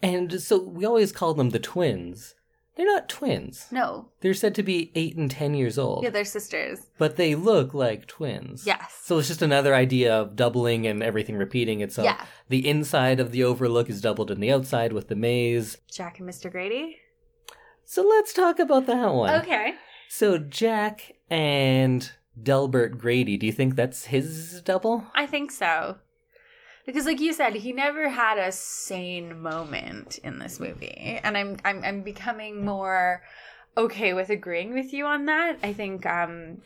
And 0.00 0.40
so 0.40 0.62
we 0.62 0.84
always 0.84 1.10
call 1.10 1.34
them 1.34 1.50
the 1.50 1.58
twins. 1.58 2.36
They're 2.76 2.86
not 2.86 3.08
twins. 3.08 3.66
No. 3.70 4.08
They're 4.20 4.34
said 4.34 4.54
to 4.56 4.62
be 4.64 4.90
eight 4.96 5.16
and 5.16 5.30
ten 5.30 5.54
years 5.54 5.78
old, 5.78 6.02
Yeah, 6.02 6.10
they're 6.10 6.24
sisters. 6.24 6.80
but 6.98 7.16
they 7.16 7.34
look 7.36 7.72
like 7.72 8.06
twins. 8.06 8.66
Yes. 8.66 8.98
So 9.04 9.18
it's 9.18 9.28
just 9.28 9.42
another 9.42 9.74
idea 9.74 10.12
of 10.12 10.34
doubling 10.34 10.86
and 10.86 11.02
everything 11.02 11.36
repeating 11.36 11.80
itself. 11.82 12.06
yeah. 12.06 12.24
The 12.48 12.68
inside 12.68 13.20
of 13.20 13.30
the 13.30 13.44
overlook 13.44 13.88
is 13.88 14.00
doubled 14.00 14.30
in 14.30 14.40
the 14.40 14.50
outside 14.52 14.92
with 14.92 15.06
the 15.08 15.14
maze. 15.14 15.78
Jack 15.90 16.18
and 16.18 16.28
Mr. 16.28 16.50
Grady. 16.50 16.96
So 17.84 18.02
let's 18.02 18.32
talk 18.32 18.58
about 18.58 18.86
that 18.86 19.14
one. 19.14 19.34
Okay. 19.42 19.74
So 20.08 20.38
Jack 20.38 21.12
and 21.30 22.10
Delbert 22.42 22.98
Grady, 22.98 23.36
do 23.36 23.46
you 23.46 23.52
think 23.52 23.76
that's 23.76 24.06
his 24.06 24.60
double? 24.62 25.04
I 25.14 25.26
think 25.26 25.50
so. 25.52 25.98
Because 26.86 27.06
like 27.06 27.20
you 27.20 27.32
said, 27.32 27.54
he 27.54 27.72
never 27.72 28.08
had 28.08 28.38
a 28.38 28.52
sane 28.52 29.40
moment 29.40 30.18
in 30.22 30.38
this 30.38 30.60
movie. 30.60 31.20
And 31.22 31.36
I'm 31.36 31.56
I'm 31.64 31.82
I'm 31.84 32.02
becoming 32.02 32.64
more 32.64 33.22
okay 33.76 34.12
with 34.12 34.30
agreeing 34.30 34.74
with 34.74 34.92
you 34.92 35.06
on 35.06 35.24
that. 35.26 35.58
I 35.62 35.72
think 35.72 36.04
um 36.06 36.58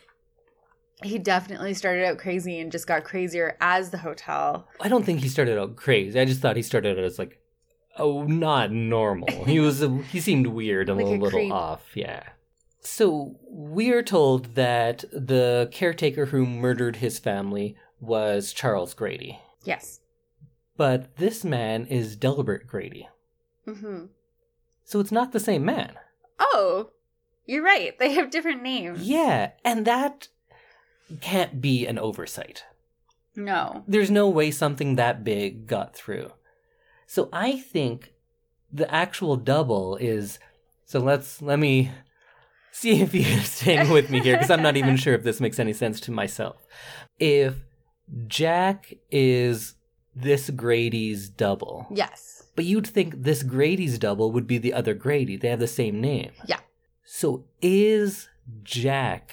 he 1.01 1.17
definitely 1.17 1.73
started 1.73 2.05
out 2.05 2.17
crazy 2.17 2.59
and 2.59 2.71
just 2.71 2.85
got 2.85 3.05
crazier 3.05 3.55
as 3.61 3.89
the 3.91 3.97
hotel. 3.99 4.67
I 4.81 4.89
don't 4.89 5.05
think 5.05 5.21
he 5.21 5.29
started 5.29 5.57
out 5.57 5.77
crazy. 5.77 6.19
I 6.19 6.25
just 6.25 6.41
thought 6.41 6.57
he 6.57 6.61
started 6.61 6.97
out 6.97 7.03
as 7.05 7.17
like, 7.17 7.39
oh, 7.97 8.23
not 8.23 8.71
normal. 8.71 9.45
He 9.45 9.61
was, 9.61 9.79
he 10.11 10.19
seemed 10.19 10.47
weird 10.47 10.89
and 10.89 10.97
Like 11.01 11.07
a 11.07 11.09
a 11.11 11.11
little 11.11 11.29
creep. 11.29 11.53
off. 11.53 11.95
Yeah. 11.95 12.23
So 12.81 13.37
we're 13.47 14.03
told 14.03 14.55
that 14.55 15.05
the 15.13 15.69
caretaker 15.71 16.25
who 16.27 16.45
murdered 16.45 16.97
his 16.97 17.17
family 17.17 17.77
was 18.01 18.51
Charles 18.51 18.93
Grady, 18.93 19.39
Yes. 19.63 19.98
But 20.79 21.17
this 21.17 21.43
man 21.43 21.85
is 21.87 22.15
Delbert 22.15 22.65
Grady. 22.65 23.09
hmm 23.65 24.05
So 24.85 25.01
it's 25.01 25.11
not 25.11 25.33
the 25.33 25.39
same 25.41 25.65
man. 25.65 25.95
Oh, 26.39 26.91
you're 27.45 27.65
right. 27.65 27.99
They 27.99 28.13
have 28.13 28.31
different 28.31 28.63
names. 28.63 29.01
Yeah, 29.03 29.51
and 29.65 29.85
that 29.85 30.29
can't 31.19 31.59
be 31.59 31.85
an 31.85 31.99
oversight. 31.99 32.63
No. 33.35 33.83
There's 33.89 34.09
no 34.09 34.29
way 34.29 34.51
something 34.51 34.95
that 34.95 35.25
big 35.25 35.67
got 35.67 35.93
through. 35.93 36.31
So 37.07 37.27
I 37.33 37.59
think 37.59 38.13
the 38.71 38.89
actual 38.89 39.35
double 39.35 39.97
is 39.97 40.39
so 40.85 40.99
let's 41.01 41.41
let 41.41 41.59
me 41.59 41.91
see 42.71 43.01
if 43.01 43.13
you're 43.13 43.41
staying 43.41 43.89
with 43.89 44.09
me 44.09 44.21
here 44.21 44.37
because 44.37 44.49
I'm 44.49 44.63
not 44.63 44.77
even 44.77 44.95
sure 45.03 45.13
if 45.13 45.23
this 45.23 45.41
makes 45.41 45.59
any 45.59 45.73
sense 45.73 45.99
to 46.01 46.11
myself. 46.11 46.55
If 47.19 47.55
Jack 48.27 48.93
is 49.11 49.73
this 50.21 50.49
Grady's 50.49 51.29
double, 51.29 51.87
Yes. 51.91 52.43
but 52.55 52.65
you'd 52.65 52.87
think 52.87 53.23
this 53.23 53.43
Grady's 53.43 53.97
double 53.99 54.31
would 54.31 54.47
be 54.47 54.57
the 54.57 54.73
other 54.73 54.93
Grady. 54.93 55.37
They 55.37 55.49
have 55.49 55.59
the 55.59 55.67
same 55.67 55.99
name. 56.01 56.31
Yeah. 56.45 56.59
So 57.05 57.45
is 57.61 58.29
Jack 58.63 59.31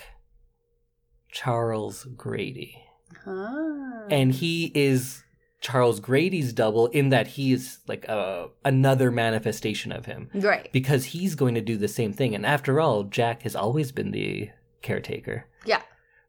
Charles 1.30 2.04
Grady? 2.16 2.82
Ah. 3.28 4.04
and 4.10 4.32
he 4.32 4.70
is 4.74 5.24
Charles 5.60 5.98
Grady's 6.00 6.52
double 6.52 6.86
in 6.88 7.08
that 7.08 7.26
he 7.28 7.52
is 7.52 7.78
like 7.88 8.04
a 8.06 8.48
another 8.64 9.10
manifestation 9.10 9.90
of 9.90 10.06
him 10.06 10.28
Right. 10.34 10.70
because 10.72 11.06
he's 11.06 11.34
going 11.34 11.54
to 11.56 11.60
do 11.60 11.76
the 11.76 11.88
same 11.88 12.12
thing. 12.12 12.34
And 12.34 12.46
after 12.46 12.80
all, 12.80 13.02
Jack 13.04 13.42
has 13.42 13.56
always 13.56 13.90
been 13.90 14.12
the 14.12 14.50
caretaker, 14.82 15.46
Yeah. 15.64 15.82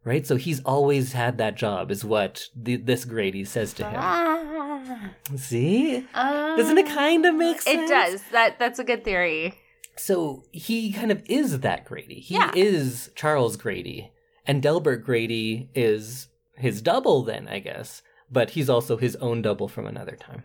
right? 0.04 0.26
So 0.26 0.38
he's 0.38 0.62
always 0.64 1.12
had 1.14 1.38
that 1.38 1.56
job, 1.56 1.92
is 1.92 2.04
what 2.04 2.48
the, 2.56 2.78
this 2.78 3.06
Grady 3.06 3.44
says 3.46 3.74
to 3.74 3.84
him. 3.88 3.96
Ah. 4.00 4.47
See, 5.36 6.06
doesn't 6.14 6.78
it 6.78 6.88
um, 6.88 6.94
kind 6.96 7.26
of 7.26 7.36
make 7.36 7.62
sense? 7.62 7.90
It 7.90 7.94
does. 7.94 8.24
That 8.32 8.60
that's 8.60 8.80
a 8.80 8.84
good 8.84 9.04
theory. 9.04 9.56
So 9.96 10.44
he 10.52 10.92
kind 10.94 11.12
of 11.12 11.24
is 11.28 11.60
that 11.62 11.86
Grady. 11.86 12.20
He 12.20 12.36
Yeah. 12.36 12.52
is 12.56 13.10
Charles 13.16 13.58
Grady, 13.58 14.12
and 14.46 14.62
Delbert 14.62 15.04
Grady 15.04 15.70
is 15.74 16.28
his 16.56 16.82
double. 16.82 17.24
Then 17.24 17.48
I 17.48 17.60
guess, 17.60 18.02
but 18.32 18.52
he's 18.52 18.70
also 18.70 18.98
his 18.98 19.16
own 19.18 19.42
double 19.42 19.68
from 19.68 19.86
another 19.88 20.16
time. 20.16 20.44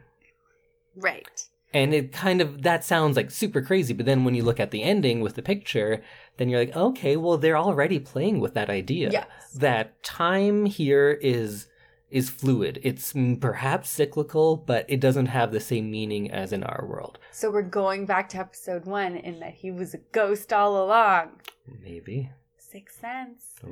Right. 0.97 1.47
And 1.75 1.95
it 1.95 2.13
kind 2.13 2.41
of 2.43 2.63
that 2.63 2.85
sounds 2.85 3.17
like 3.17 3.31
super 3.31 3.63
crazy, 3.63 3.95
but 3.95 4.05
then 4.05 4.25
when 4.25 4.35
you 4.35 4.43
look 4.43 4.61
at 4.61 4.71
the 4.73 4.83
ending 4.83 5.21
with 5.21 5.37
the 5.37 5.43
picture, 5.43 6.03
then 6.37 6.49
you're 6.51 6.61
like, 6.61 6.77
okay, 6.77 7.17
well 7.17 7.39
they're 7.39 7.57
already 7.57 7.99
playing 7.99 8.41
with 8.41 8.53
that 8.55 8.69
idea. 8.69 9.11
Yes. 9.11 9.27
That 9.55 10.03
time 10.03 10.67
here 10.67 11.11
is 11.23 11.67
is 12.13 12.31
fluid. 12.31 12.79
It's 12.83 13.13
perhaps 13.41 13.91
cyclical, 13.91 14.57
but 14.57 14.85
it 14.89 15.01
doesn't 15.01 15.27
have 15.27 15.51
the 15.51 15.61
same 15.61 15.91
meaning 15.91 16.31
as 16.31 16.53
in 16.53 16.63
our 16.63 16.87
world. 16.87 17.19
So 17.31 17.51
we're 17.51 17.63
going 17.63 18.07
back 18.07 18.29
to 18.31 18.39
episode 18.39 18.85
one 18.85 19.17
in 19.17 19.41
that 19.41 19.55
he 19.55 19.71
was 19.71 19.95
a 19.95 19.99
ghost 20.13 20.53
all 20.53 20.83
along. 20.85 21.41
Maybe. 21.83 22.31
Sixth 22.59 23.01
sense. 23.01 23.47
Ooh. 23.65 23.69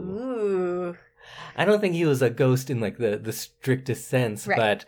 Ooh. 0.00 0.96
I 1.56 1.64
don't 1.64 1.80
think 1.80 1.94
he 1.94 2.04
was 2.04 2.22
a 2.22 2.30
ghost 2.30 2.70
in 2.70 2.78
like 2.80 2.98
the 2.98 3.16
the 3.16 3.32
strictest 3.32 4.06
sense, 4.08 4.46
Right. 4.46 4.56
but 4.56 4.84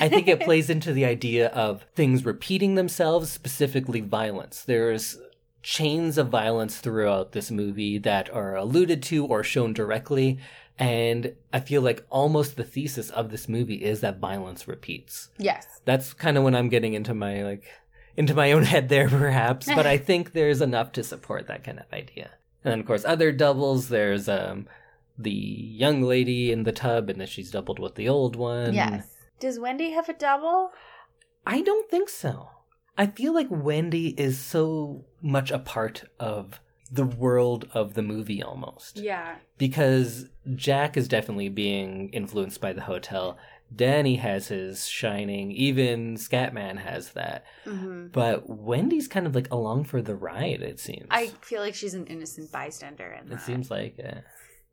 I 0.00 0.08
think 0.08 0.26
it 0.28 0.40
plays 0.40 0.70
into 0.70 0.92
the 0.92 1.04
idea 1.04 1.48
of 1.48 1.84
things 1.94 2.24
repeating 2.24 2.74
themselves, 2.76 3.30
specifically 3.30 4.00
violence. 4.00 4.62
There's 4.62 5.18
chains 5.62 6.18
of 6.18 6.28
violence 6.28 6.78
throughout 6.78 7.32
this 7.32 7.50
movie 7.50 7.98
that 7.98 8.28
are 8.30 8.56
alluded 8.56 9.02
to 9.04 9.26
or 9.26 9.44
shown 9.44 9.72
directly. 9.72 10.38
And 10.82 11.34
I 11.52 11.60
feel 11.60 11.80
like 11.80 12.04
almost 12.10 12.56
the 12.56 12.64
thesis 12.64 13.08
of 13.10 13.30
this 13.30 13.48
movie 13.48 13.84
is 13.84 14.00
that 14.00 14.18
violence 14.18 14.66
repeats. 14.66 15.28
Yes. 15.38 15.64
That's 15.84 16.12
kind 16.12 16.36
of 16.36 16.42
when 16.42 16.56
I'm 16.56 16.68
getting 16.68 16.94
into 16.94 17.14
my 17.14 17.44
like 17.44 17.62
into 18.16 18.34
my 18.34 18.50
own 18.50 18.64
head 18.72 18.88
there 18.88 19.08
perhaps, 19.08 19.66
but 19.66 19.86
I 19.86 19.96
think 20.08 20.32
there's 20.32 20.60
enough 20.60 20.90
to 20.92 21.04
support 21.04 21.46
that 21.46 21.62
kind 21.62 21.78
of 21.78 21.84
idea. 21.92 22.30
And 22.64 22.72
then 22.72 22.80
of 22.80 22.86
course 22.86 23.04
other 23.04 23.30
doubles, 23.30 23.90
there's 23.90 24.28
um 24.28 24.66
the 25.16 25.30
young 25.30 26.02
lady 26.02 26.50
in 26.50 26.64
the 26.64 26.72
tub 26.72 27.08
and 27.08 27.20
then 27.20 27.28
she's 27.28 27.52
doubled 27.52 27.78
with 27.78 27.94
the 27.94 28.08
old 28.08 28.34
one. 28.34 28.74
yes. 28.74 29.06
Does 29.38 29.60
Wendy 29.60 29.90
have 29.92 30.08
a 30.08 30.14
double? 30.14 30.72
I 31.46 31.62
don't 31.62 31.88
think 31.88 32.08
so. 32.08 32.48
I 32.98 33.06
feel 33.06 33.32
like 33.32 33.48
Wendy 33.50 34.08
is 34.20 34.36
so 34.38 35.04
much 35.22 35.52
a 35.52 35.58
part 35.60 36.04
of 36.18 36.60
the 36.92 37.06
world 37.06 37.68
of 37.72 37.94
the 37.94 38.02
movie 38.02 38.42
almost. 38.42 38.98
Yeah. 38.98 39.36
Because 39.56 40.26
Jack 40.54 40.96
is 40.96 41.08
definitely 41.08 41.48
being 41.48 42.10
influenced 42.10 42.60
by 42.60 42.72
the 42.74 42.82
hotel. 42.82 43.38
Danny 43.74 44.16
has 44.16 44.48
his 44.48 44.86
shining, 44.86 45.50
even 45.52 46.16
Scatman 46.16 46.76
has 46.78 47.12
that. 47.12 47.44
hmm 47.64 48.08
But 48.12 48.46
Wendy's 48.46 49.08
kind 49.08 49.26
of 49.26 49.34
like 49.34 49.50
along 49.50 49.84
for 49.84 50.02
the 50.02 50.14
ride, 50.14 50.60
it 50.60 50.78
seems. 50.78 51.06
I 51.10 51.28
feel 51.40 51.62
like 51.62 51.74
she's 51.74 51.94
an 51.94 52.06
innocent 52.06 52.52
bystander 52.52 53.10
in 53.20 53.30
that. 53.30 53.36
it 53.36 53.40
seems 53.40 53.70
like 53.70 53.98
uh, 54.04 54.20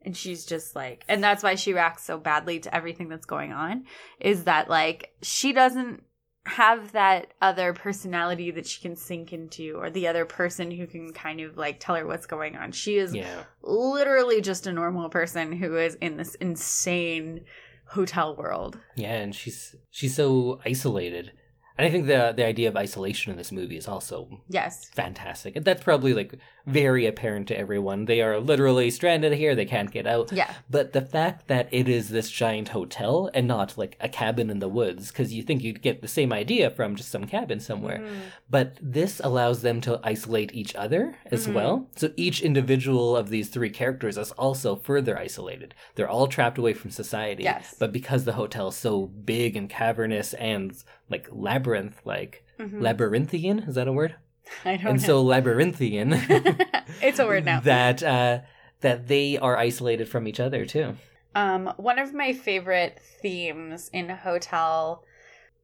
and 0.02 0.16
she's 0.18 0.46
just 0.46 0.76
like 0.76 1.06
and 1.08 1.24
that's 1.24 1.44
why 1.44 1.56
she 1.56 1.72
reacts 1.74 2.04
so 2.04 2.18
badly 2.18 2.60
to 2.60 2.74
everything 2.76 3.08
that's 3.10 3.26
going 3.26 3.52
on 3.54 3.86
is 4.20 4.44
that 4.46 4.70
like 4.70 5.14
she 5.22 5.54
doesn't 5.54 6.04
have 6.50 6.92
that 6.92 7.34
other 7.42 7.74
personality 7.74 8.52
that 8.52 8.68
she 8.68 8.82
can 8.82 8.96
sink 8.96 9.32
into 9.34 9.76
or 9.78 9.90
the 9.90 10.08
other 10.08 10.26
person 10.26 10.70
who 10.72 10.86
can 10.86 11.14
kind 11.14 11.40
of 11.40 11.58
like 11.58 11.80
tell 11.80 11.96
her 11.96 12.06
what's 12.06 12.26
going 12.26 12.56
on 12.56 12.72
she 12.72 12.98
is 12.98 13.14
yeah. 13.14 13.44
literally 13.62 14.42
just 14.42 14.68
a 14.68 14.74
normal 14.74 15.10
person 15.10 15.52
who 15.52 15.78
is 15.78 15.96
in 15.96 16.18
this 16.18 16.36
insane 16.36 17.42
hotel 17.90 18.36
world 18.36 18.80
Yeah, 18.96 19.16
and 19.16 19.36
she's 19.36 19.76
she's 19.90 20.16
so 20.16 20.60
isolated. 20.66 21.32
And 21.78 21.88
I 21.88 21.92
think 21.92 22.08
the 22.08 22.34
the 22.36 22.46
idea 22.46 22.68
of 22.70 22.76
isolation 22.76 23.32
in 23.32 23.38
this 23.38 23.52
movie 23.52 23.78
is 23.78 23.88
also 23.88 24.42
yes 24.50 24.90
fantastic. 24.94 25.56
And 25.56 25.66
that's 25.66 25.84
probably 25.84 26.14
like 26.14 26.38
very 26.72 27.06
apparent 27.06 27.48
to 27.48 27.58
everyone. 27.58 28.06
They 28.06 28.22
are 28.22 28.40
literally 28.40 28.90
stranded 28.92 29.34
here, 29.34 29.56
they 29.56 29.66
can't 29.66 29.92
get 29.92 30.08
out. 30.08 30.32
yeah 30.32 30.54
But 30.70 30.94
the 30.94 31.02
fact 31.02 31.48
that 31.48 31.68
it 31.72 31.88
is 31.90 32.10
this 32.10 32.30
giant 32.30 32.70
hotel 32.70 33.30
and 33.34 33.48
not 33.48 33.78
like 33.78 33.98
a 34.00 34.10
cabin 34.10 34.50
in 34.50 34.60
the 34.60 34.68
woods, 34.70 35.10
because 35.10 35.34
you 35.34 35.44
think 35.44 35.64
you'd 35.64 35.82
get 35.82 36.02
the 36.02 36.08
same 36.08 36.32
idea 36.34 36.70
from 36.70 36.96
just 36.96 37.10
some 37.10 37.26
cabin 37.26 37.60
somewhere. 37.60 38.00
Mhm. 38.00 38.10
But 38.50 38.78
this 38.82 39.20
allows 39.24 39.62
them 39.62 39.82
to 39.82 40.00
isolate 40.04 40.54
each 40.54 40.76
other 40.76 41.16
as 41.26 41.48
Mhm. 41.48 41.54
well. 41.54 41.90
So 41.96 42.12
each 42.16 42.42
individual 42.42 43.16
of 43.16 43.30
these 43.30 43.50
three 43.50 43.70
characters 43.70 44.18
is 44.18 44.32
also 44.32 44.76
further 44.76 45.18
isolated. 45.18 45.74
They're 45.96 46.10
all 46.10 46.28
trapped 46.28 46.58
away 46.58 46.74
from 46.74 46.92
society. 46.92 47.44
Yes. 47.44 47.76
But 47.80 47.92
because 47.92 48.26
the 48.26 48.34
hotel 48.34 48.70
is 48.70 48.76
so 48.76 49.08
big 49.08 49.56
and 49.56 49.70
cavernous 49.70 50.34
and 50.36 50.72
like 51.10 51.28
labyrinth 51.32 52.02
like 52.06 52.44
Mhm. 52.60 52.82
labyrinthian, 52.82 53.60
is 53.60 53.76
that 53.76 53.88
a 53.88 53.94
word? 53.94 54.16
i 54.66 54.78
don't 54.78 54.88
and 54.88 55.02
know 55.02 55.08
so 55.08 55.22
labyrinthian 55.22 56.14
it's 57.02 57.20
a 57.20 57.26
word 57.26 57.46
now 57.46 57.60
that 57.60 58.04
uh 58.04 58.40
that 58.82 59.08
they 59.08 59.38
are 59.38 59.58
isolated 59.58 60.08
from 60.08 60.28
each 60.28 60.40
other 60.40 60.66
too. 60.66 60.96
Um, 61.36 61.74
one 61.78 62.00
of 62.00 62.14
my 62.14 62.34
favorite 62.34 63.00
themes 63.22 63.90
in 63.94 64.10
hotel 64.10 65.04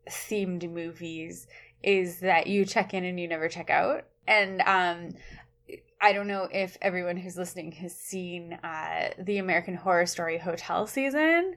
themed 0.10 0.70
movies 0.72 1.48
is 1.82 2.20
that 2.20 2.48
you 2.48 2.66
check 2.66 2.94
in 2.94 3.04
and 3.04 3.20
you 3.20 3.28
never 3.28 3.48
check 3.48 3.70
out. 3.70 4.06
And 4.28 4.62
um, 4.62 5.16
I 6.02 6.14
don't 6.14 6.28
know 6.28 6.48
if 6.52 6.78
everyone 6.82 7.18
who's 7.18 7.38
listening 7.38 7.72
has 7.74 7.96
seen 7.96 8.54
uh, 8.54 9.10
the 9.18 9.38
American 9.38 9.76
Horror 9.76 10.06
Story 10.06 10.38
hotel 10.38 10.88
season, 10.88 11.56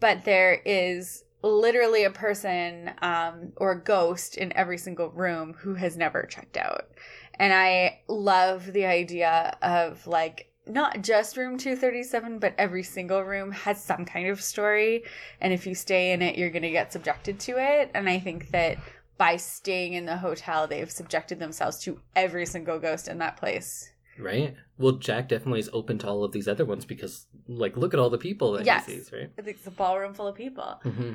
but 0.00 0.24
there 0.24 0.60
is 0.64 1.24
literally 1.46 2.04
a 2.04 2.10
person 2.10 2.90
um, 3.02 3.52
or 3.56 3.72
a 3.72 3.80
ghost 3.80 4.36
in 4.36 4.52
every 4.56 4.78
single 4.78 5.10
room 5.10 5.54
who 5.54 5.74
has 5.74 5.96
never 5.96 6.24
checked 6.24 6.56
out. 6.56 6.88
And 7.38 7.52
I 7.52 8.00
love 8.08 8.72
the 8.72 8.86
idea 8.86 9.56
of 9.62 10.06
like 10.06 10.50
not 10.66 11.02
just 11.02 11.36
room 11.36 11.58
237, 11.58 12.38
but 12.38 12.54
every 12.58 12.82
single 12.82 13.22
room 13.22 13.52
has 13.52 13.82
some 13.82 14.04
kind 14.04 14.28
of 14.28 14.42
story. 14.42 15.04
And 15.40 15.52
if 15.52 15.66
you 15.66 15.74
stay 15.74 16.12
in 16.12 16.22
it, 16.22 16.36
you're 16.36 16.50
going 16.50 16.62
to 16.62 16.70
get 16.70 16.92
subjected 16.92 17.38
to 17.40 17.58
it. 17.58 17.90
And 17.94 18.08
I 18.08 18.18
think 18.18 18.50
that 18.50 18.78
by 19.16 19.36
staying 19.36 19.94
in 19.94 20.06
the 20.06 20.16
hotel, 20.16 20.66
they've 20.66 20.90
subjected 20.90 21.38
themselves 21.38 21.78
to 21.84 22.00
every 22.14 22.46
single 22.46 22.78
ghost 22.78 23.08
in 23.08 23.18
that 23.18 23.36
place. 23.36 23.92
Right. 24.18 24.54
Well, 24.78 24.92
Jack 24.92 25.28
definitely 25.28 25.60
is 25.60 25.70
open 25.72 25.98
to 25.98 26.08
all 26.08 26.24
of 26.24 26.32
these 26.32 26.48
other 26.48 26.64
ones 26.64 26.84
because, 26.84 27.26
like, 27.48 27.76
look 27.76 27.94
at 27.94 28.00
all 28.00 28.10
the 28.10 28.18
people 28.18 28.52
that 28.52 28.66
Yes. 28.66 28.86
he 28.86 28.92
sees, 28.92 29.12
right? 29.12 29.30
It's 29.38 29.66
a 29.66 29.70
ballroom 29.70 30.14
full 30.14 30.26
of 30.28 30.34
people. 30.36 30.80
hmm 30.82 31.12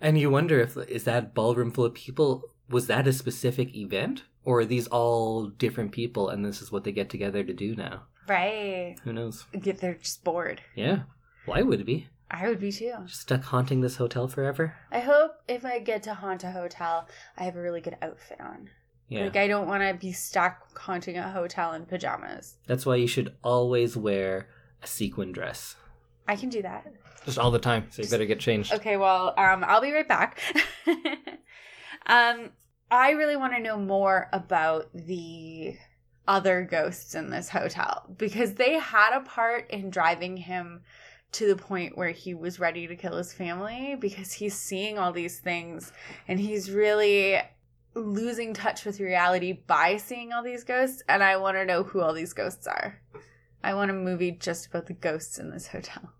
And 0.00 0.18
you 0.18 0.30
wonder 0.30 0.60
if 0.60 0.76
is 0.88 1.04
that 1.04 1.34
ballroom 1.34 1.70
full 1.70 1.84
of 1.84 1.94
people 1.94 2.42
was 2.68 2.86
that 2.86 3.06
a 3.06 3.12
specific 3.12 3.74
event 3.76 4.24
or 4.44 4.60
are 4.60 4.64
these 4.64 4.86
all 4.88 5.46
different 5.48 5.92
people 5.92 6.28
and 6.28 6.44
this 6.44 6.60
is 6.62 6.72
what 6.72 6.84
they 6.84 6.92
get 6.92 7.08
together 7.10 7.44
to 7.44 7.52
do 7.52 7.76
now? 7.76 8.04
Right. 8.28 8.96
Who 9.04 9.12
knows? 9.12 9.44
Get 9.60 9.78
They're 9.78 9.94
just 9.94 10.24
bored. 10.24 10.60
Yeah. 10.74 11.00
Why 11.46 11.62
would 11.62 11.80
it 11.80 11.86
be? 11.86 12.08
I 12.30 12.48
would 12.48 12.60
be 12.60 12.72
too. 12.72 12.94
Just 13.06 13.20
stuck 13.22 13.42
haunting 13.44 13.80
this 13.82 13.96
hotel 13.96 14.26
forever? 14.26 14.74
I 14.90 15.00
hope 15.00 15.32
if 15.48 15.64
I 15.66 15.78
get 15.80 16.02
to 16.04 16.14
haunt 16.14 16.44
a 16.44 16.50
hotel, 16.50 17.06
I 17.36 17.42
have 17.44 17.56
a 17.56 17.60
really 17.60 17.80
good 17.82 17.96
outfit 18.00 18.40
on. 18.40 18.70
Yeah. 19.08 19.24
Like, 19.24 19.36
I 19.36 19.46
don't 19.46 19.66
want 19.66 19.82
to 19.82 19.94
be 19.94 20.12
stuck 20.12 20.78
haunting 20.78 21.18
a 21.18 21.30
hotel 21.30 21.72
in 21.72 21.84
pajamas. 21.84 22.56
That's 22.66 22.86
why 22.86 22.96
you 22.96 23.06
should 23.06 23.34
always 23.42 23.96
wear 23.96 24.48
a 24.82 24.86
sequin 24.86 25.32
dress. 25.32 25.76
I 26.26 26.36
can 26.36 26.48
do 26.48 26.62
that. 26.62 26.86
Just 27.24 27.38
all 27.38 27.50
the 27.50 27.58
time. 27.58 27.86
So 27.90 28.02
you 28.02 28.08
better 28.08 28.24
get 28.24 28.40
changed. 28.40 28.72
Okay, 28.72 28.96
well, 28.96 29.34
um, 29.36 29.64
I'll 29.64 29.80
be 29.80 29.92
right 29.92 30.08
back. 30.08 30.40
um, 32.06 32.50
I 32.90 33.10
really 33.10 33.36
want 33.36 33.52
to 33.54 33.60
know 33.60 33.78
more 33.78 34.28
about 34.32 34.88
the 34.94 35.76
other 36.26 36.62
ghosts 36.62 37.14
in 37.14 37.30
this 37.30 37.48
hotel 37.48 38.04
because 38.16 38.54
they 38.54 38.74
had 38.74 39.16
a 39.16 39.24
part 39.24 39.70
in 39.70 39.90
driving 39.90 40.36
him 40.36 40.82
to 41.32 41.48
the 41.48 41.56
point 41.56 41.96
where 41.96 42.10
he 42.10 42.34
was 42.34 42.60
ready 42.60 42.86
to 42.86 42.94
kill 42.94 43.16
his 43.16 43.32
family 43.32 43.96
because 43.98 44.32
he's 44.32 44.54
seeing 44.54 44.98
all 44.98 45.12
these 45.12 45.40
things 45.40 45.92
and 46.28 46.38
he's 46.38 46.70
really 46.70 47.38
losing 47.94 48.54
touch 48.54 48.84
with 48.84 49.00
reality 49.00 49.52
by 49.52 49.96
seeing 49.96 50.32
all 50.32 50.42
these 50.42 50.64
ghosts 50.64 51.02
and 51.08 51.22
I 51.22 51.36
want 51.36 51.56
to 51.56 51.64
know 51.64 51.82
who 51.82 52.00
all 52.00 52.12
these 52.12 52.32
ghosts 52.32 52.66
are. 52.66 53.00
I 53.62 53.74
want 53.74 53.90
a 53.90 53.94
movie 53.94 54.32
just 54.32 54.66
about 54.66 54.86
the 54.86 54.94
ghosts 54.94 55.38
in 55.38 55.50
this 55.50 55.68
hotel. 55.68 56.10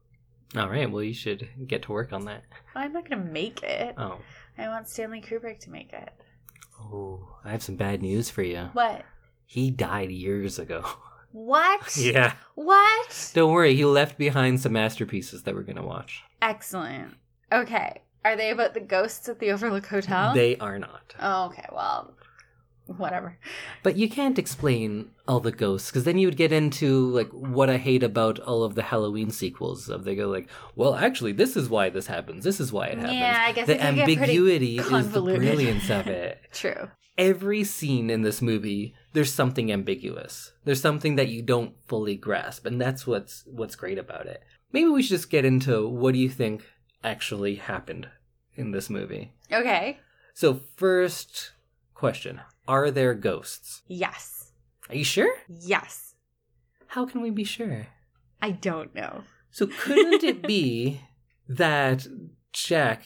All 0.57 0.69
right. 0.69 0.91
Well, 0.91 1.03
you 1.03 1.15
should 1.15 1.49
get 1.67 1.83
to 1.83 1.93
work 1.93 2.13
on 2.13 2.27
that. 2.27 2.45
I'm 2.75 2.93
not 2.93 3.09
going 3.09 3.25
to 3.25 3.31
make 3.33 3.63
it. 3.63 3.95
Oh. 3.97 4.19
I 4.59 4.69
want 4.69 4.89
Stanley 4.89 5.23
Kubrick 5.23 5.61
to 5.61 5.71
make 5.71 5.93
it. 5.93 6.11
Oh, 6.79 7.37
I 7.45 7.53
have 7.53 7.63
some 7.63 7.77
bad 7.77 8.03
news 8.03 8.29
for 8.29 8.43
you. 8.43 8.69
What? 8.75 9.03
He 9.47 9.71
died 9.71 10.11
years 10.11 10.59
ago. 10.59 10.85
What? 11.33 11.97
yeah. 11.97 12.35
What? 12.57 13.31
Don't 13.33 13.53
worry, 13.53 13.75
he 13.75 13.87
left 13.87 14.19
behind 14.19 14.61
some 14.61 14.73
masterpieces 14.73 15.45
that 15.45 15.55
we're 15.55 15.63
going 15.63 15.77
to 15.77 15.83
watch. 15.83 16.23
Excellent. 16.43 17.15
Okay. 17.51 18.03
Are 18.25 18.37
they 18.37 18.51
about 18.51 18.75
the 18.75 18.81
ghosts 18.81 19.29
at 19.29 19.39
the 19.39 19.51
Overlook 19.51 19.87
Hotel? 19.87 20.33
They 20.35 20.57
are 20.59 20.79
not. 20.79 21.15
oh, 21.21 21.47
okay. 21.47 21.67
Well, 21.73 22.15
whatever. 22.87 23.39
But 23.83 23.97
you 23.97 24.09
can't 24.09 24.39
explain 24.39 25.11
all 25.27 25.41
the 25.41 25.53
ghosts 25.53 25.91
because 25.91 26.05
then 26.05 26.19
you 26.19 26.27
would 26.27 26.37
get 26.37 26.53
into 26.53 27.11
like 27.11 27.31
what 27.31 27.71
I 27.71 27.77
hate 27.79 28.03
about 28.03 28.39
all 28.41 28.63
of 28.65 28.75
the 28.75 28.83
Halloween 28.83 29.31
sequels. 29.31 29.89
Of 29.89 30.05
they 30.05 30.15
go 30.15 30.29
like, 30.29 30.49
well, 30.77 30.95
actually, 30.95 31.33
this 31.33 31.57
is 31.57 31.69
why 31.69 31.91
this 31.91 32.07
happens. 32.07 32.45
This 32.45 32.61
is 32.61 32.73
why 32.73 32.87
it 32.89 32.99
happens. 32.99 33.15
Yeah, 33.19 33.45
I 33.47 33.53
guess 33.53 33.67
the 33.67 33.75
it 33.75 33.81
could 33.81 33.95
get 33.97 34.05
pretty 34.05 34.13
ambiguity 34.39 34.79
is 34.79 35.11
the 35.11 35.23
brilliance 35.23 35.91
of 35.91 36.07
it. 36.09 36.41
True. 36.53 36.91
Every 37.19 37.63
scene 37.65 38.09
in 38.09 38.23
this 38.23 38.41
movie, 38.41 38.95
there's 39.13 39.33
something 39.33 39.71
ambiguous. 39.71 40.53
There's 40.65 40.81
something 40.81 41.17
that 41.17 41.29
you 41.29 41.43
don't 41.43 41.75
fully 41.87 42.17
grasp, 42.17 42.65
and 42.67 42.81
that's 42.81 43.07
what's 43.07 43.45
what's 43.47 43.77
great 43.77 43.99
about 43.99 44.27
it. 44.27 44.43
Maybe 44.73 44.89
we 44.89 45.03
should 45.03 45.11
just 45.11 45.31
get 45.31 45.45
into 45.45 45.87
what 45.87 46.15
do 46.15 46.19
you 46.19 46.31
think 46.31 46.65
actually 47.05 47.57
happened 47.57 48.09
in 48.55 48.71
this 48.71 48.91
movie. 48.91 49.33
Okay. 49.51 49.99
So 50.35 50.61
first, 50.77 51.53
question: 51.95 52.41
Are 52.67 52.91
there 52.91 53.15
ghosts? 53.15 53.83
Yes. 53.87 54.53
Are 54.89 54.95
you 54.95 55.05
sure? 55.05 55.33
Yes. 55.49 56.15
How 56.89 57.07
can 57.07 57.23
we 57.23 57.31
be 57.31 57.45
sure? 57.45 57.87
I 58.41 58.51
don't 58.51 58.95
know. 58.95 59.23
So 59.51 59.67
couldn't 59.67 60.25
it 60.25 60.43
be 60.47 61.01
that 61.49 62.07
Jack 62.53 63.05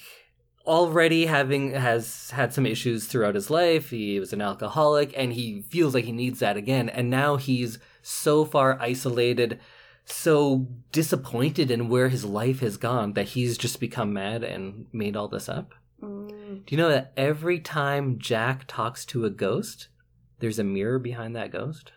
already 0.66 1.26
having 1.26 1.72
has 1.72 2.30
had 2.30 2.52
some 2.52 2.66
issues 2.66 3.06
throughout 3.06 3.34
his 3.34 3.50
life, 3.50 3.90
he 3.90 4.18
was 4.18 4.32
an 4.32 4.40
alcoholic 4.40 5.12
and 5.16 5.32
he 5.32 5.62
feels 5.62 5.94
like 5.94 6.04
he 6.04 6.12
needs 6.12 6.40
that 6.40 6.56
again 6.56 6.88
and 6.88 7.08
now 7.08 7.36
he's 7.36 7.78
so 8.02 8.44
far 8.44 8.80
isolated, 8.80 9.60
so 10.06 10.66
disappointed 10.92 11.70
in 11.70 11.88
where 11.88 12.08
his 12.08 12.24
life 12.24 12.60
has 12.60 12.76
gone 12.76 13.12
that 13.14 13.28
he's 13.28 13.58
just 13.58 13.80
become 13.80 14.12
mad 14.12 14.42
and 14.42 14.86
made 14.92 15.16
all 15.16 15.28
this 15.28 15.48
up? 15.48 15.72
Mm, 16.02 16.64
Do 16.64 16.74
you 16.74 16.76
know 16.76 16.88
that 16.88 17.12
every 17.16 17.58
time 17.60 18.18
Jack 18.18 18.64
talks 18.66 19.04
to 19.06 19.24
a 19.24 19.30
ghost, 19.30 19.88
there's 20.38 20.58
a 20.58 20.64
mirror 20.64 20.98
behind 20.98 21.34
that 21.36 21.50
ghost? 21.52 21.92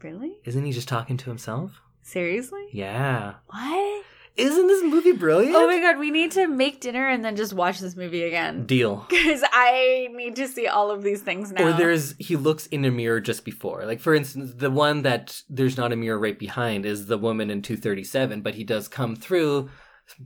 really? 0.00 0.38
Isn't 0.44 0.64
he 0.64 0.70
just 0.70 0.86
talking 0.86 1.16
to 1.16 1.30
himself? 1.30 1.80
Seriously? 2.02 2.66
Yeah. 2.72 3.34
What? 3.48 4.04
Isn't 4.38 4.68
this 4.68 4.84
movie 4.84 5.12
brilliant? 5.12 5.56
Oh 5.56 5.66
my 5.66 5.80
god, 5.80 5.98
we 5.98 6.12
need 6.12 6.30
to 6.32 6.46
make 6.46 6.80
dinner 6.80 7.08
and 7.08 7.24
then 7.24 7.34
just 7.34 7.52
watch 7.52 7.80
this 7.80 7.96
movie 7.96 8.22
again. 8.22 8.66
Deal. 8.66 9.06
Because 9.18 9.42
I 9.52 10.08
need 10.12 10.36
to 10.36 10.46
see 10.46 10.68
all 10.68 10.90
of 10.90 11.02
these 11.02 11.20
things 11.22 11.50
now. 11.50 11.66
Or 11.66 11.72
there's 11.72 12.14
he 12.18 12.36
looks 12.36 12.66
in 12.68 12.84
a 12.84 12.90
mirror 12.90 13.20
just 13.20 13.44
before. 13.44 13.84
Like 13.84 14.00
for 14.00 14.14
instance, 14.14 14.52
the 14.54 14.70
one 14.70 15.02
that 15.02 15.42
there's 15.50 15.76
not 15.76 15.92
a 15.92 15.96
mirror 15.96 16.18
right 16.18 16.38
behind 16.38 16.86
is 16.86 17.06
the 17.06 17.18
woman 17.18 17.50
in 17.50 17.62
237, 17.62 18.40
but 18.42 18.54
he 18.54 18.64
does 18.64 18.86
come 18.86 19.16
through 19.16 19.68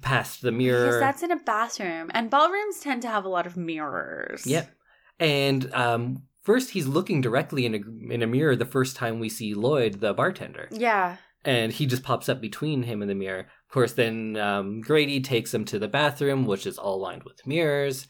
past 0.03 0.43
the 0.43 0.53
mirror. 0.53 0.87
Because 0.87 1.01
that's 1.01 1.23
in 1.23 1.31
a 1.31 1.37
bathroom. 1.37 2.11
And 2.15 2.31
ballrooms 2.31 2.81
tend 2.81 3.03
to 3.03 3.09
have 3.09 3.25
a 3.25 3.29
lot 3.31 3.47
of 3.47 3.57
mirrors. 3.57 4.47
Yep. 4.47 4.71
And 5.19 5.73
um 5.75 6.25
first 6.43 6.71
he's 6.71 6.87
looking 6.87 7.23
directly 7.23 7.65
in 7.65 7.75
a 7.75 8.13
in 8.13 8.23
a 8.23 8.27
mirror 8.27 8.57
the 8.57 8.67
first 8.67 8.95
time 8.95 9.19
we 9.19 9.31
see 9.31 9.55
Lloyd 9.55 10.01
the 10.01 10.13
bartender. 10.13 10.69
Yeah. 10.71 11.17
And 11.45 11.73
he 11.73 11.87
just 11.87 12.05
pops 12.05 12.29
up 12.29 12.41
between 12.41 12.85
him 12.85 13.03
and 13.03 13.11
the 13.11 13.17
mirror. 13.17 13.49
Of 13.73 13.75
course 13.75 13.93
then 13.95 14.37
um 14.37 14.83
Grady 14.83 15.19
takes 15.23 15.55
him 15.55 15.65
to 15.65 15.79
the 15.79 15.89
bathroom 15.89 16.45
which 16.45 16.67
is 16.67 16.77
all 16.77 17.01
lined 17.01 17.23
with 17.23 17.47
mirrors. 17.47 18.07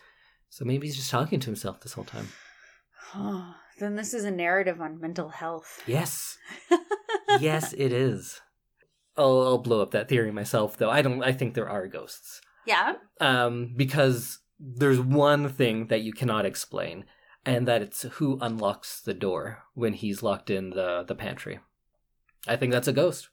So 0.49 0.65
maybe 0.65 0.89
he's 0.89 0.97
just 0.97 1.09
talking 1.11 1.39
to 1.39 1.47
himself 1.47 1.81
this 1.81 1.93
whole 1.93 2.03
time. 2.03 2.27
then 3.79 3.95
this 3.95 4.13
is 4.13 4.25
a 4.25 4.31
narrative 4.33 4.81
on 4.81 5.01
mental 5.01 5.29
health. 5.29 5.81
Yes. 5.87 6.37
yes, 7.41 7.73
it 7.75 7.93
is. 7.93 8.41
I'll, 9.17 9.43
I'll 9.43 9.59
blow 9.59 9.83
up 9.83 9.93
that 9.93 10.09
theory 10.09 10.33
myself, 10.33 10.77
though. 10.77 10.91
I 10.91 11.01
don't. 11.01 11.23
I 11.23 11.31
think 11.31 11.55
there 11.55 11.69
are 11.69 11.87
ghosts, 11.87 12.41
Yeah. 12.67 12.95
um, 13.21 13.75
because 13.77 14.41
there's 14.59 14.99
one 14.99 15.49
thing 15.49 15.87
that 15.87 16.01
you 16.01 16.13
cannot 16.13 16.45
explain, 16.45 17.05
and 17.47 17.69
that 17.69 17.83
it's 17.83 18.03
who 18.03 18.37
unlocks 18.41 19.01
the 19.01 19.15
door 19.15 19.63
when 19.75 19.93
he's 19.93 20.25
locked 20.25 20.51
in 20.51 20.71
the 20.71 21.05
the 21.07 21.15
pantry. 21.15 21.61
I 22.49 22.57
think 22.57 22.73
that's 22.73 22.89
a 22.89 22.93
ghost. 22.93 23.29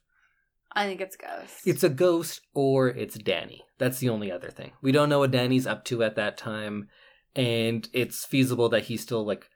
I 0.72 0.86
think 0.86 1.00
it's 1.00 1.16
ghost. 1.16 1.66
It's 1.66 1.82
a 1.82 1.88
ghost, 1.88 2.42
or 2.54 2.88
it's 2.88 3.16
Danny. 3.16 3.64
That's 3.78 3.98
the 3.98 4.08
only 4.08 4.30
other 4.30 4.50
thing. 4.50 4.72
We 4.82 4.92
don't 4.92 5.08
know 5.08 5.18
what 5.20 5.32
Danny's 5.32 5.66
up 5.66 5.84
to 5.86 6.02
at 6.02 6.16
that 6.16 6.36
time, 6.36 6.88
and 7.34 7.88
it's 7.92 8.24
feasible 8.24 8.68
that 8.68 8.84
he 8.84 8.96
still 8.96 9.24
like 9.24 9.48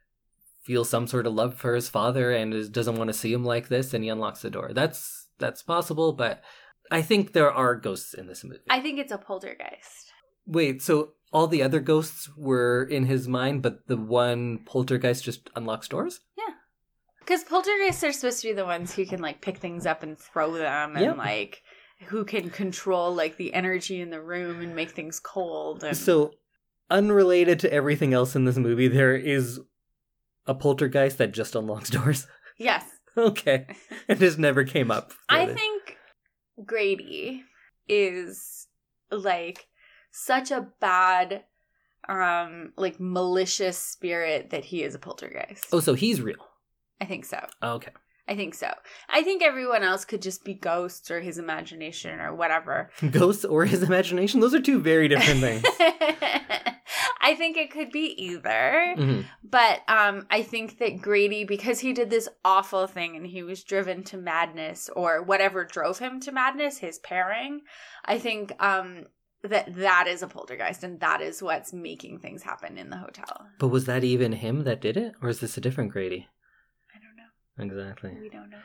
feels 0.63 0.89
some 0.89 1.07
sort 1.07 1.27
of 1.27 1.35
love 1.35 1.55
for 1.55 1.75
his 1.75 1.89
father 1.89 2.33
and 2.33 2.55
is, 2.55 2.69
doesn't 2.69 2.97
want 2.97 3.09
to 3.09 3.15
see 3.15 3.33
him 3.33 3.45
like 3.45 3.69
this, 3.69 3.95
and 3.95 4.03
he 4.03 4.11
unlocks 4.11 4.43
the 4.43 4.51
door. 4.51 4.73
That's 4.73 5.29
that's 5.39 5.63
possible, 5.63 6.13
but 6.13 6.43
I 6.91 7.03
think 7.03 7.33
there 7.33 7.53
are 7.53 7.77
ghosts 7.77 8.15
in 8.15 8.27
this 8.27 8.45
movie. 8.45 8.59
I 8.69 8.81
think 8.81 8.99
it's 8.99 9.13
a 9.13 9.19
poltergeist. 9.19 10.13
Wait, 10.47 10.83
so 10.83 11.13
all 11.33 11.47
the 11.47 11.63
other 11.63 11.81
ghosts 11.81 12.29
were 12.37 12.85
in 12.85 13.07
his 13.07 13.27
mind, 13.27 13.63
but 13.63 13.87
the 13.87 13.97
one 13.97 14.59
poltergeist 14.65 15.25
just 15.25 15.51
unlocks 15.57 15.89
doors? 15.89 16.21
Because 17.25 17.45
poltergeists 17.45 18.05
are 18.05 18.13
supposed 18.13 18.43
to 18.43 18.49
be 18.49 18.53
the 18.55 18.65
ones 18.67 18.95
who 18.95 19.07
can 19.07 19.21
like 19.21 19.41
pick 19.41 19.59
things 19.59 19.87
up 19.87 20.03
and 20.03 20.19
throw 20.19 20.53
them, 20.53 20.97
and 20.97 21.05
Yep. 21.05 21.17
like 21.17 21.63
who 22.07 22.25
can 22.25 22.51
control 22.51 23.15
like 23.15 23.37
the 23.37 23.55
energy 23.55 24.01
in 24.01 24.11
the 24.11 24.21
room 24.21 24.61
and 24.61 24.77
make 24.77 24.91
things 24.91 25.21
cold. 25.21 25.83
And 25.85 25.97
So, 25.97 26.33
unrelated 26.91 27.59
to 27.61 27.73
everything 27.73 28.13
else 28.13 28.37
in 28.37 28.45
this 28.45 28.57
movie, 28.59 28.89
there 28.89 29.15
is 29.17 29.61
a 30.47 30.55
poltergeist 30.55 31.17
that 31.19 31.33
just 31.33 31.55
unlocks 31.55 31.89
doors. 31.91 32.27
yes, 32.59 32.85
okay, 33.17 33.67
it 34.09 34.19
just 34.19 34.39
never 34.39 34.65
came 34.65 34.91
up. 34.91 35.13
I 35.29 35.47
think 35.47 35.97
Grady 36.65 37.45
is 37.89 38.67
like 39.11 39.67
such 40.11 40.51
a 40.51 40.69
bad, 40.81 41.45
um, 42.09 42.73
like 42.77 42.97
malicious 43.01 43.79
spirit 43.79 44.51
that 44.51 44.67
he 44.67 44.83
is 44.83 44.95
a 44.95 44.99
poltergeist. 44.99 45.67
Oh, 45.73 45.81
so 45.81 45.95
he's 45.95 46.21
real. 46.21 46.37
I 47.01 47.05
think 47.07 47.25
so. 47.25 47.45
Okay. 47.63 47.93
I 48.27 48.37
think 48.37 48.55
so. 48.55 48.71
I 49.11 49.23
think 49.23 49.43
everyone 49.43 49.83
else 49.83 50.07
could 50.07 50.23
just 50.23 50.45
be 50.45 50.55
ghosts 50.55 51.11
or 51.11 51.21
his 51.21 51.37
imagination 51.37 52.21
or 52.21 52.35
whatever. 52.35 52.91
Ghosts 53.11 53.45
or 53.45 53.67
his 53.67 53.83
imagination? 53.83 54.41
Those 54.41 54.55
are 54.55 54.63
two 54.63 54.81
very 54.81 55.09
different 55.09 55.41
things. 55.41 55.63
I 57.21 57.35
think 57.37 57.57
it 57.57 57.71
could 57.71 57.91
be 57.91 58.15
either. 58.23 58.95
Mhm. 58.97 59.25
But 59.43 59.81
um 59.89 60.27
I 60.31 60.43
think 60.43 60.79
that 60.79 61.01
Grady 61.03 61.45
because 61.45 61.81
he 61.81 61.93
did 61.93 62.11
this 62.11 62.29
awful 62.45 62.87
thing 62.87 63.17
and 63.17 63.27
he 63.27 63.43
was 63.43 63.63
driven 63.65 64.05
to 64.05 64.17
madness 64.17 64.89
or 64.95 65.23
whatever 65.23 65.65
drove 65.65 65.99
him 65.99 66.21
to 66.21 66.33
madness, 66.33 66.79
his 66.79 66.99
pairing, 66.99 67.61
I 68.05 68.19
think 68.19 68.53
um 68.59 69.05
that 69.43 69.75
that 69.75 70.07
is 70.07 70.23
a 70.23 70.27
poltergeist 70.29 70.83
and 70.85 71.01
that 71.01 71.21
is 71.21 71.43
what's 71.43 71.73
making 71.73 72.19
things 72.21 72.43
happen 72.43 72.79
in 72.79 72.89
the 72.89 72.97
hotel. 72.97 73.47
But 73.59 73.69
was 73.69 73.85
that 73.85 74.03
even 74.05 74.33
him 74.33 74.65
that 74.65 74.81
did 74.81 74.97
it? 74.97 75.13
Or 75.21 75.29
is 75.29 75.41
this 75.41 75.57
a 75.59 75.61
different 75.61 75.93
Grady? 75.93 76.29
I 77.59 77.63
don't 77.63 77.69
know. 77.69 77.81
Exactly. 77.83 78.17
We 78.21 78.29
don't 78.29 78.51
know. 78.51 78.59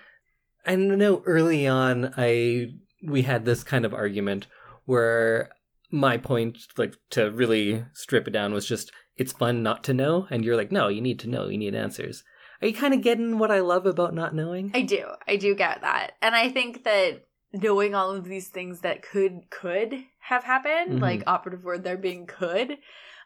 I 0.66 0.76
know 0.76 1.24
early 1.26 1.68
on 1.68 2.14
I 2.18 2.74
we 3.04 3.22
had 3.24 3.46
this 3.46 3.64
kind 3.64 3.86
of 3.86 3.94
argument 3.94 4.48
where 4.86 5.50
my 5.92 6.18
point 6.18 6.58
like 6.78 6.96
to 7.12 7.32
really 7.32 7.86
strip 7.94 8.28
it 8.28 8.32
down 8.32 8.54
was 8.54 8.66
just 8.68 8.92
it's 9.16 9.32
fun 9.32 9.64
not 9.64 9.84
to 9.86 9.94
know 9.94 10.28
and 10.30 10.44
you're 10.46 10.56
like 10.56 10.72
no 10.72 10.88
you 10.88 11.02
need 11.02 11.18
to 11.20 11.30
know 11.30 11.48
you 11.48 11.58
need 11.58 11.74
answers 11.74 12.24
are 12.62 12.68
you 12.68 12.74
kind 12.74 12.94
of 12.94 13.02
getting 13.02 13.40
what 13.40 13.50
i 13.50 13.60
love 13.60 13.86
about 13.88 14.14
not 14.14 14.36
knowing 14.36 14.72
I 14.76 14.82
do. 14.82 15.06
I 15.28 15.38
do 15.38 15.56
get 15.56 15.82
that. 15.82 16.12
And 16.22 16.36
I 16.36 16.50
think 16.50 16.84
that 16.84 17.26
knowing 17.54 17.96
all 17.96 18.12
of 18.12 18.26
these 18.26 18.50
things 18.50 18.82
that 18.82 19.02
could 19.02 19.50
could 19.50 20.04
have 20.20 20.44
happened, 20.44 21.00
Mhm. 21.00 21.02
like 21.02 21.24
operative 21.26 21.64
word 21.64 21.84
there 21.84 21.98
being 21.98 22.28
could, 22.28 22.78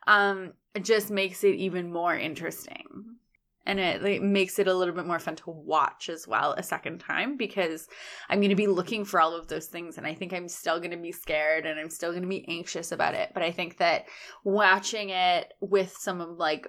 um, 0.08 0.54
just 0.82 1.12
makes 1.12 1.44
it 1.44 1.56
even 1.56 1.92
more 1.92 2.16
interesting. 2.16 3.13
And 3.66 3.80
it 3.80 4.04
like, 4.04 4.22
makes 4.22 4.60
it 4.60 4.68
a 4.68 4.74
little 4.74 4.94
bit 4.94 5.06
more 5.06 5.20
fun 5.20 5.36
to 5.38 5.50
watch 5.50 6.10
as 6.10 6.28
well 6.28 6.54
a 6.54 6.64
second 6.64 7.00
time 7.00 7.38
because 7.38 7.88
I'm 8.30 8.40
going 8.40 8.50
to 8.50 8.56
be 8.56 8.68
looking 8.68 9.06
for 9.06 9.22
all 9.22 9.34
of 9.34 9.48
those 9.48 9.68
things 9.68 9.98
and 9.98 10.06
I 10.06 10.14
think 10.14 10.34
I'm 10.34 10.50
still 10.50 10.80
going 10.80 10.92
to 10.92 10.98
be 10.98 11.12
scared 11.12 11.66
and 11.66 11.80
I'm 11.80 11.90
still 11.90 12.12
going 12.12 12.24
to 12.24 12.30
be 12.30 12.48
anxious 12.50 12.92
about 12.92 13.14
it. 13.14 13.32
But 13.34 13.44
I 13.44 13.52
think 13.52 13.78
that 13.78 14.06
watching 14.44 15.10
it 15.10 15.54
with 15.62 15.96
some 15.98 16.20
of 16.20 16.38
like 16.38 16.68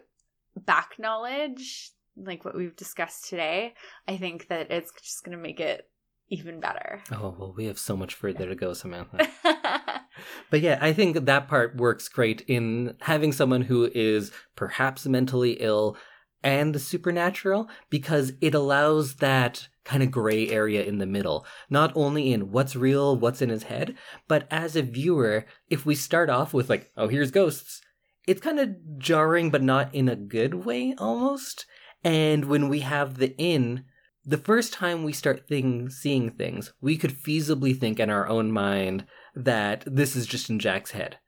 back 0.57 0.93
knowledge, 0.99 1.91
like 2.17 2.45
what 2.45 2.55
we've 2.55 2.77
discussed 2.77 3.29
today, 3.29 3.75
I 4.07 4.17
think 4.17 4.49
that 4.49 4.71
it's 4.71 4.93
just 5.03 5.25
going 5.25 5.37
to 5.37 5.43
make 5.43 5.61
it 5.61 5.89
even 6.31 6.59
better. 6.59 7.03
oh 7.13 7.35
well 7.39 7.55
we 7.55 7.67
have 7.67 7.79
so 7.79 7.95
much 7.95 8.15
further 8.15 8.49
to 8.49 8.55
go 8.55 8.73
samantha 8.73 9.29
But 10.51 10.61
yeah, 10.61 10.79
I 10.81 10.93
think 10.93 11.25
that 11.25 11.49
part 11.49 11.77
works 11.77 12.09
great 12.09 12.43
in 12.43 12.97
having 13.01 13.33
someone 13.33 13.63
who 13.63 13.91
is 13.95 14.33
perhaps 14.57 15.07
mentally 15.07 15.53
ill 15.61 15.97
and 16.45 16.75
the 16.75 16.79
supernatural 16.79 17.69
because 17.91 18.35
it 18.41 18.55
allows 18.55 19.17
that 19.17 19.69
kind 19.85 20.03
of 20.03 20.11
gray 20.11 20.49
area 20.49 20.85
in 20.85 20.99
the 20.99 21.07
middle, 21.07 21.45
not 21.69 21.93
only 21.95 22.33
in 22.33 22.53
what's 22.53 22.77
real, 22.77 23.17
what's 23.17 23.43
in 23.43 23.49
his 23.49 23.65
head, 23.65 23.97
but 24.29 24.47
as 24.51 24.77
a 24.77 24.83
viewer, 24.83 25.47
if 25.69 25.85
we 25.85 25.95
start 25.95 26.31
off 26.31 26.55
with 26.55 26.71
like, 26.71 26.91
oh, 26.97 27.09
here's 27.09 27.31
ghosts, 27.31 27.81
it's 28.27 28.41
kind 28.41 28.61
of 28.61 28.99
jarring, 28.99 29.51
but 29.51 29.63
not 29.63 29.95
in 29.95 30.09
a 30.09 30.17
good 30.17 30.65
way 30.65 30.95
almost. 30.99 31.67
And 32.03 32.45
when 32.45 32.69
we 32.69 32.81
have 32.81 33.19
the 33.19 33.35
in, 33.37 33.85
the 34.25 34.39
first 34.39 34.73
time 34.73 35.05
we 35.05 35.13
start 35.13 35.49
thing, 35.49 35.91
seeing 35.91 36.31
things, 36.31 36.73
we 36.81 36.97
could 36.97 37.13
feasibly 37.13 37.79
think 37.79 38.01
in 38.01 38.09
our 38.09 38.27
own 38.27 38.51
mind 38.51 39.07
that 39.35 39.85
this 39.87 40.17
is 40.17 40.27
just 40.27 40.49
in 40.49 40.59
Jack's 40.59 40.93
head. 40.93 41.19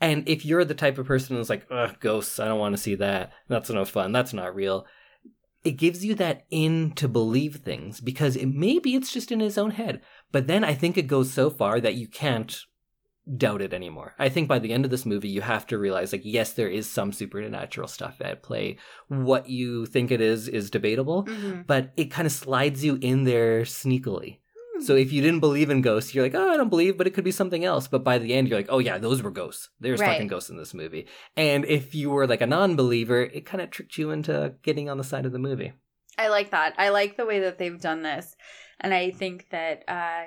And 0.00 0.28
if 0.28 0.44
you're 0.44 0.64
the 0.64 0.74
type 0.74 0.98
of 0.98 1.06
person 1.06 1.36
who's 1.36 1.50
like, 1.50 1.66
ugh, 1.70 1.96
ghosts, 2.00 2.38
I 2.40 2.46
don't 2.48 2.58
want 2.58 2.74
to 2.74 2.80
see 2.82 2.94
that. 2.96 3.32
That's 3.48 3.68
no 3.70 3.84
fun. 3.84 4.12
That's 4.12 4.32
not 4.32 4.54
real. 4.54 4.86
It 5.62 5.72
gives 5.72 6.04
you 6.04 6.14
that 6.14 6.46
in 6.50 6.92
to 6.92 7.06
believe 7.06 7.56
things 7.56 8.00
because 8.00 8.34
it, 8.34 8.46
maybe 8.46 8.94
it's 8.94 9.12
just 9.12 9.30
in 9.30 9.40
his 9.40 9.58
own 9.58 9.72
head. 9.72 10.00
But 10.32 10.46
then 10.46 10.64
I 10.64 10.74
think 10.74 10.96
it 10.96 11.06
goes 11.06 11.30
so 11.32 11.50
far 11.50 11.80
that 11.80 11.96
you 11.96 12.08
can't 12.08 12.58
doubt 13.36 13.60
it 13.60 13.74
anymore. 13.74 14.14
I 14.18 14.30
think 14.30 14.48
by 14.48 14.58
the 14.58 14.72
end 14.72 14.86
of 14.86 14.90
this 14.90 15.04
movie, 15.04 15.28
you 15.28 15.42
have 15.42 15.66
to 15.66 15.78
realize, 15.78 16.12
like, 16.12 16.22
yes, 16.24 16.54
there 16.54 16.68
is 16.70 16.88
some 16.88 17.12
supernatural 17.12 17.86
stuff 17.86 18.16
at 18.22 18.42
play. 18.42 18.78
What 19.08 19.50
you 19.50 19.84
think 19.84 20.10
it 20.10 20.22
is 20.22 20.48
is 20.48 20.70
debatable, 20.70 21.24
Mhm. 21.26 21.66
but 21.66 21.92
it 21.98 22.10
kind 22.10 22.24
of 22.26 22.32
slides 22.32 22.82
you 22.82 22.98
in 23.02 23.24
there 23.24 23.62
sneakily. 23.62 24.38
So 24.82 24.96
if 24.96 25.12
you 25.12 25.20
didn't 25.22 25.40
believe 25.40 25.70
in 25.70 25.82
ghosts, 25.82 26.14
you're 26.14 26.24
like, 26.24 26.34
oh, 26.34 26.50
I 26.50 26.56
don't 26.56 26.68
believe, 26.70 26.96
but 26.98 27.06
it 27.06 27.10
could 27.14 27.24
be 27.24 27.30
something 27.30 27.64
else. 27.64 27.86
But 27.88 28.02
by 28.04 28.18
the 28.18 28.34
end, 28.34 28.48
you're 28.48 28.58
like, 28.58 28.66
oh 28.70 28.78
yeah, 28.78 28.98
those 28.98 29.22
were 29.22 29.30
ghosts. 29.30 29.68
There's 29.80 30.00
Right. 30.00 30.08
fucking 30.12 30.28
ghosts 30.28 30.50
in 30.50 30.56
this 30.56 30.74
movie. 30.74 31.06
And 31.36 31.64
if 31.64 31.94
you 31.94 32.10
were 32.10 32.26
like 32.26 32.40
a 32.40 32.46
non-believer, 32.46 33.22
it 33.22 33.46
kind 33.46 33.60
of 33.60 33.70
tricked 33.70 33.98
you 33.98 34.10
into 34.10 34.54
getting 34.62 34.88
on 34.88 34.98
the 34.98 35.04
side 35.04 35.26
of 35.26 35.32
the 35.32 35.38
movie. 35.38 35.72
I 36.18 36.28
like 36.28 36.50
that. 36.50 36.74
I 36.78 36.88
like 36.90 37.16
the 37.16 37.24
way 37.26 37.40
that 37.40 37.58
they've 37.58 37.80
done 37.80 38.02
this, 38.02 38.36
and 38.80 38.92
I 38.92 39.10
think 39.10 39.46
that 39.50 39.84
uh, 39.88 40.24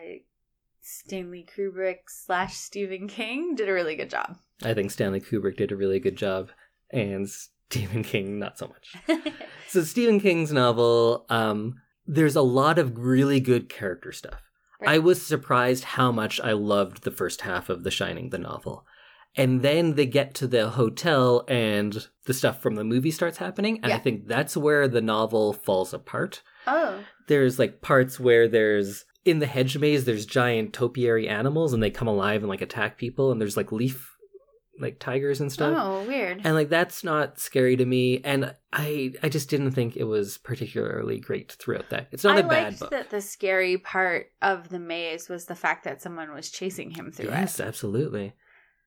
Stanley 0.82 1.46
Kubrick 1.56 2.00
slash 2.08 2.56
Stephen 2.56 3.08
King 3.08 3.56
did 3.56 3.70
a 3.70 3.74
really 3.74 3.96
good 3.96 4.10
job. 4.10 4.38
I 4.64 4.74
think 4.74 4.92
Stanley 4.92 5.22
Kubrick 5.22 5.58
did 5.58 5.72
a 5.72 5.76
really 5.76 6.00
good 6.00 6.16
job, 6.18 6.50
and 6.90 7.30
Stephen 7.30 8.04
King 8.04 8.40
not 8.40 8.58
so 8.58 8.68
much. 8.68 8.96
So 9.70 9.84
Stephen 9.84 10.20
King's 10.20 10.52
novel, 10.54 11.26
um, 11.30 11.82
there's 12.06 12.36
a 12.36 12.42
lot 12.42 12.78
of 12.80 12.98
really 12.98 13.40
good 13.40 13.70
character 13.70 14.12
stuff. 14.12 14.42
Right. 14.82 14.96
I 14.96 15.00
was 15.00 15.22
surprised 15.22 15.84
how 15.84 16.12
much 16.12 16.40
I 16.42 16.52
loved 16.52 17.04
the 17.04 17.12
first 17.12 17.42
half 17.42 17.70
of 17.70 17.84
The 17.84 17.92
Shining, 17.92 18.30
the 18.30 18.38
novel. 18.38 18.86
And 19.36 19.62
then 19.62 19.96
they 19.96 20.06
get 20.06 20.36
to 20.36 20.48
the 20.48 20.70
hotel 20.70 21.44
and 21.48 22.08
the 22.26 22.34
stuff 22.34 22.62
from 22.62 22.76
the 22.76 22.84
movie 22.84 23.10
starts 23.10 23.38
happening. 23.38 23.80
And 23.82 23.92
I 23.92 23.98
think 23.98 24.28
that's 24.28 24.56
where 24.56 24.88
the 24.88 25.02
novel 25.02 25.54
falls 25.54 25.94
apart. 25.94 26.44
oh, 26.68 27.00
There's 27.28 27.58
like 27.58 27.82
parts 27.82 28.20
where 28.20 28.48
there's 28.48 29.06
in 29.26 29.40
the 29.40 29.48
hedge 29.48 29.78
maze, 29.78 30.06
there's 30.06 30.26
giant 30.26 30.74
topiary 30.74 31.28
animals 31.28 31.74
and 31.74 31.82
they 31.82 31.90
come 31.90 32.08
alive 32.08 32.42
and 32.42 32.50
like 32.50 32.62
attack 32.62 32.98
people. 32.98 33.32
And 33.32 33.42
there's 33.42 33.58
like 33.58 33.72
leaf, 33.72 34.13
like 34.84 35.00
tigers 35.00 35.42
and 35.42 35.52
stuff 35.52 35.76
oh, 35.76 36.06
weird. 36.08 36.42
and 36.44 36.54
like 36.54 36.70
that's 36.70 37.04
not 37.04 37.40
scary 37.40 37.76
to 37.76 37.86
me 37.86 38.22
and 38.24 38.54
i 38.72 39.12
i 39.24 39.30
just 39.30 39.50
didn't 39.50 39.72
think 39.72 39.96
it 39.98 40.04
was 40.04 40.38
particularly 40.38 41.20
great 41.20 41.52
throughout 41.54 41.90
that 41.90 42.08
it's 42.12 42.24
not 42.24 42.38
I 42.38 42.42
a 42.42 42.48
bad 42.48 42.78
book 42.78 42.92
that 42.92 43.10
the 43.10 43.22
scary 43.22 43.78
part 43.78 44.28
of 44.42 44.70
the 44.70 44.80
maze 44.80 45.30
was 45.30 45.46
the 45.46 45.56
fact 45.56 45.84
that 45.86 46.02
someone 46.02 46.32
was 46.34 46.52
chasing 46.52 46.92
him 46.92 47.12
through 47.12 47.30
yes 47.30 47.60
it. 47.60 47.66
absolutely 47.66 48.34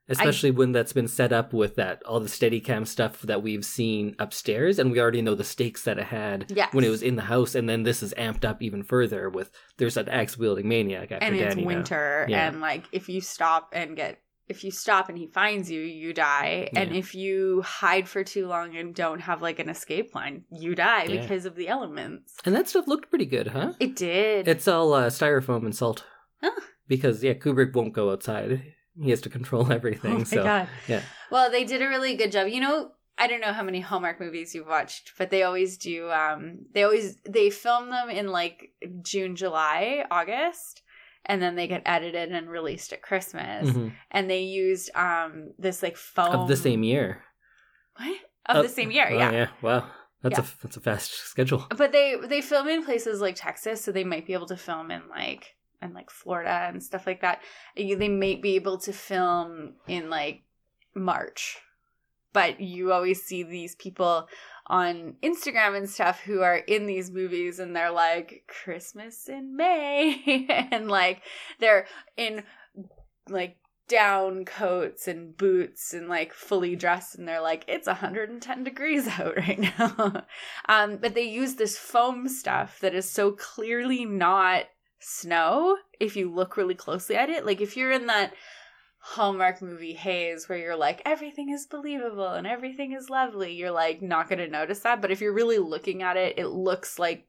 especially 0.08 0.52
when 0.52 0.70
that's 0.70 0.92
been 0.92 1.08
set 1.08 1.32
up 1.32 1.52
with 1.52 1.74
that 1.74 2.00
all 2.04 2.20
the 2.20 2.28
steady 2.28 2.60
cam 2.60 2.84
stuff 2.84 3.22
that 3.22 3.42
we've 3.42 3.64
seen 3.64 4.14
upstairs 4.20 4.78
and 4.78 4.92
we 4.92 5.00
already 5.00 5.20
know 5.20 5.34
the 5.34 5.42
stakes 5.42 5.82
that 5.82 5.98
it 5.98 6.04
had 6.04 6.46
Yes. 6.54 6.72
when 6.72 6.84
it 6.84 6.90
was 6.90 7.02
in 7.02 7.16
the 7.16 7.22
house 7.22 7.56
and 7.56 7.68
then 7.68 7.82
this 7.82 8.04
is 8.04 8.14
amped 8.16 8.44
up 8.44 8.62
even 8.62 8.84
further 8.84 9.28
with 9.28 9.50
there's 9.78 9.96
an 9.96 10.08
axe 10.08 10.38
wielding 10.38 10.68
maniac 10.68 11.10
after 11.10 11.26
And 11.26 11.34
it's 11.34 11.54
Danny 11.56 11.62
now. 11.62 11.66
winter, 11.66 12.26
Yeah. 12.28 12.46
and 12.46 12.60
like 12.60 12.84
if 12.92 13.08
you 13.08 13.20
stop 13.20 13.70
and 13.72 13.96
get 13.96 14.20
if 14.48 14.62
you 14.64 14.70
stop 14.70 15.08
and 15.08 15.18
he 15.18 15.26
finds 15.26 15.70
you, 15.70 15.80
you 15.80 16.12
die. 16.12 16.70
And 16.76 16.94
if 16.94 17.14
you 17.14 17.62
hide 17.62 18.08
for 18.08 18.22
too 18.24 18.46
long 18.46 18.76
and 18.76 18.94
don't 18.94 19.20
have 19.20 19.42
like 19.42 19.58
an 19.58 19.68
escape 19.68 20.14
line, 20.14 20.44
you 20.50 20.74
die 20.74 21.04
Yeah. 21.04 21.20
because 21.22 21.46
of 21.46 21.56
the 21.56 21.68
elements. 21.68 22.36
and 22.44 22.54
that 22.54 22.68
stuff 22.68 22.86
looked 22.86 23.10
pretty 23.10 23.26
good 23.26 23.48
huh 23.48 23.72
It 23.80 23.96
did. 23.96 24.46
it's 24.48 24.68
all 24.68 24.92
uh, 24.94 25.06
styrofoam 25.08 25.64
and 25.64 25.74
salt 25.74 26.04
Huh. 26.42 26.50
because 26.86 27.24
yeah 27.24 27.32
kubrick 27.34 27.72
won't 27.74 27.92
go 27.94 28.10
outside 28.12 28.62
he 29.02 29.10
has 29.10 29.20
to 29.22 29.30
control 29.30 29.72
everything 29.78 30.12
oh 30.14 30.18
my 30.18 30.24
so 30.24 30.42
god. 30.44 30.68
yeah 30.88 31.02
Well, 31.30 31.50
they 31.50 31.64
did 31.64 31.82
a 31.82 31.88
really 31.88 32.14
good 32.16 32.30
job. 32.32 32.48
You 32.48 32.60
know, 32.60 32.92
I 33.18 33.26
don't 33.26 33.40
know 33.40 33.52
how 33.52 33.62
many 33.64 33.80
Hallmark 33.80 34.20
movies 34.20 34.54
you've 34.54 34.68
watched, 34.68 35.12
but 35.18 35.30
they 35.30 35.42
always 35.42 35.76
do 35.76 36.10
um 36.10 36.66
they 36.74 36.82
always 36.84 37.16
they 37.28 37.50
film 37.50 37.90
them 37.90 38.10
in 38.10 38.26
like 38.28 38.70
June, 39.02 39.34
July, 39.36 40.04
August, 40.10 40.82
and 41.26 41.42
then 41.42 41.54
they 41.56 41.66
get 41.66 41.82
edited 41.84 42.32
and 42.32 42.48
released 42.48 42.92
at 42.92 43.02
Christmas. 43.02 43.68
Mhm. 43.68 43.92
And 44.10 44.30
they 44.30 44.42
used 44.42 44.90
um 44.94 45.52
this 45.58 45.82
like 45.82 45.96
foam 45.96 46.32
of 46.32 46.48
the 46.48 46.56
same 46.56 46.82
year 46.82 47.22
What? 47.96 48.18
Of 48.46 48.62
the 48.62 48.68
same 48.68 48.90
year, 48.92 49.08
Oh, 49.10 49.16
yeah. 49.18 49.30
yeah. 49.32 49.48
Wow. 49.60 49.90
That's 50.22 50.38
Yeah. 50.38 50.44
a 50.44 50.62
that's 50.62 50.76
a 50.76 50.80
fast 50.80 51.12
schedule. 51.12 51.66
But 51.76 51.92
they 51.92 52.16
they 52.16 52.40
film 52.40 52.68
in 52.68 52.84
places 52.84 53.20
like 53.20 53.34
Texas, 53.36 53.82
so 53.84 53.92
they 53.92 54.04
might 54.04 54.26
be 54.26 54.32
able 54.32 54.46
to 54.46 54.56
film 54.56 54.90
in 54.90 55.02
like 55.08 55.54
in 55.82 55.92
like 55.92 56.10
Florida 56.10 56.66
and 56.70 56.82
stuff 56.82 57.06
like 57.06 57.20
that. 57.20 57.42
They 57.76 58.08
might 58.08 58.40
be 58.42 58.54
able 58.56 58.78
to 58.78 58.92
film 58.92 59.74
in 59.86 60.08
like 60.10 60.42
March, 60.94 61.58
but 62.32 62.60
you 62.60 62.92
always 62.92 63.22
see 63.22 63.42
these 63.42 63.74
people 63.74 64.28
on 64.68 65.14
Instagram 65.22 65.76
and 65.76 65.88
stuff 65.88 66.20
who 66.20 66.42
are 66.42 66.56
in 66.56 66.86
these 66.86 67.10
movies 67.10 67.58
and 67.58 67.74
they're 67.74 67.90
like 67.90 68.42
Christmas 68.48 69.28
in 69.28 69.56
May. 69.56 70.46
And 70.70 70.88
like 70.88 71.22
they're 71.60 71.86
in 72.16 72.42
like 73.28 73.56
down 73.88 74.44
coats 74.44 75.06
and 75.06 75.36
boots 75.36 75.94
and 75.94 76.08
like 76.08 76.32
fully 76.32 76.74
dressed 76.74 77.14
and 77.14 77.28
they're 77.28 77.40
like 77.40 77.64
it's 77.68 77.86
110 77.86 78.64
degrees 78.64 79.06
out 79.06 79.36
right 79.48 79.58
now. 79.58 80.24
Um 80.68 80.96
but 80.96 81.14
they 81.14 81.22
use 81.22 81.54
this 81.54 81.78
foam 81.78 82.28
stuff 82.28 82.80
that 82.80 82.94
is 82.94 83.08
so 83.08 83.32
clearly 83.32 84.04
not 84.04 84.64
snow 84.98 85.76
if 86.00 86.16
you 86.16 86.32
look 86.32 86.56
really 86.56 86.74
closely 86.74 87.16
at 87.16 87.30
it. 87.30 87.46
Like 87.46 87.60
if 87.60 87.76
you're 87.76 87.92
in 87.92 88.06
that 88.06 88.34
Hallmark 89.08 89.62
movie 89.62 89.94
haze 89.94 90.48
where 90.48 90.58
you're 90.58 90.76
like 90.76 91.00
everything 91.06 91.50
is 91.50 91.64
believable 91.64 92.26
and 92.32 92.44
everything 92.44 92.92
is 92.92 93.08
lovely. 93.08 93.54
You're 93.54 93.70
like 93.70 94.02
not 94.02 94.28
going 94.28 94.40
to 94.40 94.48
notice 94.48 94.80
that 94.80 95.00
but 95.00 95.12
if 95.12 95.20
you're 95.20 95.32
really 95.32 95.58
looking 95.58 96.02
at 96.02 96.16
it 96.16 96.36
it 96.38 96.48
looks 96.48 96.98
like 96.98 97.28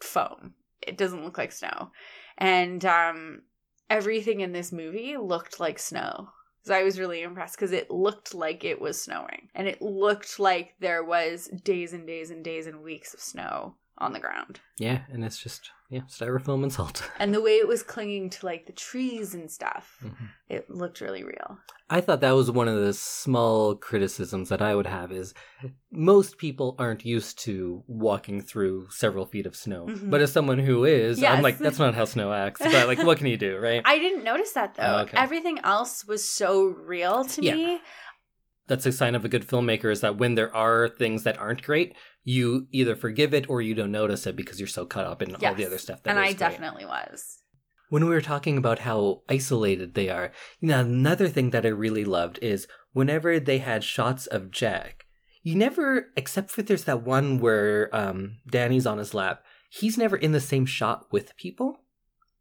foam. 0.00 0.54
It 0.80 0.96
doesn't 0.96 1.22
look 1.22 1.36
like 1.36 1.52
snow. 1.52 1.90
And 2.38 2.82
um 2.86 3.42
everything 3.90 4.40
in 4.40 4.52
this 4.52 4.72
movie 4.72 5.18
looked 5.18 5.60
like 5.60 5.78
snow. 5.78 6.30
So 6.62 6.74
I 6.74 6.84
was 6.84 6.98
really 6.98 7.20
impressed 7.20 7.56
because 7.56 7.72
it 7.72 7.90
looked 7.90 8.34
like 8.34 8.64
it 8.64 8.80
was 8.80 8.98
snowing. 8.98 9.50
And 9.54 9.68
it 9.68 9.82
looked 9.82 10.38
like 10.38 10.74
there 10.80 11.04
was 11.04 11.48
days 11.64 11.92
and 11.92 12.06
days 12.06 12.30
and 12.30 12.42
days 12.42 12.66
and 12.66 12.82
weeks 12.82 13.12
of 13.12 13.20
snow 13.20 13.74
on 13.98 14.14
the 14.14 14.20
ground. 14.20 14.60
Yeah, 14.78 15.02
and 15.12 15.22
it's 15.22 15.38
just 15.38 15.70
yeah, 15.90 16.02
styrofoam 16.08 16.62
and 16.62 16.72
salt. 16.72 17.02
and 17.18 17.34
the 17.34 17.40
way 17.42 17.56
it 17.56 17.68
was 17.68 17.82
clinging 17.82 18.30
to 18.30 18.46
like 18.46 18.64
the 18.66 18.72
trees 18.72 19.34
and 19.34 19.50
stuff 19.50 19.98
Mhm. 20.04 20.28
it 20.48 20.70
looked 20.70 21.00
really 21.00 21.22
real 21.24 21.58
I 21.92 22.00
thought 22.00 22.20
that 22.20 22.36
was 22.36 22.48
one 22.52 22.68
of 22.68 22.76
the 22.76 22.92
small 22.94 23.74
criticisms 23.74 24.48
that 24.50 24.62
I 24.62 24.76
would 24.76 24.86
have 24.86 25.10
is 25.10 25.34
most 25.90 26.38
people 26.38 26.76
aren't 26.78 27.04
used 27.04 27.40
to 27.40 27.82
walking 27.88 28.40
through 28.42 28.86
several 28.90 29.26
feet 29.26 29.44
of 29.44 29.56
snow. 29.56 29.86
Mhm. 29.86 30.08
But 30.08 30.20
as 30.20 30.32
someone 30.32 30.60
who 30.60 30.84
is, 30.84 31.20
I'm 31.20 31.42
like, 31.42 31.58
that's 31.58 31.80
not 31.80 31.96
how 31.96 32.04
snow 32.04 32.32
acts. 32.32 32.60
But 32.60 32.86
like, 32.86 33.02
what 33.02 33.18
can 33.18 33.26
you 33.26 33.36
do, 33.36 33.58
right? 33.58 33.82
I 33.94 33.98
didn't 33.98 34.22
notice 34.22 34.52
that 34.52 34.74
though. 34.76 34.84
Oh, 34.84 35.02
okay. 35.02 35.16
Everything 35.18 35.58
else 35.64 36.04
was 36.06 36.22
so 36.24 36.62
real 36.66 37.24
to 37.24 37.42
Yeah. 37.42 37.54
me. 37.56 37.80
That's 38.70 38.86
a 38.86 38.92
sign 38.92 39.16
of 39.16 39.24
a 39.24 39.28
good 39.28 39.44
filmmaker 39.46 39.90
is 39.90 40.00
that 40.00 40.16
when 40.16 40.36
there 40.36 40.54
are 40.54 40.88
things 40.88 41.24
that 41.24 41.36
aren't 41.38 41.64
great, 41.64 41.96
you 42.22 42.68
either 42.70 42.94
forgive 42.94 43.34
it 43.34 43.50
or 43.50 43.60
you 43.60 43.74
don't 43.74 43.90
notice 43.90 44.28
it 44.28 44.36
because 44.36 44.60
you're 44.60 44.68
so 44.68 44.86
caught 44.86 45.06
up 45.06 45.20
in 45.22 45.34
all 45.34 45.54
the 45.54 45.66
other 45.66 45.76
stuff. 45.76 46.04
That 46.04 46.10
and 46.10 46.20
I 46.20 46.26
great. 46.26 46.38
definitely 46.38 46.84
was. 46.84 47.40
when 47.90 48.04
we 48.04 48.10
were 48.10 48.20
talking 48.20 48.56
about 48.56 48.78
how 48.78 49.22
isolated 49.28 49.94
they 49.94 50.08
are, 50.08 50.30
you 50.60 50.68
know, 50.68 50.80
another 50.80 51.28
thing 51.28 51.50
that 51.50 51.66
I 51.66 51.70
really 51.70 52.04
loved 52.04 52.38
is 52.40 52.68
whenever 52.92 53.40
they 53.40 53.58
had 53.58 53.82
shots 53.82 54.26
of 54.28 54.50
Jack, 54.52 55.04
you 55.42 55.56
never, 55.56 56.06
except 56.16 56.50
for 56.50 56.62
there's 56.62 56.84
that 56.84 57.02
one 57.02 57.40
where 57.40 57.94
um, 57.94 58.36
Danny's 58.48 58.86
on 58.86 58.98
his 58.98 59.14
lap, 59.14 59.42
he's 59.68 59.98
never 59.98 60.16
in 60.16 60.32
the 60.32 60.40
same 60.40 60.64
shot 60.64 61.06
with 61.10 61.36
people. 61.36 61.80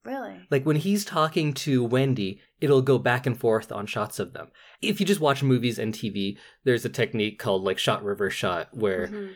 Really? 0.09 0.47
Like 0.49 0.65
when 0.65 0.77
he's 0.77 1.05
talking 1.05 1.53
to 1.53 1.83
Wendy, 1.83 2.41
it'll 2.59 2.81
go 2.81 2.97
back 2.97 3.27
and 3.27 3.37
forth 3.39 3.71
on 3.71 3.85
shots 3.85 4.17
of 4.17 4.33
them. 4.33 4.47
If 4.81 4.99
you 4.99 5.05
just 5.05 5.21
watch 5.21 5.43
movies 5.43 5.77
and 5.77 5.93
TV, 5.93 6.37
there's 6.63 6.83
a 6.83 6.89
technique 6.89 7.37
called 7.37 7.63
like 7.63 7.77
shot 7.77 8.03
reverse 8.03 8.33
shot 8.33 8.69
where 8.75 9.07
Mhm. 9.07 9.31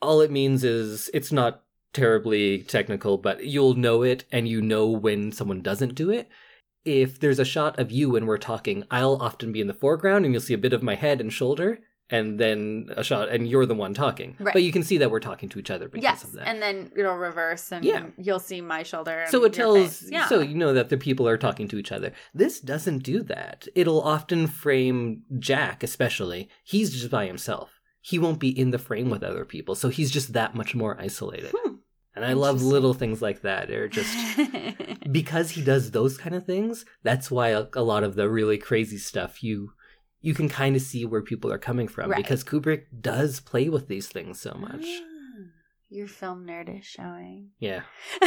all 0.00 0.20
it 0.22 0.30
means 0.30 0.64
is 0.64 1.10
it's 1.12 1.30
not 1.30 1.62
terribly 1.92 2.62
technical, 2.62 3.18
but 3.18 3.44
you'll 3.44 3.74
know 3.74 4.02
it 4.02 4.24
and 4.32 4.48
you 4.48 4.62
know 4.62 4.86
when 4.88 5.30
someone 5.30 5.60
doesn't 5.60 5.94
do 5.94 6.10
it. 6.10 6.28
If 6.86 7.20
there's 7.20 7.38
a 7.38 7.44
shot 7.44 7.78
of 7.78 7.92
you 7.92 8.10
when 8.10 8.26
we're 8.26 8.38
talking, 8.38 8.84
I'll 8.90 9.16
often 9.20 9.52
be 9.52 9.60
in 9.60 9.66
the 9.68 9.74
foreground 9.74 10.24
and 10.24 10.32
you'll 10.34 10.40
see 10.40 10.54
a 10.54 10.58
bit 10.58 10.72
of 10.72 10.82
my 10.82 10.94
head 10.94 11.20
and 11.20 11.32
shoulder, 11.32 11.80
and 12.10 12.38
then 12.38 12.90
a 12.96 13.02
shot, 13.02 13.30
and 13.30 13.48
you're 13.48 13.66
the 13.66 13.74
one 13.74 13.94
talking. 13.94 14.36
Right. 14.38 14.52
But 14.52 14.62
you 14.62 14.72
can 14.72 14.82
see 14.82 14.98
that 14.98 15.10
we're 15.10 15.20
talking 15.20 15.48
to 15.48 15.58
each 15.58 15.70
other 15.70 15.88
because 15.88 16.02
Yes, 16.02 16.24
of 16.24 16.32
that. 16.32 16.46
and 16.46 16.60
then 16.60 16.92
it'll 16.96 17.16
reverse, 17.16 17.72
and 17.72 17.84
Yeah. 17.84 18.06
you'll 18.18 18.40
see 18.40 18.60
my 18.60 18.82
shoulder. 18.82 19.20
And 19.20 19.30
so 19.30 19.42
it 19.44 19.52
tells, 19.54 20.02
yeah. 20.10 20.28
so 20.28 20.40
you 20.40 20.54
know 20.54 20.74
that 20.74 20.90
the 20.90 20.98
people 20.98 21.26
are 21.26 21.38
talking 21.38 21.66
to 21.68 21.78
each 21.78 21.92
other. 21.92 22.12
This 22.34 22.60
doesn't 22.60 22.98
do 22.98 23.22
that. 23.24 23.66
It'll 23.74 24.02
often 24.02 24.46
frame 24.46 25.22
Jack, 25.38 25.82
especially. 25.82 26.48
He's 26.62 26.90
just 26.92 27.10
by 27.10 27.26
himself. 27.26 27.80
He 28.02 28.18
won't 28.18 28.38
be 28.38 28.50
in 28.50 28.70
the 28.70 28.78
frame 28.78 29.08
with 29.08 29.22
other 29.22 29.46
people, 29.46 29.74
so 29.74 29.88
he's 29.88 30.10
just 30.10 30.34
that 30.34 30.54
much 30.54 30.74
more 30.74 31.00
isolated. 31.00 31.52
Hmm. 31.56 31.76
And 32.14 32.24
I 32.24 32.34
love 32.34 32.62
little 32.62 32.94
things 32.94 33.20
like 33.22 33.40
that. 33.42 33.66
They're 33.66 33.88
just 33.88 34.14
because 35.10 35.50
he 35.52 35.62
does 35.62 35.90
those 35.90 36.16
kind 36.16 36.34
of 36.34 36.44
things. 36.46 36.84
That's 37.02 37.30
why 37.30 37.48
a, 37.48 37.66
a 37.74 37.82
lot 37.82 38.04
of 38.04 38.14
the 38.14 38.28
really 38.28 38.58
crazy 38.58 38.98
stuff 38.98 39.42
you 39.42 39.72
you 40.26 40.34
can 40.34 40.48
kind 40.48 40.74
of 40.76 40.82
see 40.82 41.04
where 41.04 41.22
people 41.30 41.52
are 41.52 41.58
coming 41.68 41.88
from 41.94 42.10
Right. 42.10 42.16
because 42.22 42.42
Kubrick 42.44 42.82
does 43.00 43.40
play 43.40 43.68
with 43.68 43.88
these 43.88 44.08
things 44.08 44.40
so 44.40 44.54
much. 44.66 44.84
Ah, 44.86 45.04
Your 45.90 46.08
film 46.08 46.46
nerd 46.46 46.68
is 46.78 46.84
showing. 46.96 47.50
Yeah. 47.58 47.82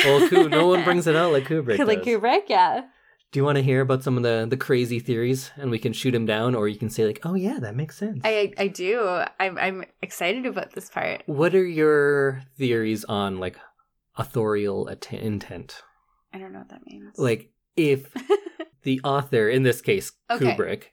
Well, 0.06 0.20
no 0.50 0.68
one 0.68 0.84
brings 0.84 1.08
it 1.08 1.16
out 1.16 1.32
like 1.34 1.46
Kubrick. 1.52 1.80
like 1.80 2.04
does. 2.04 2.08
Kubrick, 2.08 2.46
yeah. 2.48 2.82
Do 3.32 3.40
you 3.40 3.44
want 3.44 3.58
to 3.58 3.64
hear 3.70 3.82
about 3.82 4.04
some 4.04 4.16
of 4.16 4.24
the 4.24 4.46
the 4.50 4.56
crazy 4.68 5.00
theories, 5.08 5.52
and 5.60 5.70
we 5.70 5.80
can 5.80 5.92
shoot 5.92 6.16
him 6.16 6.26
down, 6.26 6.56
or 6.56 6.64
you 6.70 6.78
can 6.84 6.90
say 6.90 7.04
like, 7.06 7.20
"Oh 7.28 7.36
yeah, 7.36 7.58
that 7.60 7.76
makes 7.76 7.98
sense." 7.98 8.22
I 8.24 8.54
I 8.58 8.68
do. 8.70 9.02
I'm 9.44 9.58
I'm 9.66 9.84
excited 10.02 10.46
about 10.46 10.70
this 10.76 10.88
part. 10.90 11.24
what 11.26 11.54
are 11.54 11.68
your 11.82 12.42
theories 12.58 13.04
on 13.22 13.38
like 13.46 13.58
authorial 14.16 14.88
att- 14.88 15.12
intent? 15.14 15.82
I 16.34 16.38
don't 16.40 16.54
know 16.54 16.60
what 16.60 16.70
that 16.70 16.86
means. 16.86 17.18
Like 17.18 17.52
if 17.76 18.14
the 18.84 19.02
author, 19.04 19.50
in 19.50 19.64
this 19.64 19.82
case 19.82 20.12
Okay. 20.32 20.46
Kubrick, 20.56 20.84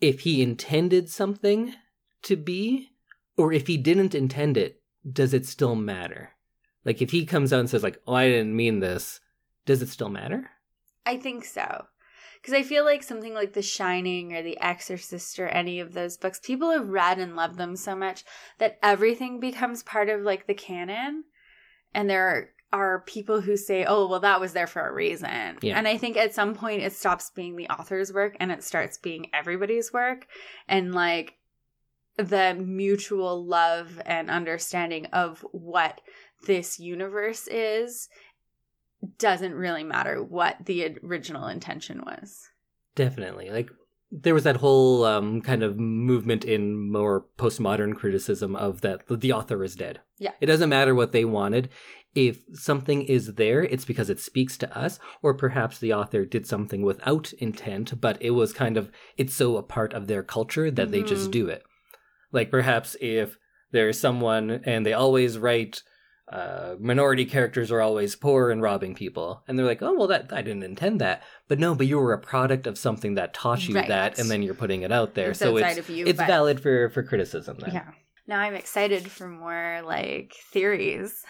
if 0.00 0.20
he 0.20 0.42
intended 0.42 1.08
something 1.10 1.74
to 2.22 2.36
be, 2.36 2.90
or 3.36 3.52
if 3.52 3.66
he 3.66 3.76
didn't 3.76 4.14
intend 4.14 4.56
it, 4.56 4.82
does 5.10 5.32
it 5.32 5.46
still 5.46 5.74
matter? 5.74 6.32
Like 6.84 7.02
if 7.02 7.10
he 7.10 7.26
comes 7.26 7.52
out 7.52 7.60
and 7.60 7.70
says 7.70 7.82
like, 7.82 8.00
"Oh, 8.06 8.14
I 8.14 8.28
didn't 8.28 8.56
mean 8.56 8.80
this," 8.80 9.20
does 9.64 9.82
it 9.82 9.88
still 9.88 10.08
matter? 10.08 10.50
I 11.04 11.16
think 11.16 11.44
so. 11.44 11.86
Because 12.40 12.54
I 12.54 12.62
feel 12.62 12.84
like 12.84 13.02
something 13.02 13.34
like 13.34 13.54
The 13.54 13.62
Shining 13.62 14.32
or 14.34 14.42
The 14.42 14.60
Exorcist 14.60 15.38
or 15.38 15.48
any 15.48 15.80
of 15.80 15.94
those 15.94 16.16
books, 16.16 16.38
people 16.38 16.70
have 16.70 16.88
read 16.88 17.18
and 17.18 17.34
loved 17.34 17.58
them 17.58 17.74
so 17.74 17.96
much 17.96 18.24
that 18.58 18.78
everything 18.82 19.40
becomes 19.40 19.82
part 19.82 20.08
of 20.08 20.20
like 20.20 20.46
the 20.46 20.54
canon. 20.54 21.24
And 21.92 22.08
there 22.08 22.28
are 22.28 22.50
people 23.06 23.40
who 23.40 23.56
say, 23.56 23.84
oh, 23.84 24.06
well, 24.06 24.20
that 24.20 24.40
was 24.40 24.52
there 24.52 24.66
for 24.66 24.86
a 24.86 24.92
reason. 24.92 25.58
Yeah. 25.62 25.78
And 25.78 25.88
I 25.88 25.96
think 25.96 26.16
at 26.16 26.34
some 26.34 26.54
point 26.54 26.82
it 26.82 26.92
stops 26.92 27.30
being 27.30 27.56
the 27.56 27.68
author's 27.68 28.12
work 28.12 28.36
and 28.38 28.52
it 28.52 28.62
starts 28.62 28.98
being 28.98 29.30
everybody's 29.32 29.92
work. 29.92 30.26
And 30.68 30.94
like 30.94 31.34
the 32.16 32.54
mutual 32.54 33.44
love 33.44 34.00
and 34.04 34.30
understanding 34.30 35.06
of 35.06 35.44
what 35.52 36.00
this 36.46 36.78
universe 36.78 37.46
is 37.48 38.08
doesn't 39.18 39.54
really 39.54 39.84
matter 39.84 40.22
what 40.22 40.56
the 40.64 40.96
original 41.04 41.46
intention 41.46 42.02
was. 42.04 42.48
Definitely. 42.94 43.50
Like 43.50 43.70
there 44.10 44.34
was 44.34 44.44
that 44.44 44.56
whole 44.56 45.04
um, 45.04 45.42
kind 45.42 45.62
of 45.62 45.78
movement 45.78 46.44
in 46.44 46.90
more 46.90 47.26
postmodern 47.38 47.94
criticism 47.94 48.56
of 48.56 48.80
that 48.80 49.02
the 49.08 49.32
author 49.32 49.62
is 49.62 49.74
dead. 49.74 50.00
Yeah. 50.18 50.32
It 50.40 50.46
doesn't 50.46 50.68
matter 50.68 50.94
what 50.94 51.12
they 51.12 51.24
wanted. 51.24 51.68
If 52.16 52.38
something 52.54 53.02
is 53.02 53.34
there, 53.34 53.62
it's 53.62 53.84
because 53.84 54.08
it 54.10 54.18
speaks 54.18 54.56
to 54.58 54.76
us, 54.76 54.98
or 55.22 55.34
perhaps 55.34 55.78
the 55.78 55.92
author 55.92 56.24
did 56.24 56.46
something 56.46 56.80
without 56.82 57.32
intent, 57.34 58.00
but 58.00 58.16
it 58.22 58.30
was 58.30 58.52
kind 58.54 58.76
of, 58.78 58.90
it's 59.18 59.34
so 59.34 59.56
a 59.58 59.62
part 59.62 59.92
of 59.92 60.06
their 60.06 60.22
culture 60.22 60.70
that 60.70 60.90
they 60.90 61.02
just 61.02 61.28
Mhm. 61.28 61.32
do 61.32 61.48
it. 61.48 61.62
Like 62.32 62.50
perhaps 62.50 62.96
if 63.02 63.36
there's 63.70 64.00
someone 64.00 64.62
and 64.64 64.86
they 64.86 64.94
always 64.94 65.38
write, 65.38 65.82
uh, 66.32 66.74
minority 66.80 67.24
characters 67.26 67.70
are 67.70 67.80
always 67.82 68.16
poor 68.16 68.50
and 68.50 68.60
robbing 68.62 68.94
people. 68.94 69.42
And 69.46 69.58
they're 69.58 69.66
like, 69.66 69.82
oh, 69.82 69.92
well, 69.94 70.08
that 70.08 70.32
I 70.32 70.40
didn't 70.42 70.64
intend 70.64 71.00
that. 71.02 71.22
But 71.48 71.58
no, 71.58 71.74
but 71.74 71.86
you 71.86 71.98
were 71.98 72.12
a 72.14 72.18
product 72.18 72.66
of 72.66 72.78
something 72.78 73.14
that 73.14 73.34
taught 73.34 73.68
you 73.68 73.74
Right. 73.76 73.88
that, 73.88 74.18
and 74.18 74.30
then 74.30 74.42
you're 74.42 74.54
putting 74.54 74.82
it 74.82 74.90
out 74.90 75.14
there. 75.14 75.30
It's 75.30 75.38
so 75.38 75.56
it's, 75.58 75.88
you, 75.88 76.06
it's 76.06 76.16
but- 76.16 76.26
valid 76.26 76.60
for, 76.60 76.88
for 76.90 77.02
criticism 77.02 77.58
then. 77.60 77.74
Yeah. 77.74 77.90
Now 78.26 78.40
I'm 78.40 78.54
excited 78.54 79.08
for 79.08 79.28
more 79.28 79.82
like 79.84 80.32
theories. 80.52 81.22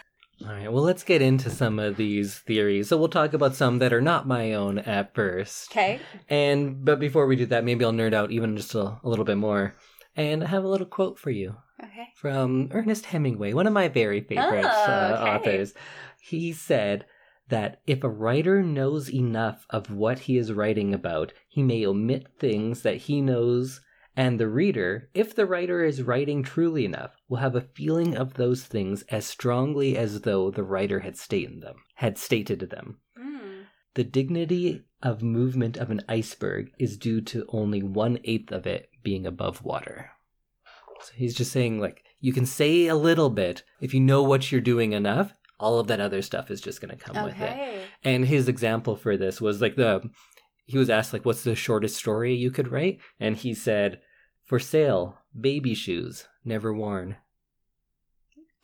All 0.44 0.52
right, 0.52 0.70
well, 0.70 0.82
let's 0.82 1.02
get 1.02 1.22
into 1.22 1.48
some 1.48 1.78
of 1.78 1.96
these 1.96 2.38
theories. 2.40 2.88
So 2.88 2.98
we'll 2.98 3.08
talk 3.08 3.32
about 3.32 3.54
some 3.54 3.78
that 3.78 3.92
are 3.92 4.02
not 4.02 4.28
my 4.28 4.52
own 4.52 4.78
at 4.78 5.14
first. 5.14 5.70
Okay. 5.72 6.00
And 6.28 6.84
but 6.84 7.00
before 7.00 7.26
we 7.26 7.36
do 7.36 7.46
that, 7.46 7.64
maybe 7.64 7.84
I'll 7.84 7.92
nerd 7.92 8.12
out 8.12 8.30
even 8.30 8.56
just 8.56 8.74
a, 8.74 8.98
a 9.02 9.08
little 9.08 9.24
bit 9.24 9.38
more, 9.38 9.74
and 10.14 10.44
I 10.44 10.48
have 10.48 10.64
a 10.64 10.68
little 10.68 10.86
quote 10.86 11.18
for 11.18 11.30
you 11.30 11.56
Okay. 11.82 12.08
from 12.16 12.68
Ernest 12.72 13.06
Hemingway, 13.06 13.54
one 13.54 13.66
of 13.66 13.72
my 13.72 13.88
very 13.88 14.20
favorite 14.20 14.66
Oh, 14.66 14.92
uh, 14.92 15.38
okay. 15.40 15.52
authors. 15.54 15.74
He 16.20 16.52
said 16.52 17.06
that 17.48 17.80
if 17.86 18.04
a 18.04 18.08
writer 18.08 18.62
knows 18.62 19.08
enough 19.12 19.66
of 19.70 19.90
what 19.90 20.20
he 20.20 20.36
is 20.36 20.52
writing 20.52 20.92
about, 20.92 21.32
he 21.48 21.62
may 21.62 21.86
omit 21.86 22.26
things 22.38 22.82
that 22.82 22.96
he 22.96 23.20
knows, 23.22 23.80
and 24.16 24.40
the 24.40 24.48
reader, 24.48 25.10
if 25.12 25.34
the 25.34 25.44
writer 25.44 25.84
is 25.84 26.02
writing 26.02 26.42
truly 26.42 26.86
enough, 26.86 27.10
will 27.28 27.36
have 27.36 27.54
a 27.54 27.60
feeling 27.60 28.16
of 28.16 28.34
those 28.34 28.64
things 28.64 29.02
as 29.10 29.26
strongly 29.26 29.96
as 29.96 30.22
though 30.22 30.50
the 30.50 30.64
writer 30.64 31.00
had 31.00 31.18
stated 31.18 31.60
them. 31.60 31.76
Had 31.96 32.16
stated 32.16 32.60
them. 32.70 32.98
Mm. 33.18 33.64
The 33.94 34.04
dignity 34.04 34.84
of 35.02 35.22
movement 35.22 35.76
of 35.76 35.90
an 35.90 36.00
iceberg 36.08 36.70
is 36.78 36.96
due 36.96 37.20
to 37.22 37.44
only 37.50 37.82
one 37.82 38.18
eighth 38.24 38.50
of 38.52 38.66
it 38.66 38.88
being 39.02 39.26
above 39.26 39.62
water. 39.62 40.10
So 41.02 41.12
he's 41.14 41.34
just 41.34 41.52
saying, 41.52 41.78
like, 41.78 42.02
you 42.18 42.32
can 42.32 42.46
say 42.46 42.86
a 42.86 42.96
little 42.96 43.28
bit 43.28 43.64
if 43.82 43.92
you 43.92 44.00
know 44.00 44.22
what 44.22 44.50
you're 44.50 44.62
doing 44.62 44.92
enough. 44.92 45.34
All 45.60 45.78
of 45.78 45.88
that 45.88 46.00
other 46.00 46.22
stuff 46.22 46.50
is 46.50 46.62
just 46.62 46.80
going 46.80 46.96
to 46.96 47.02
come 47.02 47.22
with 47.22 47.38
it. 47.38 47.82
And 48.02 48.24
his 48.24 48.48
example 48.48 48.96
for 48.96 49.16
this 49.16 49.40
was 49.40 49.60
like 49.60 49.76
the 49.76 50.02
he 50.66 50.76
was 50.76 50.90
asked 50.90 51.12
like, 51.12 51.24
"What's 51.24 51.44
the 51.44 51.54
shortest 51.54 51.96
story 51.96 52.34
you 52.34 52.50
could 52.50 52.68
write?" 52.68 52.98
And 53.20 53.36
he 53.36 53.54
said, 53.54 54.00
"For 54.46 54.58
sale, 54.58 55.18
baby 55.38 55.74
shoes, 55.74 56.26
never 56.44 56.72
worn." 56.72 57.16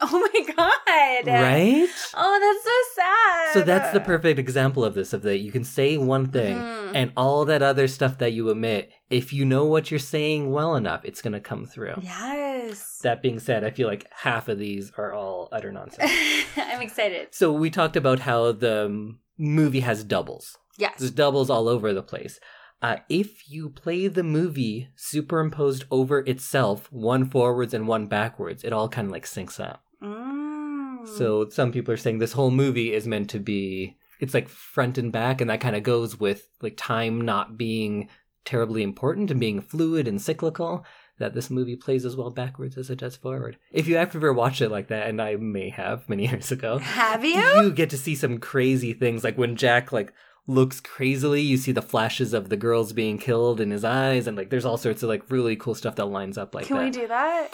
Oh 0.05 0.18
my 0.35 0.53
god. 0.55 1.26
Right. 1.28 1.89
Oh, 2.14 2.39
that's 2.41 2.64
so 2.64 3.03
sad. 3.03 3.53
So 3.55 3.62
that's 3.62 3.93
the 3.93 4.01
perfect 4.01 4.37
example 4.41 4.85
of 4.85 4.95
this. 4.95 5.12
Of 5.12 5.22
that, 5.22 5.39
you 5.39 5.53
can 5.53 5.62
say 5.62 5.97
one 5.97 6.26
thing, 6.26 6.57
Mhm. 6.57 6.93
and 6.97 7.12
all 7.16 7.45
that 7.45 7.62
other 7.62 7.87
stuff 7.87 8.18
that 8.18 8.33
you 8.33 8.51
omit. 8.51 8.91
If 9.11 9.33
you 9.33 9.45
know 9.45 9.64
what 9.64 9.93
you're 9.93 10.01
saying 10.01 10.51
well 10.51 10.74
enough, 10.74 11.03
it's 11.05 11.22
going 11.22 11.35
to 11.35 11.41
come 11.41 11.66
through. 11.66 11.95
Yes. 12.03 12.99
That 13.05 13.22
being 13.22 13.39
said, 13.39 13.62
I 13.62 13.70
feel 13.70 13.87
like 13.87 14.09
half 14.11 14.49
of 14.49 14.59
these 14.59 14.91
are 14.99 15.12
all 15.12 15.49
utter 15.53 15.70
nonsense. 15.70 16.11
I'm 16.57 16.83
excited. 16.83 17.28
so 17.30 17.53
we 17.53 17.70
talked 17.70 17.97
about 17.97 18.18
how 18.20 18.51
the 18.51 19.14
movie 19.39 19.80
has 19.80 20.03
doubles. 20.03 20.59
Yes. 20.78 20.95
There's 20.99 21.11
doubles 21.12 21.49
all 21.49 21.68
over 21.68 21.93
the 21.95 22.03
place. 22.03 22.41
Uh, 22.83 22.97
if 23.09 23.49
you 23.49 23.70
play 23.70 24.09
the 24.09 24.24
movie 24.24 24.89
superimposed 24.97 25.85
over 25.91 26.18
itself, 26.20 26.91
one 26.93 27.24
forwards 27.24 27.72
and 27.72 27.87
one 27.87 28.07
backwards, 28.07 28.64
it 28.64 28.72
all 28.72 28.89
kind 28.89 29.07
of 29.07 29.12
like 29.12 29.24
syncs 29.24 29.61
up. 29.61 29.85
Mm. 30.03 31.07
So 31.16 31.49
some 31.49 31.72
people 31.72 31.95
are 31.95 31.99
saying 31.99 32.18
this 32.18 32.33
whole 32.33 32.51
movie 32.51 32.93
is 32.93 33.07
meant 33.07 33.30
to 33.30 33.39
be 33.39 33.97
it's 34.20 34.35
like 34.35 34.49
front 34.49 34.99
and 34.99 35.11
back 35.11 35.41
and 35.41 35.51
that 35.51 35.61
kind 35.61 35.74
of 35.74 35.83
goes 35.83 36.18
with 36.18 36.49
like 36.61 36.76
time 36.76 37.20
not 37.20 37.57
being 37.59 38.09
terribly 38.45 38.83
important 38.83 39.30
and 39.30 39.41
being 39.41 39.61
fluid 39.61 40.07
and 40.07 40.20
cyclical 40.22 40.85
that 41.18 41.35
this 41.35 41.51
movie 41.51 41.76
plays 41.76 42.05
as 42.05 42.16
well 42.16 42.30
backwards 42.30 42.76
as 42.76 42.89
it 42.91 42.99
does 42.99 43.16
forward. 43.16 43.57
If 43.72 43.87
you 43.87 43.97
ever 43.97 44.33
watched 44.33 44.61
it 44.61 44.70
like 44.70 44.89
that 44.89 45.09
and 45.09 45.20
I 45.20 45.37
may 45.37 45.70
have 45.70 46.09
many 46.09 46.26
years 46.28 46.51
ago, 46.51 46.78
Have 46.78 47.24
you? 47.24 47.41
you 47.62 47.70
get 47.72 47.91
to 47.91 47.99
see 47.99 48.14
some 48.14 48.39
crazy 48.39 48.93
things 48.93 49.22
like 49.22 49.39
when 49.39 49.57
Jack 49.57 49.93
like 49.93 50.12
looks 50.47 50.80
crazily, 50.80 51.40
you 51.40 51.57
see 51.57 51.72
the 51.72 51.82
flashes 51.82 52.34
of 52.34 52.49
the 52.49 52.57
girls 52.57 52.93
being 52.93 53.18
killed 53.18 53.61
in 53.61 53.70
his 53.70 53.84
eyes 53.84 54.26
and 54.26 54.36
like 54.36 54.51
there's 54.51 54.64
all 54.64 54.76
sorts 54.76 55.03
of 55.03 55.09
like 55.09 55.30
really 55.30 55.57
cool 55.57 55.74
stuff 55.74 55.97
that 55.97 56.07
lines 56.07 56.36
up 56.38 56.55
like 56.55 56.66
Can 56.66 56.76
that. 56.76 56.84
we 56.84 56.90
do 56.90 57.07
that? 57.09 57.51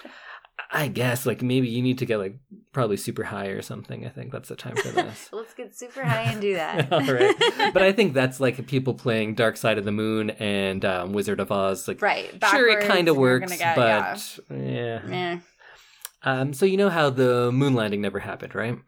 I 0.71 0.89
guess 0.89 1.25
like 1.25 1.41
maybe 1.41 1.69
you 1.69 1.83
need 1.83 1.99
to 1.99 2.07
get 2.07 2.19
like 2.19 2.37
probably 2.73 2.97
super 2.97 3.25
high 3.25 3.47
or 3.47 3.63
something. 3.63 4.05
I 4.05 4.09
think 4.09 4.33
that's 4.33 4.49
the 4.49 4.57
time 4.57 4.77
for 4.77 4.89
this. 4.89 5.29
Let's 5.33 5.55
get 5.55 5.75
super 5.77 6.03
high 6.03 6.23
and 6.33 6.41
do 6.41 6.55
that. 6.55 6.93
All 6.93 7.01
right. 7.01 7.35
But 7.73 7.83
I 7.83 7.93
think 7.93 8.13
that's 8.15 8.41
like 8.41 8.67
people 8.67 8.95
playing 8.95 9.35
Dark 9.35 9.57
Side 9.57 9.79
of 9.79 9.85
the 9.85 9.93
Moon 9.93 10.31
and 10.31 10.85
um, 10.85 11.13
Wizard 11.13 11.41
of 11.41 11.53
Oz. 11.53 11.87
Like, 11.87 12.03
right. 12.03 12.31
sure, 12.51 12.69
it 12.69 12.87
kind 12.87 13.09
of 13.09 13.17
works, 13.17 13.53
get- 13.53 13.61
yeah. 13.61 13.75
but 14.17 14.39
yeah. 14.51 15.01
Eh. 15.11 15.39
Um, 16.25 16.53
so 16.53 16.67
you 16.67 16.77
know 16.77 16.89
how 16.91 17.11
the 17.11 17.53
moon 17.53 17.75
landing 17.75 18.01
never 18.01 18.19
happened, 18.19 18.55
right? 18.55 18.79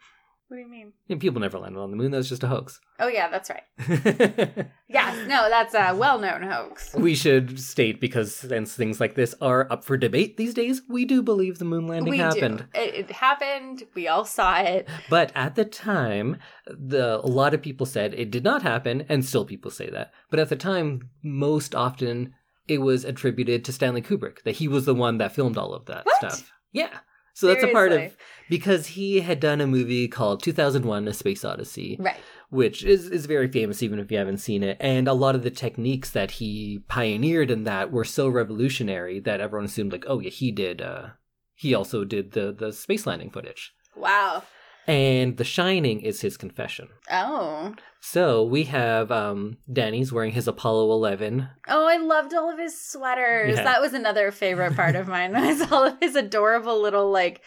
What 0.51 0.57
do 0.57 0.62
you 0.62 0.68
mean? 0.68 1.20
People 1.20 1.40
never 1.40 1.61
landed 1.61 1.78
on 1.78 1.92
the 1.92 1.96
moon. 1.96 2.11
That 2.11 2.16
was 2.16 2.28
just 2.28 2.42
a 2.42 2.48
hoax. 2.48 2.80
Oh 2.98 3.07
yeah, 3.07 3.28
that's 3.28 3.51
right. 3.51 3.62
Yes, 4.92 5.28
no, 5.28 5.48
that's 5.48 5.72
a 5.74 5.94
well-known 5.94 6.42
hoax. 6.42 6.92
we 6.94 7.14
should 7.14 7.61
state 7.61 8.01
because 8.01 8.34
since 8.34 8.74
things 8.74 8.98
like 8.98 9.14
this 9.14 9.36
are 9.40 9.70
up 9.70 9.84
for 9.84 9.96
debate 9.96 10.36
these 10.36 10.53
days, 10.53 10.82
we 10.88 11.05
do 11.05 11.22
believe 11.22 11.59
the 11.61 11.64
moon 11.64 11.86
landing 11.86 12.11
we 12.11 12.18
happened. 12.18 12.66
do. 12.74 12.80
It, 12.80 12.94
it 12.96 13.11
happened. 13.12 13.84
We 13.94 14.09
all 14.09 14.24
saw 14.24 14.57
it. 14.59 14.88
But 15.09 15.30
at 15.36 15.55
the 15.55 15.64
time, 15.64 16.38
the 16.66 17.20
a 17.24 17.28
lot 17.28 17.55
of 17.55 17.62
people 17.62 17.86
said 17.86 18.14
it 18.14 18.32
did 18.32 18.42
not 18.42 18.62
happen, 18.62 19.05
and 19.09 19.24
still 19.24 19.44
people 19.44 19.70
say 19.70 19.88
that. 19.90 20.11
But 20.28 20.40
at 20.40 20.48
the 20.48 20.57
time, 20.57 21.11
most 21.22 21.72
often 21.76 22.34
it 22.66 22.78
was 22.78 23.05
attributed 23.05 23.64
to 23.66 23.72
Stanley 23.72 24.03
Kubrick 24.03 24.42
that 24.42 24.57
he 24.57 24.66
was 24.66 24.86
the 24.86 24.94
one 24.94 25.18
that 25.18 25.32
filmed 25.36 25.57
all 25.57 25.72
of 25.72 25.86
that 25.86 26.05
What? 26.05 26.16
stuff. 26.16 26.51
Yeah. 26.72 26.98
So 27.41 27.47
that's 27.49 27.64
a 27.64 27.72
part 27.72 27.93
of 27.93 28.16
because 28.49 28.88
he 28.88 29.20
had 29.20 29.41
done 29.41 29.61
a 29.61 29.66
movie 29.66 30.09
called 30.09 30.43
2001: 30.43 31.09
A 31.09 31.12
Space 31.14 31.45
Odyssey, 31.45 31.97
Right. 31.99 32.20
which 32.51 32.84
is 32.84 33.09
is 33.09 33.26
very 33.26 33.49
famous 33.49 33.82
even 33.82 33.99
if 33.99 34.11
you 34.11 34.18
haven't 34.18 34.38
seen 34.38 34.62
it. 34.62 34.76
And 34.80 35.09
a 35.09 35.14
lot 35.14 35.34
of 35.34 35.43
the 35.43 35.51
techniques 35.51 36.11
that 36.11 36.32
he 36.32 36.80
pioneered 36.88 37.51
in 37.51 37.64
that 37.64 37.91
were 37.93 38.05
so 38.05 38.28
revolutionary 38.28 39.20
that 39.20 39.41
everyone 39.41 39.66
assumed 39.66 39.93
like, 39.93 40.05
oh 40.07 40.20
yeah, 40.20 40.30
he 40.30 40.51
did. 40.53 40.82
uh 40.82 41.11
He 41.55 41.74
also 41.74 42.05
did 42.05 42.32
the 42.32 42.53
the 42.53 42.72
space 42.72 43.07
landing 43.07 43.30
footage. 43.30 43.72
Wow. 43.97 44.43
And 44.91 45.36
The 45.36 45.45
Shining 45.45 46.01
is 46.01 46.20
his 46.20 46.36
confession. 46.36 46.88
Oh. 47.09 47.76
So 48.01 48.43
we 48.43 48.64
have 48.64 49.12
um, 49.12 49.59
Danny's 49.72 50.12
wearing 50.12 50.32
his 50.32 50.49
Apollo 50.49 50.91
11. 50.91 51.49
Oh, 51.68 51.86
I 51.86 51.99
loved 51.99 52.34
all 52.34 52.51
of 52.51 52.59
his 52.59 52.76
sweaters. 52.76 53.57
Yeah. 53.57 53.62
That 53.62 53.80
was 53.80 53.95
another 53.95 54.32
favorite 54.32 54.74
part 54.74 54.97
of 54.97 55.07
mine. 55.07 55.32
Was 55.41 55.70
all 55.70 55.86
of 55.86 55.97
his 56.01 56.16
adorable 56.16 56.82
little 56.82 57.09
like 57.09 57.41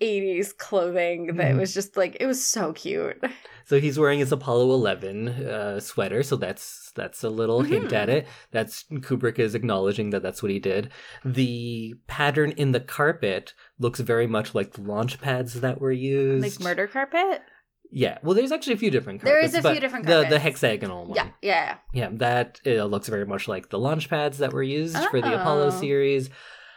80s 0.00 0.52
clothing 0.52 1.36
that 1.36 1.52
Mhm. 1.54 1.60
was 1.60 1.72
just 1.74 1.96
like 1.96 2.16
it 2.20 2.26
was 2.26 2.44
so 2.44 2.72
cute. 2.72 3.22
So 3.66 3.80
he's 3.80 3.98
wearing 3.98 4.18
his 4.18 4.30
Apollo 4.32 4.72
11 4.74 5.28
uh, 5.28 5.80
sweater. 5.80 6.22
So 6.22 6.36
that's 6.36 6.92
that's 6.94 7.24
a 7.24 7.30
little 7.30 7.62
hint 7.62 7.90
Mhm. 7.90 7.92
at 7.94 8.08
it. 8.10 8.26
That's 8.50 8.84
Kubrick 8.92 9.38
is 9.38 9.54
acknowledging 9.54 10.10
that 10.10 10.22
that's 10.22 10.42
what 10.42 10.52
he 10.52 10.58
did. 10.58 10.90
The 11.24 11.94
pattern 12.06 12.50
in 12.52 12.72
the 12.72 12.80
carpet 12.80 13.54
looks 13.78 14.00
very 14.00 14.26
much 14.26 14.54
like 14.54 14.72
the 14.72 14.82
launch 14.82 15.20
pads 15.20 15.60
that 15.62 15.80
were 15.80 15.92
used. 15.92 16.42
Like 16.42 16.60
murder 16.60 16.86
carpet? 16.86 17.42
Yeah, 17.90 18.18
well, 18.24 18.34
there's 18.34 18.50
actually 18.52 18.74
a 18.74 18.78
few 18.78 18.90
different 18.90 19.22
There 19.22 19.34
carpets. 19.34 19.54
is 19.54 19.60
a 19.60 19.62
but 19.62 19.72
few 19.72 19.80
different 19.80 20.06
the, 20.06 20.26
the 20.28 20.38
hexagonal 20.40 21.06
one. 21.06 21.16
Yeah, 21.16 21.28
yeah. 21.42 21.76
Yeah, 21.92 22.08
that 22.14 22.60
uh, 22.66 22.84
looks 22.84 23.08
very 23.08 23.24
much 23.26 23.46
like 23.46 23.70
the 23.70 23.78
launch 23.78 24.10
pads 24.10 24.38
that 24.38 24.52
were 24.52 24.62
used 24.64 24.96
for 25.10 25.20
the 25.20 25.40
Apollo 25.40 25.66
Oh. 25.66 25.70
series. 25.80 26.28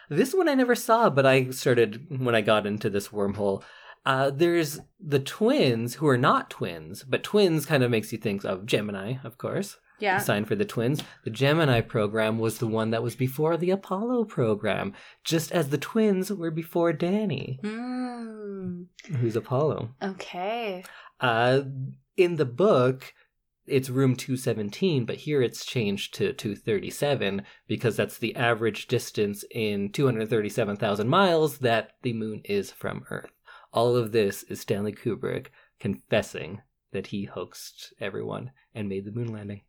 This 0.10 0.34
one 0.34 0.47
I 0.49 0.53
never 0.53 0.76
saw, 0.76 1.10
but 1.10 1.26
I 1.26 1.49
started 1.51 2.05
when 2.22 2.36
I 2.36 2.41
got 2.41 2.66
into 2.66 2.89
this 2.89 3.10
wormhole. 3.10 3.64
Uh, 4.05 4.30
there's 4.30 4.80
the 4.99 5.20
twins 5.20 5.95
who 5.95 6.08
are 6.08 6.18
not 6.18 6.49
twins, 6.49 7.03
but 7.03 7.24
twins 7.24 7.66
kind 7.66 7.84
of 7.84 7.91
makes 7.91 8.12
you 8.14 8.18
think 8.18 8.45
of 8.45 8.66
Gemini, 8.66 9.16
of 9.24 9.38
course. 9.38 9.78
Yeah. 9.99 10.20
Sign 10.20 10.45
for 10.45 10.55
the 10.55 10.64
twins. 10.64 11.01
The 11.26 11.30
Gemini 11.32 11.82
program 11.82 12.38
was 12.39 12.60
the 12.60 12.68
one 12.68 12.91
that 12.91 13.01
was 13.03 13.16
before 13.16 13.58
the 13.58 13.72
Apollo 13.72 14.26
program, 14.26 14.93
just 15.24 15.51
as 15.51 15.70
the 15.70 15.78
twins 15.80 16.32
were 16.32 16.51
before 16.51 16.93
Danny, 16.93 17.60
Mm, 17.64 18.86
who's 19.18 19.36
Apollo. 19.36 19.89
okay. 20.01 20.84
Uh, 21.20 21.62
in 22.16 22.36
the 22.36 22.45
book, 22.45 23.14
it's 23.68 23.89
room 23.89 24.15
217, 24.15 25.05
but 25.05 25.18
here 25.18 25.41
it's 25.41 25.65
changed 25.65 26.13
to 26.15 26.34
237 26.34 27.43
because 27.68 27.95
that's 27.95 28.18
the 28.18 28.36
average 28.36 28.88
distance 28.88 29.43
in 29.51 29.91
237,000 29.91 31.07
miles 31.07 31.59
that 31.59 31.91
the 32.01 32.13
moon 32.13 32.41
is 32.45 32.72
from 32.72 33.03
Earth. 33.09 33.32
All 33.74 33.95
of 33.95 34.11
this 34.11 34.43
is 34.43 34.61
Stanley 34.61 34.93
Kubrick 34.93 35.47
confessing 35.80 36.61
that 36.91 37.07
he 37.07 37.26
hoaxed 37.26 37.93
everyone 37.99 38.51
and 38.74 38.88
made 38.88 39.05
the 39.05 39.11
moon 39.11 39.32
landing. 39.32 39.61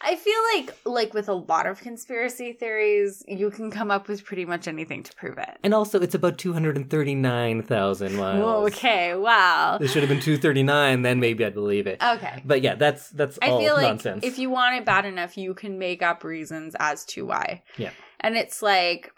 I 0.00 0.16
feel 0.16 0.38
like, 0.54 0.76
like 0.84 1.14
with 1.14 1.28
a 1.28 1.34
lot 1.34 1.66
of 1.66 1.80
conspiracy 1.80 2.52
theories, 2.52 3.22
you 3.28 3.50
can 3.50 3.70
come 3.70 3.90
up 3.90 4.08
with 4.08 4.24
pretty 4.24 4.44
much 4.44 4.66
anything 4.66 5.02
to 5.04 5.14
prove 5.14 5.38
it. 5.38 5.58
And 5.62 5.72
also, 5.72 6.00
it's 6.00 6.14
about 6.14 6.38
239,000 6.38 8.16
miles. 8.16 8.72
Okay, 8.72 9.14
wow. 9.14 9.78
This 9.78 9.92
should 9.92 10.02
have 10.02 10.08
been 10.08 10.20
239, 10.20 11.02
then 11.02 11.20
maybe 11.20 11.44
I'd 11.44 11.54
believe 11.54 11.86
it. 11.86 12.02
Okay. 12.02 12.42
But 12.44 12.62
yeah, 12.62 12.74
that's 12.74 13.10
that's 13.10 13.38
I 13.40 13.50
all 13.50 13.60
feel 13.60 13.74
like 13.74 13.88
nonsense. 13.88 14.24
if 14.24 14.38
you 14.38 14.50
want 14.50 14.76
it 14.76 14.84
bad 14.84 15.04
enough, 15.04 15.36
you 15.36 15.54
can 15.54 15.78
make 15.78 16.02
up 16.02 16.24
reasons 16.24 16.74
as 16.78 17.04
to 17.06 17.24
why. 17.24 17.62
Yeah. 17.76 17.90
And 18.20 18.36
it's 18.36 18.62
like 18.62 19.12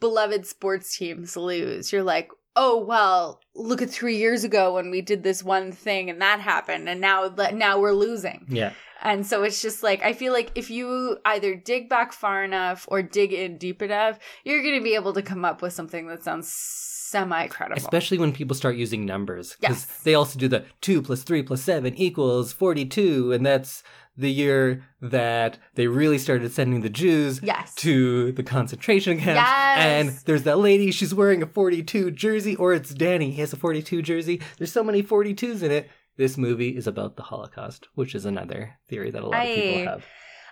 beloved 0.00 0.46
sports 0.46 0.96
teams 0.96 1.36
lose. 1.36 1.92
You're 1.92 2.02
like, 2.02 2.30
oh 2.56 2.78
well, 2.84 3.40
look 3.54 3.82
at 3.82 3.90
three 3.90 4.16
years 4.16 4.44
ago 4.44 4.74
when 4.74 4.90
we 4.90 5.00
did 5.00 5.22
this 5.22 5.42
one 5.42 5.72
thing 5.72 6.10
and 6.10 6.20
that 6.22 6.40
happened, 6.40 6.88
and 6.88 7.00
now 7.00 7.34
now 7.52 7.78
we're 7.80 7.92
losing. 7.92 8.46
yeah. 8.48 8.72
And 9.02 9.26
so 9.26 9.42
it's 9.44 9.62
just 9.62 9.82
like 9.82 10.02
I 10.02 10.12
feel 10.12 10.32
like 10.34 10.52
if 10.56 10.68
you 10.70 11.16
either 11.24 11.54
dig 11.54 11.88
back 11.88 12.12
far 12.12 12.44
enough 12.44 12.84
or 12.90 13.00
dig 13.02 13.32
in 13.32 13.56
deep 13.56 13.80
enough, 13.80 14.18
you're 14.44 14.62
going 14.62 14.74
to 14.74 14.84
be 14.84 14.94
able 14.94 15.14
to 15.14 15.22
come 15.22 15.42
up 15.42 15.62
with 15.62 15.72
something 15.72 16.06
that 16.08 16.22
sounds 16.22 16.52
semi 16.52 17.46
credible. 17.46 17.78
Especially 17.78 18.18
when 18.18 18.30
people 18.32 18.54
start 18.54 18.76
using 18.76 19.06
numbers. 19.06 19.56
Because 19.58 19.86
Yes. 19.88 20.00
they 20.04 20.14
also 20.14 20.38
do 20.38 20.48
the 20.48 20.66
2 20.82 21.00
plus 21.00 21.22
3 21.22 21.42
plus 21.42 21.62
7 21.62 21.94
equals 21.94 22.52
42. 22.52 23.32
And 23.32 23.44
that's 23.46 23.82
the 24.20 24.30
year 24.30 24.84
that 25.00 25.58
they 25.74 25.86
really 25.86 26.18
started 26.18 26.52
sending 26.52 26.82
the 26.82 26.90
Jews 26.90 27.40
Yes. 27.42 27.74
to 27.76 28.32
the 28.32 28.42
concentration 28.42 29.18
camps. 29.18 29.36
Yes. 29.40 29.78
And 29.78 30.08
there's 30.26 30.42
that 30.44 30.58
lady, 30.58 30.90
she's 30.90 31.14
wearing 31.14 31.42
a 31.42 31.46
42 31.46 32.10
jersey, 32.12 32.54
or 32.56 32.72
it's 32.74 32.92
Danny, 32.94 33.30
he 33.30 33.40
has 33.40 33.52
a 33.52 33.56
42 33.56 34.02
jersey. 34.02 34.40
There's 34.58 34.72
so 34.72 34.84
many 34.84 35.02
42s 35.02 35.62
in 35.62 35.70
it. 35.70 35.90
This 36.16 36.36
movie 36.36 36.76
is 36.76 36.86
about 36.86 37.16
the 37.16 37.22
Holocaust, 37.22 37.88
which 37.94 38.14
is 38.14 38.26
another 38.26 38.74
theory 38.88 39.10
that 39.10 39.22
a 39.22 39.26
lot 39.26 39.46
of 39.46 39.54
people 39.54 39.84
have. 39.86 40.04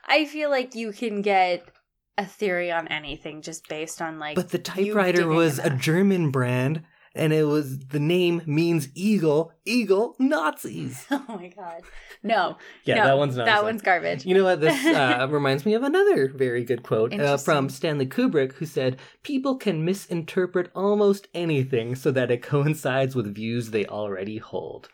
I 0.06 0.24
feel 0.24 0.48
like 0.48 0.74
you 0.74 0.92
can 0.92 1.20
get 1.20 1.68
a 2.16 2.24
theory 2.24 2.72
on 2.72 2.88
anything 2.88 3.42
just 3.42 3.68
based 3.68 4.00
on 4.00 4.18
like. 4.18 4.34
But 4.34 4.48
the 4.48 4.58
typewriter 4.58 5.26
was 5.28 5.58
a. 5.58 5.70
German 5.70 6.30
brand, 6.30 6.82
and 7.14 7.32
it 7.32 7.44
was 7.44 7.78
the 7.78 7.98
name 8.00 8.42
means 8.46 8.88
eagle, 8.94 9.52
eagle, 9.64 10.14
Nazis. 10.18 11.06
Oh 11.10 11.24
my 11.28 11.48
god! 11.48 11.82
No, 12.22 12.56
Yeah, 12.84 12.96
no, 12.96 13.04
that 13.06 13.18
one's 13.18 13.36
not. 13.36 13.46
that 13.46 13.62
one's 13.62 13.82
garbage. 13.82 14.24
You 14.24 14.34
know 14.34 14.44
what? 14.44 14.60
This 14.60 14.84
uh, 14.84 15.26
reminds 15.30 15.64
me 15.66 15.74
of 15.74 15.82
another 15.82 16.28
very 16.28 16.64
good 16.64 16.82
quote 16.82 17.12
uh, 17.18 17.36
from 17.36 17.68
Stanley 17.68 18.06
Kubrick, 18.06 18.54
who 18.54 18.66
said, 18.66 18.98
People 19.22 19.56
can 19.56 19.84
misinterpret 19.84 20.70
almost 20.74 21.28
anything 21.34 21.94
so 21.94 22.10
that 22.10 22.30
it 22.30 22.42
coincides 22.42 23.14
with 23.14 23.34
views 23.34 23.70
they 23.70 23.86
already 23.86 24.38
hold. 24.38 24.88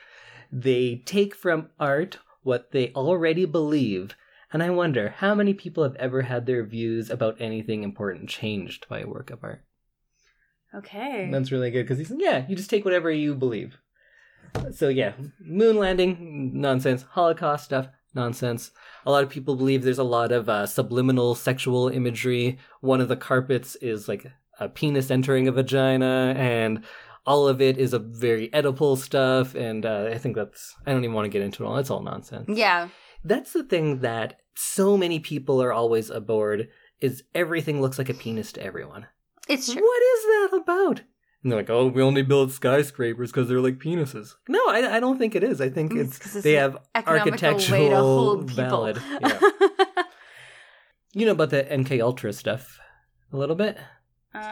They 0.53 1.03
take 1.07 1.35
from 1.35 1.71
art 1.81 2.19
what 2.43 2.73
they 2.73 2.93
already 2.93 3.45
believe. 3.47 4.17
And 4.53 4.63
I 4.63 4.71
wonder 4.71 5.15
how 5.19 5.35
many 5.35 5.53
people 5.55 5.83
have 5.83 5.97
ever 5.97 6.23
had 6.23 6.47
their 6.47 6.65
views 6.65 7.11
about 7.11 7.41
anything 7.41 7.83
important 7.83 8.29
changed 8.29 8.87
by 8.89 9.01
a 9.01 9.07
work 9.09 9.31
of 9.31 9.43
art. 9.43 9.65
Okay. 10.75 11.29
That's 11.31 11.53
really 11.53 11.71
good 11.71 11.85
because 11.85 11.99
he's 11.99 12.13
yeah, 12.17 12.45
you 12.49 12.57
just 12.57 12.71
take 12.71 12.85
whatever 12.85 13.11
you 13.11 13.35
believe. 13.35 13.79
So 14.73 14.89
yeah, 14.89 15.13
moon 15.41 15.77
landing 15.77 16.53
nonsense, 16.55 17.03
Holocaust 17.11 17.65
stuff 17.65 17.89
nonsense. 18.15 18.71
A 19.07 19.11
lot 19.11 19.25
of 19.25 19.31
people 19.31 19.57
believe 19.57 19.83
there's 19.83 19.99
a 19.99 20.05
lot 20.05 20.33
of 20.33 20.49
uh, 20.49 20.67
subliminal 20.67 21.35
sexual 21.35 21.89
imagery. 21.89 22.59
One 22.81 23.01
of 23.01 23.09
the 23.09 23.17
carpets 23.17 23.77
is 23.77 24.09
like 24.09 24.27
a 24.59 24.69
penis 24.69 25.11
entering 25.11 25.49
a 25.49 25.53
vagina, 25.53 26.35
and 26.37 26.85
all 27.27 27.49
of 27.49 27.61
it 27.61 27.79
is 27.79 27.93
a 27.93 27.99
very 27.99 28.49
Oedipal 28.51 28.97
stuff. 28.97 29.55
And 29.55 29.85
uh, 29.85 30.11
I 30.13 30.19
think 30.19 30.37
that's 30.37 30.75
I 30.87 30.93
don't 30.93 31.05
even 31.05 31.15
want 31.15 31.27
to 31.27 31.31
get 31.31 31.43
into 31.43 31.65
it 31.65 31.67
all. 31.67 31.79
It's 31.79 31.91
all 31.91 32.03
nonsense. 32.03 32.49
Yeah. 32.49 32.89
That's 33.25 33.53
the 33.53 33.65
thing 33.65 34.01
that 34.01 34.41
so 34.55 34.97
many 34.97 35.19
people 35.19 35.63
are 35.63 35.73
always 35.73 36.11
aboard 36.11 36.69
is 37.01 37.25
everything 37.35 37.81
looks 37.81 37.99
like 37.99 38.09
a 38.09 38.15
penis 38.15 38.53
to 38.53 38.63
everyone. 38.63 39.07
It's 39.49 39.73
true. 39.73 39.83
What 39.83 40.03
is 40.03 40.23
that 40.25 40.59
about? 40.63 41.03
And 41.43 41.53
they're 41.53 41.59
like, 41.61 41.69
oh, 41.71 41.89
we 41.89 42.03
only 42.03 42.23
build 42.23 42.53
skyscrapers 42.53 43.31
because 43.31 43.49
they're 43.49 43.61
like 43.61 43.79
penises. 43.79 44.35
No, 44.49 44.61
I, 44.69 44.97
I 44.97 45.01
don't 45.01 45.19
think 45.19 45.35
it 45.35 45.45
is. 45.45 45.61
I 45.61 45.69
think 45.69 45.93
It's 45.93 46.17
it's, 46.17 46.19
'cause 46.19 46.37
it's 46.37 46.45
they 46.45 46.55
have 46.55 46.79
Economical 46.95 47.31
architectural 47.33 47.81
way 47.83 47.89
to 47.91 47.97
hold 47.97 48.51
valid. 48.51 49.03
Yeah. 49.21 49.41
you 51.13 51.27
know 51.27 51.33
about 51.33 51.51
the 51.51 51.63
MK 51.65 52.01
Ultra 52.01 52.33
stuff 52.33 52.79
a 53.33 53.37
little 53.37 53.57
bit. 53.57 53.79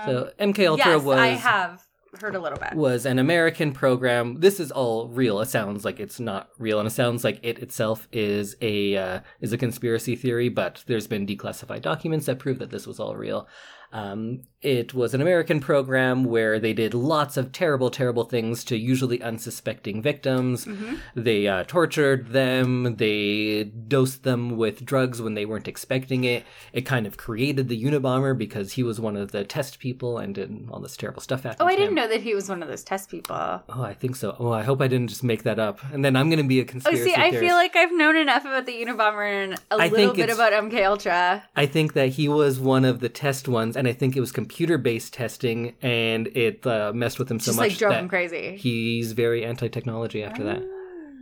so 0.04 0.30
MK 0.38 0.66
Ultra 0.68 0.84
Um, 0.92 0.96
yes, 0.98 1.02
was 1.02 1.18
I 1.18 1.26
have 1.28 1.82
heard 2.20 2.34
a 2.34 2.38
little 2.40 2.58
bit. 2.58 2.74
was 2.74 3.06
an 3.06 3.18
American 3.18 3.72
program. 3.72 4.40
This 4.40 4.60
is 4.60 4.70
all 4.70 5.08
real. 5.08 5.40
It 5.40 5.48
sounds 5.48 5.84
like 5.84 5.98
it's 5.98 6.20
not 6.20 6.50
real, 6.58 6.78
and 6.78 6.86
it 6.86 6.90
sounds 6.92 7.24
like 7.24 7.40
it 7.42 7.58
itself 7.60 8.06
is 8.12 8.54
a 8.60 8.96
uh, 8.96 9.20
is 9.40 9.52
a 9.52 9.58
conspiracy 9.58 10.14
theory. 10.14 10.48
But 10.50 10.84
there's 10.86 11.06
been 11.06 11.26
declassified 11.26 11.82
documents 11.82 12.26
that 12.26 12.38
prove 12.38 12.58
that 12.58 12.70
this 12.70 12.86
was 12.86 13.00
all 13.00 13.16
real. 13.16 13.48
Um, 13.92 14.42
it 14.62 14.94
was 14.94 15.12
an 15.12 15.20
American 15.20 15.58
program 15.58 16.22
where 16.24 16.60
they 16.60 16.72
did 16.72 16.94
lots 16.94 17.36
of 17.36 17.50
terrible, 17.50 17.90
terrible 17.90 18.22
things 18.24 18.62
to 18.64 18.76
usually 18.76 19.20
unsuspecting 19.20 20.00
victims. 20.00 20.64
Mhm. 20.66 20.98
They 21.16 21.48
uh, 21.48 21.64
tortured 21.64 22.28
them. 22.28 22.94
They 22.96 23.64
dosed 23.64 24.22
them 24.22 24.56
with 24.56 24.84
drugs 24.84 25.20
when 25.20 25.34
they 25.34 25.44
weren't 25.44 25.66
expecting 25.66 26.22
it. 26.24 26.44
It 26.72 26.82
kind 26.82 27.06
of 27.08 27.16
created 27.16 27.68
the 27.68 27.82
Unabomber 27.82 28.38
because 28.38 28.72
he 28.74 28.84
was 28.84 29.00
one 29.00 29.16
of 29.16 29.32
the 29.32 29.42
test 29.44 29.80
people 29.80 30.16
and 30.18 30.32
did 30.34 30.68
all 30.70 30.78
this 30.80 30.96
terrible 30.96 31.20
stuff. 31.22 31.44
Oh, 31.58 31.66
I 31.66 31.74
didn't 31.74 31.96
know 31.96 32.06
that 32.06 32.22
he 32.22 32.34
was 32.34 32.48
one 32.48 32.62
of 32.62 32.68
those 32.68 32.84
test 32.84 33.10
people. 33.10 33.34
Oh, 33.36 33.82
I 33.82 33.94
think 33.94 34.14
so. 34.14 34.36
Oh, 34.38 34.52
I 34.52 34.62
hope 34.62 34.80
I 34.80 34.86
didn't 34.86 35.08
just 35.08 35.24
make 35.24 35.42
that 35.42 35.58
up. 35.58 35.80
And 35.92 36.04
then 36.04 36.14
I'm 36.14 36.30
going 36.30 36.38
to 36.42 36.48
be 36.48 36.60
a 36.60 36.64
conspiracy. 36.64 37.00
Oh, 37.00 37.04
conspiracy 37.04 37.20
see, 37.20 37.20
I 37.20 37.30
theorist. 37.30 37.48
feel 37.48 37.56
like 37.56 37.74
I've 37.76 37.92
known 37.92 38.16
enough 38.16 38.44
about 38.44 38.66
the 38.66 38.74
Unabomber 38.74 39.26
and 39.44 39.54
a 39.72 39.82
I 39.82 39.88
little 39.88 40.14
bit 40.14 40.30
about 40.30 40.52
MK 40.52 40.86
Ultra. 40.86 41.42
I 41.56 41.66
think 41.66 41.94
that 41.94 42.10
he 42.10 42.28
was 42.28 42.60
one 42.60 42.84
of 42.84 43.00
the 43.00 43.08
test 43.08 43.48
ones, 43.48 43.76
and 43.82 43.88
I 43.88 43.92
think 43.92 44.16
it 44.16 44.20
was 44.20 44.30
computer-based 44.30 45.12
testing, 45.12 45.74
and 45.82 46.28
it 46.36 46.64
uh, 46.64 46.92
messed 46.94 47.18
with 47.18 47.28
him 47.28 47.40
so 47.40 47.46
Just 47.46 47.58
much 47.58 47.70
like 47.70 47.78
drove 47.78 47.90
that 47.94 47.98
him 47.98 48.08
crazy. 48.08 48.56
he's 48.56 49.10
very 49.10 49.44
anti-technology 49.44 50.22
after 50.22 50.44
that. 50.44 50.62
Ah. 50.62 50.78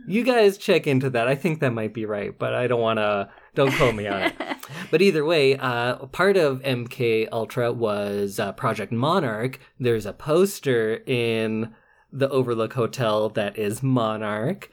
You 0.07 0.23
guys 0.23 0.59
check 0.59 0.85
into 0.85 1.09
that. 1.09 1.27
I 1.27 1.33
think 1.33 1.59
that 1.59 1.73
might 1.73 1.91
be 1.91 2.05
right, 2.05 2.37
but 2.37 2.53
I 2.53 2.67
don't 2.67 2.79
want 2.81 2.99
to. 2.99 3.29
Don't 3.55 3.71
quote 3.73 3.95
me 3.95 4.05
on 4.07 4.21
it. 4.21 4.33
But 4.91 5.01
either 5.01 5.25
way, 5.25 5.57
uh, 5.57 6.05
part 6.07 6.37
of 6.37 6.61
MK 6.61 7.27
Ultra 7.31 7.73
was 7.73 8.39
uh, 8.39 8.51
Project 8.53 8.91
Monarch. 8.91 9.59
There's 9.79 10.05
a 10.05 10.13
poster 10.13 11.01
in 11.07 11.73
the 12.11 12.29
Overlook 12.29 12.73
Hotel 12.73 13.29
that 13.29 13.57
is 13.57 13.81
Monarch. 13.81 14.69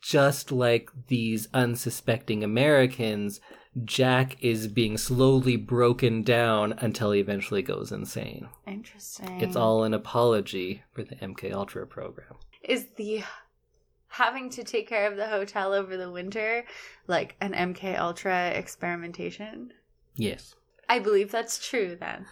Just 0.00 0.50
like 0.52 0.90
these 1.08 1.48
unsuspecting 1.54 2.42
Americans, 2.42 3.40
Jack 3.84 4.42
is 4.42 4.68
being 4.68 4.96
slowly 4.96 5.56
broken 5.56 6.22
down 6.22 6.72
until 6.78 7.12
he 7.12 7.20
eventually 7.20 7.62
goes 7.62 7.92
insane. 7.92 8.48
Interesting. 8.66 9.40
It's 9.40 9.56
all 9.56 9.84
an 9.84 9.92
apology 9.92 10.82
for 10.92 11.02
the 11.04 11.16
MK 11.16 11.52
Ultra 11.52 11.86
program. 11.86 12.36
Is 12.62 12.86
the 12.96 13.22
having 14.08 14.48
to 14.50 14.64
take 14.64 14.88
care 14.88 15.10
of 15.10 15.16
the 15.16 15.26
hotel 15.26 15.74
over 15.74 15.96
the 15.96 16.10
winter 16.10 16.64
like 17.06 17.36
an 17.40 17.52
MK 17.52 17.98
Ultra 17.98 18.48
experimentation? 18.48 19.72
Yes. 20.16 20.54
I 20.88 20.98
believe 21.00 21.30
that's 21.30 21.68
true 21.68 21.98
then. 22.00 22.26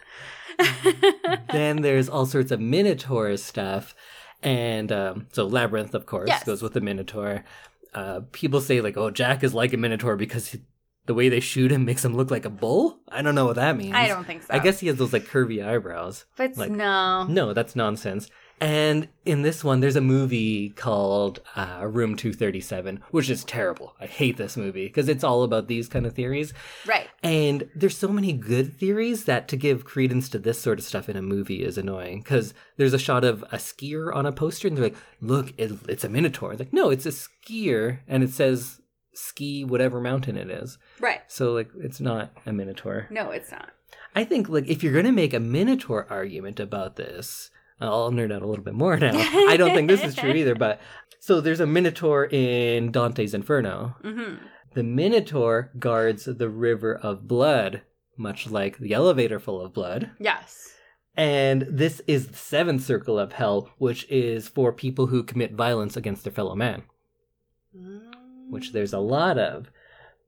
then 1.52 1.82
there's 1.82 2.08
all 2.08 2.24
sorts 2.26 2.52
of 2.52 2.60
Minotaur 2.60 3.36
stuff. 3.36 3.94
And 4.42 4.92
um, 4.92 5.26
so 5.32 5.46
Labyrinth, 5.46 5.94
of 5.94 6.06
course, 6.06 6.28
Yes. 6.28 6.44
goes 6.44 6.62
with 6.62 6.72
the 6.74 6.80
Minotaur. 6.80 7.44
Uh, 7.92 8.20
people 8.32 8.60
say, 8.60 8.80
like, 8.80 8.96
oh, 8.96 9.10
Jack 9.10 9.42
is 9.44 9.54
like 9.54 9.72
a 9.72 9.76
Minotaur 9.76 10.16
because 10.16 10.48
he, 10.48 10.60
the 11.06 11.14
way 11.14 11.28
they 11.28 11.40
shoot 11.40 11.70
him 11.70 11.84
makes 11.84 12.04
him 12.04 12.14
look 12.16 12.30
like 12.30 12.44
a 12.44 12.50
bull. 12.50 12.98
I 13.08 13.22
don't 13.22 13.34
know 13.34 13.46
what 13.46 13.56
that 13.56 13.76
means. 13.76 13.94
I 13.94 14.08
don't 14.08 14.24
think 14.26 14.42
so. 14.42 14.54
I 14.54 14.58
guess 14.58 14.80
he 14.80 14.86
has 14.86 14.96
those, 14.96 15.12
like, 15.12 15.24
curvy 15.24 15.64
eyebrows. 15.64 16.24
But 16.36 16.56
like- 16.56 16.70
no. 16.70 17.24
No, 17.24 17.52
that's 17.52 17.76
nonsense. 17.76 18.30
And 18.60 19.08
in 19.26 19.42
this 19.42 19.64
one, 19.64 19.80
there's 19.80 19.96
a 19.96 20.00
movie 20.00 20.70
called 20.70 21.40
uh, 21.56 21.80
Room 21.86 22.16
237, 22.16 23.02
which 23.10 23.28
is 23.28 23.44
terrible. 23.44 23.94
I 24.00 24.06
hate 24.06 24.36
this 24.36 24.56
movie 24.56 24.86
because 24.86 25.08
it's 25.08 25.24
all 25.24 25.42
about 25.42 25.66
these 25.66 25.88
kind 25.88 26.06
of 26.06 26.14
theories. 26.14 26.54
Right. 26.86 27.08
And 27.22 27.68
there's 27.74 27.98
so 27.98 28.08
many 28.08 28.32
good 28.32 28.72
theories 28.74 29.24
that 29.24 29.48
to 29.48 29.56
give 29.56 29.84
credence 29.84 30.28
to 30.30 30.38
this 30.38 30.60
sort 30.60 30.78
of 30.78 30.84
stuff 30.84 31.08
in 31.08 31.16
a 31.16 31.22
movie 31.22 31.64
is 31.64 31.76
annoying 31.76 32.20
because 32.22 32.54
there's 32.76 32.94
a 32.94 32.98
shot 32.98 33.24
of 33.24 33.42
a 33.44 33.56
skier 33.56 34.14
on 34.14 34.24
a 34.24 34.32
poster 34.32 34.68
and 34.68 34.76
they're 34.76 34.84
like, 34.84 34.96
look, 35.20 35.52
it, 35.58 35.72
it's 35.88 36.04
a 36.04 36.08
minotaur. 36.08 36.52
It's 36.52 36.60
like, 36.60 36.72
no, 36.72 36.90
it's 36.90 37.06
a 37.06 37.10
skier 37.10 37.98
and 38.06 38.22
it 38.22 38.30
says 38.30 38.80
ski 39.14 39.64
whatever 39.64 40.00
mountain 40.00 40.36
it 40.36 40.50
is. 40.50 40.78
Right. 41.00 41.20
So, 41.28 41.52
like, 41.52 41.70
it's 41.78 42.00
not 42.00 42.32
a 42.46 42.52
minotaur. 42.52 43.06
No, 43.10 43.30
it's 43.30 43.50
not. 43.50 43.70
I 44.14 44.24
think, 44.24 44.48
like, 44.48 44.68
if 44.68 44.82
you're 44.82 44.92
going 44.92 45.04
to 45.04 45.12
make 45.12 45.34
a 45.34 45.40
minotaur 45.40 46.06
argument 46.10 46.60
about 46.60 46.96
this, 46.96 47.50
I'll 47.80 48.10
nerd 48.10 48.32
out 48.32 48.42
a 48.42 48.46
little 48.46 48.64
bit 48.64 48.74
more 48.74 48.96
now. 48.96 49.12
I 49.14 49.56
don't 49.56 49.74
think 49.74 49.88
this 49.88 50.04
is 50.04 50.14
true 50.14 50.32
either, 50.32 50.54
but 50.54 50.80
so 51.20 51.40
there's 51.40 51.60
a 51.60 51.66
minotaur 51.66 52.26
in 52.26 52.92
Dante's 52.92 53.34
Inferno. 53.34 53.96
hmm 54.02 54.34
The 54.74 54.82
Minotaur 54.82 55.70
guards 55.78 56.24
the 56.26 56.48
river 56.48 56.94
of 56.94 57.26
blood, 57.26 57.82
much 58.16 58.50
like 58.50 58.78
the 58.78 58.92
elevator 58.92 59.38
full 59.40 59.60
of 59.60 59.72
blood. 59.72 60.10
Yes. 60.18 60.72
And 61.16 61.66
this 61.70 62.02
is 62.06 62.28
the 62.28 62.36
seventh 62.36 62.82
circle 62.82 63.18
of 63.18 63.32
hell, 63.32 63.70
which 63.78 64.08
is 64.10 64.48
for 64.48 64.72
people 64.72 65.06
who 65.06 65.22
commit 65.22 65.52
violence 65.52 65.96
against 65.96 66.24
their 66.24 66.32
fellow 66.32 66.56
man, 66.56 66.82
which 68.48 68.72
there's 68.72 68.92
a 68.92 68.98
lot 68.98 69.38
of. 69.38 69.70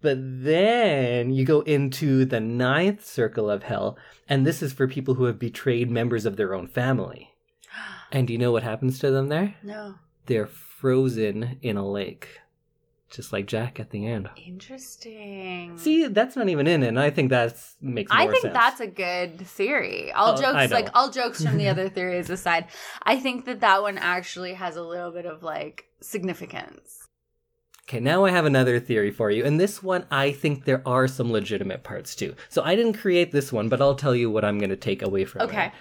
But 0.03 0.19
then 0.21 1.33
you 1.33 1.45
go 1.45 1.63
into 1.63 2.25
the 2.25 2.39
ninth 2.41 3.05
circle 3.05 3.51
of 3.51 3.63
hell, 3.65 3.97
and 4.29 4.47
this 4.47 4.63
is 4.63 4.73
for 4.73 4.87
people 4.87 5.15
who 5.15 5.25
have 5.25 5.39
betrayed 5.39 5.91
members 5.91 6.27
of 6.27 6.37
their 6.37 6.55
own 6.55 6.67
family. 6.67 7.31
And 8.13 8.27
do 8.29 8.33
you 8.33 8.39
know 8.39 8.53
what 8.53 8.63
happens 8.63 9.01
to 9.01 9.11
them 9.11 9.29
there? 9.29 9.57
No. 9.65 9.97
They're 10.27 10.47
frozen 10.47 11.59
in 11.61 11.77
a 11.77 11.85
lake, 11.89 12.41
just 13.11 13.33
like 13.33 13.47
Jack 13.47 13.81
at 13.81 13.91
the 13.91 14.07
end. 14.07 14.29
Interesting. 14.37 15.77
See, 15.77 16.07
that's 16.07 16.37
not 16.37 16.49
even 16.49 16.67
in 16.69 16.85
it, 16.85 16.89
and 16.89 17.01
I 17.01 17.11
think 17.11 17.31
that 17.31 17.57
makes 17.81 18.13
more 18.13 18.21
I 18.21 18.27
think 18.29 18.43
sense. 18.43 18.55
that's 18.55 18.81
a 18.81 18.87
good 18.87 19.41
theory. 19.41 20.13
All 20.13 20.35
Oh, 20.39 20.41
jokes, 20.41 20.71
like 20.73 20.89
all 20.95 21.11
jokes 21.11 21.43
from 21.43 21.57
the 21.59 21.69
other 21.73 21.89
theories 21.89 22.31
aside, 22.31 22.67
I 23.03 23.19
think 23.19 23.45
that 23.47 23.61
that 23.61 23.83
one 23.83 23.99
actually 23.99 24.55
has 24.55 24.77
a 24.77 24.83
little 24.83 25.11
bit 25.11 25.27
of 25.27 25.43
like 25.43 25.87
significance. 26.01 27.06
Okay, 27.89 28.01
now 28.01 28.25
I 28.25 28.31
have 28.33 28.47
another 28.47 28.81
theory 28.81 29.13
for 29.13 29.31
you, 29.31 29.45
and 29.45 29.61
this 29.61 29.81
one 29.81 30.07
I 30.11 30.33
think 30.33 30.65
there 30.65 30.83
are 30.85 31.07
some 31.07 31.31
legitimate 31.31 31.85
parts 31.85 32.17
too. 32.17 32.35
So 32.49 32.63
I 32.65 32.75
didn't 32.75 32.95
create 32.95 33.31
this 33.31 33.53
one, 33.53 33.69
but 33.69 33.81
I'll 33.81 33.95
tell 33.95 34.15
you 34.15 34.29
what 34.29 34.45
I'm 34.45 34.59
going 34.59 34.71
to 34.71 34.77
take 34.77 35.03
away 35.03 35.25
from 35.25 35.43
it. 35.43 35.45
Okay. 35.45 35.73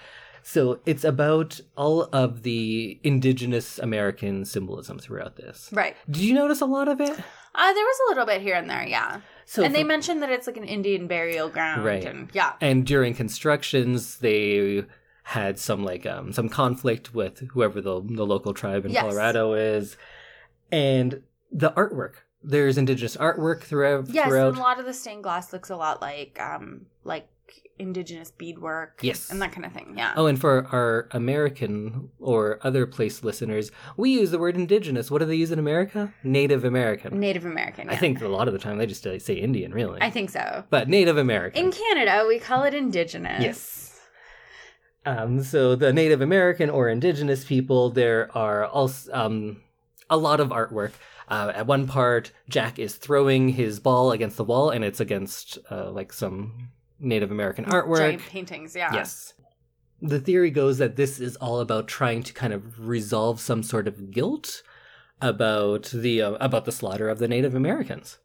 So 0.44 0.78
it's 0.86 1.02
about 1.02 1.60
all 1.76 2.04
of 2.12 2.44
the 2.44 3.00
indigenous 3.02 3.80
American 3.80 4.44
symbolism 4.44 5.00
throughout 5.00 5.34
this. 5.34 5.68
Right. 5.72 5.96
Did 6.08 6.22
you 6.22 6.34
notice 6.34 6.60
a 6.60 6.66
lot 6.66 6.86
of 6.86 7.00
it? 7.00 7.10
Uh, 7.10 7.72
there 7.72 7.84
was 7.84 7.96
a 8.06 8.08
little 8.10 8.26
bit 8.26 8.40
here 8.40 8.54
and 8.54 8.70
there, 8.70 8.86
yeah. 8.86 9.22
So 9.44 9.64
and 9.64 9.74
they 9.74 9.82
mentioned 9.82 10.22
that 10.22 10.30
it's 10.30 10.46
like 10.46 10.56
an 10.56 10.64
Indian 10.64 11.08
burial 11.08 11.48
ground, 11.48 11.84
Right. 11.84 12.04
and 12.04 12.28
yeah, 12.32 12.52
and 12.60 12.86
during 12.86 13.14
constructions 13.14 14.18
they 14.18 14.84
had 15.24 15.58
some 15.58 15.82
like 15.82 16.06
um 16.06 16.32
some 16.32 16.48
conflict 16.48 17.12
with 17.12 17.40
whoever 17.48 17.80
the 17.80 18.00
the 18.04 18.24
local 18.24 18.54
tribe 18.54 18.86
in 18.86 18.92
Yes. 18.92 19.02
Colorado 19.02 19.54
is 19.54 19.96
and 20.70 21.22
the 21.62 21.70
artwork 21.72 22.14
there's 22.42 22.76
indigenous 22.78 23.16
artwork 23.16 23.62
throughout 23.62 24.08
yes, 24.08 24.28
throughout 24.28 24.48
and 24.48 24.58
a 24.58 24.60
lot 24.60 24.78
of 24.78 24.86
the 24.86 24.92
stained 24.94 25.22
glass 25.22 25.52
looks 25.52 25.70
a 25.70 25.76
lot 25.76 26.00
like 26.00 26.38
um 26.40 26.86
like 27.04 27.28
indigenous 27.78 28.30
beadwork, 28.30 29.00
Yes. 29.02 29.30
and 29.30 29.40
that 29.42 29.52
kind 29.52 29.66
of 29.66 29.72
thing. 29.72 29.94
Yeah. 29.98 30.14
Oh, 30.16 30.26
and 30.26 30.40
for 30.40 30.66
our 30.72 31.08
American 31.10 32.08
or 32.18 32.58
other 32.62 32.86
place 32.86 33.22
listeners, 33.22 33.70
we 33.98 34.10
use 34.10 34.30
the 34.30 34.38
word 34.38 34.56
indigenous. 34.56 35.10
What 35.10 35.18
do 35.18 35.26
they 35.26 35.34
use 35.36 35.50
in 35.52 35.58
America? 35.58 36.12
Native 36.24 36.64
American. 36.64 37.20
Native 37.20 37.44
American. 37.44 37.90
I 37.90 37.96
think 37.96 38.22
a 38.22 38.28
lot 38.28 38.48
of 38.48 38.54
the 38.54 38.58
time 38.58 38.78
they 38.78 38.86
just 38.86 39.06
uh, 39.06 39.18
say 39.18 39.34
Indian, 39.34 39.72
really. 39.74 40.00
I 40.00 40.08
think 40.10 40.30
so. 40.30 40.64
but 40.70 40.88
Native 40.88 41.18
American. 41.18 41.66
In 41.66 41.70
Canada, 41.72 42.24
we 42.26 42.38
call 42.38 42.62
it 42.64 42.72
indigenous. 42.72 43.42
Yes. 43.42 44.00
Um, 45.04 45.42
so 45.42 45.76
the 45.76 45.92
Native 45.92 46.20
American 46.22 46.70
or 46.70 46.88
indigenous 46.88 47.44
people, 47.44 47.90
there 47.90 48.30
are 48.36 48.64
also 48.64 49.12
um, 49.12 49.60
a 50.10 50.16
lot 50.16 50.40
of 50.40 50.48
artwork. 50.48 50.92
Uh, 51.28 51.52
at 51.54 51.66
one 51.66 51.86
part, 51.86 52.32
Jack 52.48 52.78
is 52.78 52.94
throwing 52.96 53.50
his 53.50 53.80
ball 53.80 54.12
against 54.12 54.36
the 54.36 54.44
wall, 54.44 54.70
and 54.70 54.84
it's 54.84 55.00
against 55.00 55.58
uh, 55.70 55.90
like 55.90 56.12
some 56.12 56.70
Native 57.00 57.30
American 57.30 57.64
artwork. 57.64 57.98
Giant 57.98 58.22
paintings. 58.22 58.76
Yeah. 58.76 58.92
Yes. 58.92 59.34
The 60.00 60.20
theory 60.20 60.50
goes 60.50 60.78
that 60.78 60.96
this 60.96 61.18
is 61.18 61.36
all 61.36 61.60
about 61.60 61.88
trying 61.88 62.22
to 62.24 62.32
kind 62.32 62.52
of 62.52 62.86
resolve 62.86 63.40
some 63.40 63.62
sort 63.62 63.88
of 63.88 64.10
guilt 64.10 64.62
about 65.20 65.84
the 65.92 66.22
uh, 66.22 66.32
about 66.32 66.64
the 66.64 66.72
slaughter 66.72 67.08
of 67.08 67.18
the 67.18 67.28
Native 67.28 67.54
Americans. 67.54 68.18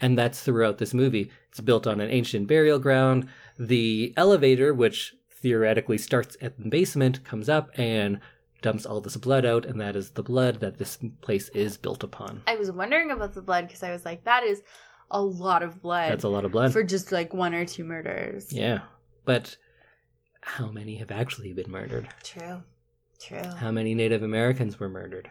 And 0.00 0.16
that's 0.16 0.40
throughout 0.42 0.78
this 0.78 0.94
movie. 0.94 1.30
It's 1.50 1.60
built 1.60 1.86
on 1.86 2.00
an 2.00 2.10
ancient 2.10 2.46
burial 2.46 2.78
ground. 2.78 3.28
The 3.58 4.14
elevator, 4.16 4.72
which 4.72 5.14
theoretically 5.30 5.98
starts 5.98 6.36
at 6.40 6.58
the 6.58 6.68
basement, 6.68 7.24
comes 7.24 7.48
up 7.48 7.70
and 7.78 8.20
dumps 8.62 8.84
all 8.86 9.00
this 9.00 9.16
blood 9.16 9.44
out, 9.44 9.64
and 9.64 9.80
that 9.80 9.96
is 9.96 10.10
the 10.10 10.22
blood 10.22 10.60
that 10.60 10.78
this 10.78 10.98
place 11.20 11.48
is 11.50 11.76
built 11.76 12.02
upon. 12.02 12.42
I 12.46 12.56
was 12.56 12.70
wondering 12.70 13.10
about 13.10 13.34
the 13.34 13.42
blood 13.42 13.66
because 13.66 13.82
I 13.82 13.90
was 13.92 14.04
like, 14.04 14.24
that 14.24 14.42
is 14.44 14.62
a 15.10 15.22
lot 15.22 15.62
of 15.62 15.80
blood 15.80 16.10
That's 16.12 16.24
a 16.24 16.28
lot 16.28 16.44
of 16.44 16.52
blood. 16.52 16.72
for 16.72 16.82
just 16.82 17.12
like 17.12 17.32
one 17.32 17.54
or 17.54 17.64
two 17.64 17.84
murders. 17.84 18.52
yeah. 18.52 18.80
But 19.24 19.56
how 20.40 20.68
many 20.70 20.96
have 20.96 21.10
actually 21.10 21.52
been 21.52 21.70
murdered? 21.70 22.08
True. 22.22 22.62
True. 23.20 23.42
How 23.58 23.70
many 23.70 23.94
Native 23.94 24.22
Americans 24.22 24.78
were 24.80 24.88
murdered? 24.88 25.30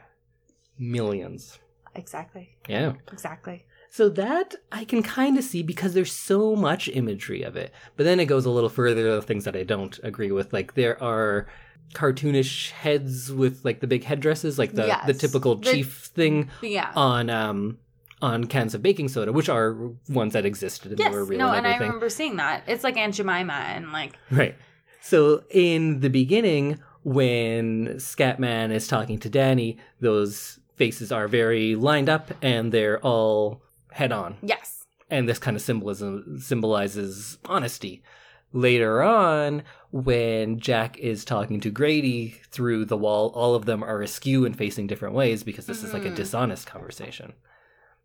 Millions. 0.78 1.60
Exactly. 1.96 2.56
Yeah. 2.68 2.94
Exactly. 3.12 3.66
So 3.90 4.10
that 4.10 4.54
I 4.72 4.84
can 4.86 5.02
kind 5.02 5.38
of 5.38 5.44
see 5.44 5.64
because 5.64 5.94
there's 5.94 6.12
so 6.12 6.56
much 6.56 6.88
imagery 6.90 7.42
of 7.42 7.56
it. 7.56 7.74
But 7.96 8.04
then 8.04 8.20
it 8.20 8.26
goes 8.26 8.46
a 8.46 8.52
little 8.52 8.70
further 8.70 9.04
to 9.16 9.22
things 9.22 9.46
that 9.46 9.56
I 9.56 9.64
don't 9.64 9.98
agree 10.04 10.32
with. 10.32 10.54
Like 10.54 10.76
there 10.76 11.02
are 11.02 11.48
cartoonish 11.94 12.72
heads 12.72 13.32
with 13.32 13.64
like 13.64 13.80
the 13.80 13.88
big 13.88 14.04
headdresses, 14.04 14.58
like 14.60 14.72
the, 14.72 14.82
the 14.84 14.88
Yes. 14.88 15.18
typical 15.18 15.56
The- 15.56 15.72
chief 15.72 16.12
thing 16.14 16.50
Yeah. 16.62 16.92
on 16.96 17.30
um 17.30 17.78
on 18.22 18.46
cans 18.46 18.74
of 18.74 18.82
baking 18.82 19.08
soda, 19.10 19.32
which 19.32 19.48
are 19.50 19.76
ones 20.10 20.34
that 20.34 20.46
existed 20.46 20.92
and 20.92 21.00
yes. 21.00 21.12
they 21.12 21.16
were 21.16 21.24
real 21.26 21.40
No, 21.40 21.48
and 21.54 21.66
and 21.66 21.68
I 21.68 21.78
remember 21.78 22.10
seeing 22.10 22.38
that. 22.38 22.64
It's 22.68 22.84
like 22.84 22.98
Aunt 22.98 23.14
Jemima 23.14 23.54
and 23.54 23.92
like 23.92 24.14
Right. 24.32 24.56
So 25.02 25.44
in 25.52 26.00
the 26.02 26.10
beginning, 26.10 26.80
when 27.04 27.96
Scatman 27.98 28.72
is 28.72 28.88
talking 28.88 29.18
to 29.20 29.30
Danny, 29.30 29.78
those 30.02 30.60
faces 30.76 31.12
are 31.12 31.28
very 31.28 31.76
lined 31.76 32.10
up 32.10 32.32
and 32.42 32.72
they're 32.72 33.00
all 33.00 33.62
head 33.92 34.12
on. 34.12 34.38
yes. 34.42 34.86
And 35.10 35.30
this 35.30 35.40
kind 35.40 35.56
of 35.56 35.62
symbolism 35.64 36.40
symbolizes 36.42 37.38
honesty. 37.46 38.04
Later 38.52 39.02
on, 39.02 39.64
when 39.92 40.60
Jack 40.60 40.98
is 40.98 41.24
talking 41.24 41.60
to 41.62 41.70
Grady 41.70 42.40
through 42.52 42.86
the 42.86 42.98
wall, 42.98 43.32
all 43.34 43.56
of 43.56 43.66
them 43.66 43.84
are 43.84 44.02
askew 44.02 44.46
and 44.46 44.56
facing 44.58 44.88
different 44.88 45.16
ways 45.16 45.44
because 45.44 45.66
this 45.66 45.84
is 45.84 45.94
like 45.94 46.06
a 46.06 46.10
Mhm. 46.12 46.16
dishonest 46.16 46.68
conversation. 46.68 47.34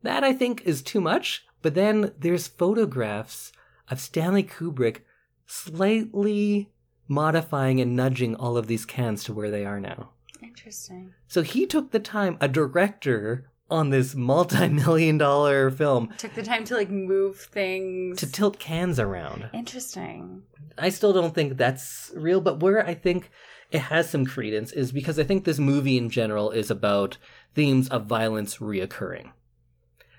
That 0.03 0.23
I 0.25 0.33
think 0.33 0.63
is 0.65 0.83
too 0.83 1.01
much, 1.01 1.45
but 1.61 1.75
then 1.75 2.13
there's 2.19 2.47
photographs 2.49 3.53
of 3.89 4.01
Stanley 4.01 4.43
Kubrick 4.45 5.03
slightly 5.47 6.71
modifying 7.09 7.81
and 7.81 7.95
nudging 7.97 8.35
all 8.37 8.57
of 8.57 8.67
these 8.67 8.87
cans 8.87 9.25
to 9.25 9.33
where 9.33 9.51
they 9.51 9.65
are 9.65 9.81
now. 9.81 10.11
Interesting. 10.43 11.13
So 11.29 11.43
he 11.43 11.67
took 11.67 11.91
the 11.91 12.01
time, 12.01 12.37
a 12.41 12.49
director 12.49 13.51
on 13.73 13.91
this 13.91 14.15
multi 14.15 14.69
million 14.69 15.19
dollar 15.19 15.71
film, 15.71 16.13
Took 16.19 16.35
the 16.35 16.43
time 16.43 16.65
to 16.65 16.75
like 16.75 16.91
move 16.91 17.37
things. 17.41 18.19
to 18.21 18.31
tilt 18.31 18.59
cans 18.59 19.01
around. 19.01 19.49
Interesting. 19.53 20.43
I 20.79 20.89
still 20.91 21.13
don't 21.13 21.35
think 21.35 21.57
that's 21.57 22.13
real, 22.15 22.41
but 22.41 22.61
where 22.61 22.87
I 22.87 22.95
think 22.95 23.31
it 23.71 23.81
has 23.81 24.09
some 24.09 24.25
credence 24.27 24.73
is 24.73 24.93
because 24.93 25.19
I 25.19 25.25
think 25.25 25.45
this 25.45 25.59
movie 25.59 25.97
in 25.99 26.11
general 26.11 26.51
is 26.51 26.71
about 26.71 27.17
themes 27.55 27.89
of 27.89 28.07
violence 28.07 28.59
reoccurring. 28.59 29.33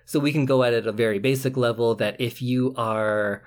So 0.05 0.19
we 0.19 0.31
can 0.31 0.45
go 0.45 0.63
at 0.63 0.73
it 0.73 0.83
at 0.83 0.87
a 0.87 0.91
very 0.91 1.17
basic 1.19 1.55
level 1.55 1.95
that 1.95 2.19
if 2.19 2.41
you 2.41 2.73
are 2.77 3.43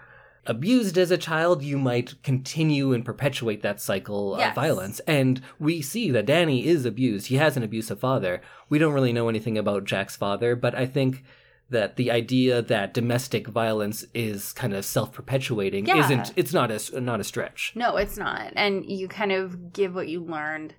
abused 0.46 0.96
as 0.98 1.10
a 1.10 1.18
child, 1.18 1.62
you 1.62 1.78
might 1.78 2.20
continue 2.22 2.92
and 2.92 3.04
perpetuate 3.04 3.62
that 3.62 3.80
cycle 3.80 4.36
Yes. 4.38 4.48
of 4.50 4.54
violence. 4.54 5.00
And 5.06 5.40
we 5.58 5.82
see 5.82 6.10
that 6.10 6.26
Danny 6.26 6.66
is 6.66 6.84
abused. 6.84 7.26
He 7.28 7.36
has 7.36 7.56
an 7.56 7.62
abusive 7.62 8.00
father. 8.00 8.40
We 8.68 8.78
don't 8.78 8.92
really 8.94 9.12
know 9.12 9.28
anything 9.28 9.56
about 9.58 9.84
Jack's 9.84 10.16
father, 10.16 10.56
but 10.56 10.74
I 10.74 10.86
think 10.86 11.22
that 11.68 11.96
the 11.96 12.10
idea 12.12 12.62
that 12.62 12.94
domestic 12.94 13.48
violence 13.48 14.04
is 14.14 14.52
kind 14.52 14.72
of 14.72 14.84
self-perpetuating 14.84 15.86
Yeah. 15.86 15.98
isn't 16.04 16.32
it's 16.36 16.52
not 16.52 16.70
a 16.70 17.00
not 17.00 17.18
a 17.18 17.24
stretch. 17.24 17.72
No, 17.74 17.96
it's 17.96 18.16
not. 18.16 18.52
And 18.54 18.86
you 18.86 19.08
kind 19.08 19.32
of 19.32 19.72
give 19.72 19.94
what 19.94 20.06
you 20.08 20.20
learned 20.24 20.74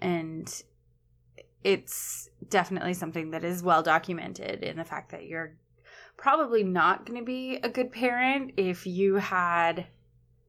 and 0.00 0.62
it's 1.62 2.28
definitely 2.48 2.94
something 2.94 3.30
that 3.30 3.44
is 3.44 3.62
well 3.62 3.82
documented 3.82 4.62
in 4.62 4.76
the 4.76 4.84
fact 4.84 5.10
that 5.12 5.26
you're 5.26 5.56
probably 6.16 6.62
not 6.64 7.06
going 7.06 7.18
to 7.18 7.24
be 7.24 7.56
a 7.62 7.68
good 7.68 7.92
parent 7.92 8.52
if 8.56 8.86
you 8.86 9.16
had 9.16 9.86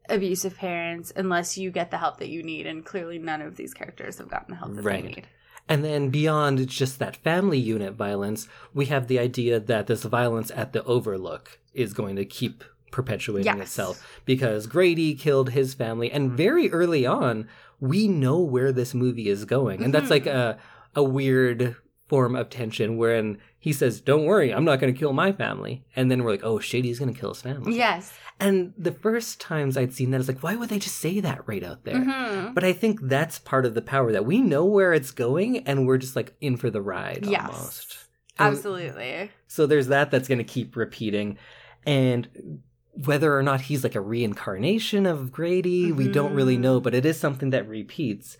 abusive 0.09 0.55
parents 0.55 1.11
unless 1.15 1.57
you 1.57 1.69
get 1.71 1.91
the 1.91 1.97
help 1.97 2.17
that 2.19 2.29
you 2.29 2.41
need. 2.43 2.65
And 2.65 2.85
clearly, 2.85 3.19
none 3.19 3.41
of 3.41 3.55
these 3.57 3.73
characters 3.73 4.17
have 4.19 4.29
gotten 4.29 4.51
the 4.51 4.55
help 4.57 4.73
that 4.75 4.83
Right. 4.83 5.03
they 5.03 5.09
need. 5.09 5.27
And 5.69 5.83
then 5.83 6.09
beyond 6.09 6.65
just 6.69 6.97
that 6.99 7.17
family 7.17 7.59
unit 7.59 7.93
violence, 7.93 8.47
we 8.73 8.85
have 8.85 9.07
the 9.07 9.19
idea 9.19 9.59
that 9.59 9.87
this 9.87 10.03
violence 10.03 10.49
at 10.55 10.71
the 10.71 10.81
Overlook 10.85 11.59
is 11.73 11.91
going 11.93 12.15
to 12.15 12.23
keep 12.23 12.63
perpetuating 12.89 13.45
Yes. 13.57 13.59
itself 13.67 14.21
because 14.23 14.65
Grady 14.65 15.13
killed 15.13 15.49
his 15.49 15.73
family, 15.73 16.09
and 16.09 16.31
very 16.31 16.71
early 16.71 17.05
on, 17.05 17.49
we 17.81 18.07
know 18.07 18.39
where 18.39 18.71
this 18.71 18.93
movie 18.93 19.27
is 19.27 19.43
going, 19.43 19.83
and 19.83 19.93
that's 19.93 20.07
Mhm. 20.07 20.11
like 20.11 20.25
a 20.25 20.57
a 20.95 21.03
weird 21.03 21.75
form 22.07 22.35
of 22.35 22.49
tension 22.49 22.97
wherein 22.97 23.37
he 23.59 23.73
says, 23.73 23.99
"Don't 24.01 24.25
worry, 24.25 24.53
I'm 24.53 24.65
not 24.65 24.79
going 24.79 24.93
to 24.93 24.99
kill 24.99 25.13
my 25.13 25.31
family," 25.31 25.83
and 25.95 26.09
then 26.11 26.23
we're 26.23 26.31
like, 26.31 26.43
"Oh, 26.43 26.59
shit, 26.59 26.85
he's 26.85 26.99
going 26.99 27.13
to 27.13 27.19
kill 27.19 27.33
his 27.33 27.41
family." 27.41 27.75
Yes. 27.75 28.13
And 28.39 28.73
the 28.77 28.91
first 28.91 29.41
times 29.41 29.75
I'd 29.77 29.93
seen 29.93 30.11
that, 30.11 30.17
I 30.17 30.19
was 30.19 30.27
like, 30.27 30.43
"Why 30.43 30.55
would 30.55 30.69
they 30.69 30.79
just 30.79 30.97
say 30.97 31.19
that 31.21 31.47
right 31.47 31.63
out 31.63 31.83
there?" 31.83 31.95
Mhm. 31.95 32.53
But 32.53 32.63
I 32.63 32.73
think 32.73 32.99
that's 33.01 33.39
part 33.39 33.65
of 33.65 33.73
the 33.73 33.81
power 33.81 34.11
that 34.11 34.25
we 34.25 34.41
know 34.41 34.63
where 34.65 34.93
it's 34.93 35.11
going 35.11 35.59
and 35.67 35.87
we're 35.87 35.97
just 35.97 36.15
like 36.15 36.33
in 36.39 36.55
for 36.57 36.69
the 36.69 36.81
ride 36.81 37.25
Yes. 37.25 37.49
almost. 37.49 37.97
And 38.39 38.53
Absolutely. 38.55 39.31
So 39.47 39.65
there's 39.65 39.87
that 39.87 40.11
that's 40.11 40.27
going 40.27 40.37
to 40.37 40.43
keep 40.43 40.75
repeating. 40.75 41.37
And 41.87 42.61
whether 43.05 43.35
or 43.35 43.41
not 43.43 43.61
he's 43.61 43.83
like 43.83 43.95
a 43.95 44.01
reincarnation 44.01 45.05
of 45.07 45.31
Grady, 45.31 45.91
we 45.91 46.07
don't 46.07 46.33
really 46.33 46.57
Mhm. 46.57 46.61
know, 46.61 46.79
but 46.79 46.93
it 46.93 47.05
is 47.05 47.19
something 47.19 47.49
that 47.51 47.67
repeats. 47.67 48.37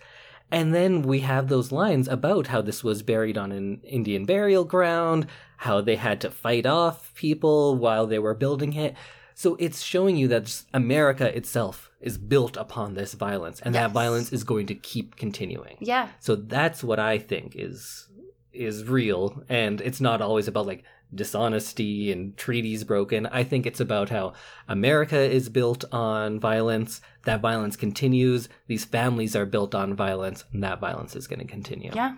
And 0.50 0.74
then 0.74 1.02
we 1.02 1.20
have 1.20 1.48
those 1.48 1.72
lines 1.72 2.08
about 2.08 2.46
how 2.46 2.62
this 2.62 2.82
was 2.82 3.02
buried 3.02 3.36
on 3.36 3.52
an 3.52 3.80
Indian 3.82 4.24
burial 4.24 4.64
ground, 4.64 5.26
how 5.58 5.80
they 5.80 5.96
had 5.96 6.20
to 6.22 6.30
fight 6.30 6.66
off 6.66 7.14
people 7.14 7.76
while 7.76 8.06
they 8.06 8.18
were 8.18 8.34
building 8.34 8.72
it. 8.72 8.94
So 9.34 9.56
it's 9.60 9.82
showing 9.82 10.16
you 10.16 10.26
that 10.28 10.64
America 10.74 11.36
itself 11.36 11.90
is 12.00 12.18
built 12.18 12.56
upon 12.56 12.94
this 12.94 13.14
violence, 13.14 13.60
and 13.60 13.74
that 13.74 13.92
violence 13.92 14.32
is 14.32 14.42
going 14.42 14.66
to 14.66 14.74
keep 14.74 15.16
continuing. 15.16 15.76
Yeah. 15.80 16.08
So 16.18 16.34
that's 16.36 16.82
what 16.82 16.98
I 16.98 17.18
think 17.18 17.54
is 17.54 18.08
is 18.52 18.84
real, 18.88 19.44
and 19.48 19.80
it's 19.80 20.00
not 20.00 20.20
always 20.20 20.48
about 20.48 20.66
like 20.66 20.82
dishonesty 21.14 22.12
and 22.12 22.36
treaties 22.36 22.84
broken. 22.84 23.26
I 23.26 23.44
think 23.44 23.66
it's 23.66 23.80
about 23.80 24.10
how 24.10 24.34
America 24.68 25.18
is 25.18 25.48
built 25.48 25.84
on 25.92 26.38
violence. 26.38 27.00
That 27.24 27.40
violence 27.40 27.76
continues. 27.76 28.48
These 28.66 28.84
families 28.84 29.34
are 29.34 29.46
built 29.46 29.74
on 29.74 29.94
violence, 29.94 30.44
and 30.52 30.62
that 30.62 30.80
violence 30.80 31.16
is 31.16 31.26
going 31.26 31.40
to 31.40 31.44
continue. 31.44 31.92
Yeah. 31.94 32.16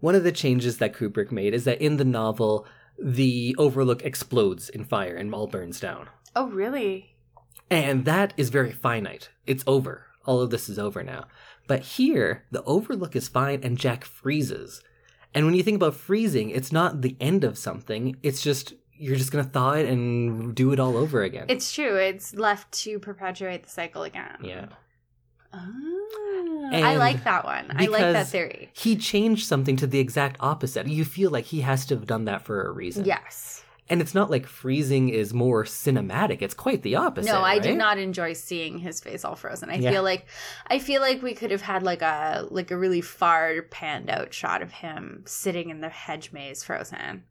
One 0.00 0.14
of 0.14 0.24
the 0.24 0.32
changes 0.32 0.78
that 0.78 0.94
Kubrick 0.94 1.30
made 1.30 1.54
is 1.54 1.64
that 1.64 1.80
in 1.80 1.96
the 1.96 2.04
novel, 2.04 2.66
the 2.98 3.54
Overlook 3.58 4.02
explodes 4.04 4.68
in 4.68 4.84
fire 4.84 5.14
and 5.14 5.32
all 5.34 5.46
burns 5.46 5.80
down. 5.80 6.08
Oh, 6.34 6.48
really? 6.48 7.14
And 7.70 8.04
that 8.04 8.34
is 8.36 8.50
very 8.50 8.72
finite. 8.72 9.30
It's 9.46 9.64
over. 9.66 10.06
All 10.26 10.40
of 10.40 10.50
this 10.50 10.68
is 10.68 10.78
over 10.78 11.02
now. 11.02 11.26
But 11.66 11.80
here, 11.80 12.44
the 12.50 12.62
overlook 12.64 13.16
is 13.16 13.28
fine 13.28 13.60
and 13.62 13.78
Jack 13.78 14.04
freezes. 14.04 14.82
And 15.34 15.46
when 15.46 15.54
you 15.54 15.62
think 15.62 15.76
about 15.76 15.94
freezing, 15.94 16.50
it's 16.50 16.72
not 16.72 17.00
the 17.02 17.16
end 17.20 17.44
of 17.44 17.56
something. 17.56 18.16
It's 18.22 18.42
just, 18.42 18.74
you're 18.92 19.16
just 19.16 19.32
going 19.32 19.44
to 19.44 19.50
thaw 19.50 19.72
it 19.72 19.88
and 19.88 20.54
do 20.54 20.72
it 20.72 20.78
all 20.80 20.96
over 20.96 21.22
again. 21.22 21.46
It's 21.48 21.72
true. 21.72 21.96
It's 21.96 22.34
left 22.34 22.70
to 22.84 22.98
perpetuate 22.98 23.62
the 23.64 23.70
cycle 23.70 24.02
again. 24.02 24.36
yeah. 24.42 24.66
Ah, 25.54 25.58
I 26.72 26.96
like 26.96 27.24
that 27.24 27.44
one. 27.44 27.66
I 27.76 27.86
like 27.86 28.00
that 28.00 28.26
theory. 28.28 28.70
He 28.72 28.96
changed 28.96 29.46
something 29.46 29.76
to 29.76 29.86
the 29.86 29.98
exact 29.98 30.36
opposite. 30.40 30.86
You 30.86 31.04
feel 31.04 31.30
like 31.30 31.44
he 31.44 31.60
has 31.60 31.84
to 31.86 31.94
have 31.94 32.06
done 32.06 32.24
that 32.24 32.42
for 32.42 32.66
a 32.66 32.70
reason. 32.72 33.04
Yes. 33.04 33.62
And 33.92 34.00
it's 34.00 34.14
not 34.14 34.30
like 34.30 34.46
freezing 34.46 35.10
is 35.10 35.34
more 35.34 35.64
cinematic. 35.64 36.40
It's 36.40 36.54
quite 36.54 36.80
the 36.80 36.96
opposite. 36.96 37.28
No, 37.30 37.42
I 37.42 37.58
did 37.58 37.76
not 37.76 37.98
enjoy 37.98 38.32
seeing 38.32 38.78
his 38.78 39.00
face 39.00 39.22
all 39.22 39.36
frozen. 39.36 39.68
I 39.68 39.74
Yeah. 39.74 39.90
feel 39.90 40.02
like 40.02 40.26
I 40.66 40.78
feel 40.78 41.02
like 41.02 41.20
we 41.20 41.34
could 41.34 41.50
have 41.50 41.60
had 41.60 41.82
like 41.82 42.00
a 42.00 42.48
like 42.50 42.70
a 42.70 42.76
really 42.78 43.02
far 43.02 43.60
panned 43.70 44.08
out 44.08 44.32
shot 44.32 44.62
of 44.62 44.72
him 44.72 45.24
sitting 45.26 45.68
in 45.68 45.82
the 45.82 45.90
hedge 45.90 46.32
maze 46.32 46.64
frozen. 46.64 47.24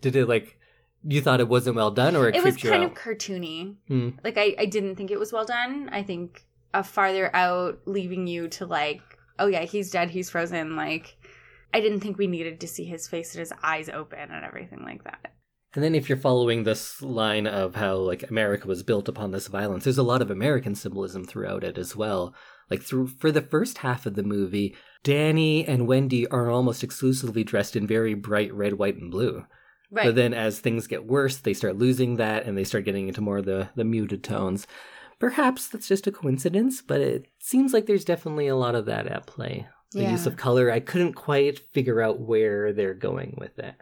Did 0.00 0.16
it 0.16 0.26
like, 0.26 0.58
you 1.04 1.20
thought 1.20 1.40
it 1.40 1.48
wasn't 1.48 1.76
well 1.76 1.90
done 1.90 2.16
or 2.16 2.28
it, 2.30 2.36
It 2.36 2.42
was 2.44 2.56
kind 2.56 2.82
out? 2.82 2.92
of 2.92 2.96
cartoony. 2.96 3.76
Hmm. 3.88 4.10
Like 4.24 4.38
I, 4.38 4.54
I 4.58 4.64
didn't 4.64 4.96
think 4.96 5.10
it 5.10 5.18
was 5.18 5.34
well 5.34 5.44
done. 5.44 5.90
I 5.92 6.02
think 6.02 6.44
a 6.72 6.82
farther 6.82 7.28
out 7.36 7.80
leaving 7.84 8.26
you 8.26 8.48
to 8.48 8.64
like, 8.64 9.02
oh 9.38 9.48
yeah, 9.48 9.64
he's 9.64 9.90
dead, 9.90 10.08
he's 10.08 10.30
frozen, 10.30 10.76
like 10.76 11.18
I 11.74 11.80
didn't 11.80 12.00
think 12.00 12.16
we 12.16 12.26
needed 12.26 12.60
to 12.60 12.66
see 12.68 12.84
his 12.86 13.06
face 13.06 13.34
and 13.34 13.40
his 13.40 13.52
eyes 13.62 13.90
open 13.90 14.30
and 14.30 14.44
everything 14.46 14.82
like 14.82 15.04
that. 15.04 15.34
And 15.74 15.84
then 15.84 15.94
if 15.94 16.08
you're 16.08 16.18
following 16.18 16.64
this 16.64 17.00
line 17.00 17.46
of 17.46 17.76
how 17.76 17.94
like 17.96 18.28
America 18.28 18.66
was 18.66 18.82
built 18.82 19.08
upon 19.08 19.30
this 19.30 19.46
violence, 19.46 19.84
there's 19.84 19.98
a 19.98 20.02
lot 20.02 20.22
of 20.22 20.30
American 20.30 20.74
symbolism 20.74 21.24
throughout 21.24 21.62
it 21.62 21.78
as 21.78 21.94
well. 21.94 22.34
Like 22.70 22.82
through 22.82 23.08
for 23.08 23.30
the 23.30 23.42
first 23.42 23.78
half 23.78 24.04
of 24.06 24.14
the 24.14 24.22
movie, 24.22 24.74
Danny 25.04 25.64
and 25.66 25.86
Wendy 25.86 26.26
are 26.28 26.50
almost 26.50 26.82
exclusively 26.82 27.44
dressed 27.44 27.76
in 27.76 27.86
very 27.86 28.14
bright 28.14 28.52
red, 28.52 28.74
white, 28.74 28.96
and 28.96 29.10
blue. 29.10 29.44
Right. 29.92 30.06
But 30.06 30.14
then 30.16 30.34
as 30.34 30.58
things 30.60 30.86
get 30.86 31.06
worse, 31.06 31.36
they 31.38 31.54
start 31.54 31.76
losing 31.76 32.16
that 32.16 32.46
and 32.46 32.56
they 32.56 32.64
start 32.64 32.84
getting 32.84 33.08
into 33.08 33.20
more 33.20 33.38
of 33.38 33.44
the, 33.44 33.70
the 33.74 33.84
muted 33.84 34.22
tones. 34.22 34.66
Perhaps 35.18 35.68
that's 35.68 35.88
just 35.88 36.06
a 36.06 36.12
coincidence, 36.12 36.80
but 36.80 37.00
it 37.00 37.26
seems 37.40 37.72
like 37.72 37.86
there's 37.86 38.04
definitely 38.04 38.46
a 38.46 38.56
lot 38.56 38.74
of 38.74 38.86
that 38.86 39.06
at 39.06 39.26
play. 39.26 39.68
The 39.92 40.02
Yeah. 40.02 40.12
use 40.12 40.26
of 40.26 40.36
color, 40.36 40.70
I 40.70 40.80
couldn't 40.80 41.14
quite 41.14 41.58
figure 41.58 42.00
out 42.00 42.20
where 42.20 42.72
they're 42.72 42.94
going 42.94 43.34
with 43.38 43.58
it. 43.58 43.74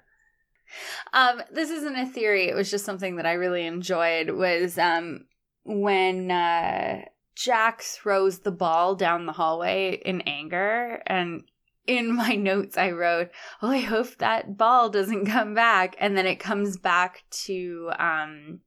Um, 1.12 1.42
this 1.50 1.70
isn't 1.70 1.96
a 1.96 2.06
theory. 2.06 2.48
It 2.48 2.54
was 2.54 2.70
just 2.70 2.84
something 2.84 3.16
that 3.16 3.26
I 3.26 3.32
really 3.34 3.66
enjoyed. 3.66 4.30
Was 4.30 4.78
um 4.78 5.26
when 5.64 6.30
uh, 6.30 7.04
Jack 7.34 7.82
throws 7.82 8.40
the 8.40 8.50
ball 8.50 8.94
down 8.94 9.26
the 9.26 9.32
hallway 9.32 10.00
in 10.04 10.20
anger, 10.22 11.02
and 11.06 11.42
in 11.86 12.14
my 12.24 12.34
notes 12.34 12.76
I 12.76 12.90
wrote, 12.92 13.30
"Oh, 13.62 13.68
I 13.70 13.78
hope 13.80 14.16
that 14.18 14.56
ball 14.56 14.88
doesn't 14.90 15.26
come 15.26 15.54
back," 15.54 15.96
and 15.98 16.16
then 16.16 16.26
it 16.26 16.36
comes 16.40 16.76
back 16.76 17.24
to 17.46 17.90
um 17.98 18.60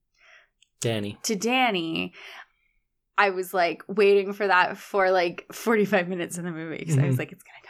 Danny. 0.80 1.18
to 1.24 1.36
Danny. 1.36 2.14
I 3.18 3.30
was 3.30 3.54
like 3.54 3.84
waiting 3.88 4.34
for 4.34 4.48
that 4.48 4.78
for 4.78 5.12
like 5.12 5.46
45 5.52 6.08
minutes 6.08 6.38
in 6.40 6.46
the 6.46 6.52
movie 6.52 6.78
because 6.80 6.98
I 6.98 7.06
was 7.06 7.16
Mhm. 7.16 7.20
like, 7.20 7.32
it's 7.32 7.44
gonna 7.44 7.61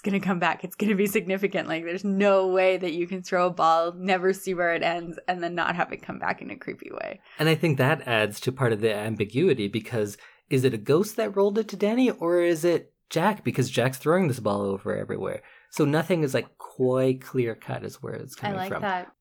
come 0.00 0.10
back, 0.12 0.12
it's 0.12 0.12
gonna 0.12 0.20
come 0.20 0.38
back, 0.38 0.64
it's 0.64 0.76
gonna 0.76 0.94
be 0.94 1.06
significant. 1.06 1.68
Like, 1.68 1.84
there's 1.84 2.04
no 2.04 2.48
way 2.48 2.76
that 2.76 2.92
you 2.92 3.06
can 3.06 3.22
throw 3.22 3.46
a 3.46 3.50
ball, 3.50 3.92
never 3.92 4.32
see 4.32 4.54
where 4.54 4.74
it 4.74 4.82
ends, 4.82 5.18
and 5.28 5.42
then 5.42 5.54
not 5.54 5.76
have 5.76 5.92
it 5.92 6.02
come 6.02 6.18
back 6.18 6.40
in 6.42 6.50
a 6.50 6.56
creepy 6.56 6.90
way. 6.90 7.20
And 7.38 7.48
I 7.48 7.54
think 7.54 7.78
that 7.78 8.06
adds 8.06 8.40
to 8.40 8.52
part 8.52 8.72
of 8.72 8.80
the 8.80 8.94
ambiguity 8.94 9.68
because 9.68 10.16
is 10.48 10.64
it 10.64 10.74
a 10.74 10.78
ghost 10.78 11.16
that 11.16 11.36
rolled 11.36 11.58
it 11.58 11.68
to 11.68 11.76
Danny 11.76 12.10
or 12.10 12.40
is 12.42 12.64
it 12.64 12.92
Jack? 13.08 13.44
Because 13.44 13.70
Jack's 13.70 13.98
throwing 13.98 14.28
this 14.28 14.40
ball 14.40 14.62
over 14.62 14.96
everywhere. 14.96 15.42
So 15.70 15.84
nothing 15.84 16.22
is 16.22 16.34
like 16.34 16.58
quite 16.58 17.20
clear 17.20 17.54
cut 17.54 17.84
as 17.84 18.02
where 18.02 18.14
it's 18.14 18.36
I 18.38 18.40
coming 18.40 18.56
like 18.56 18.72
from. 18.72 18.82
that. 18.82 19.12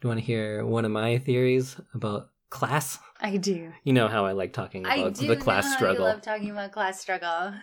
Do 0.00 0.06
you 0.06 0.08
want 0.10 0.20
to 0.20 0.26
hear 0.26 0.64
one 0.64 0.84
of 0.84 0.92
my 0.92 1.18
theories 1.18 1.76
about 1.94 2.30
class? 2.50 2.98
I 3.20 3.36
do. 3.36 3.72
You 3.82 3.92
know 3.92 4.06
how 4.06 4.26
I 4.26 4.32
like 4.32 4.52
talking 4.52 4.86
I 4.86 4.96
about 4.96 5.14
do 5.14 5.26
the 5.26 5.36
class 5.36 5.64
know 5.64 5.72
struggle. 5.72 6.06
I 6.06 6.10
love 6.12 6.22
talking 6.22 6.50
about 6.50 6.70
class 6.70 7.00
struggle. 7.00 7.54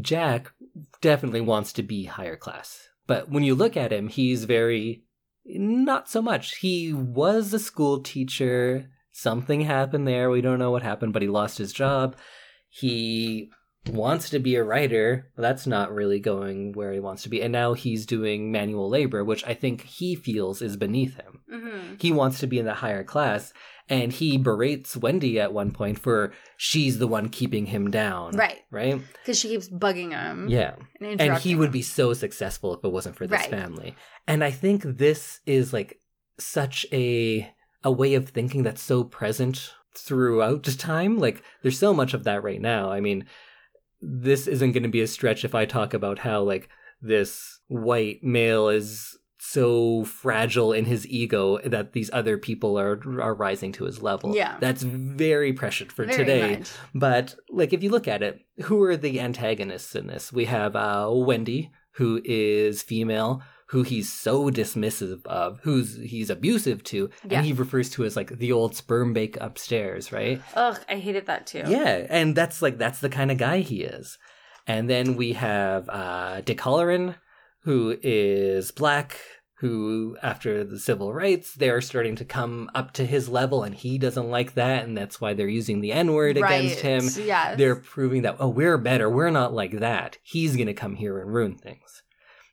Jack 0.00 0.52
definitely 1.00 1.40
wants 1.40 1.72
to 1.74 1.82
be 1.82 2.04
higher 2.04 2.36
class. 2.36 2.88
But 3.06 3.28
when 3.28 3.42
you 3.42 3.54
look 3.54 3.76
at 3.76 3.92
him, 3.92 4.08
he's 4.08 4.44
very 4.44 5.04
not 5.44 6.08
so 6.08 6.22
much. 6.22 6.56
He 6.56 6.92
was 6.92 7.52
a 7.52 7.58
school 7.58 8.00
teacher. 8.00 8.90
Something 9.10 9.62
happened 9.62 10.06
there. 10.06 10.30
We 10.30 10.40
don't 10.40 10.58
know 10.58 10.70
what 10.70 10.82
happened, 10.82 11.12
but 11.12 11.22
he 11.22 11.28
lost 11.28 11.58
his 11.58 11.72
job. 11.72 12.16
He 12.68 13.50
wants 13.88 14.30
to 14.30 14.38
be 14.38 14.54
a 14.54 14.62
writer. 14.62 15.32
That's 15.36 15.66
not 15.66 15.92
really 15.92 16.20
going 16.20 16.72
where 16.72 16.92
he 16.92 17.00
wants 17.00 17.22
to 17.24 17.28
be. 17.28 17.42
And 17.42 17.52
now 17.52 17.72
he's 17.72 18.06
doing 18.06 18.52
manual 18.52 18.88
labor, 18.88 19.24
which 19.24 19.44
I 19.44 19.54
think 19.54 19.82
he 19.82 20.14
feels 20.14 20.62
is 20.62 20.76
beneath 20.76 21.16
him. 21.16 21.40
hmm 21.50 21.94
He 21.98 22.12
wants 22.12 22.38
to 22.40 22.46
be 22.46 22.58
in 22.58 22.66
the 22.66 22.74
higher 22.74 23.02
class, 23.02 23.52
and 23.90 24.12
he 24.12 24.38
berates 24.38 24.96
Wendy 24.96 25.38
at 25.40 25.52
one 25.52 25.72
point 25.72 25.98
for 25.98 26.32
she's 26.56 26.98
the 26.98 27.06
one 27.08 27.28
keeping 27.28 27.66
him 27.66 27.90
down. 27.90 28.36
Right. 28.36 28.60
Right? 28.70 29.00
Because 29.20 29.38
she 29.38 29.48
keeps 29.48 29.68
bugging 29.68 30.12
him. 30.12 30.48
Yeah 30.48 30.74
And, 31.00 31.10
and 31.10 31.20
he 31.20 31.24
interrupting 31.26 31.58
would 31.58 31.72
be 31.72 31.82
so 31.82 32.14
successful 32.14 32.72
if 32.74 32.84
it 32.84 32.88
wasn't 32.92 33.16
for 33.16 33.26
this 33.26 33.40
Right. 33.40 33.50
family 33.50 33.96
and 34.26 34.44
i 34.44 34.50
think 34.50 34.82
this 34.84 35.40
is 35.46 35.72
like 35.72 36.00
such 36.38 36.86
a 36.92 37.50
a 37.82 37.90
way 37.90 38.14
of 38.14 38.28
thinking 38.28 38.62
that's 38.62 38.82
so 38.82 39.02
present 39.04 39.72
throughout 39.94 40.64
time 40.78 41.18
like 41.18 41.42
there's 41.62 41.78
so 41.78 41.92
much 41.92 42.14
of 42.14 42.24
that 42.24 42.42
right 42.44 42.60
now 42.60 42.90
i 42.90 43.00
mean 43.00 43.24
this 44.00 44.46
isn't 44.46 44.72
going 44.72 44.82
to 44.82 44.88
be 44.88 45.00
a 45.00 45.06
stretch 45.06 45.44
if 45.44 45.54
i 45.54 45.64
talk 45.64 45.92
about 45.94 46.20
how 46.20 46.40
like 46.42 46.68
this 47.02 47.58
white 47.68 48.22
male 48.22 48.68
is 48.68 49.18
so 49.42 50.04
fragile 50.04 50.72
in 50.72 50.84
his 50.84 51.06
ego 51.08 51.58
that 51.64 51.92
these 51.92 52.10
other 52.12 52.36
people 52.36 52.78
are 52.78 53.00
are 53.22 53.34
rising 53.34 53.72
to 53.72 53.84
his 53.84 54.02
level 54.02 54.36
Yeah. 54.36 54.58
that's 54.60 54.82
very 54.82 55.52
prescient 55.54 55.90
for 55.90 56.04
Very 56.04 56.16
today 56.18 56.56
much. 56.58 56.70
but 56.94 57.34
like 57.48 57.72
if 57.72 57.82
you 57.82 57.90
look 57.90 58.06
at 58.06 58.22
it, 58.22 58.40
who 58.64 58.82
are 58.82 58.96
the 58.98 59.18
antagonists 59.18 59.94
in 59.96 60.06
this? 60.08 60.30
We 60.32 60.44
have 60.44 60.76
uh, 60.76 61.08
Wendy, 61.10 61.70
who 61.92 62.20
is 62.24 62.82
female, 62.82 63.42
who 63.68 63.82
he's 63.82 64.12
so 64.12 64.50
dismissive 64.50 65.24
of, 65.26 65.60
who's 65.62 65.96
he's 65.96 66.28
abusive 66.28 66.82
to, 66.84 67.08
Yeah. 67.26 67.38
and 67.38 67.46
he 67.46 67.52
refers 67.54 67.88
to 67.90 68.04
as 68.04 68.16
like 68.16 68.36
the 68.38 68.52
old 68.52 68.74
sperm 68.76 69.12
bank 69.14 69.38
upstairs, 69.40 70.12
right? 70.12 70.42
Ugh, 70.54 70.78
I 70.88 70.96
hated 70.96 71.26
that 71.26 71.46
too. 71.46 71.62
Yeah, 71.66 72.06
and 72.10 72.36
that's 72.36 72.60
like 72.60 72.76
that's 72.78 73.00
the 73.00 73.08
kind 73.08 73.30
of 73.30 73.38
guy 73.38 73.60
he 73.60 73.82
is. 73.84 74.18
And 74.66 74.90
then 74.90 75.16
we 75.16 75.32
have 75.32 75.88
uh, 75.88 76.42
Dick 76.42 76.58
Hallorann, 76.58 77.14
who 77.62 77.96
is 78.02 78.70
black, 78.70 79.18
who 79.58 80.16
after 80.22 80.64
the 80.64 80.78
civil 80.78 81.12
rights, 81.12 81.54
they're 81.54 81.80
starting 81.80 82.16
to 82.16 82.24
come 82.24 82.70
up 82.74 82.92
to 82.92 83.04
his 83.04 83.28
level, 83.28 83.62
and 83.62 83.74
he 83.74 83.98
doesn't 83.98 84.30
like 84.30 84.54
that, 84.54 84.84
and 84.84 84.96
that's 84.96 85.20
why 85.20 85.34
they're 85.34 85.48
using 85.48 85.80
the 85.80 85.92
N 85.92 86.12
word 86.12 86.36
against 86.38 86.80
him. 86.80 87.08
Yes. 87.24 87.58
They're 87.58 87.76
proving 87.76 88.22
that 88.22 88.36
oh, 88.38 88.48
we're 88.48 88.78
better, 88.78 89.10
we're 89.10 89.30
not 89.30 89.52
like 89.52 89.78
that. 89.80 90.18
He's 90.22 90.56
gonna 90.56 90.74
come 90.74 90.96
here 90.96 91.20
and 91.20 91.32
ruin 91.32 91.56
things. 91.56 92.02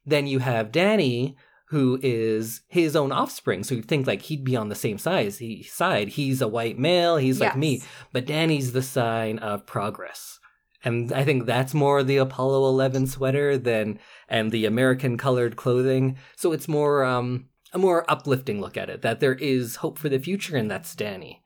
Then 0.06 0.28
you 0.28 0.40
have 0.40 0.72
Danny, 0.72 1.38
who 1.70 2.00
is 2.02 2.62
his 2.68 2.96
own 2.96 3.12
offspring, 3.12 3.64
so 3.64 3.76
you 3.76 3.82
think 3.82 4.08
like 4.08 4.24
he'd 4.24 4.44
be 4.44 4.56
on 4.56 4.70
the 4.70 4.76
same 4.76 4.98
size. 4.98 5.38
He 5.38 5.64
side. 5.64 6.10
He's 6.10 6.42
a 6.42 6.48
white 6.48 6.80
male. 6.80 7.18
He's 7.18 7.42
like 7.42 7.58
me. 7.58 7.82
But 8.14 8.26
Danny's 8.26 8.72
the 8.72 8.82
sign 8.82 9.40
of 9.40 9.66
progress. 9.66 10.40
And 10.84 11.12
I 11.12 11.24
think 11.24 11.46
that's 11.46 11.74
more 11.74 12.04
the 12.04 12.18
Apollo 12.18 12.68
11 12.68 13.08
sweater 13.08 13.58
than 13.58 14.00
and 14.30 14.52
the 14.52 14.66
American 14.66 15.18
colored 15.18 15.56
clothing. 15.56 16.18
So 16.36 16.52
it's 16.52 16.68
more 16.68 17.04
um 17.04 17.50
a 17.74 17.78
more 17.78 18.10
uplifting 18.10 18.62
look 18.62 18.78
at 18.78 18.90
it 18.90 19.02
that 19.02 19.20
there 19.20 19.36
is 19.36 19.78
hope 19.78 19.98
for 19.98 20.10
the 20.10 20.20
future 20.20 20.56
and 20.56 20.70
that's 20.70 20.96
Danny. 20.96 21.44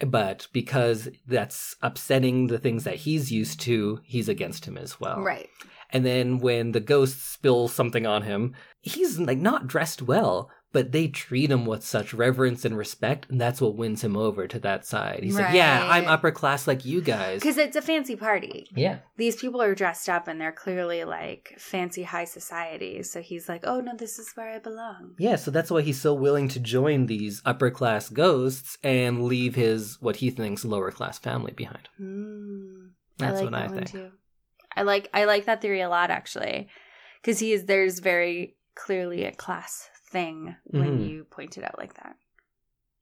But 0.00 0.48
because 0.52 1.08
that's 1.26 1.76
upsetting 1.82 2.48
the 2.48 2.58
things 2.58 2.84
that 2.84 2.96
he's 2.96 3.30
used 3.30 3.60
to, 3.60 4.00
he's 4.04 4.28
against 4.28 4.64
him 4.64 4.76
as 4.76 4.98
well. 4.98 5.20
Right. 5.20 5.48
And 5.90 6.04
then 6.04 6.38
when 6.38 6.72
the 6.72 6.80
ghost 6.80 7.32
spills 7.32 7.72
something 7.72 8.06
on 8.06 8.22
him, 8.22 8.54
he's 8.80 9.18
like 9.20 9.38
not 9.38 9.68
dressed 9.68 10.02
well, 10.02 10.50
but 10.72 10.92
they 10.92 11.06
treat 11.08 11.50
him 11.50 11.66
with 11.66 11.84
such 11.84 12.12
reverence 12.14 12.64
and 12.64 12.76
respect, 12.76 13.28
and 13.30 13.40
that's 13.40 13.60
what 13.60 13.76
wins 13.76 14.02
him 14.02 14.16
over 14.16 14.48
to 14.48 14.58
that 14.60 14.84
side. 14.86 15.20
He's 15.22 15.38
like, 15.38 15.54
"Yeah, 15.54 15.86
I'm 15.90 16.06
upper 16.08 16.30
class 16.30 16.66
like 16.66 16.84
you 16.84 17.00
guys." 17.00 17.40
Because 17.40 17.58
it's 17.58 17.76
a 17.76 17.82
fancy 17.82 18.16
party. 18.16 18.66
Yeah, 18.74 18.98
These 19.16 19.36
people 19.36 19.60
are 19.62 19.74
dressed 19.74 20.08
up 20.08 20.28
and 20.28 20.40
they're 20.40 20.50
clearly 20.52 21.04
like 21.04 21.54
fancy 21.58 22.02
high 22.04 22.24
society. 22.24 23.02
So 23.02 23.20
he's 23.20 23.48
like, 23.48 23.64
oh 23.66 23.80
no, 23.80 23.94
this 23.96 24.18
is 24.18 24.32
where 24.34 24.48
I 24.50 24.58
belong. 24.58 25.14
yeah. 25.18 25.36
So 25.36 25.50
that's 25.50 25.70
why 25.70 25.82
he's 25.82 26.00
so 26.00 26.14
willing 26.14 26.48
to 26.48 26.60
join 26.60 27.06
these 27.06 27.42
upper 27.44 27.70
class 27.70 28.08
ghosts 28.08 28.78
and 28.82 29.24
leave 29.24 29.54
his 29.54 29.98
what 30.00 30.16
he 30.16 30.30
thinks 30.30 30.64
lower 30.64 30.90
class 30.90 31.18
family 31.18 31.52
behind. 31.52 31.88
Hmm. 31.98 32.86
That's 33.18 33.40
I 33.40 33.44
like 33.44 33.44
what 33.44 33.52
that 33.52 33.62
I 33.62 33.68
think. 33.74 33.90
too. 33.90 34.10
I 34.74 34.82
like 34.82 35.08
I 35.12 35.24
like 35.24 35.44
that 35.44 35.60
theory 35.60 35.82
a 35.82 35.88
lot 35.88 36.10
actually, 36.10 36.68
because 37.20 37.38
he 37.38 37.52
is 37.52 37.66
there's 37.66 37.98
very 37.98 38.56
clearly 38.74 39.24
a 39.24 39.32
class 39.32 39.90
thing 40.12 40.56
when 40.64 40.98
Mhm. 40.98 41.08
you 41.08 41.24
point 41.24 41.56
it 41.58 41.64
out 41.64 41.78
like 41.78 41.94
that. 41.94 42.16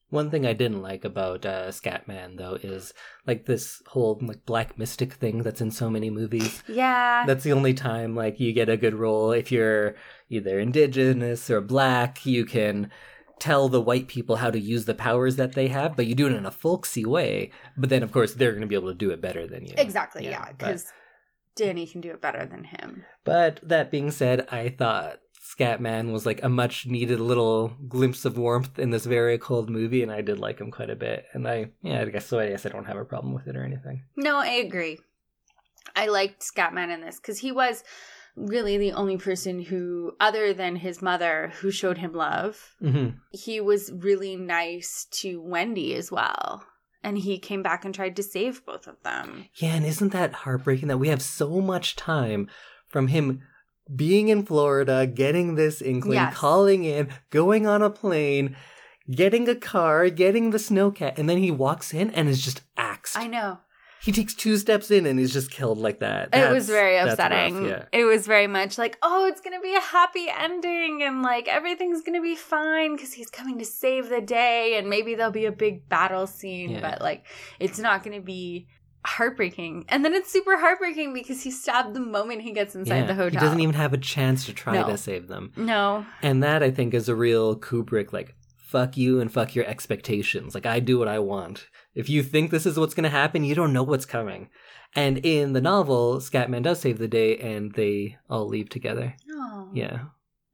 One 0.09 0.31
thing 0.31 0.45
I 0.45 0.55
didn't 0.55 0.83
like 0.83 1.05
about 1.05 1.47
uh, 1.47 1.69
Scatman 1.71 2.37
though 2.37 2.55
is 2.55 2.93
like 3.27 3.47
this 3.47 3.81
whole 3.87 4.19
like 4.21 4.45
black 4.45 4.77
mystic 4.77 5.13
thing 5.15 5.43
that's 5.45 5.61
in 5.61 5.71
so 5.71 5.89
many 5.89 6.11
movies. 6.11 6.63
Yeah, 6.67 7.25
That's 7.27 7.45
the 7.45 7.53
only 7.53 7.75
time 7.75 8.17
like 8.17 8.41
you 8.41 8.53
get 8.53 8.69
a 8.69 8.77
good 8.77 8.95
role 8.95 9.31
if 9.31 9.53
you're 9.53 9.95
either 10.29 10.59
indigenous 10.59 11.49
or 11.49 11.61
black. 11.61 12.27
You 12.27 12.45
can 12.45 12.91
tell 13.39 13.69
the 13.69 13.81
white 13.81 14.09
people 14.09 14.37
how 14.37 14.51
to 14.51 14.59
use 14.59 14.85
the 14.85 14.95
powers 14.95 15.37
that 15.37 15.53
they 15.55 15.69
have, 15.69 15.95
but 15.97 16.07
you 16.07 16.15
do 16.17 16.27
it 16.27 16.33
in 16.35 16.45
a 16.45 16.51
folksy 16.51 17.05
way. 17.07 17.53
But 17.77 17.89
then, 17.89 18.03
of 18.03 18.11
course, 18.13 18.35
they're 18.35 18.51
going 18.51 18.61
to 18.63 18.67
be 18.67 18.75
able 18.75 18.89
to 18.93 18.95
do 19.07 19.11
it 19.13 19.21
better 19.21 19.47
than 19.47 19.65
you. 19.65 19.75
exactly. 19.79 20.25
Yeah, 20.25 20.31
Yeah, 20.31 20.53
because 20.59 20.93
Danny 21.55 21.87
can 21.87 22.01
do 22.01 22.11
it 22.11 22.21
better 22.21 22.45
than 22.47 22.65
him. 22.65 23.05
But 23.25 23.61
that 23.63 23.91
being 23.93 24.11
said, 24.11 24.47
I 24.51 24.71
thought 24.71 25.21
Scatman 25.59 26.13
was 26.13 26.27
like 26.27 26.43
a 26.43 26.49
much 26.49 26.87
needed 26.87 27.21
little 27.21 27.69
glimpse 27.89 28.25
of 28.25 28.39
warmth 28.39 28.79
in 28.79 28.91
this 28.91 29.07
very 29.07 29.39
cold 29.39 29.69
movie, 29.71 30.03
and 30.03 30.13
I 30.13 30.21
did 30.21 30.39
like 30.39 30.61
him 30.61 30.71
quite 30.71 30.91
a 30.91 30.97
bit. 30.97 31.27
And 31.33 31.49
I, 31.49 31.71
yeah, 31.83 32.03
I 32.03 32.05
guess 32.07 32.27
so. 32.27 32.39
I 32.39 32.49
guess 32.49 32.67
I 32.67 32.69
don't 32.69 32.87
have 32.87 32.97
a 32.97 33.05
problem 33.05 33.35
with 33.35 33.47
it 33.47 33.57
or 33.57 33.65
anything. 33.65 34.05
No, 34.17 34.39
I 34.39 34.49
agree. 34.49 35.01
I 35.97 36.07
liked 36.07 36.43
Scatman 36.43 36.93
in 36.93 37.01
this 37.01 37.17
because 37.17 37.39
he 37.39 37.53
was 37.53 37.83
really 38.37 38.79
the 38.79 38.93
only 38.93 39.17
person 39.17 39.61
who, 39.61 40.13
other 40.21 40.55
than 40.55 40.77
his 40.77 41.03
mother, 41.03 41.53
who 41.61 41.71
showed 41.71 41.99
him 41.99 42.13
love. 42.13 42.77
hmm 42.79 43.09
He 43.33 43.61
was 43.61 43.91
really 43.93 44.37
nice 44.37 45.07
to 45.13 45.41
Wendy 45.41 45.95
as 45.95 46.13
well. 46.13 46.65
And 47.03 47.17
he 47.19 47.39
came 47.39 47.63
back 47.63 47.85
and 47.85 47.95
tried 47.95 48.15
to 48.17 48.23
save 48.23 48.65
both 48.67 48.87
of 48.87 49.03
them. 49.03 49.47
Yeah, 49.57 49.75
and 49.75 49.87
isn't 49.87 50.13
that 50.13 50.33
heartbreaking 50.33 50.89
that 50.89 50.99
we 50.99 51.09
have 51.09 51.23
so 51.23 51.61
much 51.61 51.97
time 51.97 52.49
from 52.89 53.09
him 53.09 53.43
being 53.95 54.29
in 54.29 54.45
Florida, 54.45 55.07
getting 55.07 55.55
this 55.55 55.81
inkling, 55.83 56.15
Yes. 56.15 56.35
calling 56.37 56.85
in, 56.85 57.09
going 57.31 57.67
on 57.67 57.83
a 57.83 57.91
plane, 57.91 58.57
getting 59.11 59.49
a 59.49 59.55
car, 59.55 60.09
getting 60.11 60.51
the 60.51 60.59
snowcat, 60.59 61.19
and 61.19 61.29
then 61.29 61.39
he 61.39 61.51
walks 61.51 61.93
in 61.93 62.11
and 62.11 62.29
is 62.29 62.43
just 62.45 62.63
axed. 62.77 63.17
I 63.19 63.27
know. 63.27 63.59
He 64.03 64.13
takes 64.13 64.33
two 64.33 64.57
steps 64.57 64.91
in 64.91 65.05
and 65.05 65.19
he's 65.19 65.33
just 65.35 65.51
killed 65.51 65.77
like 65.77 66.01
that. 66.01 66.31
it 66.35 66.51
was 66.51 66.67
very 66.69 66.95
that's 66.95 67.19
rough, 67.19 67.27
upsetting. 67.33 67.67
yeah. 67.67 67.85
It 67.93 68.05
was 68.05 68.27
very 68.27 68.47
much 68.47 68.79
like, 68.79 68.97
oh, 69.03 69.27
it's 69.27 69.43
going 69.43 69.53
to 69.55 69.61
be 69.61 69.75
a 69.75 69.81
happy 69.81 70.27
ending 70.35 71.03
and 71.03 71.21
like 71.23 71.49
everything's 71.49 72.01
going 72.01 72.15
to 72.15 72.23
be 72.23 72.35
fine 72.35 72.97
because 72.97 73.13
he's 73.13 73.29
coming 73.29 73.59
to 73.59 73.65
save 73.67 74.09
the 74.09 74.23
day 74.23 74.77
and 74.79 74.89
maybe 74.89 75.17
there'll 75.17 75.31
be 75.33 75.45
a 75.45 75.53
big 75.53 75.87
battle 75.91 76.27
scene, 76.27 76.71
Yeah. 76.71 76.81
but 76.81 77.03
like 77.03 77.27
it's 77.59 77.79
not 77.79 78.03
going 78.03 78.17
to 78.19 78.25
be 78.25 78.69
heartbreaking. 79.05 79.85
And 79.89 80.05
then 80.05 80.15
it's 80.15 80.31
super 80.31 80.59
heartbreaking 80.59 81.13
because 81.15 81.43
he's 81.43 81.61
stabbed 81.61 81.95
the 81.95 82.01
moment 82.01 82.43
he 82.43 82.53
gets 82.53 82.75
inside 82.75 83.01
Yeah, 83.01 83.07
the 83.07 83.15
hotel. 83.15 83.31
He 83.41 83.47
doesn't 83.47 83.61
even 83.61 83.75
have 83.75 83.93
a 83.93 83.99
chance 83.99 84.47
to 84.47 84.53
try 84.53 84.75
No. 84.75 84.87
to 84.89 84.97
save 84.99 85.29
them. 85.29 85.53
No. 85.57 86.05
And 86.23 86.43
that 86.43 86.63
I 86.63 86.71
think 86.71 86.95
is 86.95 87.09
a 87.09 87.15
real 87.15 87.57
Kubrick 87.57 88.13
like 88.13 88.35
fuck 88.59 88.97
you 88.97 89.21
and 89.21 89.33
fuck 89.33 89.55
your 89.55 89.65
expectations. 89.67 90.55
Like 90.55 90.67
I 90.67 90.81
do 90.81 90.99
what 90.99 91.09
I 91.09 91.19
want. 91.19 91.67
If 91.95 92.09
you 92.09 92.23
think 92.23 92.51
this 92.51 92.67
is 92.67 92.79
what's 92.79 92.95
going 92.95 93.05
to 93.05 93.11
happen, 93.11 93.43
you 93.45 93.55
don't 93.55 93.73
know 93.73 93.83
what's 93.83 94.07
coming. 94.07 94.49
And 94.95 95.19
in 95.19 95.53
the 95.55 95.61
novel, 95.61 96.17
Scatman 96.19 96.63
does 96.63 96.81
save 96.81 96.99
the 96.99 97.09
day 97.09 97.37
and 97.39 97.73
they 97.75 98.17
all 98.29 98.47
leave 98.47 98.69
together. 98.69 99.17
Oh. 99.31 99.71
Yeah. 99.73 100.01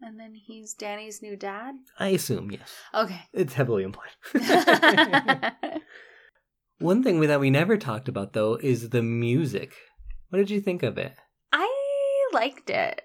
And 0.00 0.20
then 0.20 0.34
he's 0.34 0.74
Danny's 0.74 1.20
new 1.22 1.36
dad? 1.36 1.74
I 1.98 2.08
assume, 2.08 2.50
yes. 2.50 2.74
Okay. 2.94 3.20
It's 3.32 3.54
heavily 3.54 3.82
implied. 3.82 4.12
One 6.78 7.02
thing 7.02 7.20
that 7.20 7.40
we 7.40 7.50
never 7.50 7.76
talked 7.76 8.08
about 8.08 8.32
though 8.32 8.56
is 8.56 8.90
the 8.90 9.02
music. 9.02 9.74
What 10.28 10.38
did 10.38 10.50
you 10.50 10.60
think 10.60 10.82
of 10.82 10.98
it? 10.98 11.14
I 11.52 11.70
liked 12.32 12.70
it. 12.70 13.02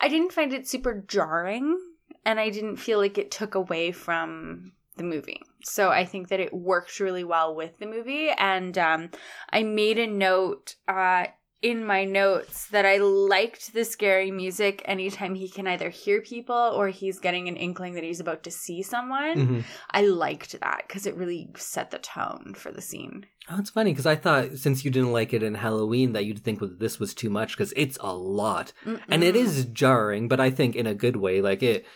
I 0.00 0.08
didn't 0.08 0.32
find 0.32 0.52
it 0.52 0.68
super 0.68 1.04
jarring, 1.06 1.78
and 2.24 2.38
I 2.38 2.50
didn't 2.50 2.76
feel 2.76 2.98
like 2.98 3.18
it 3.18 3.30
took 3.30 3.54
away 3.54 3.90
from 3.92 4.72
the 4.96 5.04
movie. 5.04 5.40
So 5.64 5.90
I 5.90 6.04
think 6.04 6.28
that 6.28 6.40
it 6.40 6.52
worked 6.52 7.00
really 7.00 7.24
well 7.24 7.54
with 7.54 7.78
the 7.78 7.86
movie. 7.86 8.28
And 8.30 8.76
um, 8.78 9.10
I 9.50 9.62
made 9.62 9.98
a 9.98 10.06
note 10.06 10.76
uh, 10.86 11.26
in 11.64 11.84
my 11.84 12.04
notes 12.04 12.66
that 12.68 12.84
I 12.84 12.98
liked 12.98 13.72
the 13.72 13.84
scary 13.86 14.30
music 14.30 14.82
anytime 14.84 15.34
he 15.34 15.48
can 15.48 15.66
either 15.66 15.88
hear 15.88 16.20
people 16.20 16.54
or 16.76 16.88
he's 16.88 17.18
getting 17.18 17.48
an 17.48 17.56
inkling 17.56 17.94
that 17.94 18.04
he's 18.04 18.20
about 18.20 18.42
to 18.44 18.50
see 18.50 18.82
someone. 18.82 19.36
Mhm. 19.38 19.64
I 19.90 20.02
liked 20.02 20.52
that 20.60 20.84
because 20.86 21.06
it 21.06 21.16
really 21.16 21.48
set 21.56 21.90
the 21.90 21.98
tone 21.98 22.52
for 22.54 22.70
the 22.70 22.82
scene. 22.82 23.24
Oh, 23.50 23.58
it's 23.58 23.70
funny 23.70 23.92
because 23.92 24.04
I 24.06 24.14
thought 24.16 24.58
since 24.58 24.84
you 24.84 24.90
didn't 24.90 25.12
like 25.12 25.32
it 25.32 25.42
in 25.42 25.54
Halloween 25.54 26.12
that 26.12 26.26
you'd 26.26 26.44
think 26.44 26.60
that 26.60 26.78
this 26.80 27.00
was 27.00 27.14
too 27.14 27.30
much 27.30 27.56
because 27.56 27.72
it's 27.76 27.96
a 28.00 28.14
lot. 28.14 28.72
and 29.08 29.24
it 29.24 29.34
Mm-mm. 29.34 29.38
is 29.38 29.64
jarring 29.66 30.28
but 30.28 30.40
i 30.40 30.50
think 30.50 30.76
in 30.76 30.86
a 30.86 30.94
good 30.94 31.16
way 31.16 31.40
like 31.40 31.62
it 31.62 31.86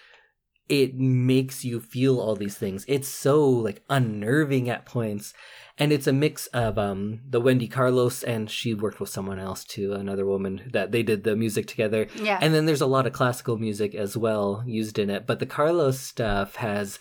it 0.69 0.95
makes 0.97 1.65
you 1.65 1.81
feel 1.81 2.21
all 2.21 2.37
these 2.37 2.59
things 2.59 2.85
it's 2.89 3.09
so 3.09 3.49
like 3.49 3.83
unnerving 3.89 4.69
at 4.69 4.85
points 4.85 5.33
and 5.79 5.93
it's 5.93 6.07
a 6.07 6.13
mix 6.13 6.47
of 6.49 6.79
um 6.79 7.21
the 7.29 7.41
wendy 7.41 7.69
carlos 7.69 8.23
and 8.23 8.51
she 8.51 8.75
worked 8.75 9.01
with 9.01 9.09
someone 9.09 9.39
else 9.39 9.65
too 9.65 9.93
another 9.93 10.27
woman 10.27 10.69
that 10.73 10.93
they 10.93 11.03
did 11.03 11.25
the 11.25 11.37
music 11.37 11.67
together 11.67 12.07
Yeah. 12.17 12.39
and 12.41 12.53
then 12.55 12.67
there's 12.67 12.81
a 12.81 12.87
lot 12.87 13.07
of 13.07 13.13
classical 13.13 13.57
music 13.59 13.95
as 13.95 14.17
well 14.17 14.63
used 14.67 14.99
in 14.99 15.11
it 15.11 15.27
but 15.27 15.39
the 15.39 15.47
carlos 15.47 15.99
stuff 16.01 16.57
has 16.57 16.99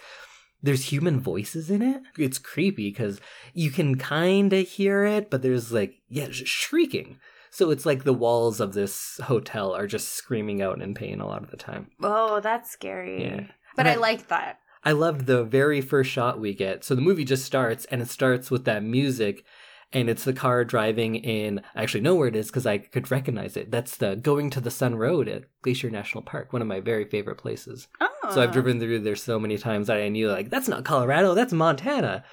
there's 0.63 0.85
human 0.85 1.19
voices 1.19 1.69
in 1.69 1.81
it 1.81 2.01
it's 2.17 2.39
creepy 2.39 2.89
because 2.89 3.19
you 3.53 3.69
can 3.71 3.95
kind 3.97 4.51
of 4.53 4.67
hear 4.67 5.05
it 5.05 5.29
but 5.29 5.41
there's 5.41 5.71
like 5.71 5.95
yeah 6.09 6.27
sh- 6.31 6.43
shrieking 6.45 7.19
so 7.49 7.71
it's 7.71 7.85
like 7.85 8.03
the 8.03 8.13
walls 8.13 8.59
of 8.59 8.73
this 8.73 9.19
hotel 9.23 9.73
are 9.73 9.87
just 9.87 10.09
screaming 10.09 10.61
out 10.61 10.79
in 10.81 10.93
pain 10.93 11.19
a 11.19 11.25
lot 11.25 11.41
of 11.43 11.49
the 11.49 11.57
time. 11.57 11.87
oh, 12.03 12.39
that's 12.39 12.69
scary. 12.69 13.23
Yeah. 13.23 13.43
But 13.75 13.87
I, 13.87 13.93
I- 13.93 13.95
liked 13.95 14.27
that. 14.29 14.59
I 14.87 14.93
loved 14.93 15.25
the 15.25 15.43
very 15.43 15.81
first 15.81 16.09
shot 16.09 16.39
we 16.39 16.53
get. 16.53 16.85
So 16.85 16.95
the 16.95 17.01
movie 17.01 17.25
just 17.25 17.43
starts 17.43 17.83
and 17.91 18.01
it 18.01 18.07
starts 18.07 18.49
with 18.49 18.63
that 18.63 18.83
music 18.85 19.43
and 19.91 20.09
it's 20.09 20.23
the 20.23 20.31
car 20.31 20.63
driving 20.63 21.15
in 21.15 21.59
I 21.75 21.83
actually 21.83 21.99
know 21.99 22.15
where 22.15 22.29
it 22.29 22.37
is 22.37 22.47
because 22.47 22.65
I 22.65 22.77
could 22.77 23.11
recognize 23.11 23.57
it. 23.57 23.69
That's 23.69 23.97
the 23.97 24.15
Going-to-the-Sun 24.15 24.95
Road 24.95 25.27
at 25.27 25.43
Glacier 25.61 25.89
National 25.89 26.23
Park, 26.23 26.53
one 26.53 26.61
of 26.61 26.69
my 26.69 26.79
very 26.79 27.03
favorite 27.03 27.35
places. 27.35 27.89
Oh. 27.99 28.07
So 28.33 28.41
I've 28.41 28.51
oh. 28.51 28.53
driven 28.53 28.79
through 28.79 28.99
there 28.99 29.17
so 29.17 29.37
many 29.37 29.57
times 29.57 29.87
that 29.87 29.97
I 29.97 30.07
knew 30.07 30.31
like 30.31 30.49
that's 30.49 30.69
not 30.69 30.85
Colorado, 30.85 31.33
that's 31.33 31.51
Montana. 31.51 32.23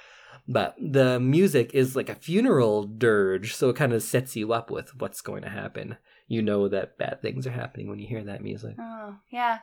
But 0.47 0.75
the 0.79 1.19
music 1.19 1.73
is 1.73 1.93
like 1.93 2.07
a 2.07 2.15
funeral 2.15 2.85
dirge, 2.85 3.53
so 3.53 3.67
it 3.67 3.75
kind 3.75 3.91
of 3.91 4.01
sets 4.01 4.37
you 4.37 4.53
up 4.53 4.71
with 4.71 4.95
what's 4.95 5.19
going 5.19 5.41
to 5.41 5.49
happen. 5.49 5.97
You 6.29 6.41
know 6.41 6.69
that 6.69 6.97
bad 6.97 7.21
things 7.21 7.45
are 7.45 7.51
happening 7.51 7.89
when 7.89 7.99
you 7.99 8.07
hear 8.07 8.23
that 8.23 8.41
music. 8.41 8.75
Oh, 8.79 9.17
yeah. 9.29 9.59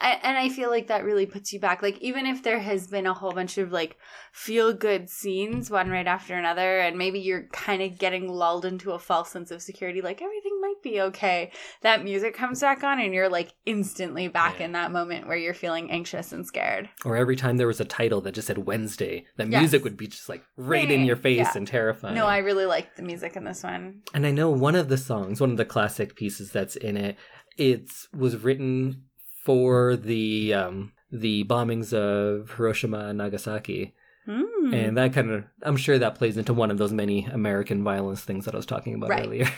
I, 0.00 0.18
and 0.22 0.36
I 0.36 0.48
feel 0.48 0.70
like 0.70 0.88
that 0.88 1.04
really 1.04 1.26
puts 1.26 1.52
you 1.52 1.60
back. 1.60 1.82
Like 1.82 1.98
even 1.98 2.26
if 2.26 2.42
there 2.42 2.58
has 2.58 2.86
been 2.86 3.06
a 3.06 3.14
whole 3.14 3.32
bunch 3.32 3.58
of 3.58 3.72
like 3.72 3.96
feel 4.32 4.72
good 4.72 5.08
scenes, 5.08 5.70
one 5.70 5.88
right 5.90 6.06
after 6.06 6.34
another, 6.34 6.78
and 6.80 6.98
maybe 6.98 7.18
you're 7.18 7.48
kind 7.52 7.82
of 7.82 7.98
getting 7.98 8.28
lulled 8.28 8.64
into 8.64 8.92
a 8.92 8.98
false 8.98 9.30
sense 9.30 9.50
of 9.50 9.62
security, 9.62 10.00
like 10.02 10.20
everything 10.22 10.58
might 10.60 10.82
be 10.82 11.00
okay. 11.00 11.50
That 11.82 12.04
music 12.04 12.34
comes 12.34 12.60
back 12.60 12.84
on, 12.84 13.00
and 13.00 13.14
you're 13.14 13.28
like 13.28 13.52
instantly 13.64 14.28
back 14.28 14.58
Yeah. 14.58 14.66
in 14.66 14.72
that 14.72 14.92
moment 14.92 15.26
where 15.26 15.36
you're 15.36 15.54
feeling 15.54 15.90
anxious 15.90 16.32
and 16.32 16.46
scared. 16.46 16.88
Or 17.04 17.16
every 17.16 17.36
time 17.36 17.56
there 17.56 17.66
was 17.66 17.80
a 17.80 17.84
title 17.84 18.20
that 18.22 18.32
just 18.32 18.46
said 18.48 18.58
Wednesday, 18.66 19.26
the 19.36 19.46
Yes. 19.48 19.60
music 19.60 19.84
would 19.84 19.96
be 19.96 20.06
just 20.08 20.28
like 20.28 20.44
right 20.56 20.90
in 20.90 21.04
your 21.04 21.16
face 21.16 21.38
Yeah. 21.38 21.52
and 21.56 21.66
terrifying. 21.66 22.14
No, 22.14 22.26
I 22.26 22.38
really 22.38 22.66
liked 22.66 22.96
the 22.96 23.02
music 23.02 23.36
in 23.36 23.44
this 23.44 23.62
one. 23.62 24.02
And 24.12 24.26
I 24.26 24.30
know 24.30 24.50
one 24.50 24.74
of 24.74 24.88
the 24.88 24.98
songs, 24.98 25.40
one 25.40 25.50
of 25.52 25.56
the 25.56 25.64
classic 25.64 26.16
pieces 26.16 26.52
that's 26.52 26.76
in 26.76 26.96
it, 26.96 27.16
it 27.56 27.88
was 28.14 28.36
written 28.36 29.04
for 29.46 29.96
the 29.96 30.52
um, 30.52 30.92
the 31.10 31.44
bombings 31.44 31.92
of 31.94 32.50
Hiroshima 32.56 33.06
and 33.08 33.18
Nagasaki, 33.18 33.94
Hmm. 34.26 34.74
and 34.74 34.96
that 34.98 35.12
kind 35.12 35.30
of 35.30 35.44
I'm 35.62 35.76
sure 35.76 35.98
that 36.00 36.16
plays 36.16 36.36
into 36.36 36.52
one 36.52 36.70
of 36.72 36.78
those 36.78 36.92
many 36.92 37.24
American 37.26 37.84
violence 37.84 38.22
things 38.22 38.44
that 38.44 38.54
I 38.54 38.58
was 38.58 38.66
talking 38.66 38.94
about 38.94 39.10
Right. 39.10 39.24
earlier. 39.24 39.48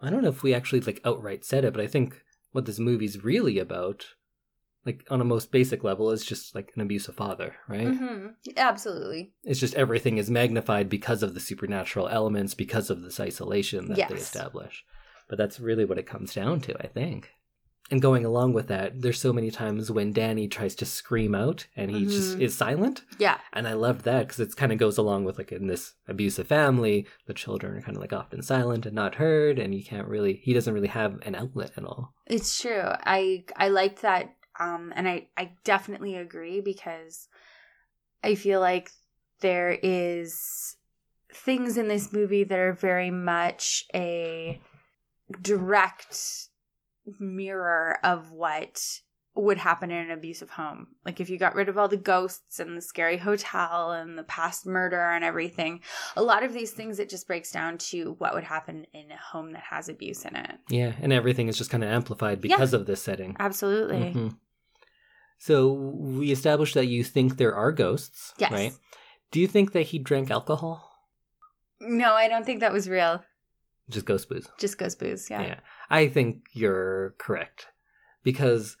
I 0.00 0.10
don't 0.10 0.22
know 0.22 0.28
if 0.28 0.42
we 0.42 0.54
actually 0.54 0.80
like 0.80 1.00
outright 1.04 1.44
said 1.44 1.64
it, 1.64 1.72
but 1.72 1.82
I 1.82 1.86
think 1.86 2.22
what 2.52 2.66
this 2.66 2.78
movie's 2.78 3.22
really 3.24 3.58
about, 3.58 4.06
like 4.86 5.04
on 5.10 5.20
a 5.20 5.24
most 5.24 5.50
basic 5.50 5.82
level, 5.84 6.10
is 6.10 6.24
just 6.24 6.54
like 6.54 6.70
an 6.74 6.80
abusive 6.80 7.16
father, 7.16 7.56
right? 7.68 7.88
Mhm. 7.88 8.34
Absolutely. 8.56 9.32
It's 9.44 9.60
just 9.60 9.74
everything 9.74 10.16
is 10.18 10.30
magnified 10.30 10.88
because 10.88 11.22
of 11.22 11.34
the 11.34 11.40
supernatural 11.40 12.08
elements, 12.08 12.54
because 12.54 12.90
of 12.90 13.02
this 13.02 13.18
isolation 13.20 13.88
that 13.88 14.08
they 14.08 14.14
establish. 14.14 14.84
But 15.28 15.36
that's 15.36 15.60
really 15.60 15.84
what 15.84 15.98
it 15.98 16.06
comes 16.06 16.32
down 16.32 16.60
to, 16.62 16.76
I 16.82 16.86
think. 16.86 17.32
And 17.90 18.02
going 18.02 18.24
along 18.24 18.52
with 18.52 18.68
that, 18.68 19.00
there's 19.00 19.18
so 19.20 19.32
many 19.32 19.50
times 19.50 19.90
when 19.90 20.12
Danny 20.12 20.46
tries 20.46 20.74
to 20.76 20.84
scream 20.84 21.34
out 21.34 21.66
and 21.74 21.90
he 21.90 22.04
just 22.04 22.36
Mhm. 22.36 22.40
is 22.42 22.54
silent. 22.54 23.02
Yeah. 23.18 23.38
And 23.52 23.66
I 23.66 23.72
love 23.72 24.02
that 24.02 24.26
because 24.28 24.40
it 24.40 24.56
kind 24.56 24.72
of 24.72 24.78
goes 24.78 24.98
along 24.98 25.24
with 25.24 25.38
like 25.38 25.52
in 25.52 25.68
this 25.68 25.94
abusive 26.06 26.46
family, 26.46 27.06
the 27.26 27.32
children 27.32 27.76
are 27.76 27.80
kind 27.80 27.96
of 27.96 28.02
like 28.02 28.12
often 28.12 28.42
silent 28.42 28.84
and 28.84 28.94
not 28.94 29.14
heard, 29.14 29.58
and 29.58 29.74
you 29.74 29.82
can't 29.82 30.06
really, 30.06 30.34
he 30.34 30.52
doesn't 30.52 30.74
really 30.74 30.88
have 30.88 31.18
an 31.22 31.34
outlet 31.34 31.72
at 31.78 31.84
all. 31.84 32.14
It's 32.26 32.60
true. 32.60 32.82
I 32.84 33.44
I 33.56 33.68
liked 33.68 34.02
that 34.02 34.34
um 34.60 34.92
and 34.94 35.08
I 35.08 35.28
I 35.38 35.52
definitely 35.64 36.16
agree 36.16 36.60
because 36.60 37.28
I 38.22 38.34
feel 38.34 38.60
like 38.60 38.90
there 39.40 39.78
is 39.82 40.76
things 41.32 41.78
in 41.78 41.88
this 41.88 42.12
movie 42.12 42.44
that 42.44 42.58
are 42.58 42.72
very 42.74 43.10
much 43.10 43.86
a 43.94 44.60
direct 45.40 46.47
mirror 47.18 47.98
of 48.02 48.30
what 48.32 49.00
would 49.34 49.58
happen 49.58 49.90
in 49.92 49.98
an 49.98 50.10
abusive 50.10 50.50
home. 50.50 50.88
Like 51.04 51.20
if 51.20 51.30
you 51.30 51.38
got 51.38 51.54
rid 51.54 51.68
of 51.68 51.78
all 51.78 51.86
the 51.86 51.96
ghosts 51.96 52.58
and 52.58 52.76
the 52.76 52.80
scary 52.82 53.16
hotel 53.18 53.92
and 53.92 54.18
the 54.18 54.24
past 54.24 54.66
murder 54.66 55.00
and 55.00 55.22
everything, 55.22 55.80
a 56.16 56.22
lot 56.22 56.42
of 56.42 56.52
these 56.52 56.72
things 56.72 56.98
it 56.98 57.08
just 57.08 57.28
breaks 57.28 57.52
down 57.52 57.78
to 57.78 58.16
what 58.18 58.34
would 58.34 58.42
happen 58.42 58.84
in 58.92 59.12
a 59.12 59.16
home 59.16 59.52
that 59.52 59.62
has 59.62 59.88
abuse 59.88 60.24
in 60.24 60.34
it. 60.34 60.56
Yeah, 60.68 60.92
and 61.00 61.12
everything 61.12 61.46
is 61.46 61.56
just 61.56 61.70
kind 61.70 61.84
of 61.84 61.90
amplified 61.90 62.40
because 62.40 62.72
of 62.74 62.86
this 62.86 63.00
setting. 63.00 63.36
Absolutely. 63.38 64.12
Mhm. 64.12 64.36
So 65.38 65.72
we 65.72 66.32
established 66.32 66.74
that 66.74 66.86
you 66.86 67.04
think 67.04 67.36
there 67.36 67.54
are 67.54 67.70
ghosts, 67.70 68.34
Yes. 68.38 68.50
right? 68.50 68.72
Do 69.30 69.38
you 69.38 69.46
think 69.46 69.70
that 69.72 69.82
he 69.82 70.00
drank 70.00 70.32
alcohol? 70.32 70.84
No, 71.80 72.14
I 72.14 72.26
don't 72.26 72.44
think 72.44 72.58
that 72.58 72.72
was 72.72 72.88
real. 72.88 73.22
Just 73.90 74.06
ghost 74.06 74.28
booze. 74.28 74.48
Just 74.58 74.78
ghost 74.78 74.98
booze. 74.98 75.28
Yeah. 75.30 75.42
Yeah. 75.42 75.60
I 75.90 76.08
think 76.08 76.44
you're 76.52 77.14
correct 77.18 77.66
because 78.22 78.76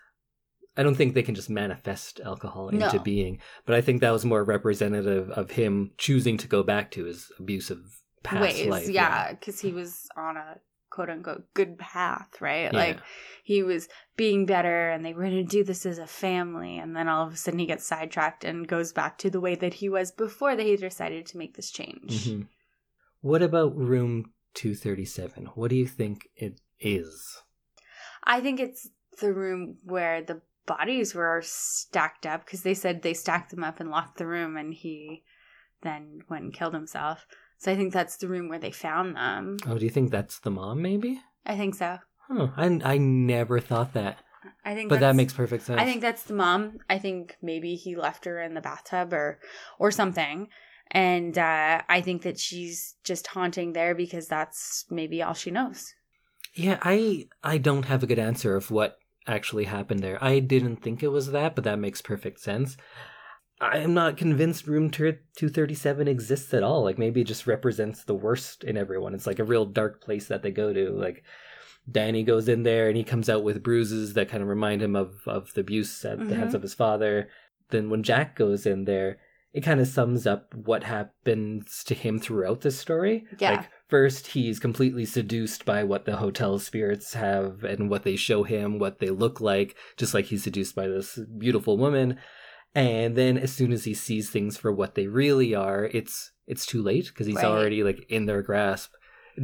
I 0.76 0.82
don't 0.82 0.94
think 0.94 1.14
they 1.14 1.22
can 1.22 1.34
just 1.34 1.50
manifest 1.50 2.20
alcohol 2.24 2.68
into 2.68 2.92
No. 2.96 3.02
being, 3.02 3.40
but 3.66 3.74
I 3.74 3.80
think 3.80 4.00
that 4.00 4.10
was 4.12 4.24
more 4.24 4.44
representative 4.44 5.30
of 5.30 5.50
him 5.52 5.92
choosing 5.98 6.36
to 6.38 6.46
go 6.46 6.62
back 6.62 6.90
to 6.92 7.04
his 7.04 7.32
abusive 7.38 7.80
past 8.22 8.42
Ways. 8.42 8.66
life. 8.66 8.88
yeah, 8.88 9.32
because 9.32 9.60
he 9.60 9.72
was 9.72 10.08
on 10.16 10.36
a 10.36 10.58
quote 10.90 11.08
unquote 11.10 11.52
good 11.54 11.78
path, 11.78 12.40
right? 12.40 12.70
Yeah. 12.72 12.78
Like 12.78 12.98
he 13.44 13.62
was 13.62 13.88
being 14.16 14.46
better 14.46 14.90
and 14.90 15.04
they 15.04 15.14
were 15.14 15.22
going 15.22 15.36
to 15.36 15.42
do 15.44 15.64
this 15.64 15.84
as 15.86 15.98
a 15.98 16.06
family. 16.06 16.78
And 16.78 16.94
then 16.96 17.08
all 17.08 17.26
of 17.26 17.32
a 17.32 17.36
sudden 17.36 17.58
he 17.60 17.66
gets 17.66 17.86
sidetracked 17.86 18.44
and 18.44 18.66
goes 18.68 18.92
back 18.92 19.18
to 19.18 19.30
the 19.30 19.40
way 19.40 19.54
that 19.56 19.74
he 19.74 19.88
was 19.88 20.10
before 20.12 20.54
they 20.56 20.76
decided 20.76 21.26
to 21.26 21.38
make 21.38 21.56
this 21.56 21.70
change. 21.70 22.26
Mhm. 22.28 22.46
What 23.20 23.42
about 23.42 23.76
room 23.76 24.32
237? 24.58 25.50
What 25.54 25.70
do 25.70 25.76
you 25.76 25.86
think 25.86 26.28
it 26.34 26.60
is? 26.80 27.42
I 28.24 28.40
think 28.40 28.58
it's 28.58 28.88
the 29.20 29.32
room 29.32 29.76
where 29.84 30.20
the 30.20 30.42
bodies 30.66 31.14
were 31.14 31.40
stacked 31.44 32.26
up 32.26 32.44
because 32.44 32.62
they 32.62 32.74
said 32.74 33.02
they 33.02 33.14
stacked 33.14 33.52
them 33.52 33.62
up 33.62 33.78
and 33.78 33.88
locked 33.88 34.18
the 34.18 34.26
room 34.26 34.56
and 34.56 34.74
he 34.74 35.22
then 35.82 36.22
went 36.28 36.42
and 36.42 36.52
killed 36.52 36.74
himself. 36.74 37.24
So 37.58 37.70
I 37.70 37.76
think 37.76 37.92
that's 37.92 38.16
the 38.16 38.26
room 38.26 38.48
where 38.48 38.58
they 38.58 38.72
found 38.72 39.14
them. 39.14 39.58
Oh, 39.64 39.78
do 39.78 39.84
you 39.84 39.90
think 39.90 40.10
that's 40.10 40.40
the 40.40 40.50
mom, 40.50 40.82
maybe? 40.82 41.20
I 41.46 41.56
think 41.56 41.76
so. 41.76 41.98
Huh, 42.28 42.48
I, 42.56 42.80
I 42.84 42.98
never 42.98 43.60
thought 43.60 43.94
that. 43.94 44.18
I 44.64 44.74
think 44.74 44.88
But 44.88 45.00
that 45.00 45.14
makes 45.14 45.32
perfect 45.32 45.66
sense. 45.66 45.80
I 45.80 45.84
think 45.84 46.00
that's 46.00 46.24
the 46.24 46.34
mom. 46.34 46.78
I 46.90 46.98
think 46.98 47.36
maybe 47.40 47.76
he 47.76 47.94
left 47.94 48.24
her 48.24 48.42
in 48.42 48.54
the 48.54 48.60
bathtub 48.60 49.12
or 49.12 49.38
or 49.78 49.92
something. 49.92 50.48
And 50.90 51.36
uh, 51.36 51.82
I 51.88 52.00
think 52.00 52.22
that 52.22 52.38
she's 52.38 52.96
just 53.04 53.26
haunting 53.26 53.72
there 53.72 53.94
because 53.94 54.26
that's 54.26 54.86
maybe 54.90 55.22
all 55.22 55.34
she 55.34 55.50
knows. 55.50 55.94
Yeah, 56.54 56.78
I 56.82 57.28
I 57.42 57.58
don't 57.58 57.84
have 57.84 58.02
a 58.02 58.06
good 58.06 58.18
answer 58.18 58.56
of 58.56 58.70
what 58.70 58.98
actually 59.26 59.64
happened 59.64 60.00
there. 60.00 60.22
I 60.22 60.38
didn't 60.40 60.76
think 60.76 61.02
it 61.02 61.08
was 61.08 61.30
that, 61.32 61.54
but 61.54 61.64
that 61.64 61.78
makes 61.78 62.00
perfect 62.00 62.40
sense. 62.40 62.76
I 63.60 63.78
am 63.78 63.92
not 63.92 64.16
convinced 64.16 64.66
room 64.66 64.88
237 64.88 66.06
exists 66.06 66.54
at 66.54 66.62
all. 66.62 66.84
Like 66.84 66.98
maybe 66.98 67.20
it 67.22 67.26
just 67.26 67.46
represents 67.46 68.04
the 68.04 68.14
worst 68.14 68.64
in 68.64 68.76
everyone. 68.76 69.14
It's 69.14 69.26
like 69.26 69.40
a 69.40 69.44
real 69.44 69.66
dark 69.66 70.00
place 70.00 70.28
that 70.28 70.42
they 70.42 70.52
go 70.52 70.72
to. 70.72 70.90
Like 70.90 71.24
Danny 71.90 72.22
goes 72.22 72.48
in 72.48 72.62
there 72.62 72.88
and 72.88 72.96
he 72.96 73.04
comes 73.04 73.28
out 73.28 73.42
with 73.42 73.62
bruises 73.62 74.14
that 74.14 74.28
kind 74.28 74.42
of 74.42 74.48
remind 74.48 74.82
him 74.82 74.94
of 74.94 75.22
of 75.26 75.52
the 75.54 75.60
abuse 75.60 76.04
at 76.04 76.28
the 76.28 76.36
hands 76.36 76.54
of 76.54 76.62
his 76.62 76.74
father. 76.74 77.28
Then 77.70 77.90
when 77.90 78.02
Jack 78.02 78.36
goes 78.36 78.64
in 78.64 78.84
there, 78.84 79.18
it 79.52 79.62
kind 79.62 79.80
of 79.80 79.88
sums 79.88 80.26
up 80.26 80.54
what 80.54 80.84
happens 80.84 81.82
to 81.84 81.94
him 81.94 82.18
throughout 82.18 82.60
this 82.60 82.78
story. 82.78 83.24
Yeah. 83.38 83.52
Like 83.52 83.68
first 83.88 84.28
he's 84.28 84.58
completely 84.60 85.04
seduced 85.06 85.64
by 85.64 85.84
what 85.84 86.04
the 86.04 86.16
hotel 86.16 86.58
spirits 86.58 87.14
have 87.14 87.64
and 87.64 87.88
what 87.88 88.04
they 88.04 88.16
show 88.16 88.42
him, 88.42 88.78
what 88.78 88.98
they 88.98 89.08
look 89.10 89.40
like, 89.40 89.74
just 89.96 90.12
like 90.14 90.26
he's 90.26 90.44
seduced 90.44 90.74
by 90.74 90.86
this 90.86 91.18
beautiful 91.38 91.78
woman. 91.78 92.18
And 92.74 93.16
then 93.16 93.38
as 93.38 93.50
soon 93.52 93.72
as 93.72 93.84
he 93.84 93.94
sees 93.94 94.28
things 94.30 94.56
for 94.58 94.70
what 94.70 94.94
they 94.94 95.06
really 95.06 95.54
are, 95.54 95.86
it's 95.92 96.32
it's 96.46 96.66
too 96.66 96.82
late 96.82 97.06
because 97.08 97.26
he's 97.26 97.36
Right. 97.36 97.44
already 97.46 97.82
like 97.82 98.04
in 98.10 98.26
their 98.26 98.42
grasp. 98.42 98.92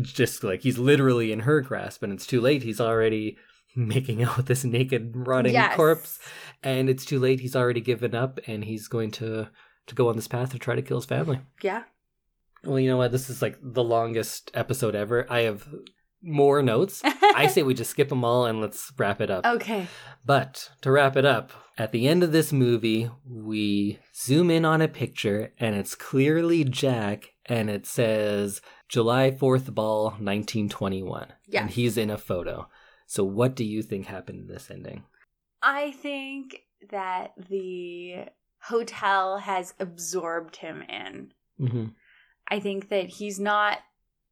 Just 0.02 0.44
like 0.44 0.60
he's 0.62 0.78
literally 0.78 1.32
in 1.32 1.40
her 1.40 1.60
grasp 1.60 2.02
and 2.02 2.12
it's 2.12 2.26
too 2.26 2.40
late. 2.40 2.62
He's 2.62 2.81
already 2.81 3.36
making 3.76 4.22
out 4.22 4.36
with 4.36 4.47
this 4.47 4.64
naked 4.64 5.12
rotting 5.14 5.55
Yes. 5.55 5.74
corpse 5.76 6.18
and 6.62 6.89
it's 6.90 7.05
too 7.05 7.18
late. 7.18 7.40
He's 7.40 7.56
already 7.56 7.81
given 7.81 8.14
up 8.14 8.39
and 8.47 8.64
he's 8.64 8.86
going 8.89 9.10
to 9.12 9.48
to 9.86 9.94
go 9.94 10.09
on 10.09 10.16
this 10.16 10.28
path 10.28 10.51
to 10.52 10.59
try 10.59 10.74
to 10.74 10.82
kill 10.82 10.98
his 10.98 11.06
family. 11.06 11.40
Yeah. 11.62 11.85
Well, 12.65 12.81
you 12.81 12.89
know 12.89 12.97
what? 12.97 13.12
This 13.12 13.28
is 13.28 13.43
like 13.43 13.59
the 13.62 13.85
longest 13.85 14.51
episode 14.55 14.94
ever. 14.94 15.27
I 15.31 15.40
have 15.40 15.69
more 16.23 16.62
notes. 16.62 17.02
I 17.05 17.47
say 17.48 17.62
we 17.62 17.74
just 17.74 17.90
skip 17.90 18.09
them 18.09 18.24
all 18.24 18.47
and 18.47 18.61
let's 18.61 18.93
wrap 18.97 19.20
it 19.20 19.31
up. 19.31 19.44
okay. 19.44 19.86
But 20.24 20.70
to 20.81 20.90
wrap 20.90 21.16
it 21.16 21.27
up, 21.27 21.52
at 21.77 21.93
the 21.93 22.09
end 22.09 22.23
of 22.23 22.32
this 22.32 22.52
movie, 22.52 23.11
we 23.27 23.98
zoom 24.15 24.51
in 24.51 24.65
on 24.65 24.81
a 24.81 24.89
picture 24.89 25.52
and 25.59 25.74
it's 25.74 25.94
clearly 25.94 26.65
Jack 26.65 27.35
and 27.47 27.69
it 27.69 27.85
says 27.86 28.62
July 28.89 29.31
4th 29.31 29.74
ball 29.74 30.05
1921. 30.05 31.32
Yes. 31.47 31.61
And 31.61 31.70
he's 31.70 31.98
in 31.98 32.11
a 32.11 32.16
photo. 32.19 32.69
So 33.06 33.24
what 33.24 33.55
do 33.55 33.65
you 33.65 33.82
think 33.82 34.06
happened 34.06 34.40
in 34.43 34.47
this 34.47 34.70
ending? 34.70 35.05
I 35.62 35.93
think 35.93 36.56
that 36.90 37.32
the 37.51 38.27
hotel 38.68 39.38
has 39.38 39.74
absorbed 39.78 40.56
him 40.56 40.82
in. 40.82 41.32
Mm-hmm. 41.60 41.86
I 42.48 42.60
think 42.60 42.88
that 42.88 43.06
he's 43.06 43.38
not 43.38 43.78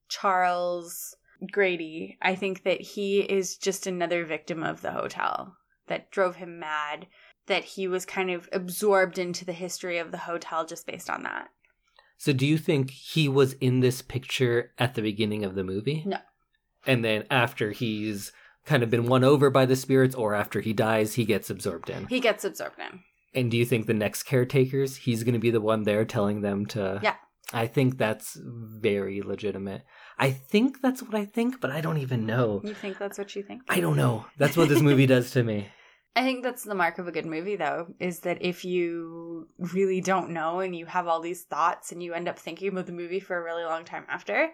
Charles 0.08 1.16
Grady. 1.50 2.18
I 2.22 2.34
think 2.34 2.62
that 2.64 2.80
he 2.80 3.20
is 3.20 3.56
just 3.56 3.86
another 3.86 4.24
victim 4.24 4.62
of 4.62 4.80
the 4.80 4.92
hotel 4.92 5.56
that 5.88 6.10
drove 6.10 6.36
him 6.36 6.58
mad, 6.58 7.06
that 7.46 7.64
he 7.64 7.86
was 7.88 8.06
kind 8.06 8.30
of 8.30 8.48
absorbed 8.52 9.18
into 9.18 9.44
the 9.44 9.52
history 9.52 9.98
of 9.98 10.12
the 10.12 10.18
hotel 10.18 10.64
just 10.64 10.86
based 10.86 11.10
on 11.10 11.22
that. 11.24 11.48
So 12.16 12.32
do 12.32 12.46
you 12.46 12.56
think 12.56 12.90
he 12.90 13.28
was 13.28 13.54
in 13.54 13.80
this 13.80 14.00
picture 14.00 14.70
at 14.78 14.94
the 14.94 15.02
beginning 15.02 15.44
of 15.44 15.54
the 15.54 15.64
movie? 15.64 16.04
No. 16.06 16.18
And 16.86 17.04
then 17.04 17.24
after 17.30 17.72
he's 17.72 18.32
kind 18.64 18.82
of 18.82 18.90
been 18.90 19.06
won 19.06 19.24
over 19.24 19.50
by 19.50 19.66
the 19.66 19.76
spirits 19.76 20.14
or 20.14 20.34
after 20.34 20.60
he 20.60 20.72
dies, 20.72 21.14
he 21.14 21.24
gets 21.24 21.50
absorbed 21.50 21.90
in. 21.90 22.06
He 22.06 22.20
gets 22.20 22.44
absorbed 22.44 22.78
in. 22.78 23.00
And 23.34 23.50
do 23.50 23.56
you 23.56 23.64
think 23.64 23.86
the 23.86 23.94
next 23.94 24.24
caretakers, 24.24 24.96
he's 24.96 25.24
going 25.24 25.34
to 25.34 25.40
be 25.40 25.50
the 25.50 25.60
one 25.60 25.84
there 25.84 26.04
telling 26.04 26.42
them 26.42 26.66
to 26.66 27.00
Yeah. 27.02 27.14
I 27.52 27.66
think 27.66 27.98
that's 27.98 28.38
very 28.42 29.20
legitimate. 29.20 29.82
I 30.18 30.30
think 30.30 30.80
that's 30.80 31.02
what 31.02 31.14
I 31.14 31.26
think, 31.26 31.60
but 31.60 31.70
I 31.70 31.80
don't 31.80 31.98
even 31.98 32.24
know. 32.24 32.62
You 32.64 32.74
think 32.74 32.98
that's 32.98 33.18
what 33.18 33.34
you 33.36 33.42
think? 33.42 33.62
I 33.68 33.80
don't 33.80 33.96
know. 33.96 34.24
That's 34.38 34.56
what 34.56 34.68
this 34.70 34.80
movie 34.80 35.06
does 35.06 35.30
to 35.32 35.42
me. 35.42 35.68
I 36.16 36.22
think 36.22 36.42
that's 36.42 36.62
the 36.62 36.74
mark 36.74 36.98
of 36.98 37.08
a 37.08 37.12
good 37.12 37.24
movie, 37.24 37.56
though, 37.56 37.94
is 37.98 38.20
that 38.20 38.38
if 38.42 38.64
you 38.66 39.48
really 39.58 40.02
don't 40.02 40.30
know 40.30 40.60
and 40.60 40.76
you 40.76 40.84
have 40.84 41.08
all 41.08 41.20
these 41.20 41.44
thoughts 41.44 41.90
and 41.90 42.02
you 42.02 42.12
end 42.12 42.28
up 42.28 42.38
thinking 42.38 42.68
about 42.68 42.86
the 42.86 42.92
movie 42.92 43.20
for 43.20 43.36
a 43.36 43.42
really 43.42 43.64
long 43.64 43.84
time 43.84 44.04
after, 44.08 44.50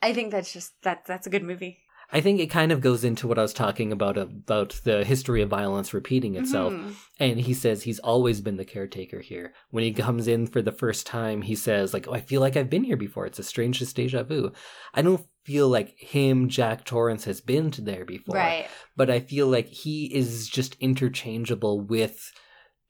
I 0.00 0.14
think 0.14 0.30
that's 0.30 0.52
just 0.52 0.72
that 0.82 1.04
that's 1.06 1.26
a 1.26 1.30
good 1.30 1.42
movie. 1.42 1.78
I 2.10 2.22
think 2.22 2.40
it 2.40 2.46
kind 2.46 2.72
of 2.72 2.80
goes 2.80 3.04
into 3.04 3.28
what 3.28 3.38
I 3.38 3.42
was 3.42 3.52
talking 3.52 3.92
about 3.92 4.16
about 4.16 4.80
the 4.84 5.04
history 5.04 5.42
of 5.42 5.50
violence 5.50 5.92
repeating 5.92 6.36
itself. 6.36 6.72
Mhm. 6.72 6.94
And 7.20 7.40
he 7.40 7.52
says 7.52 7.82
he's 7.82 7.98
always 7.98 8.40
been 8.40 8.56
the 8.56 8.64
caretaker 8.64 9.20
here. 9.20 9.52
When 9.70 9.84
he 9.84 9.92
comes 9.92 10.26
in 10.26 10.46
for 10.46 10.62
the 10.62 10.72
first 10.72 11.06
time, 11.06 11.42
he 11.42 11.54
says 11.54 11.92
like, 11.92 12.08
"Oh, 12.08 12.14
I 12.14 12.20
feel 12.20 12.40
like 12.40 12.56
I've 12.56 12.70
been 12.70 12.84
here 12.84 12.96
before. 12.96 13.26
It's 13.26 13.38
a 13.38 13.42
strangest 13.42 13.94
deja 13.94 14.22
vu." 14.22 14.52
I 14.94 15.02
don't 15.02 15.26
feel 15.44 15.68
like 15.68 15.98
him, 15.98 16.48
Jack 16.48 16.84
Torrance, 16.84 17.24
has 17.24 17.40
been 17.42 17.70
to 17.72 17.82
there 17.82 18.04
before. 18.04 18.36
Right. 18.36 18.66
but 18.96 19.10
I 19.10 19.20
feel 19.20 19.46
like 19.46 19.68
he 19.68 20.06
is 20.06 20.48
just 20.48 20.76
interchangeable 20.80 21.80
with 21.80 22.32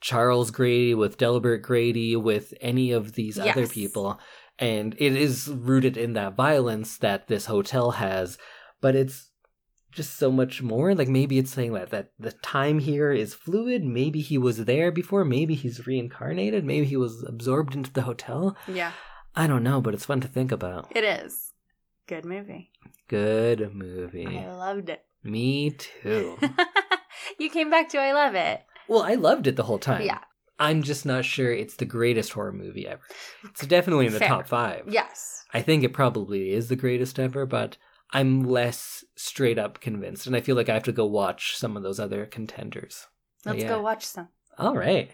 Charles 0.00 0.50
Grady, 0.50 0.94
with 0.94 1.18
Delbert 1.18 1.62
Grady, 1.62 2.14
with 2.16 2.54
any 2.60 2.92
of 2.92 3.12
these 3.12 3.38
other 3.38 3.66
people. 3.66 4.18
And 4.58 4.94
it 4.98 5.14
is 5.14 5.48
rooted 5.48 5.96
in 5.96 6.14
that 6.14 6.34
violence 6.34 6.98
that 6.98 7.28
this 7.28 7.46
hotel 7.46 7.92
has, 7.92 8.38
but 8.80 8.94
it's 8.94 9.30
just 9.92 10.16
so 10.16 10.30
much 10.30 10.62
more. 10.62 10.94
Like 10.94 11.08
maybe 11.08 11.38
it's 11.38 11.52
saying 11.52 11.72
that 11.72 11.90
that 11.90 12.10
the 12.18 12.32
time 12.32 12.78
here 12.78 13.10
is 13.12 13.34
fluid. 13.34 13.84
Maybe 13.84 14.20
he 14.20 14.38
was 14.38 14.64
there 14.66 14.90
before. 14.92 15.24
Maybe 15.24 15.54
he's 15.54 15.86
reincarnated. 15.86 16.64
Maybe 16.64 16.86
he 16.86 16.96
was 16.96 17.24
absorbed 17.26 17.74
into 17.74 17.92
the 17.92 18.02
hotel. 18.02 18.56
Yeah, 18.66 18.92
I 19.34 19.46
don't 19.46 19.62
know, 19.62 19.80
but 19.80 19.94
it's 19.94 20.04
fun 20.04 20.20
to 20.20 20.28
think 20.28 20.52
about. 20.52 20.92
it 20.94 21.04
is. 21.04 21.52
Good 22.06 22.24
movie. 22.24 22.70
Good 23.08 23.74
movie. 23.74 24.26
I 24.26 24.54
loved 24.54 24.88
it. 24.88 25.04
Me 25.22 25.70
too. 25.70 26.38
you 27.38 27.50
came 27.50 27.70
back 27.70 27.88
to 27.90 27.98
I 27.98 28.12
love 28.12 28.34
it. 28.34 28.62
well, 28.88 29.02
I 29.02 29.14
loved 29.14 29.46
it 29.46 29.56
the 29.56 29.64
whole 29.64 29.78
time. 29.78 30.02
Yeah. 30.02 30.20
I'm 30.60 30.82
just 30.82 31.06
not 31.06 31.24
sure 31.24 31.52
it's 31.52 31.76
the 31.76 31.84
greatest 31.84 32.32
horror 32.32 32.52
movie 32.52 32.86
ever. 32.86 33.00
It's 33.44 33.66
definitely 33.66 34.06
in 34.06 34.12
the 34.12 34.18
Fair. 34.18 34.28
top 34.28 34.48
five. 34.48 34.84
Yes. 34.88 35.44
I 35.54 35.62
think 35.62 35.84
it 35.84 35.92
probably 35.92 36.50
is 36.52 36.68
the 36.68 36.76
greatest 36.76 37.18
ever, 37.18 37.46
but 37.46 37.76
I'm 38.12 38.44
less 38.44 39.04
straight 39.16 39.58
up 39.58 39.80
convinced. 39.80 40.26
And 40.26 40.34
I 40.34 40.40
feel 40.40 40.56
like 40.56 40.68
I 40.68 40.74
have 40.74 40.84
to 40.84 40.92
go 40.92 41.06
watch 41.06 41.56
some 41.56 41.76
of 41.76 41.82
those 41.82 42.00
other 42.00 42.26
contenders. 42.26 43.06
Let's 43.44 43.62
yeah. 43.62 43.68
go 43.68 43.82
watch 43.82 44.04
some. 44.04 44.28
All 44.58 44.76
right. 44.76 45.10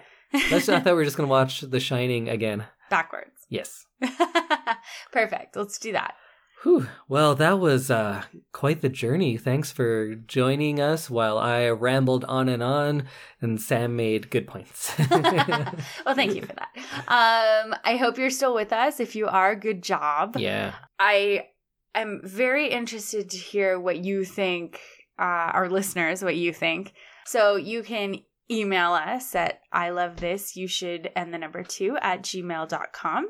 Let's, 0.50 0.68
I 0.68 0.80
thought 0.80 0.92
we 0.92 0.98
were 0.98 1.04
just 1.04 1.16
going 1.16 1.28
to 1.28 1.30
watch 1.30 1.60
The 1.60 1.80
Shining 1.80 2.28
again. 2.28 2.64
Backwards. 2.90 3.46
Yes. 3.48 3.86
Perfect. 5.12 5.56
Let's 5.56 5.78
do 5.78 5.92
that. 5.92 6.14
Whew. 6.62 6.86
Well, 7.08 7.34
that 7.34 7.60
was 7.60 7.90
uh, 7.90 8.22
quite 8.52 8.80
the 8.80 8.88
journey. 8.88 9.36
Thanks 9.36 9.70
for 9.70 10.14
joining 10.14 10.80
us 10.80 11.10
while 11.10 11.36
I 11.36 11.68
rambled 11.68 12.24
on 12.24 12.48
and 12.48 12.62
on, 12.62 13.04
and 13.42 13.60
Sam 13.60 13.96
made 13.96 14.30
good 14.30 14.46
points. 14.46 14.90
well, 15.10 16.14
thank 16.14 16.34
you 16.34 16.40
for 16.40 16.54
that. 16.54 16.70
Um, 17.06 17.74
I 17.84 17.96
hope 17.96 18.16
you're 18.16 18.30
still 18.30 18.54
with 18.54 18.72
us. 18.72 18.98
If 18.98 19.14
you 19.14 19.26
are, 19.26 19.54
good 19.54 19.82
job. 19.82 20.36
yeah. 20.38 20.72
I 20.98 21.48
am 21.94 22.20
very 22.24 22.68
interested 22.68 23.30
to 23.30 23.36
hear 23.36 23.78
what 23.78 23.98
you 24.04 24.24
think, 24.24 24.80
uh, 25.18 25.22
our 25.52 25.68
listeners, 25.68 26.22
what 26.22 26.36
you 26.36 26.52
think. 26.52 26.92
So 27.26 27.56
you 27.56 27.82
can 27.82 28.16
email 28.50 28.92
us 28.92 29.34
at 29.34 29.60
I 29.72 29.90
love 29.90 30.16
this, 30.16 30.56
you 30.56 30.68
should, 30.68 31.10
and 31.16 31.32
the 31.32 31.38
number 31.38 31.62
two 31.62 31.96
at 32.02 32.22
gmail.com. 32.22 33.28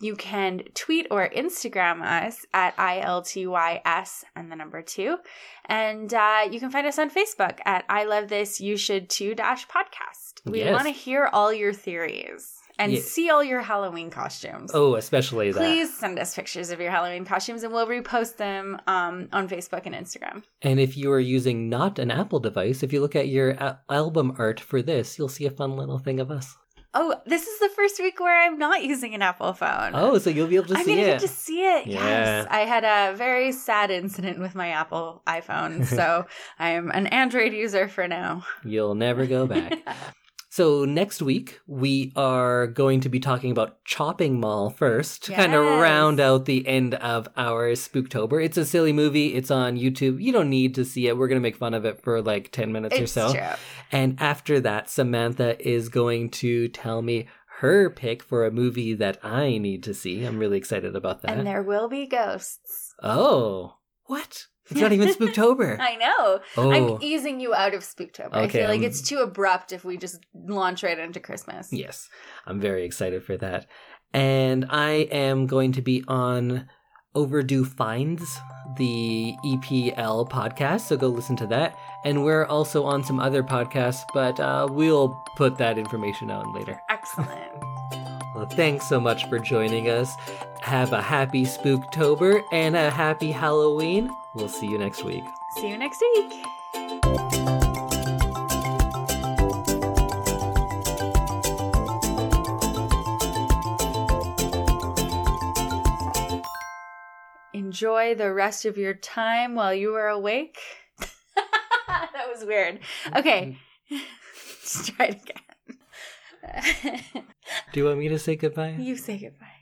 You 0.00 0.16
can 0.16 0.62
tweet 0.74 1.06
or 1.10 1.28
Instagram 1.28 2.02
us 2.02 2.44
at 2.52 2.76
ILTYS 2.76 4.24
and 4.34 4.50
the 4.50 4.56
number 4.56 4.82
two. 4.82 5.18
And 5.66 6.12
uh, 6.12 6.48
you 6.50 6.60
can 6.60 6.70
find 6.70 6.86
us 6.86 6.98
on 6.98 7.10
Facebook 7.10 7.58
at 7.64 7.84
I 7.88 8.04
love 8.04 8.28
this, 8.28 8.60
you 8.60 8.76
should 8.76 9.08
too 9.08 9.34
dash 9.34 9.66
podcast. 9.68 10.40
We 10.50 10.60
Yes. 10.60 10.72
want 10.72 10.86
to 10.86 10.92
hear 10.92 11.28
all 11.32 11.52
your 11.52 11.72
theories 11.72 12.60
and 12.78 12.92
Yeah. 12.92 13.00
see 13.00 13.30
all 13.30 13.42
your 13.44 13.60
Halloween 13.60 14.10
costumes. 14.10 14.70
Oh, 14.74 14.94
especially 14.96 15.52
that. 15.52 15.58
Please 15.58 15.96
send 15.96 16.18
us 16.18 16.34
pictures 16.34 16.70
of 16.70 16.80
your 16.80 16.90
Halloween 16.90 17.24
costumes 17.24 17.62
and 17.62 17.72
we'll 17.72 17.86
repost 17.86 18.36
them 18.36 18.80
um, 18.86 19.28
on 19.32 19.48
Facebook 19.48 19.82
and 19.86 19.94
Instagram. 19.94 20.42
And 20.62 20.80
if 20.80 20.96
you 20.96 21.10
are 21.12 21.20
using 21.20 21.68
not 21.68 21.98
an 21.98 22.10
Apple 22.10 22.40
device, 22.40 22.82
if 22.82 22.92
you 22.92 23.00
look 23.00 23.14
at 23.16 23.28
your 23.28 23.50
a- 23.50 23.80
album 23.88 24.34
art 24.38 24.60
for 24.60 24.82
this, 24.82 25.18
you'll 25.18 25.28
see 25.28 25.46
a 25.46 25.50
fun 25.50 25.76
little 25.76 25.98
thing 25.98 26.20
of 26.20 26.30
us. 26.30 26.56
Oh, 26.96 27.12
this 27.26 27.48
is 27.48 27.58
the 27.58 27.68
first 27.70 27.98
week 27.98 28.20
where 28.20 28.40
I'm 28.46 28.56
not 28.56 28.84
using 28.84 29.14
an 29.16 29.22
Apple 29.22 29.52
phone. 29.52 29.90
Oh, 29.94 30.16
so 30.18 30.30
you'll 30.30 30.46
be 30.46 30.54
able 30.54 30.68
to 30.68 30.76
I'm 30.78 30.84
see 30.84 30.92
it. 31.00 31.04
get 31.06 31.20
to 31.22 31.26
see 31.28 31.60
it. 31.60 31.88
Yeah. 31.88 31.98
Yes, 32.04 32.46
I 32.48 32.60
had 32.60 32.84
a 32.84 33.16
very 33.16 33.50
sad 33.50 33.90
incident 33.90 34.38
with 34.38 34.54
my 34.54 34.68
Apple 34.68 35.20
iPhone, 35.26 35.84
so 35.86 36.26
I'm 36.60 36.92
an 36.92 37.08
Android 37.08 37.52
user 37.52 37.88
for 37.88 38.06
now. 38.06 38.46
You'll 38.64 38.94
never 38.94 39.26
go 39.26 39.44
back. 39.48 39.76
So 40.54 40.84
next 40.84 41.20
week 41.20 41.58
we 41.66 42.12
are 42.14 42.68
going 42.68 43.00
to 43.00 43.08
be 43.08 43.18
talking 43.18 43.50
about 43.50 43.84
Chopping 43.84 44.38
Mall 44.38 44.70
first, 44.70 45.24
to 45.24 45.32
kind 45.32 45.52
of 45.52 45.64
round 45.64 46.20
out 46.20 46.44
the 46.44 46.64
end 46.68 46.94
of 46.94 47.26
our 47.36 47.72
Spooktober. 47.72 48.40
It's 48.40 48.56
a 48.56 48.64
silly 48.64 48.92
movie. 48.92 49.34
It's 49.34 49.50
on 49.50 49.76
YouTube. 49.76 50.22
You 50.22 50.30
don't 50.30 50.50
need 50.50 50.76
to 50.76 50.84
see 50.84 51.08
it. 51.08 51.16
We're 51.18 51.26
gonna 51.26 51.40
make 51.40 51.56
fun 51.56 51.74
of 51.74 51.84
it 51.84 52.00
for 52.00 52.22
like 52.22 52.52
ten 52.52 52.70
minutes 52.70 52.96
or 52.96 53.08
so. 53.08 53.32
true. 53.32 53.42
And 53.90 54.16
after 54.22 54.60
that, 54.60 54.88
Samantha 54.88 55.60
is 55.60 55.88
going 55.88 56.30
to 56.30 56.68
tell 56.68 57.02
me 57.02 57.26
her 57.58 57.90
pick 57.90 58.22
for 58.22 58.46
a 58.46 58.52
movie 58.52 58.94
that 58.94 59.18
I 59.24 59.58
need 59.58 59.82
to 59.82 59.92
see. 59.92 60.22
I'm 60.22 60.38
really 60.38 60.58
excited 60.58 60.94
about 60.94 61.22
that. 61.22 61.36
And 61.36 61.44
there 61.44 61.64
will 61.64 61.88
be 61.88 62.06
ghosts. 62.06 62.94
oh, 63.02 63.78
what? 64.04 64.46
It's 64.70 64.80
not 64.80 64.92
even 64.92 65.08
Spooktober. 65.08 65.76
I 65.80 65.96
know. 65.96 66.40
oh, 66.56 66.72
I'm 66.72 66.98
easing 67.02 67.40
you 67.40 67.54
out 67.54 67.74
of 67.74 67.82
Spooktober. 67.82 68.34
I 68.34 68.48
feel 68.48 68.68
like 68.68 68.78
um, 68.78 68.84
it's 68.84 69.02
too 69.02 69.18
abrupt 69.18 69.72
if 69.72 69.84
we 69.84 69.96
just 69.96 70.20
launch 70.34 70.82
right 70.82 70.98
into 70.98 71.20
Christmas. 71.20 71.72
Yes, 71.72 72.08
I'm 72.46 72.60
very 72.60 72.84
excited 72.84 73.24
for 73.24 73.36
that. 73.38 73.66
And 74.12 74.66
I 74.70 75.08
am 75.10 75.46
going 75.46 75.72
to 75.72 75.82
be 75.82 76.04
on 76.06 76.68
Overdue 77.14 77.64
Finds, 77.64 78.38
the 78.76 79.34
EPL 79.44 80.28
podcast, 80.30 80.82
so 80.82 80.96
go 80.96 81.08
listen 81.08 81.36
to 81.36 81.46
that. 81.48 81.76
And 82.04 82.24
we're 82.24 82.44
also 82.46 82.84
on 82.84 83.04
some 83.04 83.20
other 83.20 83.42
podcasts, 83.42 84.02
but 84.12 84.38
uh, 84.40 84.66
we'll 84.70 85.20
put 85.36 85.58
that 85.58 85.78
information 85.78 86.30
out 86.30 86.52
later. 86.54 86.80
Excellent. 86.90 87.52
Well, 88.34 88.46
thanks 88.46 88.88
so 88.88 88.98
much 88.98 89.28
for 89.28 89.38
joining 89.38 89.88
us. 89.88 90.12
Have 90.60 90.92
a 90.92 91.00
happy 91.02 91.44
Spooktober 91.44 92.42
and 92.52 92.74
a 92.74 92.90
happy 92.90 93.30
Halloween. 93.30 94.10
We'll 94.34 94.48
see 94.48 94.66
you 94.66 94.78
next 94.78 95.04
week. 95.04 95.22
See 95.56 95.68
you 95.68 95.78
next 95.78 96.00
week. 96.00 96.32
Enjoy 107.52 108.14
the 108.16 108.32
rest 108.32 108.64
of 108.64 108.76
your 108.76 108.94
time 108.94 109.54
while 109.54 109.72
you 109.72 109.94
are 109.94 110.08
awake. 110.08 110.58
that 110.98 112.26
was 112.28 112.44
weird. 112.44 112.80
Okay, 113.14 113.56
mm-hmm. 113.90 113.96
let's 114.62 114.90
try 114.90 115.06
it 115.06 115.20
again. 115.22 117.04
Do 117.72 117.80
you 117.80 117.86
want 117.86 117.98
me 117.98 118.08
to 118.08 118.18
say 118.18 118.34
goodbye? 118.34 118.76
you 118.78 118.96
say 118.96 119.18
goodbye. 119.18 119.53